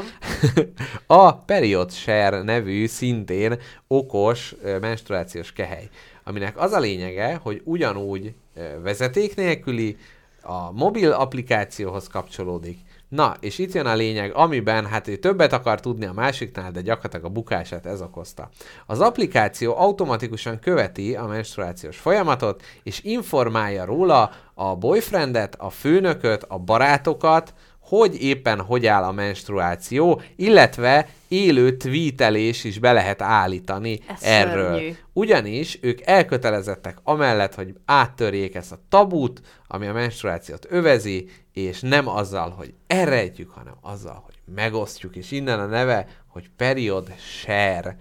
A 1.06 1.34
Period 1.34 1.92
Share 1.92 2.42
nevű 2.42 2.86
szintén 2.86 3.58
okos 3.86 4.54
menstruációs 4.80 5.52
kehely, 5.52 5.88
aminek 6.24 6.60
az 6.60 6.72
a 6.72 6.78
lényege, 6.78 7.38
hogy 7.42 7.60
ugyanúgy 7.64 8.34
vezeték 8.82 9.36
nélküli, 9.36 9.96
a 10.42 10.72
mobil 10.72 11.12
applikációhoz 11.12 12.06
kapcsolódik. 12.06 12.78
Na, 13.08 13.36
és 13.40 13.58
itt 13.58 13.72
jön 13.72 13.86
a 13.86 13.94
lényeg, 13.94 14.32
amiben 14.34 14.86
hát 14.86 15.08
ő 15.08 15.16
többet 15.16 15.52
akar 15.52 15.80
tudni 15.80 16.06
a 16.06 16.12
másiknál, 16.12 16.70
de 16.70 16.80
gyakorlatilag 16.80 17.24
a 17.24 17.28
bukását 17.28 17.86
ez 17.86 18.00
okozta. 18.00 18.48
Az 18.86 19.00
applikáció 19.00 19.76
automatikusan 19.76 20.58
követi 20.58 21.14
a 21.14 21.26
menstruációs 21.26 21.98
folyamatot, 21.98 22.62
és 22.82 23.02
informálja 23.02 23.84
róla 23.84 24.30
a 24.54 24.76
boyfriendet, 24.76 25.54
a 25.58 25.70
főnököt, 25.70 26.44
a 26.48 26.58
barátokat, 26.58 27.54
hogy 27.96 28.22
éppen 28.22 28.60
hogy 28.60 28.86
áll 28.86 29.02
a 29.02 29.12
menstruáció, 29.12 30.20
illetve 30.36 31.08
élő 31.28 31.76
tweetelés 31.76 32.64
is 32.64 32.78
be 32.78 32.92
lehet 32.92 33.22
állítani 33.22 34.00
Ez 34.08 34.22
erről. 34.22 34.72
szörnyű. 34.72 34.92
Ugyanis 35.12 35.78
ők 35.82 36.00
elkötelezettek 36.00 36.98
amellett, 37.02 37.54
hogy 37.54 37.74
áttörjék 37.84 38.54
ezt 38.54 38.72
a 38.72 38.78
tabut, 38.88 39.40
ami 39.66 39.86
a 39.86 39.92
menstruációt 39.92 40.66
övezi, 40.70 41.28
és 41.52 41.80
nem 41.80 42.08
azzal, 42.08 42.50
hogy 42.50 42.74
elrejtjük, 42.86 43.50
hanem 43.50 43.74
azzal, 43.80 44.22
hogy 44.24 44.54
megosztjuk, 44.54 45.16
és 45.16 45.30
innen 45.30 45.60
a 45.60 45.66
neve, 45.66 46.06
hogy 46.26 46.50
period 46.56 47.14
share. 47.18 47.96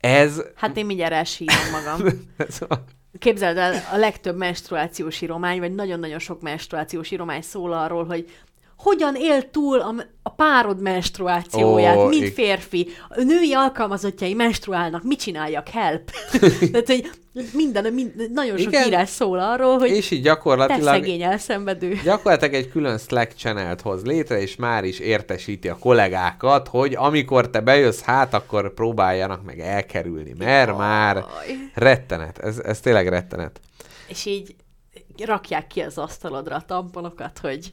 Ez, 0.00 0.42
Hát 0.54 0.76
én 0.76 0.86
mindjárt 0.86 1.12
elsírom 1.12 1.70
magam. 1.72 2.08
Képzeld 3.18 3.56
el, 3.56 3.74
a 3.92 3.96
legtöbb 3.96 4.36
menstruációs 4.36 5.20
íromány, 5.20 5.58
vagy 5.58 5.74
nagyon-nagyon 5.74 6.18
sok 6.18 6.40
menstruációs 6.40 7.10
íromány 7.10 7.42
szól 7.42 7.72
arról, 7.72 8.04
hogy 8.04 8.30
hogyan 8.82 9.14
él 9.16 9.50
túl 9.50 9.80
a, 9.80 9.94
a 10.22 10.30
párod 10.30 10.80
menstruációját, 10.80 11.96
oh, 11.96 12.08
mint 12.08 12.32
férfi. 12.32 12.88
A 13.08 13.22
női 13.22 13.52
alkalmazottjai 13.52 14.34
menstruálnak, 14.34 15.02
mit 15.02 15.20
csináljak, 15.20 15.68
help. 15.68 16.10
Tehát, 16.72 16.86
hogy 16.86 17.10
minden, 17.52 17.92
minden 17.92 18.30
nagyon 18.32 18.58
sok 18.58 18.72
Igen. 18.72 18.86
írás 18.86 19.08
szól 19.08 19.38
arról, 19.38 19.78
hogy 19.78 19.90
és 19.90 20.10
így 20.10 20.22
te 20.22 20.28
gyakorlatilag 20.28 20.82
szegény 20.82 21.22
elszenvedő. 21.22 22.00
Gyakorlatilag 22.04 22.54
egy 22.54 22.70
külön 22.70 22.98
Slack 22.98 23.36
channelt 23.36 23.80
hoz 23.80 24.04
létre, 24.04 24.40
és 24.40 24.56
már 24.56 24.84
is 24.84 24.98
értesíti 24.98 25.68
a 25.68 25.76
kollégákat, 25.78 26.68
hogy 26.68 26.94
amikor 26.94 27.50
te 27.50 27.60
bejössz, 27.60 28.00
hát 28.00 28.34
akkor 28.34 28.74
próbáljanak 28.74 29.44
meg 29.44 29.60
elkerülni, 29.60 30.34
mert 30.38 30.76
már 30.76 31.24
rettenet. 31.74 32.38
Ez, 32.38 32.58
ez 32.58 32.80
tényleg 32.80 33.08
rettenet. 33.08 33.60
És 34.08 34.24
így 34.24 34.54
rakják 35.24 35.66
ki 35.66 35.80
az 35.80 35.98
asztalodra 35.98 36.56
a 36.56 36.64
tamponokat, 36.64 37.38
hogy, 37.38 37.72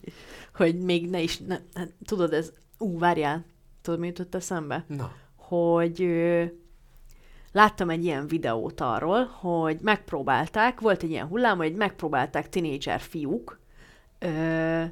hogy 0.55 0.79
még 0.79 1.09
ne 1.09 1.21
is, 1.21 1.37
ne, 1.37 1.57
hát, 1.73 1.93
tudod, 2.05 2.33
ez, 2.33 2.51
ú, 2.77 2.99
várjál, 2.99 3.45
tudod, 3.81 3.99
mi 3.99 4.07
jutott 4.07 4.35
eszembe? 4.35 4.85
Na. 4.87 5.11
Hogy 5.35 6.01
ö, 6.01 6.43
láttam 7.51 7.89
egy 7.89 8.03
ilyen 8.03 8.27
videót 8.27 8.81
arról, 8.81 9.25
hogy 9.25 9.77
megpróbálták, 9.81 10.79
volt 10.79 11.03
egy 11.03 11.09
ilyen 11.09 11.27
hullám, 11.27 11.57
hogy 11.57 11.73
megpróbálták 11.73 12.49
tinédzser 12.49 12.99
fiúk 12.99 13.59
ö, 14.19 14.83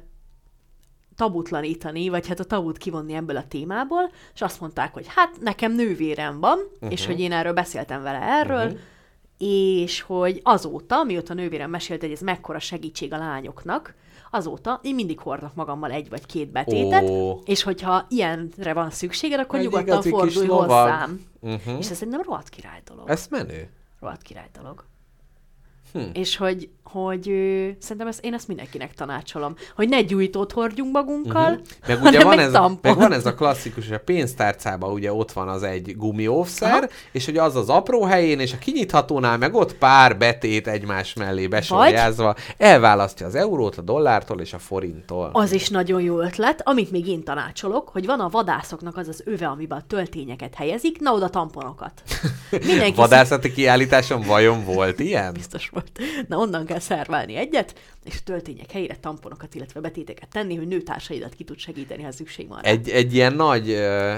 tabutlanítani, 1.18 2.08
vagy 2.08 2.28
hát 2.28 2.40
a 2.40 2.44
tabut 2.44 2.78
kivonni 2.78 3.14
ebből 3.14 3.36
a 3.36 3.46
témából, 3.46 4.10
és 4.34 4.40
azt 4.40 4.60
mondták, 4.60 4.94
hogy 4.94 5.06
hát 5.08 5.40
nekem 5.40 5.72
nővérem 5.72 6.40
van, 6.40 6.58
uh-huh. 6.58 6.92
és 6.92 7.06
hogy 7.06 7.20
én 7.20 7.32
erről 7.32 7.52
beszéltem 7.52 8.02
vele 8.02 8.22
erről, 8.22 8.66
uh-huh. 8.66 8.80
És 9.38 10.00
hogy 10.00 10.40
azóta, 10.42 11.04
mióta 11.04 11.32
a 11.32 11.36
nővérem 11.36 11.70
mesélt, 11.70 12.00
hogy 12.00 12.12
ez 12.12 12.20
mekkora 12.20 12.58
segítség 12.58 13.12
a 13.12 13.18
lányoknak, 13.18 13.94
azóta 14.30 14.80
én 14.82 14.94
mindig 14.94 15.18
hordok 15.18 15.54
magammal 15.54 15.90
egy 15.90 16.08
vagy 16.08 16.26
két 16.26 16.48
betétet, 16.48 17.08
Ó. 17.08 17.40
és 17.44 17.62
hogyha 17.62 18.06
ilyenre 18.08 18.72
van 18.72 18.90
szükséged, 18.90 19.40
akkor 19.40 19.58
Egy 19.58 19.64
nyugodtan 19.64 20.02
fordulj 20.02 20.46
hozzám. 20.46 21.24
Uh-huh. 21.40 21.78
És 21.78 21.90
ez 21.90 22.02
egy 22.02 22.08
nem 22.08 22.22
rohadt 22.22 22.48
király 22.48 22.80
dolog. 22.84 23.08
Ez 23.10 23.26
menő. 23.30 23.70
Rohadt 24.00 24.22
király 24.22 24.48
dolog. 24.52 24.84
Hm. 25.92 26.00
És 26.12 26.36
hogy, 26.36 26.70
hogy 26.92 27.28
ö, 27.28 27.68
szerintem 27.78 28.06
ezt, 28.06 28.24
én 28.24 28.34
ezt 28.34 28.48
mindenkinek 28.48 28.94
tanácsolom, 28.94 29.54
hogy 29.76 29.88
ne 29.88 30.02
gyújtót 30.02 30.52
hordjunk 30.52 30.92
magunkkal, 30.92 31.48
Mhm. 31.50 31.60
Meg 31.86 32.02
ugye 32.08 32.24
van 32.24 32.38
ez, 32.38 32.52
meg 32.80 32.96
van 32.96 33.12
ez 33.12 33.26
a 33.26 33.34
klasszikus, 33.34 33.86
hogy 33.86 33.94
a 33.94 34.00
pénztárcában 34.04 34.92
ugye 34.92 35.12
ott 35.12 35.32
van 35.32 35.48
az 35.48 35.62
egy 35.62 35.96
gumióvszer, 35.96 36.72
Aha. 36.72 36.86
és 37.12 37.24
hogy 37.24 37.36
az 37.36 37.56
az 37.56 37.68
apró 37.68 38.02
helyén, 38.02 38.40
és 38.40 38.52
a 38.52 38.58
kinyithatónál 38.58 39.38
meg 39.38 39.54
ott 39.54 39.74
pár 39.74 40.18
betét 40.18 40.68
egymás 40.68 41.14
mellé 41.14 41.46
besorjázva, 41.46 42.34
elválasztja 42.56 43.26
az 43.26 43.34
eurót 43.34 43.76
a 43.76 43.82
dollártól 43.82 44.40
és 44.40 44.52
a 44.52 44.58
forinttól. 44.58 45.30
Az 45.32 45.52
is 45.52 45.68
nagyon 45.68 46.00
jó 46.00 46.20
ötlet, 46.20 46.60
amit 46.64 46.90
még 46.90 47.06
én 47.08 47.24
tanácsolok, 47.24 47.88
hogy 47.88 48.06
van 48.06 48.20
a 48.20 48.28
vadászoknak 48.28 48.96
az 48.96 49.08
az 49.08 49.22
öve, 49.24 49.46
amiben 49.46 49.78
a 49.78 49.84
töltényeket 49.86 50.54
helyezik, 50.54 51.00
na 51.00 51.12
oda 51.12 51.28
tamponokat. 51.28 51.92
Mindenki 52.50 52.94
Vadászati 52.94 53.52
kiállításon 53.52 54.22
vajon 54.22 54.64
volt 54.64 55.00
ilyen? 55.00 55.32
biztos 55.38 55.68
volt. 55.68 55.90
Na 56.28 56.36
onnan 56.36 56.66
kell 56.66 56.77
szerválni 56.80 57.36
egyet, 57.36 57.74
és 58.04 58.22
töltények 58.22 58.70
helyére 58.70 58.96
tamponokat, 59.00 59.54
illetve 59.54 59.80
betéteket 59.80 60.28
tenni, 60.28 60.56
hogy 60.56 60.68
nőtársaidat 60.68 61.34
ki 61.34 61.44
tud 61.44 61.58
segíteni, 61.58 62.02
ha 62.02 62.12
szükség 62.12 62.48
van 62.48 62.60
rá. 62.62 62.70
Egy, 62.70 62.88
egy 62.88 63.14
ilyen 63.14 63.32
nagy, 63.34 63.70
ö, 63.70 64.14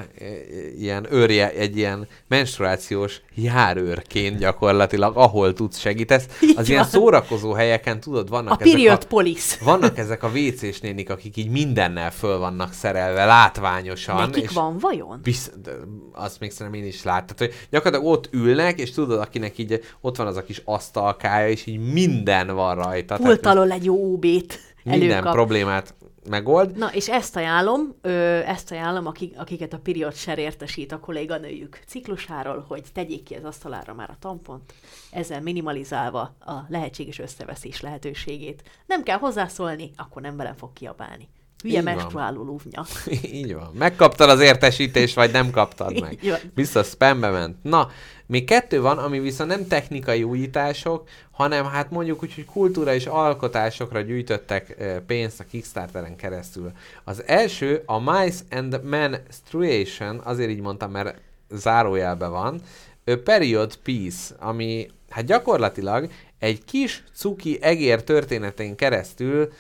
ilyen 0.78 1.07
őrje, 1.11 1.51
egy 1.53 1.77
ilyen 1.77 2.09
menstruációs 2.28 3.20
járőrként 3.35 4.39
gyakorlatilag, 4.39 5.16
ahol 5.16 5.53
tudsz 5.53 5.78
segítesz. 5.78 6.27
Így 6.43 6.55
Az 6.57 6.69
ilyen 6.69 6.85
szórakozó 6.85 7.53
helyeken, 7.53 8.01
tudod, 8.01 8.28
vannak 8.28 8.61
A 8.61 8.62
ezek 8.62 8.73
period 8.73 9.03
a, 9.03 9.07
police. 9.07 9.65
vannak 9.65 9.99
ezek 9.99 10.23
a 10.23 10.28
WC-s 10.28 10.81
nénik, 10.81 11.11
akik 11.11 11.37
így 11.37 11.51
mindennel 11.51 12.11
föl 12.11 12.39
vannak 12.39 12.73
szerelve, 12.73 13.24
látványosan. 13.24 14.16
Nekik 14.16 14.43
és 14.43 14.51
van 14.53 14.78
vajon? 14.78 15.20
Bisz, 15.23 15.51
de 15.62 15.70
azt 16.12 16.41
még 16.41 16.51
szerintem 16.51 16.82
én 16.82 16.87
is 16.87 17.03
láttam. 17.03 17.37
Tehát, 17.37 17.53
hogy 17.53 17.66
gyakorlatilag 17.70 18.12
ott 18.15 18.28
ülnek, 18.32 18.78
és 18.81 18.91
tudod, 18.91 19.20
akinek 19.20 19.59
így 19.59 19.85
ott 20.01 20.16
van 20.16 20.27
az 20.27 20.37
a 20.37 20.43
kis 20.43 20.62
asztalkája, 20.65 21.49
és 21.49 21.66
így 21.66 21.93
minden 21.93 22.49
van 22.55 22.74
rajta. 22.74 23.16
Pult 23.16 23.47
alól 23.47 23.70
egy 23.70 23.85
jó 23.85 24.12
OB-t 24.12 24.59
minden 24.82 25.10
előkap. 25.10 25.32
problémát 25.32 25.94
megold. 26.28 26.77
Na, 26.77 26.93
és 26.93 27.09
ezt 27.09 27.36
ajánlom, 27.36 27.97
ö, 28.01 28.10
ezt 28.39 28.70
ajánlom, 28.70 29.06
akik, 29.06 29.35
akiket 29.39 29.72
a 29.72 29.78
period 29.78 30.14
share 30.14 30.40
értesít 30.40 30.93
a 30.93 31.01
kolléganőjük 31.01 31.81
ciklusáról, 31.86 32.64
hogy 32.68 32.82
tegyék 32.94 33.22
ki 33.22 33.35
az 33.35 33.44
asztalára 33.44 33.94
már 33.94 34.10
a 34.10 34.16
tampont, 34.20 34.72
ezzel 35.10 35.40
minimalizálva 35.40 36.20
a 36.40 36.55
lehetséges 36.68 37.18
összeveszés 37.18 37.81
lehetőségét. 37.81 38.62
Nem 38.86 39.02
kell 39.02 39.18
hozzászólni, 39.18 39.90
akkor 39.97 40.22
nem 40.22 40.36
velem 40.36 40.56
fog 40.56 40.72
kiabálni. 40.72 41.28
Hülye 41.62 41.78
Így 41.78 41.85
menstruáló 41.85 42.43
lúvnya. 42.43 42.85
Így 43.40 43.55
van. 43.55 43.70
Megkaptad 43.74 44.31
az 44.31 44.40
értesítést, 44.40 45.14
vagy 45.14 45.32
nem 45.32 45.51
kaptad 45.51 46.01
meg. 46.01 46.18
Biztos 46.55 46.86
spambe 46.86 47.31
ment. 47.31 47.56
Na, 47.62 47.89
még 48.31 48.44
kettő 48.44 48.81
van, 48.81 48.98
ami 48.98 49.20
viszont 49.20 49.51
nem 49.51 49.66
technikai 49.66 50.23
újítások, 50.23 51.09
hanem 51.31 51.65
hát 51.65 51.90
mondjuk 51.90 52.23
úgy, 52.23 52.35
hogy 52.35 52.44
kultúra 52.44 52.94
és 52.94 53.07
alkotásokra 53.07 54.01
gyűjtöttek 54.01 54.77
pénzt 55.07 55.40
a 55.40 55.44
Kickstarteren 55.51 56.16
keresztül. 56.16 56.73
Az 57.05 57.23
első 57.27 57.82
a 57.86 57.98
Mice 57.98 58.44
and 58.51 58.81
Menstruation, 58.85 60.20
azért 60.24 60.51
így 60.51 60.61
mondtam, 60.61 60.90
mert 60.90 61.20
zárójelben 61.51 62.31
van, 62.31 62.61
a 63.05 63.12
Period 63.24 63.77
Piece, 63.77 64.35
ami 64.39 64.90
hát 65.09 65.24
gyakorlatilag 65.24 66.11
egy 66.39 66.65
kis 66.65 67.05
cuki 67.15 67.59
egér 67.62 68.02
történetén 68.02 68.77
keresztül 68.77 69.52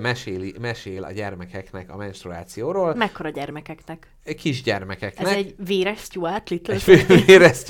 meséli, 0.00 0.54
mesél 0.60 1.04
a 1.04 1.10
gyermekeknek 1.10 1.90
a 1.90 1.96
menstruációról, 1.96 2.94
Mekkora 2.94 3.28
gyermekeknek? 3.28 4.06
kisgyermekeknek. 4.36 5.26
Ez 5.26 5.32
egy 5.36 5.54
véres 5.66 6.00
Stuart 6.00 6.50
Little? 6.50 6.74
Egy 6.74 7.06
véres, 7.26 7.62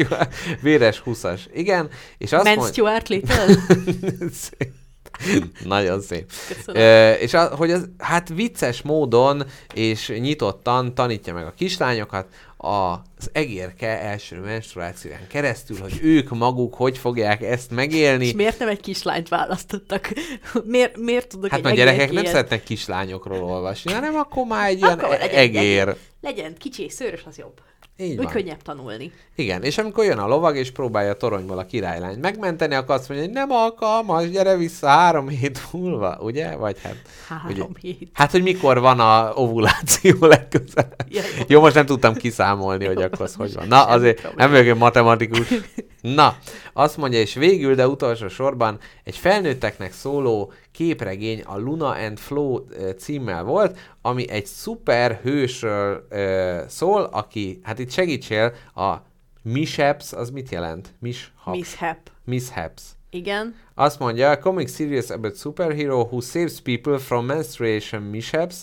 véres 0.63 1.03
20-as. 1.07 1.41
Igen, 1.53 1.91
és 2.19 2.33
azt 2.33 2.45
Men 2.45 2.55
mondja... 2.55 2.73
Stuart 2.73 3.09
Little? 3.09 3.47
Nagyon 5.65 6.01
szép. 6.01 6.33
Köszönöm. 6.49 7.17
És 7.21 7.35
a, 7.35 7.57
hogy 7.57 7.71
az, 7.71 7.89
hát 7.99 8.29
vicces 8.29 8.83
módon 8.83 9.43
és 9.75 10.09
nyitottan 10.09 10.95
tanítja 10.95 11.35
meg 11.35 11.47
a 11.47 11.55
kislányokat 11.57 12.27
az 12.57 13.31
egérke 13.33 14.01
első 14.01 14.41
menstruációján 14.41 15.27
keresztül, 15.29 15.79
hogy 15.81 15.99
ők 16.03 16.31
maguk 16.31 16.75
hogy 16.75 16.99
fogják 16.99 17.43
ezt 17.43 17.71
megélni. 17.71 18.27
És 18.27 18.33
miért 18.33 18.59
nem 18.59 18.69
egy 18.69 18.81
kislányt 18.81 19.29
választottak? 19.29 20.13
Miért, 20.65 20.97
miért 20.97 21.29
tudok 21.29 21.51
Hát 21.51 21.65
a 21.65 21.71
gyerekek 21.71 22.13
nem 22.13 22.25
szeretnek 22.25 22.63
kislányokról 22.63 23.43
olvasni, 23.43 23.93
hanem 23.93 24.15
akkor 24.15 24.47
már 24.47 24.69
egy 24.69 24.79
ilyen 24.79 24.99
Akkor 24.99 25.09
legyen- 25.09 25.37
egér. 25.37 25.85
Legyen, 25.87 25.97
legyen 26.21 26.55
kicsi 26.59 26.89
szőrös, 26.89 27.23
az 27.27 27.39
jobb. 27.39 27.61
Így 27.97 28.11
Úgy 28.11 28.17
van. 28.17 28.27
könnyebb 28.27 28.63
tanulni. 28.63 29.13
Igen, 29.35 29.63
és 29.63 29.79
amikor 29.79 30.05
jön 30.05 30.19
a 30.19 30.27
lovag, 30.27 30.57
és 30.57 30.71
próbálja 30.71 31.11
a 31.11 31.15
toronyból 31.15 31.59
a 31.59 31.65
királylányt 31.67 32.21
megmenteni, 32.21 32.75
akkor 32.75 32.95
azt 32.95 33.09
mondja, 33.09 33.27
hogy 33.27 33.37
nem 33.37 33.51
alkalmas, 33.51 34.31
gyere 34.31 34.57
vissza 34.57 34.89
három 34.89 35.29
hét 35.29 35.61
múlva, 35.73 36.19
ugye? 36.21 36.57
Vagy 36.57 36.77
hát... 36.83 36.97
Három 37.29 37.49
ugye, 37.51 37.65
hét. 37.81 38.11
Hát, 38.13 38.31
hogy 38.31 38.43
mikor 38.43 38.81
van 38.81 39.01
a 39.01 39.33
ovuláció 39.35 40.17
legközelebb. 40.27 41.07
Ja, 41.09 41.23
jó. 41.39 41.45
Jó, 41.49 41.61
most 41.61 41.75
nem 41.75 41.87
tudtam 41.87 42.15
kiszámolni, 42.15 42.87
hogy 42.87 42.99
Jó, 42.99 43.05
akkor 43.05 43.21
az 43.21 43.35
hogy 43.35 43.55
van. 43.55 43.69
Na, 43.69 43.85
azért 43.85 44.37
nem 44.37 44.51
vagyok 44.51 44.67
egy 44.67 44.77
matematikus. 44.77 45.49
Na, 46.01 46.37
azt 46.73 46.97
mondja, 46.97 47.21
és 47.21 47.35
végül, 47.35 47.75
de 47.75 47.89
utolsó 47.89 48.29
sorban 48.29 48.79
egy 49.05 49.17
felnőtteknek 49.17 49.93
szóló 49.93 50.53
képregény 50.73 51.43
a 51.43 51.59
Luna 51.59 51.91
and 51.91 52.19
Flow 52.19 52.65
címmel 52.99 53.45
volt, 53.45 53.79
ami 54.03 54.29
egy 54.31 54.47
szuper 54.47 55.21
hősről 55.23 56.07
ö, 56.09 56.61
szól, 56.69 57.03
aki, 57.03 57.61
hát 57.63 57.79
itt 57.79 57.91
segítsél, 57.91 58.53
a 58.75 58.95
mishaps, 59.43 60.13
az 60.13 60.31
mit 60.31 60.51
jelent? 60.51 60.95
Mishap. 60.99 61.55
Mishap. 61.55 61.99
Mishaps. 62.25 62.83
Igen. 63.11 63.55
Azt 63.75 63.99
mondja, 63.99 64.31
a 64.31 64.39
comic 64.39 64.75
series 64.75 65.11
about 65.11 65.37
superhero 65.37 66.01
who 66.01 66.21
saves 66.21 66.61
people 66.61 66.99
from 66.99 67.27
menstruation 67.27 68.03
mishaps. 68.03 68.57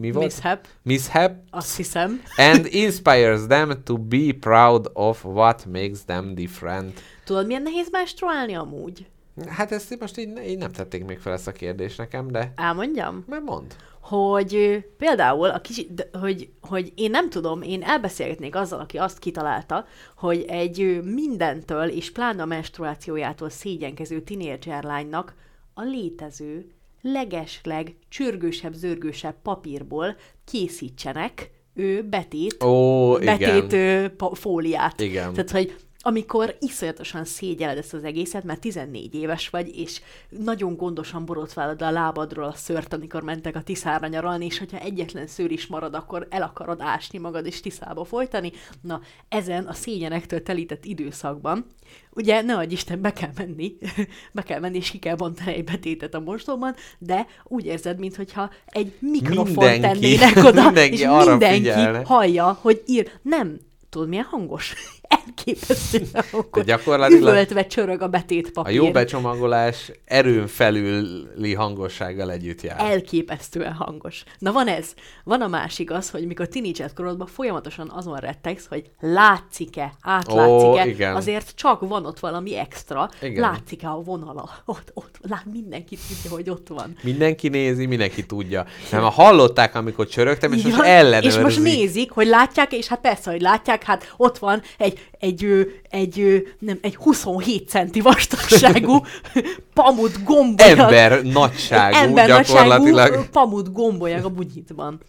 Mi 0.00 0.10
volt? 0.10 0.24
Mishap. 0.24 0.66
Mishap. 0.82 1.32
Azt 1.50 1.76
hiszem. 1.76 2.22
And 2.36 2.66
inspires 2.70 3.46
them 3.46 3.82
to 3.84 3.96
be 3.96 4.32
proud 4.40 4.90
of 4.92 5.24
what 5.24 5.66
makes 5.66 6.04
them 6.04 6.34
different. 6.34 7.00
Tudod, 7.24 7.46
milyen 7.46 7.62
nehéz 7.62 7.88
menstruálni 7.90 8.54
amúgy? 8.54 9.06
Hát 9.46 9.72
ezt 9.72 10.00
most 10.00 10.18
így, 10.18 10.38
így 10.46 10.58
nem 10.58 10.72
tették 10.72 11.04
még 11.04 11.18
fel 11.18 11.32
ezt 11.32 11.46
a 11.46 11.52
kérdést 11.52 11.98
nekem, 11.98 12.30
de 12.30 12.52
Elmondjam? 12.56 13.24
mert 13.28 13.42
mond. 13.42 13.76
hogy 14.00 14.84
például, 14.98 15.48
a 15.48 15.60
kicsi, 15.60 15.88
de, 15.94 16.08
hogy, 16.20 16.50
hogy 16.60 16.92
én 16.96 17.10
nem 17.10 17.30
tudom, 17.30 17.62
én 17.62 17.82
elbeszélgetnék 17.82 18.54
azzal, 18.54 18.80
aki 18.80 18.98
azt 18.98 19.18
kitalálta, 19.18 19.86
hogy 20.16 20.44
egy 20.48 21.02
mindentől, 21.02 21.88
és 21.88 22.12
pláne 22.12 22.42
a 22.42 22.46
menstruációjától 22.46 23.50
szégyenkező 23.50 24.20
tinédzser 24.20 24.82
lánynak 24.82 25.34
a 25.74 25.82
létező, 25.82 26.72
legesleg 27.00 27.94
csörgősebb, 28.08 28.72
zörgősebb 28.72 29.34
papírból 29.42 30.16
készítsenek 30.44 31.50
ő 31.74 32.02
betét, 32.02 32.62
Ó, 32.62 33.12
betét 33.18 33.72
igen. 33.72 34.12
ö, 34.18 34.32
fóliát. 34.34 35.00
Igen. 35.00 35.32
Tehát, 35.32 35.50
hogy 35.50 35.74
amikor 36.08 36.56
iszonyatosan 36.60 37.24
szégyeled 37.24 37.78
ezt 37.78 37.94
az 37.94 38.04
egészet, 38.04 38.44
mert 38.44 38.60
14 38.60 39.14
éves 39.14 39.48
vagy, 39.48 39.78
és 39.78 40.00
nagyon 40.28 40.76
gondosan 40.76 41.24
borotválod 41.24 41.82
a 41.82 41.90
lábadról 41.90 42.44
a 42.44 42.52
szőrt, 42.56 42.92
amikor 42.92 43.22
mentek 43.22 43.56
a 43.56 43.62
Tiszára 43.62 44.06
nyaralni, 44.06 44.44
és 44.44 44.58
hogyha 44.58 44.78
egyetlen 44.78 45.26
szőr 45.26 45.50
is 45.50 45.66
marad, 45.66 45.94
akkor 45.94 46.26
el 46.30 46.42
akarod 46.42 46.80
ásni 46.80 47.18
magad 47.18 47.46
és 47.46 47.60
Tiszába 47.60 48.04
folytani. 48.04 48.52
Na, 48.80 49.00
ezen 49.28 49.64
a 49.66 49.72
szégyenektől 49.72 50.42
telített 50.42 50.84
időszakban, 50.84 51.66
ugye 52.10 52.42
ne 52.42 52.56
adj 52.56 52.72
Isten, 52.72 53.00
be 53.00 53.12
kell 53.12 53.30
menni, 53.36 53.76
be 54.32 54.42
kell 54.42 54.60
menni, 54.60 54.76
és 54.76 54.90
ki 54.90 54.98
kell 54.98 55.16
bontani 55.16 55.54
egy 55.54 55.64
betétet 55.64 56.14
a 56.14 56.20
mosdóban, 56.20 56.74
de 56.98 57.26
úgy 57.44 57.64
érzed, 57.66 57.98
mintha 57.98 58.50
egy 58.66 58.92
mikrofon 58.98 59.44
Mindenki- 59.70 60.16
tennének 60.16 60.44
oda, 60.44 60.64
mindenki 60.72 60.94
és 60.96 61.06
mindenki 61.06 61.56
figyelne. 61.56 62.02
hallja, 62.04 62.58
hogy 62.60 62.82
ír. 62.86 63.10
Nem, 63.22 63.58
tudod 63.90 64.08
milyen 64.08 64.24
hangos? 64.24 64.74
Elképesztően 65.08 66.24
hangos. 66.30 66.64
gyakorlatilag 66.64 67.22
Üvöltve 67.22 67.66
csörög 67.66 68.02
a 68.02 68.08
betét 68.08 68.46
A 68.46 68.50
papír. 68.52 68.74
jó 68.74 68.90
becsomagolás 68.90 69.92
erőn 70.04 70.46
felüli 70.46 71.54
hangossággal 71.54 72.30
együtt 72.30 72.62
jár. 72.62 72.80
Elképesztően 72.80 73.72
hangos. 73.72 74.22
Na 74.38 74.52
van 74.52 74.68
ez. 74.68 74.86
Van 75.24 75.40
a 75.40 75.48
másik 75.48 75.90
az, 75.90 76.10
hogy 76.10 76.26
mikor 76.26 76.48
tinédzser 76.48 76.92
korodban 76.92 77.26
folyamatosan 77.26 77.90
azon 77.94 78.16
rettegsz, 78.16 78.66
hogy 78.68 78.90
látszik-e, 79.00 79.92
átlátszik-e, 80.00 80.84
Ó, 80.84 80.88
igen. 80.88 81.16
azért 81.16 81.54
csak 81.54 81.88
van 81.88 82.06
ott 82.06 82.18
valami 82.18 82.56
extra, 82.56 83.08
Igen. 83.22 83.40
látszik-e 83.40 83.88
a 83.88 84.02
vonala, 84.02 84.50
ott, 84.64 84.90
ott, 84.94 85.18
lát, 85.28 85.44
mindenki 85.52 85.98
tudja, 86.08 86.30
hogy 86.36 86.50
ott 86.50 86.68
van. 86.68 86.96
Mindenki 87.02 87.48
nézi, 87.48 87.86
mindenki 87.86 88.26
tudja. 88.26 88.64
Nem, 88.90 89.00
ha 89.02 89.08
hallották, 89.08 89.74
amikor 89.74 90.06
csörögtem, 90.06 90.52
és 90.52 90.58
Így 90.64 90.64
most 90.72 90.82
ellenőrzik. 90.82 91.38
És 91.38 91.44
most 91.44 91.62
nézik, 91.62 92.10
hogy 92.10 92.26
látják, 92.26 92.72
és 92.72 92.86
hát 92.86 93.00
persze, 93.00 93.30
hogy 93.30 93.40
látják, 93.40 93.84
hát 93.84 94.14
ott 94.16 94.38
van 94.38 94.62
egy, 94.78 94.97
egy, 95.18 95.46
egy, 95.90 96.46
nem, 96.58 96.78
egy 96.82 96.96
27 96.96 97.68
centi 97.68 98.00
vastagságú 98.00 99.04
pamut 99.74 100.24
gombolya. 100.24 100.82
Ember 100.82 101.22
nagyságú, 101.22 101.96
ember 101.96 102.26
gyakorlatilag. 102.26 103.28
pamut 103.28 103.72
gombolya 103.72 104.24
a 104.24 104.28
bugyitban. 104.28 105.00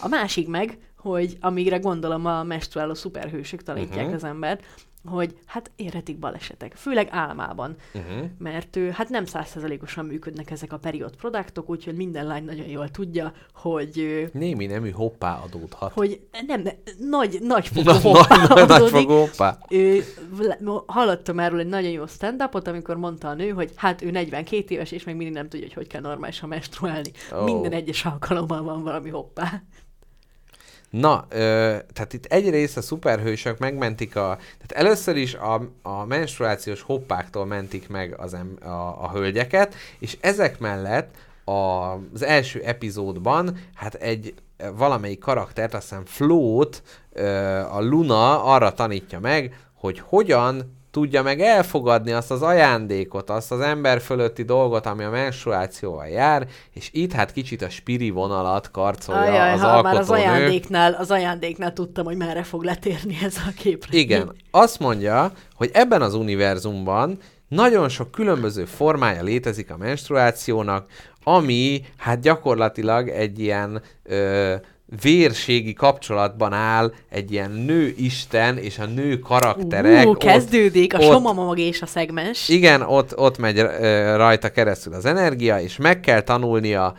A 0.00 0.08
másik 0.08 0.48
meg, 0.48 0.78
hogy 0.96 1.36
amígre 1.40 1.78
gondolom 1.78 2.26
a 2.26 2.42
menstruáló 2.42 2.94
szuperhősök 2.94 3.62
tanítják 3.62 3.90
Mhm. 3.90 4.04
uh-huh. 4.04 4.14
az 4.14 4.24
embert, 4.24 4.62
hogy 5.08 5.38
hát 5.46 5.70
érhetik 5.76 6.18
balesetek, 6.18 6.74
főleg 6.74 7.08
álmában, 7.10 7.76
Uh-huh. 7.94 8.24
mert 8.38 8.76
ő, 8.76 8.90
hát 8.90 9.08
nem 9.08 9.24
százszerzalékosan 9.24 10.04
működnek 10.04 10.50
ezek 10.50 10.72
a 10.72 10.78
period 10.78 11.16
produktok, 11.16 11.70
úgyhogy 11.70 11.94
minden 11.96 12.26
lány 12.26 12.44
nagyon 12.44 12.66
jól 12.66 12.90
tudja, 12.90 13.32
hogy 13.54 14.28
Némi 14.32 14.66
nemű 14.66 14.90
hoppá 14.90 15.34
adódhat. 15.44 15.92
hogy 15.92 16.20
nem, 16.46 16.62
nagy, 16.98 17.38
nagy 17.42 17.70
Na, 17.84 17.94
fogó 17.94 18.12
nagy, 18.12 18.26
hoppá 18.26 18.36
nagy, 18.36 18.48
nagy 18.48 18.70
adódik. 18.70 18.94
fogó 18.94 19.18
hoppá. 19.20 19.58
Ő, 19.70 20.02
hallottam 20.86 21.38
erről 21.38 21.58
egy 21.60 21.66
nagyon 21.66 21.90
jó 21.90 22.06
stand 22.06 22.40
amikor 22.64 22.96
mondta 22.96 23.28
a 23.28 23.34
nő, 23.34 23.48
hogy 23.48 23.70
hát 23.74 24.02
ő 24.02 24.10
42 24.10 24.64
éves, 24.74 24.90
és 24.90 25.04
még 25.04 25.14
mindig 25.14 25.34
nem 25.34 25.48
tudja, 25.48 25.66
hogy 25.66 25.74
hogy 25.74 25.86
kell 25.86 26.00
normálisan 26.00 26.48
menstruálni. 26.48 27.10
Oh. 27.32 27.44
Minden 27.44 27.72
egyes 27.72 28.04
alkalommal 28.04 28.62
van 28.62 28.82
valami 28.82 29.10
hoppá. 29.10 29.62
Na, 30.90 31.24
ö, 31.28 31.76
tehát 31.92 32.12
itt 32.12 32.24
egyrészt 32.24 32.76
a 32.76 32.82
szuperhősök 32.82 33.58
megmentik 33.58 34.16
a... 34.16 34.36
Tehát 34.36 34.84
először 34.86 35.16
is 35.16 35.34
a, 35.34 35.68
a 35.82 36.04
menstruációs 36.04 36.82
hoppáktól 36.82 37.46
mentik 37.46 37.88
meg 37.88 38.14
az 38.18 38.34
em, 38.34 38.56
a, 38.62 39.04
a 39.04 39.10
hölgyeket, 39.12 39.74
és 39.98 40.16
ezek 40.20 40.58
mellett 40.58 41.14
a, 41.44 41.52
az 42.14 42.22
első 42.22 42.60
epizódban 42.60 43.58
hát 43.74 43.94
egy 43.94 44.34
valamelyik 44.76 45.18
karaktert, 45.18 45.74
azt 45.74 45.88
hiszem 45.88 46.04
Flót, 46.04 46.82
a 47.70 47.80
Luna 47.80 48.44
arra 48.44 48.72
tanítja 48.72 49.20
meg, 49.20 49.68
hogy 49.74 49.98
hogyan 49.98 50.75
tudja 50.96 51.22
meg 51.22 51.40
elfogadni 51.40 52.12
azt 52.12 52.30
az 52.30 52.42
ajándékot, 52.42 53.30
azt 53.30 53.52
az 53.52 53.60
ember 53.60 54.00
fölötti 54.00 54.42
dolgot, 54.42 54.86
ami 54.86 55.04
a 55.04 55.10
menstruációval 55.10 56.06
jár, 56.06 56.46
és 56.72 56.88
itt 56.92 57.12
hát 57.12 57.32
kicsit 57.32 57.62
a 57.62 57.68
spiri 57.68 58.10
vonalat 58.10 58.70
karcolja 58.70 59.20
Ajaj, 59.20 59.52
az 59.52 59.60
ha 59.60 59.82
már 59.82 59.96
az 59.96 60.10
ajándéknál, 60.10 60.92
az 60.92 61.10
ajándéknál 61.10 61.72
tudtam, 61.72 62.04
hogy 62.04 62.16
merre 62.16 62.42
fog 62.42 62.62
letérni 62.62 63.18
ez 63.22 63.36
a 63.36 63.50
képre. 63.56 63.98
Igen, 63.98 64.32
azt 64.50 64.78
mondja, 64.78 65.32
hogy 65.54 65.70
ebben 65.72 66.02
az 66.02 66.14
univerzumban 66.14 67.18
nagyon 67.48 67.88
sok 67.88 68.10
különböző 68.10 68.64
formája 68.64 69.22
létezik 69.22 69.70
a 69.70 69.76
menstruációnak, 69.76 70.86
ami 71.24 71.82
hát 71.96 72.20
gyakorlatilag 72.20 73.08
egy 73.08 73.38
ilyen 73.38 73.82
ö, 74.02 74.54
vérségi 75.02 75.72
kapcsolatban 75.72 76.52
áll 76.52 76.92
egy 77.08 77.32
ilyen 77.32 77.50
nőisten 77.50 78.58
és 78.58 78.78
a 78.78 78.84
nő 78.86 79.18
karakterek. 79.18 80.06
Ú, 80.06 80.10
ott- 80.10 80.18
kezdődik 80.18 80.94
a 80.94 80.98
ott- 80.98 81.04
somamamag 81.04 81.58
és 81.58 81.82
a 81.82 81.86
szegmens. 81.86 82.48
igen, 82.48 82.82
ott, 82.82 83.16
ott 83.18 83.38
megy 83.38 83.60
rajta 84.16 84.48
keresztül 84.50 84.94
az 84.94 85.04
energia, 85.04 85.60
és 85.60 85.76
meg 85.76 86.00
kell 86.00 86.20
tanulnia 86.20 86.94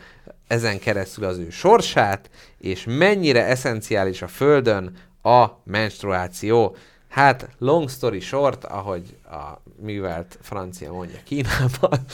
ezen 0.46 0.78
keresztül 0.78 1.24
az 1.24 1.38
ő 1.38 1.50
sorsát, 1.50 2.30
és 2.58 2.84
mennyire 2.88 3.44
eszenciális 3.46 4.22
a 4.22 4.26
Földön 4.28 4.96
a 5.22 5.46
menstruáció. 5.64 6.76
Hát, 7.08 7.48
long 7.58 7.90
story 7.90 8.20
short, 8.20 8.64
ahogy 8.64 9.02
a 9.24 9.60
művelt 9.80 10.38
francia 10.40 10.92
mondja 10.92 11.18
Kínában, 11.24 12.04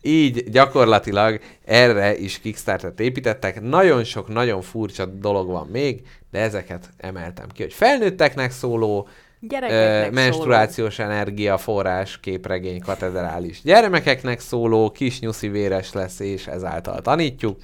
így 0.00 0.50
gyakorlatilag 0.50 1.40
erre 1.64 2.16
is 2.16 2.38
Kickstarter-t 2.38 3.00
építettek. 3.00 3.60
Nagyon 3.60 4.04
sok, 4.04 4.28
nagyon 4.28 4.62
furcsa 4.62 5.06
dolog 5.06 5.48
van 5.48 5.66
még, 5.66 6.02
de 6.30 6.38
ezeket 6.38 6.90
emeltem 6.96 7.48
ki, 7.48 7.62
hogy 7.62 7.72
felnőtteknek 7.72 8.50
szóló, 8.50 9.08
Gyerekeknek 9.48 10.10
ö, 10.10 10.14
menstruációs 10.14 10.98
energiaforrás, 10.98 12.20
képregény, 12.20 12.80
katedrális. 12.80 13.62
Gyermekeknek 13.62 14.40
szóló, 14.40 14.90
kis 14.90 15.20
nyuszi 15.20 15.48
véres 15.48 15.92
lesz, 15.92 16.20
és 16.20 16.46
ezáltal 16.46 17.00
tanítjuk. 17.00 17.60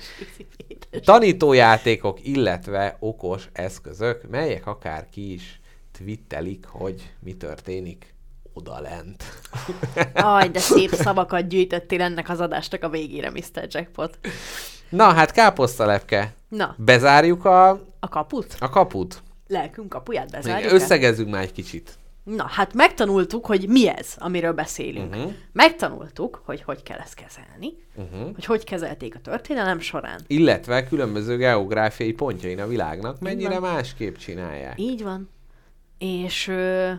Tanítójátékok, 1.04 2.18
illetve 2.26 2.96
okos 2.98 3.48
eszközök, 3.52 4.28
melyek 4.30 4.66
akár 4.66 5.06
ki 5.10 5.32
is 5.32 5.60
twittelik, 5.98 6.66
hogy 6.66 7.12
mi 7.20 7.32
történik 7.32 8.14
odalent. 8.58 9.24
Aj, 10.14 10.48
de 10.48 10.58
szép 10.58 10.90
szavakat 10.90 11.48
gyűjtöttél 11.48 12.00
ennek 12.00 12.28
az 12.28 12.40
adásnak 12.40 12.82
a 12.82 12.88
végére, 12.88 13.30
Mr. 13.30 13.66
Jackpot. 13.68 14.18
Na, 14.88 15.12
hát 15.12 15.32
káposztalepke. 15.32 16.34
Na, 16.48 16.74
Bezárjuk 16.78 17.44
a, 17.44 17.68
a 18.00 18.08
kaput? 18.08 18.56
a 18.58 18.68
kaput. 18.68 19.22
Lelkünk 19.48 19.88
kapuját 19.88 20.30
bezárjuk 20.30 20.72
Összegezzük 20.72 21.28
már 21.28 21.42
egy 21.42 21.52
kicsit. 21.52 21.98
Na, 22.36 22.46
hát 22.48 22.74
megtanultuk, 22.74 23.46
hogy 23.46 23.68
mi 23.68 23.88
ez, 23.88 24.14
amiről 24.18 24.52
beszélünk. 24.52 25.14
Uh-huh. 25.14 25.32
Megtanultuk, 25.52 26.42
hogy 26.44 26.62
hogy 26.62 26.82
kell 26.82 26.98
ezt 26.98 27.14
kezelni, 27.14 27.72
uh-huh. 27.94 28.34
hogy 28.34 28.44
hogy 28.44 28.64
kezelték 28.64 29.14
a 29.14 29.18
történelem 29.18 29.80
során. 29.80 30.20
Illetve 30.26 30.86
különböző 30.86 31.36
geográfiai 31.36 32.12
pontjain 32.12 32.60
a 32.60 32.66
világnak 32.66 33.20
mennyire 33.20 33.58
másképp 33.58 34.16
csinálják. 34.16 34.80
Így 34.80 35.02
van. 35.02 35.28
És 35.98 36.48
ö, 36.48 36.92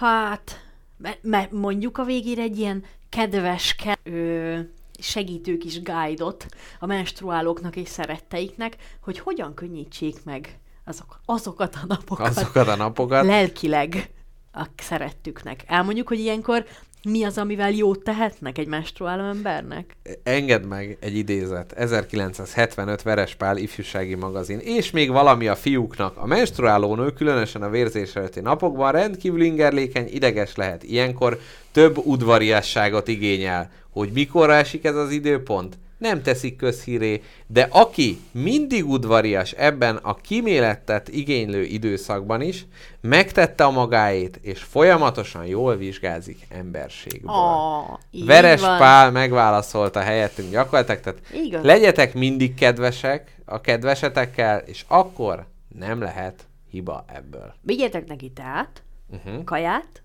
hát, 0.00 0.60
me, 0.96 1.16
me, 1.22 1.48
mondjuk 1.50 1.98
a 1.98 2.04
végére 2.04 2.42
egy 2.42 2.58
ilyen 2.58 2.84
kedves, 3.08 3.74
ke, 3.74 3.98
ö, 4.02 4.58
segítő 4.98 5.56
kis 5.56 5.82
guide-ot 5.82 6.46
a 6.78 6.86
menstruálóknak 6.86 7.76
és 7.76 7.88
szeretteiknek, 7.88 8.76
hogy 9.00 9.18
hogyan 9.18 9.54
könnyítsék 9.54 10.24
meg 10.24 10.58
azok, 10.84 11.20
azokat 11.24 11.74
a 11.74 11.86
napokat 11.86 12.26
Azokat 12.26 12.68
a 12.68 12.76
napokat. 12.76 13.24
lelkileg 13.26 14.10
a 14.52 14.66
szerettüknek. 14.76 15.64
Elmondjuk, 15.66 16.08
hogy 16.08 16.18
ilyenkor 16.18 16.66
mi 17.02 17.24
az, 17.24 17.38
amivel 17.38 17.70
jót 17.70 18.02
tehetnek 18.04 18.58
egy 18.58 18.66
menstruáló 18.66 19.24
embernek? 19.24 19.96
Engedd 20.22 20.66
meg 20.66 20.96
egy 21.00 21.16
idézet. 21.16 21.72
1975 21.72 23.02
Verespál 23.02 23.56
ifjúsági 23.56 24.14
magazin. 24.14 24.58
És 24.58 24.90
még 24.90 25.10
valami 25.10 25.46
a 25.46 25.56
fiúknak. 25.56 26.16
A 26.16 26.26
menstruáló 26.26 26.94
nő, 26.94 27.12
különösen 27.12 27.62
a 27.62 27.70
vérzés 27.70 28.14
előtti 28.14 28.40
napokban 28.40 28.92
rendkívül 28.92 29.42
ingerlékeny, 29.42 30.08
ideges 30.10 30.56
lehet. 30.56 30.82
Ilyenkor 30.82 31.40
több 31.72 31.96
udvariasságot 31.96 33.08
igényel. 33.08 33.70
Hogy 33.90 34.10
mikorra 34.12 34.54
esik 34.54 34.84
ez 34.84 34.96
az 34.96 35.10
időpont? 35.10 35.78
Nem 36.00 36.22
teszik 36.22 36.56
közhíré, 36.56 37.22
de 37.46 37.68
aki 37.70 38.18
mindig 38.32 38.88
udvarias 38.88 39.52
ebben 39.52 39.96
a 39.96 40.14
kimélettet 40.14 41.08
igénylő 41.08 41.62
időszakban 41.62 42.40
is, 42.40 42.66
megtette 43.00 43.64
a 43.64 43.70
magáét, 43.70 44.38
és 44.42 44.62
folyamatosan 44.62 45.46
jól 45.46 45.76
vizsgázik 45.76 46.46
emberségből. 46.48 47.98
Így 48.10 48.26
Veres 48.26 48.60
van. 48.60 48.78
Pál 48.78 49.10
megválaszolta 49.10 50.00
helyettünk 50.00 50.50
gyakorlatilag, 50.50 51.00
tehát 51.00 51.20
Igaz. 51.32 51.64
legyetek 51.64 52.14
mindig 52.14 52.54
kedvesek 52.54 53.36
a 53.44 53.60
kedvesetekkel, 53.60 54.58
és 54.58 54.84
akkor 54.88 55.46
nem 55.78 56.00
lehet 56.00 56.46
hiba 56.70 57.04
ebből. 57.14 57.54
Vigyetek 57.60 58.06
neki 58.06 58.30
teát, 58.30 58.82
Uh-huh. 59.12 59.44
kaját, 59.44 60.02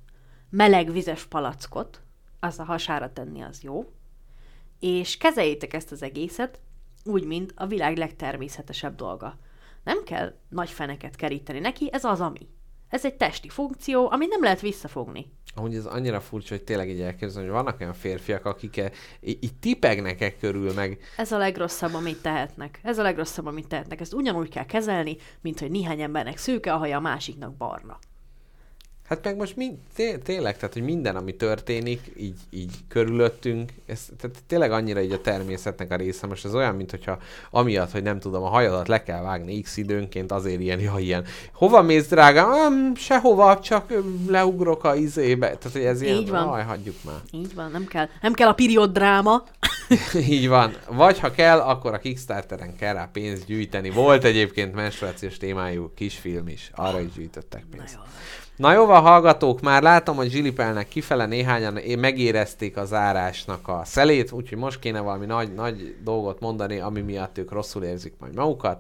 meleg 0.50 0.92
vizes 0.92 1.26
palackot, 1.26 2.02
azt 2.40 2.60
a 2.60 2.64
hasára 2.64 3.14
tenni 3.14 3.42
az 3.42 3.62
jó, 3.62 3.86
és 4.80 5.18
kezeljétek 5.18 5.74
ezt 5.74 5.92
az 5.92 6.02
egészet 6.04 6.60
úgy, 7.06 7.26
mint 7.26 7.54
a 7.56 7.68
világ 7.68 7.98
legtermészetesebb 7.98 8.96
dolga. 8.96 9.38
Nem 9.84 10.04
kell 10.04 10.34
nagy 10.50 10.70
feneket 10.70 11.16
keríteni 11.16 11.60
neki, 11.60 11.90
ez 11.92 12.04
az 12.04 12.22
ami. 12.22 12.48
Ez 12.90 13.06
egy 13.06 13.16
testi 13.16 13.50
funkció, 13.50 14.12
amit 14.12 14.30
nem 14.30 14.44
lehet 14.44 14.62
visszafogni. 14.62 15.32
Amúgy 15.56 15.76
ez 15.76 15.86
annyira 15.86 16.20
furcsa, 16.20 16.56
hogy 16.56 16.64
tényleg 16.64 16.90
így 16.90 17.02
elképzelni, 17.02 17.48
hogy 17.48 17.58
vannak 17.58 17.80
olyan 17.80 17.94
férfiak, 17.94 18.46
akik 18.46 18.78
e- 18.78 18.92
így 19.22 19.54
tipegnek 19.60 20.22
e 20.22 20.38
körül, 20.38 20.74
meg 20.74 21.00
Ez 21.18 21.32
a 21.32 21.38
legrosszabb, 21.38 21.94
amit 21.94 22.22
tehetnek. 22.22 22.80
Ez 22.84 22.98
a 22.98 23.02
legrosszabb, 23.02 23.46
amit 23.46 23.68
tehetnek. 23.68 24.00
Ezt 24.00 24.14
ugyanúgy 24.14 24.50
kell 24.50 24.66
kezelni, 24.66 25.18
mint 25.42 25.60
hogy 25.60 25.72
néhány 25.72 26.02
embernek 26.02 26.38
szőke 26.38 26.74
a 26.74 26.78
haja, 26.78 26.98
a 26.98 27.02
másiknak 27.02 27.54
barna. 27.56 28.00
Hát 29.08 29.24
meg 29.24 29.36
most 29.36 29.56
mind, 29.56 29.78
té- 29.96 30.24
tényleg, 30.24 30.58
tehát 30.58 30.74
hogy 30.74 30.84
minden, 30.84 31.16
ami 31.16 31.36
történik, 31.36 32.12
így, 32.18 32.38
így 32.50 32.72
körülöttünk, 32.88 33.72
ez 33.86 34.08
tehát 34.18 34.38
tényleg 34.48 34.72
annyira 34.72 35.02
így 35.02 35.12
a 35.12 35.22
természetnek 35.22 35.92
a 35.92 35.96
része. 35.96 36.28
Most 36.28 36.46
ez 36.46 36.56
olyan, 36.56 36.76
mint 36.76 36.92
hogyha 36.92 37.18
amiatt, 37.50 37.92
hogy 37.92 38.04
nem 38.04 38.20
tudom, 38.20 38.44
a 38.44 38.48
hajadat 38.48 38.88
le 38.88 39.04
kell 39.04 39.22
vágni 39.22 39.62
x 39.62 39.78
időnként, 39.78 40.32
azért 40.32 40.60
ilyen, 40.62 40.80
ja, 40.80 40.94
ilyen. 40.98 41.26
Hova 41.54 41.82
mész, 41.82 42.08
drágám? 42.08 42.52
Um, 42.52 42.96
sehova, 42.96 43.60
csak 43.60 43.94
leugrok 44.28 44.84
a 44.84 44.96
izébe. 44.96 45.48
Tehát, 45.48 45.72
hogy 45.78 45.86
ez 45.86 46.02
ilyen, 46.02 46.16
Így 46.16 46.30
van. 46.30 46.48
Aj, 46.48 46.64
hagyjuk 46.64 46.96
már. 47.04 47.20
Így 47.32 47.56
van, 47.56 47.72
nem 47.72 47.86
kell, 47.86 48.08
nem 48.22 48.34
kell 48.34 48.48
a 48.48 48.54
period 48.54 48.92
dráma. 48.92 49.44
Így 50.30 50.48
van. 50.48 50.76
Vagy 50.88 51.20
ha 51.20 51.32
kell, 51.32 51.60
akkor 51.60 51.94
a 51.94 52.00
Kickstarteren 52.00 52.76
kell 52.76 52.94
rá 52.94 53.10
pénzt 53.14 53.46
gyűjteni. 53.46 53.90
Volt 53.90 54.24
egyébként 54.24 54.74
menstruációs 54.74 55.38
témájú 55.38 55.92
kisfilm 55.96 56.48
is. 56.48 56.72
Arra 56.76 57.00
is 57.00 57.12
gyűjtöttek 57.16 57.64
pénzt. 57.72 57.94
Na 57.94 58.02
jó 58.06 58.26
van, 58.86 59.02
hallgatók, 59.02 59.62
már 59.62 59.82
látom, 59.82 60.16
hogy 60.16 60.30
zsilipelnek 60.30 60.88
kifele, 60.88 61.26
néhányan 61.26 61.80
megérezték 62.00 62.78
a 62.78 62.86
zárásnak 62.86 63.68
a 63.68 63.82
szelét, 63.86 64.32
úgyhogy 64.32 64.58
most 64.58 64.80
kéne 64.80 65.00
valami 65.00 65.26
nagy, 65.26 65.54
nagy 65.54 65.96
dolgot 66.04 66.40
mondani, 66.40 66.80
ami 66.80 67.02
miatt 67.02 67.38
ők 67.38 67.52
rosszul 67.52 67.84
érzik 67.84 68.14
majd 68.20 68.36
magukat. 68.36 68.80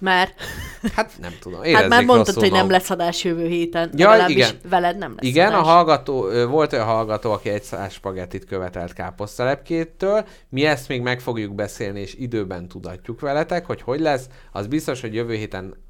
Mert 0.00 0.34
Hát 0.94 1.12
nem 1.20 1.32
tudom, 1.40 1.58
hát 1.58 1.68
érezzék 1.68 1.88
már 1.88 2.04
mondtad, 2.04 2.34
hogy 2.34 2.50
nem 2.50 2.70
lesz 2.70 2.90
adás 2.90 3.24
jövő 3.24 3.46
héten. 3.46 3.90
Ja, 3.94 4.24
igen. 4.28 4.50
veled 4.68 4.98
nem 4.98 5.10
lesz 5.10 5.26
Igen, 5.26 5.52
a 5.52 5.56
adás. 5.56 5.66
hallgató, 5.66 6.28
ö, 6.28 6.46
volt 6.46 6.72
olyan 6.72 6.84
hallgató, 6.84 7.32
aki 7.32 7.48
egy 7.48 7.62
száz 7.62 7.92
spagettit 7.92 8.44
követelt 8.44 8.92
káposztalepkétől. 8.92 10.26
Mi 10.48 10.64
ezt 10.64 10.88
még 10.88 11.00
meg 11.00 11.20
fogjuk 11.20 11.54
beszélni, 11.54 12.00
és 12.00 12.14
időben 12.14 12.68
tudatjuk 12.68 13.20
veletek, 13.20 13.66
hogy 13.66 13.82
hogy 13.82 14.00
lesz. 14.00 14.26
Az 14.52 14.66
biztos, 14.66 15.00
hogy 15.00 15.14
jövő 15.14 15.34
héten 15.34 15.84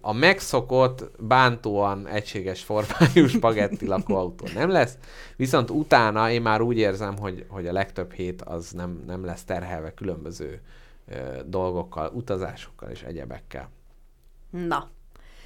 a 0.00 0.12
megszokott, 0.12 1.10
bántóan 1.18 2.06
egységes 2.06 2.62
formájú 2.62 3.26
spagetti 3.36 3.86
lakóautó 3.86 4.46
nem 4.54 4.70
lesz, 4.70 4.98
viszont 5.36 5.70
utána 5.70 6.30
én 6.30 6.42
már 6.42 6.60
úgy 6.60 6.78
érzem, 6.78 7.18
hogy, 7.18 7.44
hogy 7.48 7.66
a 7.66 7.72
legtöbb 7.72 8.12
hét 8.12 8.42
az 8.42 8.70
nem, 8.70 9.02
nem 9.06 9.24
lesz 9.24 9.44
terhelve 9.44 9.94
különböző 9.94 10.60
ö, 11.08 11.40
dolgokkal, 11.46 12.10
utazásokkal 12.14 12.90
és 12.90 13.02
egyebekkel. 13.02 13.70
Na, 14.50 14.90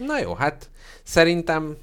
Na 0.07 0.19
jó, 0.19 0.35
hát 0.35 0.71
szerintem 1.03 1.77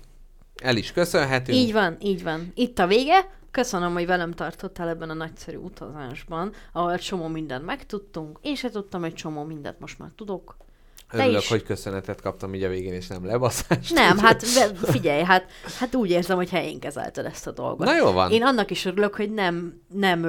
el 0.56 0.78
is 0.78 0.91
köszönhetünk. 0.91 1.57
így 1.57 1.74
van, 1.74 1.98
így 1.99 2.24
van. 2.24 2.52
Itt 2.56 2.80
a 2.80 2.88
vége. 2.88 3.30
Köszönöm, 3.52 3.94
hogy 3.94 4.06
velem 4.06 4.32
tartottál 4.32 4.88
ebben 4.90 5.10
a 5.10 5.14
nagyszerű 5.14 5.57
utazásban, 5.57 6.53
ahol 6.72 6.98
csomó 6.98 7.28
mindent 7.28 7.65
megtudtunk. 7.65 8.40
Én 8.41 8.56
se 8.56 8.69
tudtam 8.69 9.03
egy 9.03 9.14
csomó 9.14 9.44
mindent, 9.44 9.80
most 9.80 9.99
már 9.99 10.10
tudok. 10.15 10.56
Örülök, 11.11 11.41
is. 11.41 11.47
hogy 11.47 11.63
köszönetet 11.63 12.21
kaptam 12.21 12.53
így 12.53 12.63
a 12.63 12.69
végén, 12.69 12.93
és 12.93 13.07
nem 13.07 13.25
lebaszást. 13.25 13.93
Nem, 13.93 14.17
hát 14.17 14.43
figyelj, 14.91 15.23
hát, 15.23 15.45
hát 15.79 15.95
úgy 15.95 16.09
érzem, 16.09 16.38
hogy 16.38 16.49
helyén 16.49 16.79
kezelted 16.79 17.25
ezt 17.25 17.47
a 17.47 17.51
dolgot. 17.51 17.88
Na 17.88 17.95
jó 17.95 18.11
van. 18.11 18.31
Én 18.31 18.43
annak 18.43 18.71
is 18.71 18.85
örülök, 18.85 19.15
hogy 19.15 19.34
nem, 19.34 19.81
nem, 19.93 20.19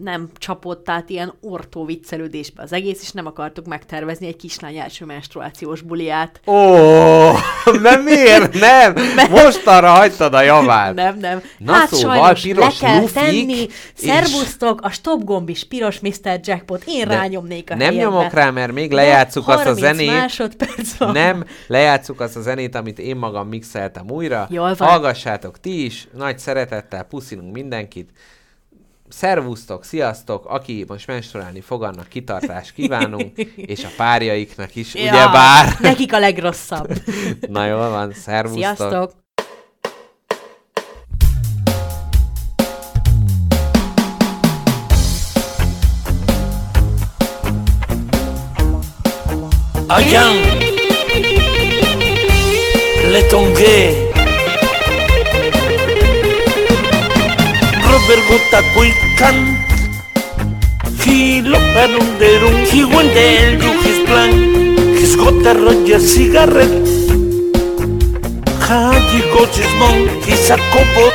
nem 0.00 0.28
csapott 0.38 0.88
át 0.88 1.10
ilyen 1.10 1.34
ortó 1.40 1.84
viccelődésbe 1.84 2.62
az 2.62 2.72
egész, 2.72 3.02
és 3.02 3.10
nem 3.10 3.26
akartuk 3.26 3.66
megtervezni 3.66 4.26
egy 4.26 4.36
kislány 4.36 4.76
első 4.76 5.04
menstruációs 5.04 5.80
buliát. 5.80 6.40
Ó, 6.46 6.52
nem 7.82 8.02
miért? 8.02 8.54
Nem! 8.60 8.94
Most 9.30 9.66
arra 9.66 9.90
hagytad 9.90 10.34
a 10.34 10.42
javát. 10.42 10.94
Nem, 10.94 11.18
nem. 11.18 11.42
Na 11.58 11.72
hát 11.72 11.88
szóval, 11.94 12.16
sajnos 12.16 12.40
piros 12.40 12.80
le 12.80 12.86
kell 12.88 13.00
lufik, 13.00 13.14
tenni. 13.14 13.52
és- 13.60 13.68
Szervusztok, 13.94 14.80
a 14.82 14.90
stop 14.90 15.24
gomb 15.24 15.48
is 15.48 15.64
piros 15.64 16.00
Mr. 16.00 16.40
Jackpot. 16.42 16.82
Én 16.86 17.04
rányomnék 17.04 17.70
a 17.70 17.74
Nem 17.74 17.86
helyembe. 17.88 18.16
nyomok 18.16 18.32
rá, 18.32 18.50
mert 18.50 18.72
még 18.72 18.90
lejátszuk 18.92 19.48
azt 19.48 19.58
a 19.58 19.62
30 19.62 19.78
zenét. 19.78 20.12
Másodperc 20.20 20.96
van. 20.96 21.12
Nem, 21.12 21.44
lejátszuk 21.66 22.20
azt 22.20 22.36
a 22.36 22.40
zenét, 22.40 22.74
amit 22.74 22.98
én 22.98 23.16
magam 23.16 23.48
mixeltem 23.48 24.10
újra. 24.10 24.46
Jól 24.50 24.74
van. 24.74 24.88
Hallgassátok 24.88 25.60
ti 25.60 25.84
is, 25.84 26.08
nagy 26.12 26.38
szeretettel 26.38 27.02
puszilunk 27.04 27.52
mindenkit. 27.52 28.10
Szervusztok, 29.08 29.84
sziasztok, 29.84 30.46
aki 30.46 30.84
most 30.88 31.06
menstruálni 31.06 31.60
fog, 31.60 31.82
annak 31.82 32.08
kitartást 32.08 32.72
kívánunk, 32.72 33.38
és 33.74 33.84
a 33.84 33.88
párjaiknak 33.96 34.74
is, 34.76 34.94
Ja, 34.94 35.00
ugyebár. 35.00 35.76
Nekik 35.80 36.12
a 36.12 36.18
legrosszabb. 36.18 36.92
Na 37.48 37.66
jól 37.66 37.90
van, 37.90 38.12
szervusztok. 38.12 38.76
Sziasztok. 38.76 39.23
Allan, 49.94 50.34
Letongue, 53.12 54.10
Robert 57.86 58.22
Gotacuican, 58.28 59.36
Gilo 60.98 61.58
Perunderun, 61.74 62.66
Giguendel, 62.66 63.62
Yujis 63.62 64.00
Plan, 64.08 64.32
Gisgota 64.98 65.54
Roger 65.54 66.00
Cigarret, 66.00 66.74
Haji 68.66 69.20
Gochismon, 69.32 70.10
Gisacobo, 70.26 71.06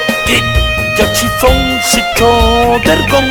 Yachifón, 0.98 1.80
Sicho 1.84 2.80
Dergón, 2.86 3.28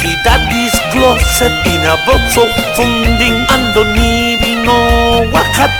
Gidadis 0.00 0.79
closet 0.90 1.54
in 1.66 1.82
a 1.86 1.96
box 2.06 2.36
of 2.36 2.50
funding 2.76 3.36
and 3.46 3.64
don't 3.74 3.96
even 3.96 4.66
know 4.66 5.30
what 5.32 5.46
had. 5.54 5.72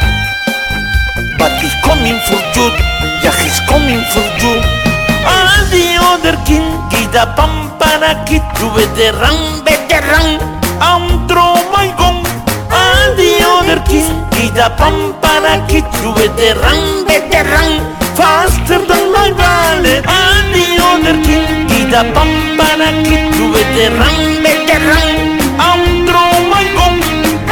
But 1.38 1.52
he's 1.60 1.74
coming 1.86 2.18
for 2.26 2.40
you, 2.54 2.66
yeah, 3.22 3.34
he's 3.42 3.60
coming 3.66 4.02
for 4.14 4.26
you. 4.40 4.54
All 5.26 5.54
the 5.74 5.86
other 6.10 6.36
king, 6.46 6.66
get 6.90 7.14
a 7.14 7.26
pampana 7.36 8.12
kid 8.26 8.44
to 8.58 8.66
veteran, 8.74 9.64
veteran, 9.66 10.38
I'm 10.80 11.26
throw 11.28 11.54
my 11.74 11.88
gun. 11.98 12.22
All 12.70 13.04
the 13.18 13.32
other 13.54 13.80
king, 13.90 14.08
get 14.34 14.58
a 14.58 14.70
pampana 14.78 15.66
kid 15.68 15.86
to 16.00 16.08
veteran, 16.18 17.04
veteran, 17.06 17.70
faster 18.16 18.80
than 18.90 19.04
my 19.12 19.30
ballet. 19.34 20.00
All 20.06 20.38
the 20.54 20.66
other 20.90 21.16
king, 21.26 21.69
da 21.90 22.02
pampara 22.14 22.90
ki 23.02 23.16
tuve 23.34 23.62
te 23.74 23.86
ram 23.98 24.18
be 24.42 24.52
te 24.66 24.76
ram 24.88 25.08
andro 25.68 26.22
mai 26.50 26.66
gom 26.76 26.96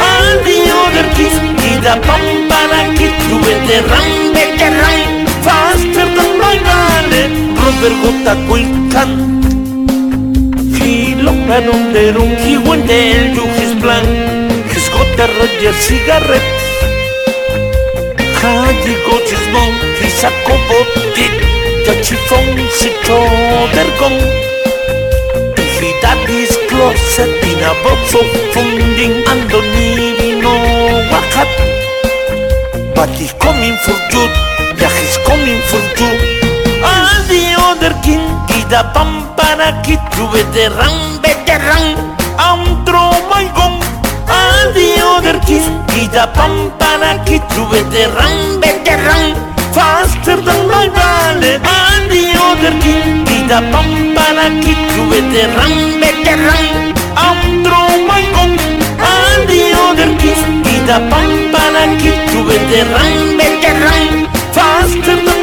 adio 0.09 0.79
der 0.95 1.07
kis 1.17 1.35
ki 1.59 1.71
da 1.85 1.95
pampara 2.07 2.81
ki 2.97 3.07
tuve 3.27 3.55
te 3.67 3.77
ram 3.89 4.07
be 4.35 4.45
te 4.59 4.69
ram 4.77 5.27
faster 5.47 6.07
than 6.15 6.31
my 6.41 6.55
vale 6.67 7.21
rober 7.59 7.93
gota 8.03 8.33
kuikan 8.47 9.11
ki 10.77 10.95
lokranum 11.27 11.83
derum 11.93 12.31
ki 12.41 12.55
wendel 12.69 13.21
you 13.37 13.45
his 13.59 13.75
plan 13.83 14.09
his 14.73 14.89
gota 14.95 15.31
roger 15.37 15.75
cigarette 15.85 16.57
Kaji 18.39 18.93
go 19.05 19.15
to 19.27 19.35
smoke, 19.45 19.81
he's 19.99 20.23
a 20.23 20.31
cobalt 20.47 21.58
cobotit. 21.89 21.95
The 21.95 22.03
chiffon, 22.03 22.57
sito, 22.69 23.19
dergon. 23.73 24.15
He 25.79 25.93
daddy's 26.01 26.55
closet 26.67 27.29
in 27.43 27.63
a 27.63 27.73
box 27.83 28.13
of 28.15 28.27
funding. 28.53 29.23
But 32.95 33.09
he's 33.11 33.31
coming 33.33 33.77
for 33.77 33.95
you, 34.11 34.27
yeah, 34.77 34.91
he's 34.91 35.17
coming 35.25 35.61
for 35.69 35.79
you. 35.97 36.39
King, 38.03 38.21
get 38.47 38.71
a 38.71 38.83
pampana 38.93 39.81
kid 39.83 39.99
to 40.13 40.27
veteran, 40.31 41.21
veteran, 41.21 41.95
I'm 42.37 42.85
throw 42.85 43.11
my 43.29 43.45
gun. 43.55 43.79
All 44.29 44.71
the 44.73 44.99
other 44.99 45.39
king, 45.47 45.63
get 45.87 46.15
a 46.15 46.27
pampana 46.35 47.25
kid 47.25 47.41
to 47.55 47.65
veteran, 47.71 48.61
veteran, 48.61 49.48
Faster 49.73 50.37
than 50.41 50.61
my 50.67 50.87
ballet 50.89 51.57
and 51.61 52.05
the 52.09 52.23
other 52.47 52.73
kid 52.83 53.25
Did 53.27 53.51
a 53.51 53.61
pump 53.71 54.17
and 54.25 54.39
a 54.45 54.47
kick 54.63 54.81
with 55.09 55.29
a 55.41 55.45
rum, 55.57 55.99
back 56.01 56.25
a 56.25 56.35
rum 56.47 56.67
Up 57.27 57.41
through 57.63 57.95
my 58.09 58.23
gong 58.33 58.57
and 59.13 59.41
the 59.51 59.63
other 59.85 60.09
kid 60.21 60.41
Did 60.65 60.89
a 60.89 60.99
pump 61.11 61.53
and 61.63 61.77
a 61.81 61.85
kick 62.01 62.19
with 62.47 62.77
a 62.79 62.83
rum, 62.93 63.37
back 63.37 63.63
a 63.69 63.71
rum 63.85 64.27
Faster 64.53 65.15
than 65.25 65.39